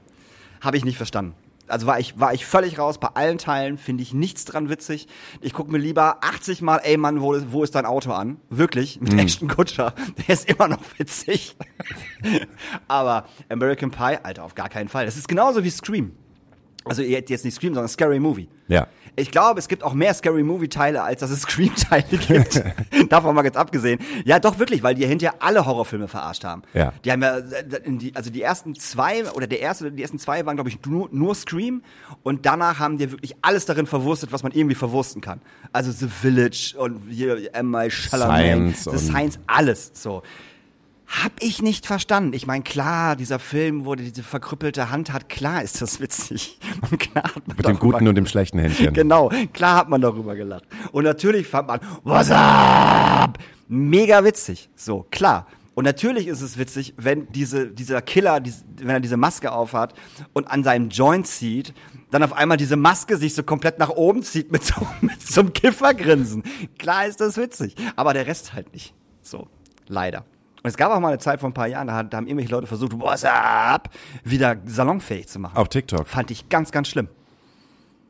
habe 0.62 0.78
ich 0.78 0.86
nicht 0.86 0.96
verstanden. 0.98 1.34
Also 1.68 1.86
war 1.86 2.00
ich, 2.00 2.18
war 2.18 2.34
ich 2.34 2.46
völlig 2.46 2.80
raus. 2.80 2.98
Bei 2.98 3.10
allen 3.16 3.38
Teilen 3.38 3.78
finde 3.78 4.02
ich 4.02 4.14
nichts 4.14 4.46
dran 4.46 4.70
witzig. 4.70 5.10
Ich 5.42 5.52
gucke 5.52 5.70
mir 5.70 5.78
lieber 5.80 6.24
80 6.24 6.62
Mal, 6.62 6.78
ey 6.84 6.96
Mann, 6.96 7.20
wo, 7.22 7.36
wo 7.52 7.64
ist 7.66 7.76
dein 7.76 7.86
Auto 7.86 8.12
an? 8.14 8.38
Wirklich, 8.50 9.02
mit 9.02 9.14
Ashton 9.16 9.50
Kutscher. 9.50 9.94
Der 10.18 10.30
ist 10.34 10.50
immer 10.50 10.70
noch 10.70 10.80
witzig. 10.98 11.58
Aber 12.88 13.26
American 13.50 13.92
Pie, 13.92 14.18
Alter, 14.24 14.44
auf 14.46 14.56
gar 14.56 14.70
keinen 14.70 14.88
Fall. 14.88 15.06
Das 15.06 15.18
ist 15.18 15.28
genauso 15.28 15.64
wie 15.66 15.70
Scream. 15.70 16.14
Also 16.86 17.02
jetzt 17.02 17.44
nicht 17.44 17.56
Scream, 17.56 17.74
sondern 17.74 17.90
Scary 17.90 18.20
Movie. 18.20 18.48
Ja. 18.70 18.88
Ich 19.20 19.32
glaube, 19.32 19.59
es 19.59 19.68
gibt 19.68 19.84
auch 19.84 19.93
mehr 19.95 20.13
Scary 20.13 20.43
Movie 20.43 20.70
Teile, 20.70 21.01
als 21.01 21.22
dass 21.22 21.32
es 21.32 21.41
Scream 21.47 21.74
Teile 21.76 22.05
gibt. 22.05 22.63
Davon 23.09 23.34
mal 23.34 23.41
ganz 23.41 23.55
abgesehen. 23.57 23.99
Ja, 24.26 24.39
doch 24.39 24.59
wirklich, 24.59 24.84
weil 24.84 24.93
die 24.93 25.07
hinterher 25.07 25.41
alle 25.41 25.65
Horrorfilme 25.65 26.07
verarscht 26.07 26.43
haben. 26.43 26.61
Ja. 26.76 26.93
Die 27.03 27.11
haben 27.11 27.24
ja, 27.24 27.39
äh, 27.39 28.11
also 28.13 28.30
die 28.30 28.43
ersten 28.43 28.76
zwei 28.76 29.30
oder 29.32 29.47
der 29.47 29.59
erste, 29.59 29.91
die 29.91 30.03
ersten 30.03 30.20
zwei 30.20 30.45
waren 30.45 30.55
glaube 30.55 30.70
ich 30.70 30.80
nur, 30.86 31.09
nur 31.11 31.34
Scream 31.34 31.82
und 32.22 32.45
danach 32.45 32.78
haben 32.78 32.99
die 32.99 33.11
wirklich 33.11 33.36
alles 33.41 33.65
darin 33.65 33.88
verwurstet, 33.88 34.32
was 34.32 34.43
man 34.43 34.51
irgendwie 34.51 34.76
verwursten 34.76 35.20
kann. 35.20 35.41
Also 35.74 35.91
The 35.91 36.07
Village 36.07 36.76
und 36.78 37.01
hier 37.09 37.53
M.I. 37.55 37.89
Chalamet, 37.89 38.78
Science 38.78 38.84
The 38.84 38.89
und- 38.91 38.97
Science, 38.99 39.39
alles 39.47 39.91
so. 39.95 40.22
Hab 41.08 41.32
ich 41.39 41.62
nicht 41.62 41.86
verstanden. 41.86 42.34
Ich 42.34 42.47
meine, 42.47 42.64
klar, 42.64 43.16
dieser 43.16 43.39
Film, 43.39 43.86
wo 43.86 43.95
die 43.95 44.03
diese 44.03 44.24
verkrüppelte 44.24 44.91
Hand 44.91 45.14
hat, 45.14 45.30
klar 45.30 45.64
ist 45.64 45.82
das 45.82 46.01
witzig. 46.01 46.60
Und 46.91 46.99
klar 46.99 47.24
hat 47.24 47.47
man 47.47 47.55
Mit 47.58 47.66
dem 47.68 47.80
guten 47.80 48.08
und 48.08 48.16
dem 48.16 48.26
schlechten 48.26 48.60
Händchen. 48.60 48.93
Genau, 48.93 49.32
klar 49.53 49.78
hat 49.78 49.89
man 49.89 50.01
darüber 50.01 50.36
gelacht. 50.36 50.66
Und 50.91 51.05
natürlich 51.05 51.47
fand 51.47 51.68
man, 51.70 51.80
what's 52.03 52.30
up? 52.30 53.38
Mega 53.70 54.24
witzig. 54.24 54.70
So, 54.76 55.05
klar. 55.10 55.47
Und 55.76 55.84
natürlich 55.86 56.28
ist 56.28 56.41
es 56.41 56.58
witzig, 56.58 56.93
wenn 56.97 57.32
diese, 57.32 57.68
dieser 57.68 58.01
Killer, 58.01 58.39
dies- 58.39 58.66
wenn 58.78 58.89
er 58.89 58.99
diese 58.99 59.16
Maske 59.18 59.51
aufhat 59.51 59.93
und 60.34 60.49
an 60.49 60.64
seinem 60.64 60.89
Joint 60.89 61.28
zieht, 61.28 61.74
dann 62.12 62.24
auf 62.24 62.34
einmal 62.34 62.58
diese 62.58 62.76
Maske 62.76 63.16
sich 63.18 63.34
so 63.36 63.43
komplett 63.43 63.78
nach 63.80 63.89
oben 63.89 64.24
zieht 64.24 64.51
mit 64.51 64.64
so, 64.66 64.76
mit 65.01 65.22
so 65.22 65.41
einem 65.41 65.53
Kiffergrinsen. 65.53 66.43
Klar 66.80 67.05
ist 67.05 67.22
das 67.22 67.38
witzig. 67.38 67.76
Aber 67.95 68.14
der 68.14 68.28
Rest 68.28 68.53
halt 68.53 68.74
nicht. 68.74 68.93
So, 69.22 69.47
leider. 69.88 70.26
Und 70.68 70.72
es 70.72 70.76
gab 70.76 70.91
auch 70.91 70.99
mal 70.99 71.07
eine 71.07 71.18
Zeit 71.18 71.39
vor 71.39 71.49
ein 71.49 71.53
paar 71.53 71.68
Jahren, 71.68 71.88
da, 71.88 71.93
hat- 71.95 72.11
da 72.11 72.18
haben 72.18 72.28
irgendwelche 72.28 72.51
Leute 72.51 72.68
versucht, 72.68 72.91
what's 72.99 73.24
up? 73.24 73.89
Wieder 74.26 74.57
salonfähig 74.65 75.26
zu 75.30 75.39
machen. 75.39 75.55
Auf 75.55 75.70
TikTok. 75.70 76.05
Fand 76.05 76.30
ich 76.30 76.49
ganz, 76.49 76.72
ganz 76.72 76.89
schlimm. 76.89 77.07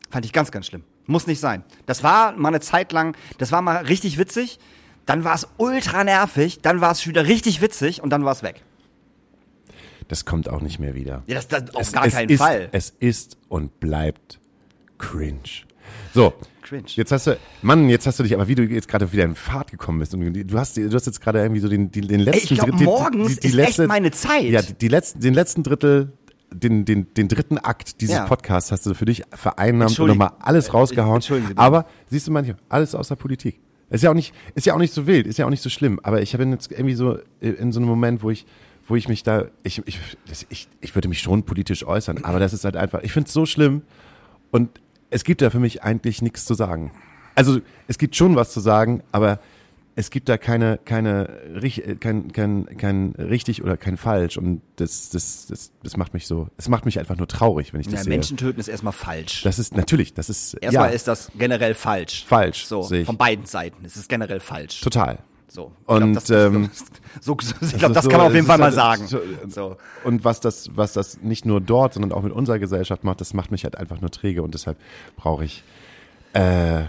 Fand 0.10 0.26
ich 0.26 0.34
ganz, 0.34 0.49
ganz 0.49 0.66
schlimm. 0.66 0.82
Muss 1.05 1.28
nicht 1.28 1.39
sein. 1.39 1.64
Das 1.86 2.01
war 2.01 2.32
mal 2.32 2.47
eine 2.47 2.60
Zeit 2.60 2.91
lang, 2.93 3.16
das 3.38 3.51
war 3.51 3.62
mal 3.62 3.78
richtig 3.86 4.18
witzig, 4.18 4.58
dann 5.05 5.24
war 5.24 5.36
es 5.36 5.47
ultra 5.58 6.03
nervig, 6.03 6.60
dann 6.64 6.82
war 6.82 6.93
es 6.93 7.05
wieder 7.05 7.26
richtig 7.28 7.62
witzig 7.62 8.01
und 8.01 8.10
dann 8.10 8.26
war 8.26 8.32
es 8.32 8.41
weg. 8.41 8.64
Das 10.08 10.26
kommt 10.26 10.49
auch 10.49 10.62
nicht 10.62 10.80
mehr 10.80 10.95
wieder. 10.95 11.22
Ja, 11.28 11.36
das, 11.36 11.47
das 11.47 11.76
auf 11.76 11.82
es, 11.82 11.91
gar 11.91 12.05
es 12.08 12.14
keinen 12.16 12.30
ist, 12.30 12.39
Fall. 12.39 12.70
Es 12.72 12.89
ist 12.89 13.38
und 13.49 13.80
bleibt 13.80 14.39
cringe. 14.97 15.38
So. 16.16 16.34
Cringe. 16.68 16.84
Jetzt 16.88 17.11
hast 17.11 17.28
du, 17.28 17.38
Mann, 17.61 17.89
jetzt 17.89 18.05
hast 18.07 18.20
du 18.20 18.24
dich, 18.24 18.34
aber 18.34 18.47
wie 18.47 18.55
du 18.55 18.63
jetzt 18.63 18.88
gerade 18.88 19.11
wieder 19.11 19.24
in 19.24 19.36
Fahrt 19.36 19.72
gekommen 19.72 19.99
bist 19.99 20.13
und 20.13 20.34
du 20.34 20.57
hast, 20.59 20.78
du 20.78 20.91
hast 20.93 21.05
jetzt 21.05 21.22
gerade 21.22 21.39
irgendwie 21.41 21.61
so 21.61 21.70
den, 21.70 21.91
den, 21.91 22.07
den 22.07 22.20
letzten, 22.20 22.53
ich 22.53 22.59
glaub, 22.59 22.70
Dritt- 22.72 22.80
die- 22.80 22.84
morgens 22.86 23.38
ist 23.38 23.57
echt 23.57 23.80
meine 23.88 24.11
Zeit. 24.11 24.43
Ja, 24.45 24.61
die, 24.61 24.74
die 24.74 24.88
letzten, 24.88 25.20
den 25.22 25.34
letzten 25.34 25.63
Drittel, 25.63 26.11
den, 26.53 26.86
den, 26.86 27.13
den 27.13 27.28
dritten 27.28 27.57
Akt 27.57 28.01
dieses 28.01 28.15
Ja. 28.15 28.26
Podcasts 28.26 28.72
hast 28.72 28.86
du 28.86 28.93
für 28.93 29.05
dich 29.05 29.24
vereinnahmt 29.34 29.99
und 29.99 30.07
nochmal 30.07 30.32
alles 30.39 30.68
äh, 30.70 30.72
rausgehauen. 30.72 31.22
Aber 31.55 31.86
siehst 32.09 32.28
du 32.28 32.32
manchmal, 32.32 32.57
alles 32.70 32.95
außer 32.95 33.15
Politik. 33.15 33.59
Ist 33.89 34.03
ja 34.03 34.09
auch 34.09 34.15
nicht, 34.15 34.34
ist 34.55 34.65
ja 34.65 34.74
auch 34.74 34.80
nicht 34.80 34.93
so 34.93 35.07
wild, 35.07 35.28
ist 35.28 35.38
ja 35.38 35.45
auch 35.45 35.49
nicht 35.49 35.63
so 35.63 35.70
schlimm. 35.70 35.99
Aber 36.03 36.22
ich 36.22 36.36
bin 36.38 36.51
jetzt 36.51 36.72
irgendwie 36.72 36.93
so 36.95 37.20
in 37.39 37.72
so 37.72 37.80
einem 37.80 37.88
Moment, 37.88 38.22
wo 38.24 38.30
ich, 38.30 38.45
wo 38.86 38.95
ich 38.95 39.07
mich 39.09 39.24
da, 39.24 39.45
ich, 39.63 39.82
ich, 39.86 39.99
ich, 40.49 40.68
ich 40.82 40.95
würde 40.95 41.07
mich 41.09 41.20
schon 41.20 41.43
politisch 41.43 41.86
äußern, 41.86 42.24
aber 42.24 42.39
das 42.39 42.53
ist 42.53 42.63
halt 42.65 42.76
einfach, 42.78 43.01
ich 43.03 43.11
finde 43.13 43.28
es 43.28 43.34
so 43.34 43.45
schlimm 43.45 43.82
und 44.51 44.70
es 45.10 45.24
gibt 45.24 45.41
da 45.41 45.49
für 45.49 45.60
mich 45.60 45.84
eigentlich 45.84 46.22
nichts 46.22 46.45
zu 46.45 46.53
sagen. 46.53 46.91
Also 47.36 47.60
es 47.88 47.97
gibt 47.97 48.16
schon 48.16 48.36
was 48.36 48.51
zu 48.51 48.60
sagen, 48.60 49.03
aber 49.12 49.39
es 49.95 50.12
gibt 50.12 50.30
da 50.30 50.38
keine, 50.38 50.80
keine, 50.86 51.28
äh, 51.60 51.95
kein, 51.95 52.32
kein, 52.32 52.66
kein 52.78 53.12
richtig 53.18 53.64
oder 53.64 53.78
kein 53.78 53.97
falsch 53.97 54.38
und 54.38 54.62
das, 54.76 55.10
das, 55.10 55.47
das, 55.47 55.72
das 55.82 55.97
macht 55.97 56.14
mich 56.14 56.28
so, 56.28 56.49
es 56.58 56.70
macht 56.70 56.86
mich 56.86 56.99
einfach 56.99 57.16
nur 57.18 57.28
traurig, 57.28 57.74
wenn 57.74 57.82
ich 57.82 57.88
das 57.88 57.95
Ja, 57.95 58.03
sehe. 58.03 58.10
Menschen 58.12 58.38
töten 58.38 58.60
ist 58.60 58.68
erstmal 58.68 58.93
falsch. 58.93 59.41
Das 59.43 59.58
ist 59.58 59.76
natürlich, 59.76 60.14
das 60.14 60.30
ist 60.30 60.53
Erstmal 60.55 60.89
ja, 60.89 60.95
ist 60.95 61.08
das 61.08 61.32
generell 61.36 61.74
falsch. 61.74 62.26
Falsch, 62.28 62.66
So, 62.66 62.84
sehe 62.84 63.01
ich. 63.01 63.05
von 63.08 63.18
beiden 63.18 63.45
Seiten. 63.45 63.86
Es 63.86 63.95
ist 63.97 64.08
generell 64.08 64.39
falsch. 64.39 64.82
total. 64.82 65.20
So. 65.58 65.72
Und, 65.88 66.16
ich 66.16 66.24
glaube, 66.26 66.55
ähm, 66.55 66.70
das, 66.72 66.86
so, 67.26 67.36
so, 67.41 67.55
ich 67.66 67.78
glaub, 67.80 67.91
das 67.93 68.03
so- 68.03 68.10
kann 68.12 68.20
man 68.20 68.28
auf 68.28 68.36
jeden 68.36 68.45
Fall 68.45 68.60
mal 68.60 68.66
halt 68.66 68.76
sagen. 68.76 69.08
so- 69.08 69.20
So. 69.49 69.76
Und 70.03 70.24
was 70.24 70.39
das, 70.39 70.70
was 70.76 70.93
das 70.93 71.20
nicht 71.24 71.47
nur 71.47 71.60
dort, 71.62 71.95
sondern 71.95 72.12
auch 72.12 72.22
mit 72.22 72.32
unserer 72.32 72.60
Gesellschaft 72.60 73.03
macht, 73.03 73.22
das 73.22 73.34
macht 73.34 73.49
mich 73.49 73.64
halt 73.64 73.76
einfach 73.76 73.99
nur 73.99 74.12
träge 74.12 74.43
und 74.43 74.53
deshalb 74.53 74.78
brauche 75.16 75.43
ich 75.45 75.64
äh, 76.34 76.82
äh, 76.82 76.86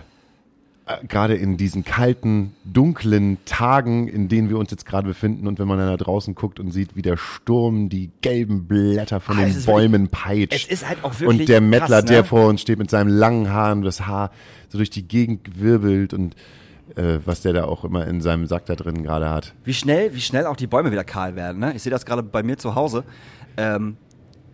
gerade 1.08 1.34
in 1.34 1.56
diesen 1.56 1.82
kalten, 1.82 2.54
dunklen 2.66 3.38
Tagen, 3.46 4.06
in 4.06 4.28
denen 4.28 4.50
wir 4.50 4.58
uns 4.58 4.70
jetzt 4.70 4.84
gerade 4.84 5.08
befinden 5.08 5.46
und 5.46 5.58
wenn 5.58 5.66
man 5.66 5.78
dann 5.78 5.88
da 5.88 5.96
draußen 5.96 6.34
guckt 6.34 6.60
und 6.60 6.70
sieht, 6.70 6.94
wie 6.94 7.00
der 7.02 7.16
Sturm 7.16 7.88
die 7.88 8.10
gelben 8.20 8.66
Blätter 8.66 9.20
von 9.20 9.38
Ah, 9.38 9.44
den 9.46 9.64
Bäumen 9.64 10.08
peitscht. 10.08 10.66
Es 10.70 10.80
ist 10.82 10.86
halt 10.88 11.02
auch 11.04 11.18
wirklich 11.20 11.40
Und 11.40 11.48
der 11.48 11.62
Mettler, 11.62 11.86
krass, 11.88 12.04
ne? 12.04 12.10
der 12.10 12.24
vor 12.24 12.46
uns 12.48 12.60
steht 12.60 12.78
mit 12.78 12.90
seinem 12.90 13.08
langen 13.08 13.50
Haar 13.50 13.72
und 13.72 13.80
das 13.82 14.06
Haar 14.06 14.30
so 14.68 14.76
durch 14.76 14.90
die 14.90 15.08
Gegend 15.08 15.58
wirbelt 15.58 16.12
und 16.12 16.36
äh, 16.96 17.18
was 17.24 17.42
der 17.42 17.52
da 17.52 17.64
auch 17.64 17.84
immer 17.84 18.06
in 18.06 18.20
seinem 18.20 18.46
Sack 18.46 18.66
da 18.66 18.74
drin 18.74 19.02
gerade 19.02 19.30
hat. 19.30 19.54
Wie 19.64 19.74
schnell, 19.74 20.14
wie 20.14 20.20
schnell 20.20 20.46
auch 20.46 20.56
die 20.56 20.66
Bäume 20.66 20.90
wieder 20.90 21.04
kahl 21.04 21.36
werden. 21.36 21.58
Ne? 21.58 21.74
Ich 21.74 21.82
sehe 21.82 21.90
das 21.90 22.06
gerade 22.06 22.22
bei 22.22 22.42
mir 22.42 22.58
zu 22.58 22.74
Hause. 22.74 23.04
Ähm, 23.56 23.96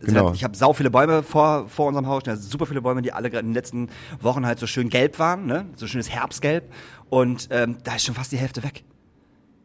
Genau. 0.07 0.33
Ich 0.33 0.45
habe 0.45 0.57
sau 0.57 0.73
viele 0.73 0.91
Bäume 0.91 1.23
vor, 1.23 1.69
vor 1.69 1.87
unserem 1.87 2.07
Haus. 2.07 2.23
Also 2.27 2.49
super 2.49 2.67
viele 2.67 2.83
Bäume, 2.83 3.03
die 3.03 3.13
alle 3.13 3.31
gerade 3.31 3.41
in 3.41 3.49
den 3.49 3.55
letzten 3.55 3.89
Wochen 4.21 4.47
halt 4.47 4.59
so 4.59 4.67
schön 4.67 4.89
gelb 4.89 5.19
waren, 5.19 5.47
ne? 5.47 5.67
so 5.77 5.87
schönes 5.87 6.11
Herbstgelb. 6.11 6.71
Und 7.11 7.49
ähm, 7.51 7.79
da 7.85 7.95
ist 7.95 8.05
schon 8.05 8.15
fast 8.15 8.33
die 8.33 8.37
Hälfte 8.37 8.63
weg. 8.63 8.85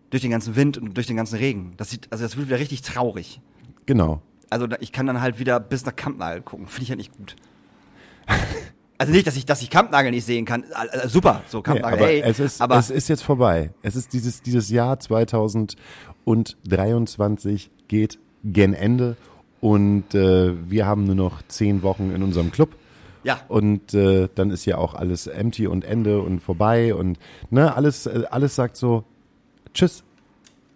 Durch 0.10 0.22
den 0.22 0.32
ganzen 0.32 0.56
Wind 0.56 0.78
und 0.78 0.96
durch 0.96 1.08
den 1.08 1.18
ganzen 1.18 1.38
Regen. 1.38 1.74
Das 1.78 1.90
sieht, 1.90 2.08
also 2.12 2.24
das 2.24 2.36
wird 2.38 2.48
wieder 2.48 2.60
richtig 2.60 2.82
traurig. 2.82 3.42
Genau. 3.86 4.22
Also 4.50 4.68
ich 4.80 4.92
kann 4.92 5.06
dann 5.06 5.22
halt 5.22 5.40
wieder 5.40 5.60
bis 5.60 5.86
nach 5.86 5.96
Kampnagel 5.96 6.42
gucken. 6.42 6.68
Finde 6.68 6.84
ich 6.84 6.90
ja 6.90 6.96
nicht 6.96 7.16
gut. 7.16 7.36
Also 9.00 9.12
nicht, 9.14 9.26
dass 9.26 9.36
ich, 9.38 9.46
dass 9.46 9.62
ich 9.64 9.70
Kampnagel 9.72 10.12
nicht 10.12 10.26
sehen 10.26 10.44
kann. 10.46 10.64
Äh, 10.92 11.08
super, 11.08 11.42
so 11.48 11.58
Nee, 11.60 11.64
Kampnagel. 11.64 11.98
aber 12.00 12.08
hey, 12.08 12.22
es, 12.24 12.40
ist, 12.40 12.62
aber 12.62 12.78
es 12.78 12.90
ist 12.92 13.08
jetzt 13.08 13.24
vorbei. 13.24 13.72
Es 13.82 13.96
ist 13.96 14.12
dieses, 14.14 14.42
dieses 14.44 14.70
Jahr 14.70 15.00
2023 15.00 17.72
geht 17.88 18.20
gen 18.44 18.74
Ende 18.74 19.16
und 19.62 20.14
äh, 20.16 20.54
wir 20.70 20.86
haben 20.86 21.06
nur 21.06 21.16
noch 21.16 21.42
zehn 21.48 21.82
Wochen 21.82 22.12
in 22.14 22.24
unserem 22.24 22.52
Club. 22.52 22.76
ja, 23.24 23.40
Und 23.48 23.94
äh, 23.94 24.28
dann 24.36 24.52
ist 24.52 24.66
ja 24.66 24.78
auch 24.78 24.94
alles 24.96 25.28
empty 25.28 25.68
und 25.68 25.86
Ende 25.86 26.20
und 26.22 26.40
vorbei 26.42 26.94
und 26.94 27.18
ne, 27.50 27.74
alles, 27.76 28.06
äh, 28.06 28.24
alles 28.32 28.56
sagt 28.56 28.76
so, 28.78 29.04
tschüss. 29.74 30.04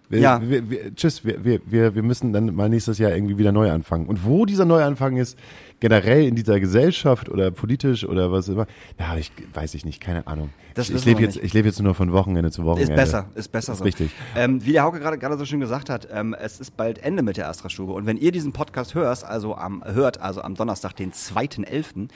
Wir, 0.09 0.19
Ja. 0.19 0.41
wir, 0.41 0.69
wir, 0.69 0.93
tschüss, 0.95 1.23
wir, 1.25 1.43
wir, 1.65 1.95
wir 1.95 2.03
müssen 2.03 2.33
dann 2.33 2.53
mal 2.53 2.67
nächstes 2.69 2.97
Jahr 2.99 3.15
irgendwie 3.15 3.37
wieder 3.37 3.51
neu 3.53 3.71
anfangen. 3.71 4.05
Und 4.07 4.25
wo 4.25 4.45
dieser 4.45 4.65
Neuanfang 4.65 5.15
ist, 5.17 5.37
generell 5.83 6.25
in 6.25 6.35
dieser 6.35 6.61
Gesellschaft 6.61 7.27
oder 7.27 7.51
politisch 7.51 8.05
oder 8.07 8.31
was 8.31 8.47
immer, 8.47 8.67
da 8.95 9.09
habe 9.09 9.19
ich, 9.19 9.33
weiß 9.53 9.73
ich 9.73 9.83
nicht, 9.83 9.99
keine 9.99 10.27
Ahnung. 10.27 10.49
Das 10.75 10.89
ich 10.89 10.95
ich 10.95 11.05
lebe 11.05 11.21
jetzt, 11.21 11.35
ich 11.35 11.53
lebe 11.53 11.67
jetzt 11.67 11.81
nur 11.81 11.93
von 11.93 12.13
Wochenende 12.13 12.51
zu 12.51 12.63
Wochenende. 12.63 12.93
Ist 12.93 12.97
besser, 12.97 13.25
ist 13.35 13.51
besser 13.51 13.73
Ist 13.73 13.79
so. 13.79 13.83
richtig. 13.83 14.11
Ähm, 14.35 14.65
wie 14.65 14.71
der 14.71 14.83
Hauke 14.83 14.99
gerade 14.99 15.17
gerade 15.17 15.37
so 15.37 15.43
schön 15.43 15.59
gesagt 15.59 15.89
hat, 15.89 16.07
ähm, 16.11 16.33
es 16.39 16.61
ist 16.61 16.77
bald 16.77 16.99
Ende 16.99 17.21
mit 17.21 17.35
der 17.35 17.49
Astra-Stube. 17.49 17.91
Und 17.91 18.05
wenn 18.05 18.15
ihr 18.15 18.31
diesen 18.31 18.53
Podcast 18.53 18.95
hört, 18.95 19.25
also 19.25 19.55
am, 19.55 19.83
hört, 19.85 20.21
also 20.21 20.41
am 20.41 20.55
Donnerstag, 20.55 20.95
den 20.95 21.11
2.11., 21.11 22.07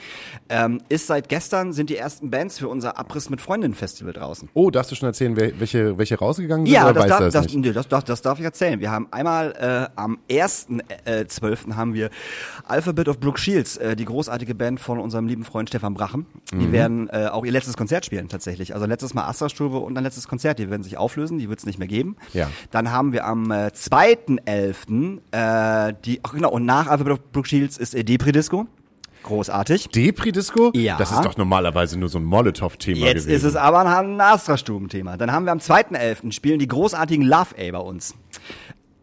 ähm, 0.48 0.80
ist 0.88 1.06
seit 1.06 1.28
gestern 1.28 1.74
sind 1.74 1.90
die 1.90 1.96
ersten 1.96 2.30
Bands 2.30 2.58
für 2.58 2.68
unser 2.68 2.98
Abriss 2.98 3.28
mit 3.28 3.42
Freundinnen 3.42 3.74
Festival 3.74 4.14
draußen. 4.14 4.48
Oh, 4.54 4.70
darfst 4.70 4.90
du 4.90 4.96
schon 4.96 5.06
erzählen, 5.06 5.36
welche, 5.36 5.98
welche 5.98 6.18
rausgegangen 6.18 6.64
sind? 6.64 6.74
Ja, 6.74 6.90
das, 6.92 7.06
darf, 7.06 7.18
das, 7.20 7.32
das, 7.34 7.54
nee, 7.54 7.70
das, 7.70 7.86
das, 7.86 8.22
darf, 8.22 8.38
ich 8.38 8.44
erzählen. 8.46 8.80
Wir 8.80 8.90
haben 8.90 9.08
einmal 9.10 9.52
äh, 9.92 10.00
am 10.00 10.18
1.12. 10.30 10.80
Äh, 11.04 11.26
12. 11.26 11.66
haben 11.76 11.92
wir 11.94 12.10
Alphabet 12.64 13.08
of 13.08 13.20
Brooke 13.20 13.38
Shields, 13.58 13.76
äh, 13.76 13.96
die 13.96 14.04
großartige 14.04 14.54
Band 14.54 14.80
von 14.80 14.98
unserem 14.98 15.26
lieben 15.26 15.44
Freund 15.44 15.68
Stefan 15.68 15.94
Brachen. 15.94 16.26
Die 16.52 16.72
werden 16.72 17.08
äh, 17.08 17.28
auch 17.30 17.44
ihr 17.44 17.52
letztes 17.52 17.76
Konzert 17.76 18.06
spielen 18.06 18.28
tatsächlich. 18.28 18.74
Also 18.74 18.86
letztes 18.86 19.14
Mal 19.14 19.26
Astra-Stube 19.26 19.78
und 19.78 19.96
ein 19.96 20.04
letztes 20.04 20.28
Konzert. 20.28 20.58
Die 20.58 20.70
werden 20.70 20.82
sich 20.82 20.96
auflösen, 20.96 21.38
die 21.38 21.48
wird 21.48 21.58
es 21.58 21.66
nicht 21.66 21.78
mehr 21.78 21.88
geben. 21.88 22.16
Ja. 22.32 22.50
Dann 22.70 22.90
haben 22.92 23.12
wir 23.12 23.24
am 23.26 23.50
äh, 23.50 23.70
2.11. 23.74 25.18
Äh, 25.32 25.94
die, 26.04 26.20
ach 26.22 26.32
genau, 26.32 26.50
und 26.50 26.64
nach 26.64 26.86
Alphabet 26.86 27.14
of 27.14 27.32
Brooke 27.32 27.48
Shields 27.48 27.78
ist 27.78 27.94
äh, 27.94 28.04
Depri 28.04 28.32
Disco. 28.32 28.66
Großartig. 29.24 29.88
Depri-Disco? 29.88 30.70
Ja. 30.74 30.96
Das 30.96 31.10
ist 31.10 31.22
doch 31.22 31.36
normalerweise 31.36 31.98
nur 31.98 32.08
so 32.08 32.18
ein 32.18 32.24
Molotow-Thema 32.24 32.98
Jetzt 32.98 33.24
gewesen. 33.24 33.30
ist 33.30 33.42
es 33.42 33.56
aber 33.56 33.84
ein 33.84 34.18
Astra-Stuben-Thema. 34.20 35.16
Dann 35.16 35.32
haben 35.32 35.44
wir 35.44 35.52
am 35.52 35.58
2.11. 35.58 36.32
spielen 36.32 36.58
die 36.60 36.68
großartigen 36.68 37.26
Love 37.26 37.54
A 37.58 37.72
bei 37.72 37.78
uns. 37.78 38.14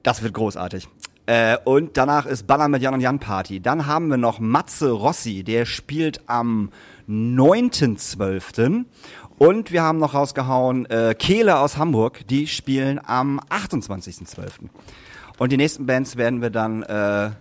Das 0.04 0.24
wird 0.24 0.34
großartig. 0.34 0.88
Äh, 1.28 1.58
und 1.64 1.98
danach 1.98 2.26
ist 2.26 2.46
Banner 2.46 2.68
mit 2.68 2.82
Jan 2.82 2.94
und 2.94 3.02
Jan 3.02 3.20
Party. 3.20 3.60
Dann 3.60 3.88
haben 3.88 4.10
wir 4.10 4.18
noch 4.18 4.40
Matze 4.40 4.92
Rossi, 4.92 5.44
der 5.44 5.66
spielt 5.66 6.22
am 6.28 6.72
9.12. 7.10 8.86
Und 9.38 9.72
wir 9.72 9.84
haben 9.84 10.00
noch 10.00 10.14
rausgehauen 10.14 10.86
äh, 10.86 11.16
Kehle 11.18 11.60
aus 11.60 11.78
Hamburg, 11.78 12.26
die 12.28 12.48
spielen 12.48 13.02
am 13.04 13.40
28.12. 13.50 14.70
Und 15.38 15.52
die 15.52 15.58
nächsten 15.58 15.86
Bands 15.86 16.16
werden 16.16 16.42
wir 16.42 16.50
dann 16.50 16.84
äh, 16.84 17.32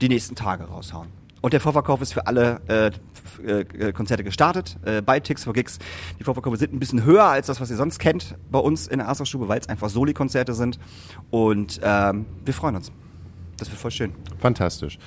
die 0.00 0.08
nächsten 0.08 0.36
Tage 0.36 0.64
raushauen. 0.64 1.17
Und 1.40 1.52
der 1.52 1.60
Vorverkauf 1.60 2.02
ist 2.02 2.12
für 2.12 2.26
alle 2.26 2.60
äh, 2.68 2.86
f- 2.88 3.40
äh, 3.78 3.92
Konzerte 3.92 4.24
gestartet, 4.24 4.76
äh, 4.84 5.00
bei 5.02 5.20
Tix 5.20 5.44
for 5.44 5.52
Gigs. 5.52 5.78
Die 6.18 6.24
Vorverkäufe 6.24 6.56
sind 6.56 6.72
ein 6.72 6.80
bisschen 6.80 7.04
höher 7.04 7.24
als 7.24 7.46
das, 7.46 7.60
was 7.60 7.70
ihr 7.70 7.76
sonst 7.76 7.98
kennt 7.98 8.34
bei 8.50 8.58
uns 8.58 8.88
in 8.88 8.98
der 8.98 9.08
Astra-Stube, 9.08 9.46
weil 9.48 9.60
es 9.60 9.68
einfach 9.68 9.88
Soli-Konzerte 9.88 10.54
sind. 10.54 10.78
Und 11.30 11.80
ähm, 11.82 12.26
wir 12.44 12.54
freuen 12.54 12.76
uns. 12.76 12.90
Das 13.56 13.70
wird 13.70 13.80
voll 13.80 13.90
schön. 13.90 14.12
Fantastisch. 14.38 14.98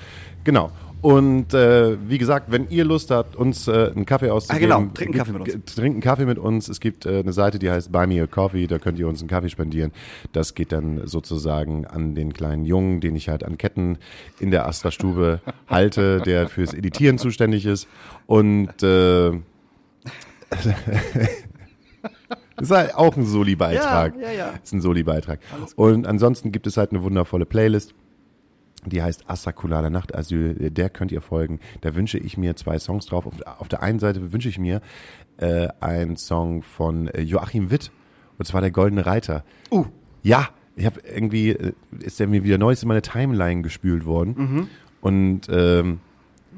Genau. 0.44 0.70
Und 1.02 1.52
äh, 1.52 1.96
wie 2.08 2.16
gesagt, 2.16 2.52
wenn 2.52 2.68
ihr 2.70 2.84
Lust 2.84 3.10
habt, 3.10 3.34
uns 3.36 3.66
äh, 3.68 3.90
einen 3.94 4.06
Kaffee 4.06 4.30
auszugeben, 4.30 4.72
Ah, 4.72 4.78
genau. 4.78 4.90
Trinkt 4.94 5.00
einen 5.14 5.18
Kaffee 5.18 5.32
mit 5.32 5.54
uns. 5.54 5.78
einen 5.78 6.00
Kaffee 6.00 6.24
mit 6.26 6.38
uns. 6.38 6.68
Es 6.68 6.78
gibt 6.80 7.06
äh, 7.06 7.18
eine 7.18 7.32
Seite, 7.32 7.58
die 7.58 7.70
heißt 7.70 7.90
Buy 7.90 8.06
Me 8.06 8.22
a 8.22 8.26
Coffee. 8.28 8.68
Da 8.68 8.78
könnt 8.78 8.98
ihr 9.00 9.08
uns 9.08 9.20
einen 9.20 9.28
Kaffee 9.28 9.48
spendieren. 9.50 9.90
Das 10.32 10.54
geht 10.54 10.70
dann 10.70 11.06
sozusagen 11.06 11.86
an 11.86 12.14
den 12.14 12.32
kleinen 12.32 12.64
Jungen, 12.64 13.00
den 13.00 13.16
ich 13.16 13.28
halt 13.28 13.42
an 13.44 13.58
Ketten 13.58 13.98
in 14.38 14.52
der 14.52 14.66
Astra-Stube 14.68 15.40
halte, 15.68 16.20
der 16.20 16.48
fürs 16.48 16.72
Editieren 16.72 17.18
zuständig 17.18 17.66
ist. 17.66 17.88
Und 18.26 18.80
äh, 18.84 19.32
Das 20.50 20.66
ist 22.60 22.70
halt 22.70 22.94
auch 22.94 23.16
ein 23.16 23.26
Soli-Beitrag. 23.26 24.14
Ja, 24.16 24.22
ja, 24.28 24.32
ja. 24.32 24.50
Das 24.52 24.60
ist 24.64 24.72
ein 24.72 24.80
Soli-Beitrag. 24.80 25.40
Und 25.74 26.06
ansonsten 26.06 26.52
gibt 26.52 26.66
es 26.68 26.76
halt 26.76 26.90
eine 26.92 27.02
wundervolle 27.02 27.44
Playlist. 27.46 27.94
Die 28.84 29.02
heißt 29.02 29.30
Assakulala 29.30 29.90
Nachtasyl, 29.90 30.70
der 30.70 30.90
könnt 30.90 31.12
ihr 31.12 31.20
folgen. 31.20 31.60
Da 31.82 31.94
wünsche 31.94 32.18
ich 32.18 32.36
mir 32.36 32.56
zwei 32.56 32.78
Songs 32.78 33.06
drauf. 33.06 33.26
Auf, 33.26 33.40
auf 33.42 33.68
der 33.68 33.82
einen 33.82 34.00
Seite 34.00 34.32
wünsche 34.32 34.48
ich 34.48 34.58
mir 34.58 34.80
äh, 35.36 35.68
einen 35.80 36.16
Song 36.16 36.62
von 36.62 37.06
äh, 37.08 37.20
Joachim 37.20 37.70
Witt, 37.70 37.92
und 38.38 38.44
zwar 38.44 38.60
der 38.60 38.70
Goldene 38.70 39.06
Reiter. 39.06 39.44
Uh. 39.70 39.86
Ja, 40.22 40.48
ich 40.74 40.86
habe 40.86 41.00
irgendwie, 41.00 41.50
äh, 41.50 41.72
ist 42.00 42.18
der 42.18 42.26
mir 42.26 42.42
wieder 42.44 42.58
Neues 42.58 42.82
in 42.82 42.88
meine 42.88 43.02
Timeline 43.02 43.62
gespült 43.62 44.04
worden. 44.04 44.34
Mhm. 44.36 44.68
Und 45.00 45.40
ähm, 45.48 46.00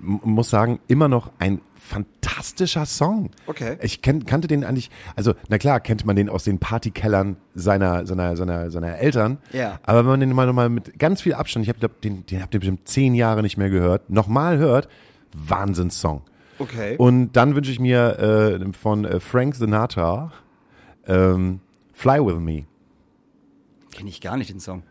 muss 0.01 0.51
sagen, 0.51 0.81
immer 0.89 1.09
noch 1.09 1.31
ein 1.39 1.61
fantastischer 1.85 2.87
Song. 2.87 3.31
Okay. 3.47 3.77
Ich 3.83 4.01
kenn, 4.01 4.25
kannte 4.25 4.49
den 4.49 4.65
eigentlich, 4.65 4.91
also 5.17 5.35
na 5.49 5.59
klar, 5.59 5.81
kennt 5.81 6.07
man 6.07 6.17
den 6.17 6.31
aus 6.31 6.45
den 6.45 6.59
Partykellern 6.59 7.37
seiner, 7.55 8.07
seiner, 8.07 8.37
seiner, 8.37 8.71
seiner 8.71 8.99
Eltern. 8.99 9.39
Ja. 9.53 9.79
Aber 9.83 10.01
wenn 10.01 10.07
man 10.07 10.21
den 10.21 10.33
mal 10.33 10.47
nochmal 10.47 10.71
mit 10.71 10.99
ganz 10.99 11.21
viel 11.21 11.35
Abstand, 11.35 11.65
ich 11.65 11.69
habe 11.69 11.89
den, 12.03 12.25
den 12.27 12.43
habt 12.43 12.55
ihr 12.55 12.61
bestimmt 12.61 12.89
zehn 12.89 13.15
Jahre 13.15 13.43
nicht 13.43 13.59
mehr 13.59 13.69
gehört, 13.69 14.09
nochmal 14.09 14.57
hört, 14.57 14.89
Wahnsinnssong. 15.35 16.23
Okay. 16.59 16.97
Und 16.97 17.33
dann 17.33 17.55
wünsche 17.55 17.71
ich 17.71 17.81
mir 17.81 18.19
äh, 18.19 18.73
von 18.73 19.05
äh, 19.05 19.21
Frank 19.21 19.55
Sinatra 19.55 20.33
ähm, 21.07 21.61
Fly 21.93 22.25
With 22.25 22.39
Me. 22.39 22.65
Kenne 23.93 24.09
ich 24.09 24.21
gar 24.21 24.37
nicht 24.37 24.51
den 24.51 24.61
Song. 24.61 24.83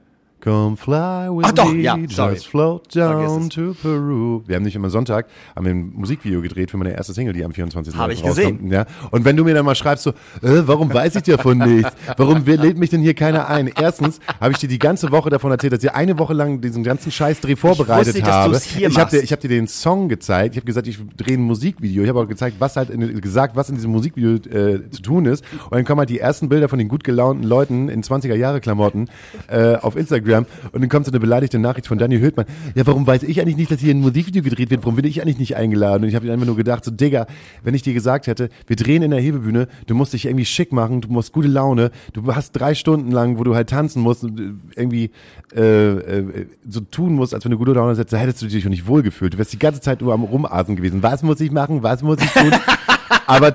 Come 0.43 0.75
fly 0.75 1.29
with 1.29 1.45
Ach 1.45 1.51
doch, 1.53 1.71
me, 1.71 1.83
ja, 1.83 1.97
sorry. 2.09 2.33
just 2.33 2.47
float 2.47 2.93
down 2.93 3.49
to 3.49 3.73
Peru. 3.81 4.41
Wir 4.45 4.57
haben 4.57 4.63
nicht 4.63 4.75
immer 4.75 4.89
Sonntag, 4.89 5.27
haben 5.55 5.65
wir 5.65 5.73
ein 5.73 5.93
Musikvideo 5.95 6.41
gedreht 6.41 6.69
für 6.69 6.75
meine 6.75 6.91
erste 6.91 7.13
Single, 7.13 7.31
die 7.31 7.45
am 7.45 7.53
24. 7.53 7.95
Hab 7.95 8.09
ich 8.09 8.21
rauskommt. 8.21 8.59
gesehen. 8.59 8.67
Ja. 8.69 8.85
Und 9.11 9.23
wenn 9.23 9.37
du 9.37 9.45
mir 9.45 9.53
dann 9.53 9.63
mal 9.63 9.73
schreibst 9.73 10.03
so, 10.03 10.09
äh, 10.09 10.63
warum 10.65 10.93
weiß 10.93 11.15
ich 11.15 11.23
davon 11.23 11.59
nichts? 11.59 11.93
Warum 12.17 12.43
lädt 12.45 12.77
mich 12.77 12.89
denn 12.89 12.99
hier 12.99 13.13
keiner 13.13 13.47
ein? 13.47 13.71
Erstens 13.73 14.19
habe 14.41 14.51
ich 14.51 14.57
dir 14.57 14.67
die 14.67 14.79
ganze 14.79 15.13
Woche 15.13 15.29
davon 15.29 15.49
erzählt, 15.49 15.71
dass 15.71 15.81
ich 15.81 15.93
eine 15.93 16.19
Woche 16.19 16.33
lang 16.33 16.59
diesen 16.59 16.83
ganzen 16.83 17.09
Scheißdreh 17.09 17.55
vorbereitet 17.55 18.07
wusste, 18.07 18.21
dass 18.21 18.29
habe. 18.29 18.51
du's 18.51 18.63
hier 18.63 18.89
ich 18.89 18.99
habe 18.99 19.11
dir, 19.11 19.23
ich 19.23 19.31
habe 19.31 19.41
dir 19.41 19.47
den 19.47 19.67
Song 19.67 20.09
gezeigt. 20.09 20.55
Ich 20.55 20.57
habe 20.57 20.65
gesagt, 20.65 20.87
ich 20.87 20.99
drehe 21.15 21.37
ein 21.37 21.41
Musikvideo. 21.43 22.03
Ich 22.03 22.09
habe 22.09 22.19
auch 22.19 22.27
gezeigt, 22.27 22.57
was 22.59 22.75
halt 22.75 22.89
in, 22.89 23.21
gesagt, 23.21 23.55
was 23.55 23.69
in 23.69 23.75
diesem 23.75 23.91
Musikvideo 23.91 24.33
äh, 24.53 24.89
zu 24.89 25.01
tun 25.01 25.25
ist. 25.25 25.45
Und 25.53 25.71
dann 25.71 25.85
kommen 25.85 25.99
halt 25.99 26.09
die 26.09 26.19
ersten 26.19 26.49
Bilder 26.49 26.67
von 26.67 26.79
den 26.79 26.89
gut 26.89 27.05
gelaunten 27.05 27.45
Leuten 27.45 27.87
in 27.87 28.03
20er 28.03 28.35
Jahre 28.35 28.59
Klamotten 28.59 29.07
äh, 29.47 29.75
auf 29.75 29.95
Instagram 29.95 30.32
und 30.39 30.81
dann 30.81 30.89
kommt 30.89 31.05
so 31.05 31.11
eine 31.11 31.19
beleidigte 31.19 31.59
Nachricht 31.59 31.87
von 31.87 31.97
Daniel 31.97 32.21
Höhtmann. 32.21 32.45
Ja, 32.75 32.85
warum 32.85 33.05
weiß 33.05 33.23
ich 33.23 33.39
eigentlich 33.41 33.57
nicht, 33.57 33.71
dass 33.71 33.79
hier 33.79 33.93
ein 33.93 34.01
Musikvideo 34.01 34.43
gedreht 34.43 34.69
wird? 34.69 34.83
Warum 34.83 34.95
bin 34.95 35.05
ich 35.05 35.21
eigentlich 35.21 35.39
nicht 35.39 35.55
eingeladen? 35.55 36.03
Und 36.03 36.09
ich 36.09 36.15
habe 36.15 36.31
einfach 36.31 36.45
nur 36.45 36.55
gedacht, 36.55 36.83
so 36.85 36.91
Digga, 36.91 37.27
wenn 37.63 37.73
ich 37.73 37.81
dir 37.81 37.93
gesagt 37.93 38.27
hätte, 38.27 38.49
wir 38.67 38.75
drehen 38.75 39.03
in 39.03 39.11
der 39.11 39.19
Hebebühne, 39.19 39.67
du 39.87 39.95
musst 39.95 40.13
dich 40.13 40.25
irgendwie 40.25 40.45
schick 40.45 40.71
machen, 40.71 41.01
du 41.01 41.09
musst 41.09 41.31
gute 41.33 41.47
Laune, 41.47 41.91
du 42.13 42.33
hast 42.33 42.51
drei 42.53 42.75
Stunden 42.75 43.11
lang, 43.11 43.37
wo 43.37 43.43
du 43.43 43.55
halt 43.55 43.69
tanzen 43.69 44.01
musst 44.01 44.23
und 44.23 44.39
äh, 44.39 44.53
irgendwie 44.75 45.11
äh, 45.55 45.61
äh, 45.61 46.47
so 46.67 46.79
tun 46.81 47.13
musst, 47.13 47.33
als 47.33 47.43
wenn 47.45 47.51
du 47.51 47.57
gute 47.57 47.73
Laune 47.73 47.91
hättest, 47.91 48.13
da 48.13 48.17
hättest 48.17 48.41
du 48.41 48.47
dich 48.47 48.65
auch 48.65 48.69
nicht 48.69 48.87
wohlgefühlt. 48.87 49.33
Du 49.33 49.37
wärst 49.37 49.53
die 49.53 49.59
ganze 49.59 49.81
Zeit 49.81 50.01
nur 50.01 50.13
am 50.13 50.23
Rumasen 50.23 50.75
gewesen. 50.75 51.03
Was 51.03 51.23
muss 51.23 51.39
ich 51.39 51.51
machen? 51.51 51.83
Was 51.83 52.01
muss 52.01 52.19
ich 52.21 52.31
tun? 52.31 52.51
aber 53.27 53.53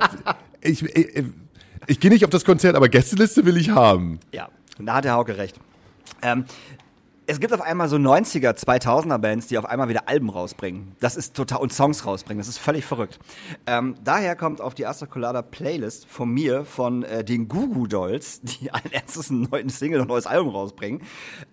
ich, 0.60 0.82
ich, 0.82 1.24
ich 1.86 2.00
gehe 2.00 2.10
nicht 2.10 2.24
auf 2.24 2.30
das 2.30 2.44
Konzert, 2.44 2.76
aber 2.76 2.88
Gästeliste 2.88 3.44
will 3.44 3.56
ich 3.56 3.70
haben. 3.70 4.20
Ja, 4.32 4.48
da 4.78 4.94
hat 4.94 5.04
der 5.04 5.12
Hauke 5.14 5.36
recht. 5.36 5.58
Ähm, 6.22 6.44
es 7.30 7.40
gibt 7.40 7.52
auf 7.52 7.60
einmal 7.60 7.90
so 7.90 7.96
90er, 7.96 8.56
2000er 8.56 9.18
Bands, 9.18 9.48
die 9.48 9.58
auf 9.58 9.66
einmal 9.66 9.90
wieder 9.90 10.08
Alben 10.08 10.30
rausbringen. 10.30 10.96
Das 10.98 11.14
ist 11.14 11.36
total, 11.36 11.60
und 11.60 11.74
Songs 11.74 12.06
rausbringen. 12.06 12.38
Das 12.38 12.48
ist 12.48 12.56
völlig 12.56 12.86
verrückt. 12.86 13.18
Ähm, 13.66 13.96
daher 14.02 14.34
kommt 14.34 14.62
auf 14.62 14.74
die 14.74 14.86
Astra 14.86 15.04
Colada 15.04 15.42
Playlist 15.42 16.06
von 16.06 16.30
mir, 16.30 16.64
von 16.64 17.02
äh, 17.02 17.22
den 17.24 17.48
Gugu 17.48 17.86
Dolls, 17.86 18.40
die 18.42 18.70
ein 18.70 18.90
erstes 18.90 19.30
einen 19.30 19.42
neuen 19.42 19.68
Single 19.68 20.00
und 20.00 20.08
neues 20.08 20.26
Album 20.26 20.54
rausbringen. 20.54 21.02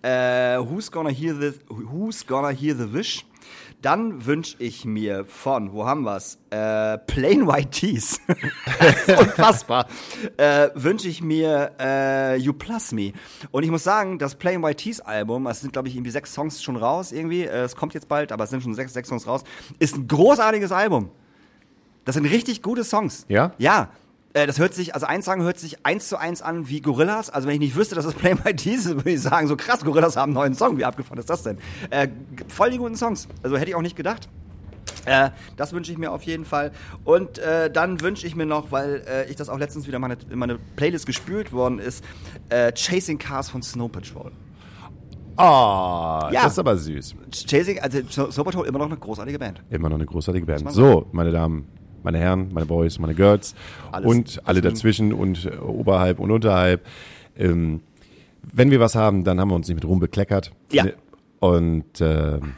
Äh, 0.00 0.56
Who's 0.60 0.90
Gonna 0.90 1.10
Hear 1.10 1.34
the, 1.34 1.52
Who's 1.68 2.26
Gonna 2.26 2.48
Hear 2.48 2.74
the 2.74 2.94
Wish? 2.94 3.26
Dann 3.82 4.24
wünsche 4.26 4.56
ich 4.58 4.84
mir 4.84 5.26
von, 5.26 5.72
wo 5.72 5.86
haben 5.86 6.02
wir's? 6.02 6.38
Äh, 6.50 6.98
Plain 6.98 7.46
White 7.46 7.70
Tees. 7.70 8.20
Unfassbar. 9.18 9.86
Äh, 10.36 10.70
wünsche 10.74 11.08
ich 11.08 11.22
mir 11.22 11.72
äh, 11.78 12.36
You 12.36 12.52
Plus 12.52 12.92
Me. 12.92 13.12
Und 13.50 13.62
ich 13.62 13.70
muss 13.70 13.84
sagen, 13.84 14.18
das 14.18 14.34
Plain 14.34 14.62
White 14.62 14.76
Tees 14.82 15.00
Album, 15.00 15.46
es 15.46 15.60
sind 15.60 15.72
glaube 15.72 15.88
ich 15.88 15.94
irgendwie 15.94 16.10
sechs 16.10 16.32
Songs 16.32 16.62
schon 16.62 16.76
raus 16.76 17.12
irgendwie. 17.12 17.42
Äh, 17.42 17.64
es 17.64 17.76
kommt 17.76 17.94
jetzt 17.94 18.08
bald, 18.08 18.32
aber 18.32 18.44
es 18.44 18.50
sind 18.50 18.62
schon 18.62 18.74
sechs, 18.74 18.92
sechs 18.92 19.08
Songs 19.08 19.26
raus. 19.26 19.44
Ist 19.78 19.96
ein 19.96 20.08
großartiges 20.08 20.72
Album. 20.72 21.10
Das 22.04 22.14
sind 22.14 22.24
richtig 22.24 22.62
gute 22.62 22.82
Songs. 22.82 23.26
Ja? 23.28 23.52
Ja. 23.58 23.90
Äh, 24.36 24.46
Das 24.46 24.58
hört 24.58 24.74
sich, 24.74 24.94
also 24.94 25.06
ein 25.06 25.22
Song 25.22 25.40
hört 25.42 25.58
sich 25.58 25.84
eins 25.86 26.08
zu 26.08 26.18
eins 26.18 26.42
an 26.42 26.68
wie 26.68 26.80
Gorillas. 26.80 27.30
Also 27.30 27.48
wenn 27.48 27.54
ich 27.54 27.60
nicht 27.60 27.76
wüsste, 27.76 27.94
dass 27.94 28.04
das 28.04 28.14
Play 28.22 28.34
My 28.44 28.54
Tees 28.54 28.86
ist, 28.86 28.96
würde 28.96 29.10
ich 29.10 29.20
sagen, 29.22 29.48
so 29.48 29.56
krass, 29.56 29.84
Gorillas 29.84 30.16
haben 30.16 30.30
einen 30.30 30.34
neuen 30.34 30.54
Song. 30.54 30.76
Wie 30.78 30.84
abgefahren 30.84 31.18
ist 31.18 31.30
das 31.30 31.42
denn? 31.42 31.58
Äh, 31.90 32.08
voll 32.48 32.70
die 32.70 32.78
guten 32.78 32.96
Songs. 32.96 33.28
Also 33.42 33.56
hätte 33.56 33.70
ich 33.70 33.74
auch 33.74 33.82
nicht 33.82 33.96
gedacht. 33.96 34.28
Äh, 35.06 35.30
das 35.56 35.72
wünsche 35.72 35.92
ich 35.92 35.98
mir 35.98 36.10
auf 36.12 36.22
jeden 36.22 36.44
Fall. 36.44 36.72
Und 37.04 37.38
äh, 37.38 37.70
dann 37.70 38.00
wünsche 38.00 38.26
ich 38.26 38.34
mir 38.36 38.44
noch, 38.46 38.72
weil 38.72 39.04
äh, 39.08 39.30
ich 39.30 39.36
das 39.36 39.48
auch 39.48 39.58
letztens 39.58 39.86
wieder 39.86 39.98
meine, 40.00 40.16
in 40.28 40.38
meine 40.38 40.58
Playlist 40.76 41.06
gespült 41.06 41.52
worden 41.52 41.78
ist, 41.78 42.04
äh, 42.48 42.72
Chasing 42.72 43.18
Cars 43.18 43.48
von 43.48 43.62
Snow 43.62 43.90
Patrol. 43.90 44.32
Ah, 45.36 46.30
Ja. 46.32 46.42
das 46.44 46.52
ist 46.54 46.58
aber 46.58 46.76
süß. 46.76 47.14
Chasing, 47.46 47.78
also 47.80 48.00
Snow 48.30 48.44
Patrol 48.44 48.66
immer 48.66 48.78
noch 48.78 48.86
eine 48.86 48.96
großartige 48.96 49.38
Band. 49.38 49.62
Immer 49.70 49.88
noch 49.90 49.96
eine 49.96 50.06
großartige 50.06 50.46
Band. 50.46 50.72
So, 50.72 51.06
meine 51.12 51.30
Damen, 51.30 51.68
meine 52.06 52.18
Herren, 52.18 52.48
meine 52.52 52.64
Boys, 52.64 52.98
meine 52.98 53.14
Girls 53.14 53.54
Alles 53.92 54.08
und 54.08 54.40
alle 54.44 54.62
dazwischen 54.62 55.12
und 55.12 55.44
äh, 55.44 55.56
oberhalb 55.58 56.18
und 56.18 56.30
unterhalb. 56.30 56.86
Ähm, 57.36 57.80
wenn 58.42 58.70
wir 58.70 58.80
was 58.80 58.94
haben, 58.94 59.24
dann 59.24 59.38
haben 59.40 59.50
wir 59.50 59.56
uns 59.56 59.68
nicht 59.68 59.74
mit 59.74 59.84
Ruhm 59.84 60.00
bekleckert. 60.00 60.52
Ja. 60.72 60.86
Und 61.40 62.00
ähm, 62.00 62.54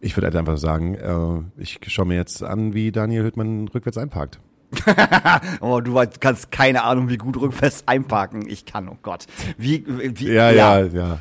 ich 0.00 0.16
würde 0.16 0.26
halt 0.26 0.36
einfach 0.36 0.58
sagen, 0.58 0.94
äh, 0.94 1.60
ich 1.60 1.80
schaue 1.86 2.06
mir 2.06 2.16
jetzt 2.16 2.42
an, 2.44 2.74
wie 2.74 2.92
Daniel 2.92 3.24
Hüttmann 3.24 3.66
rückwärts 3.68 3.98
einparkt. 3.98 4.38
Oh, 5.60 5.80
du 5.80 5.94
kannst 6.20 6.50
keine 6.50 6.82
Ahnung, 6.82 7.08
wie 7.08 7.16
gut 7.16 7.40
rückfest 7.40 7.88
einparken. 7.88 8.46
Ich 8.48 8.66
kann, 8.66 8.88
oh 8.88 8.98
Gott. 9.02 9.26
Wie, 9.56 9.84
wie 9.86 10.32
Ja, 10.32 10.50
ja, 10.50 10.80
ja. 10.80 11.18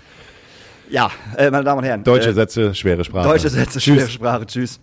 Ja, 0.90 1.12
äh, 1.38 1.50
meine 1.50 1.64
Damen 1.64 1.80
und 1.80 1.86
Herren. 1.86 2.04
Deutsche 2.04 2.30
äh, 2.30 2.34
Sätze, 2.34 2.76
schwere 2.76 3.04
Sprache. 3.04 3.28
Deutsche 3.28 3.50
Sätze, 3.50 3.80
schwere 3.80 4.10
Sprache. 4.10 4.46
Tschüss. 4.46 4.80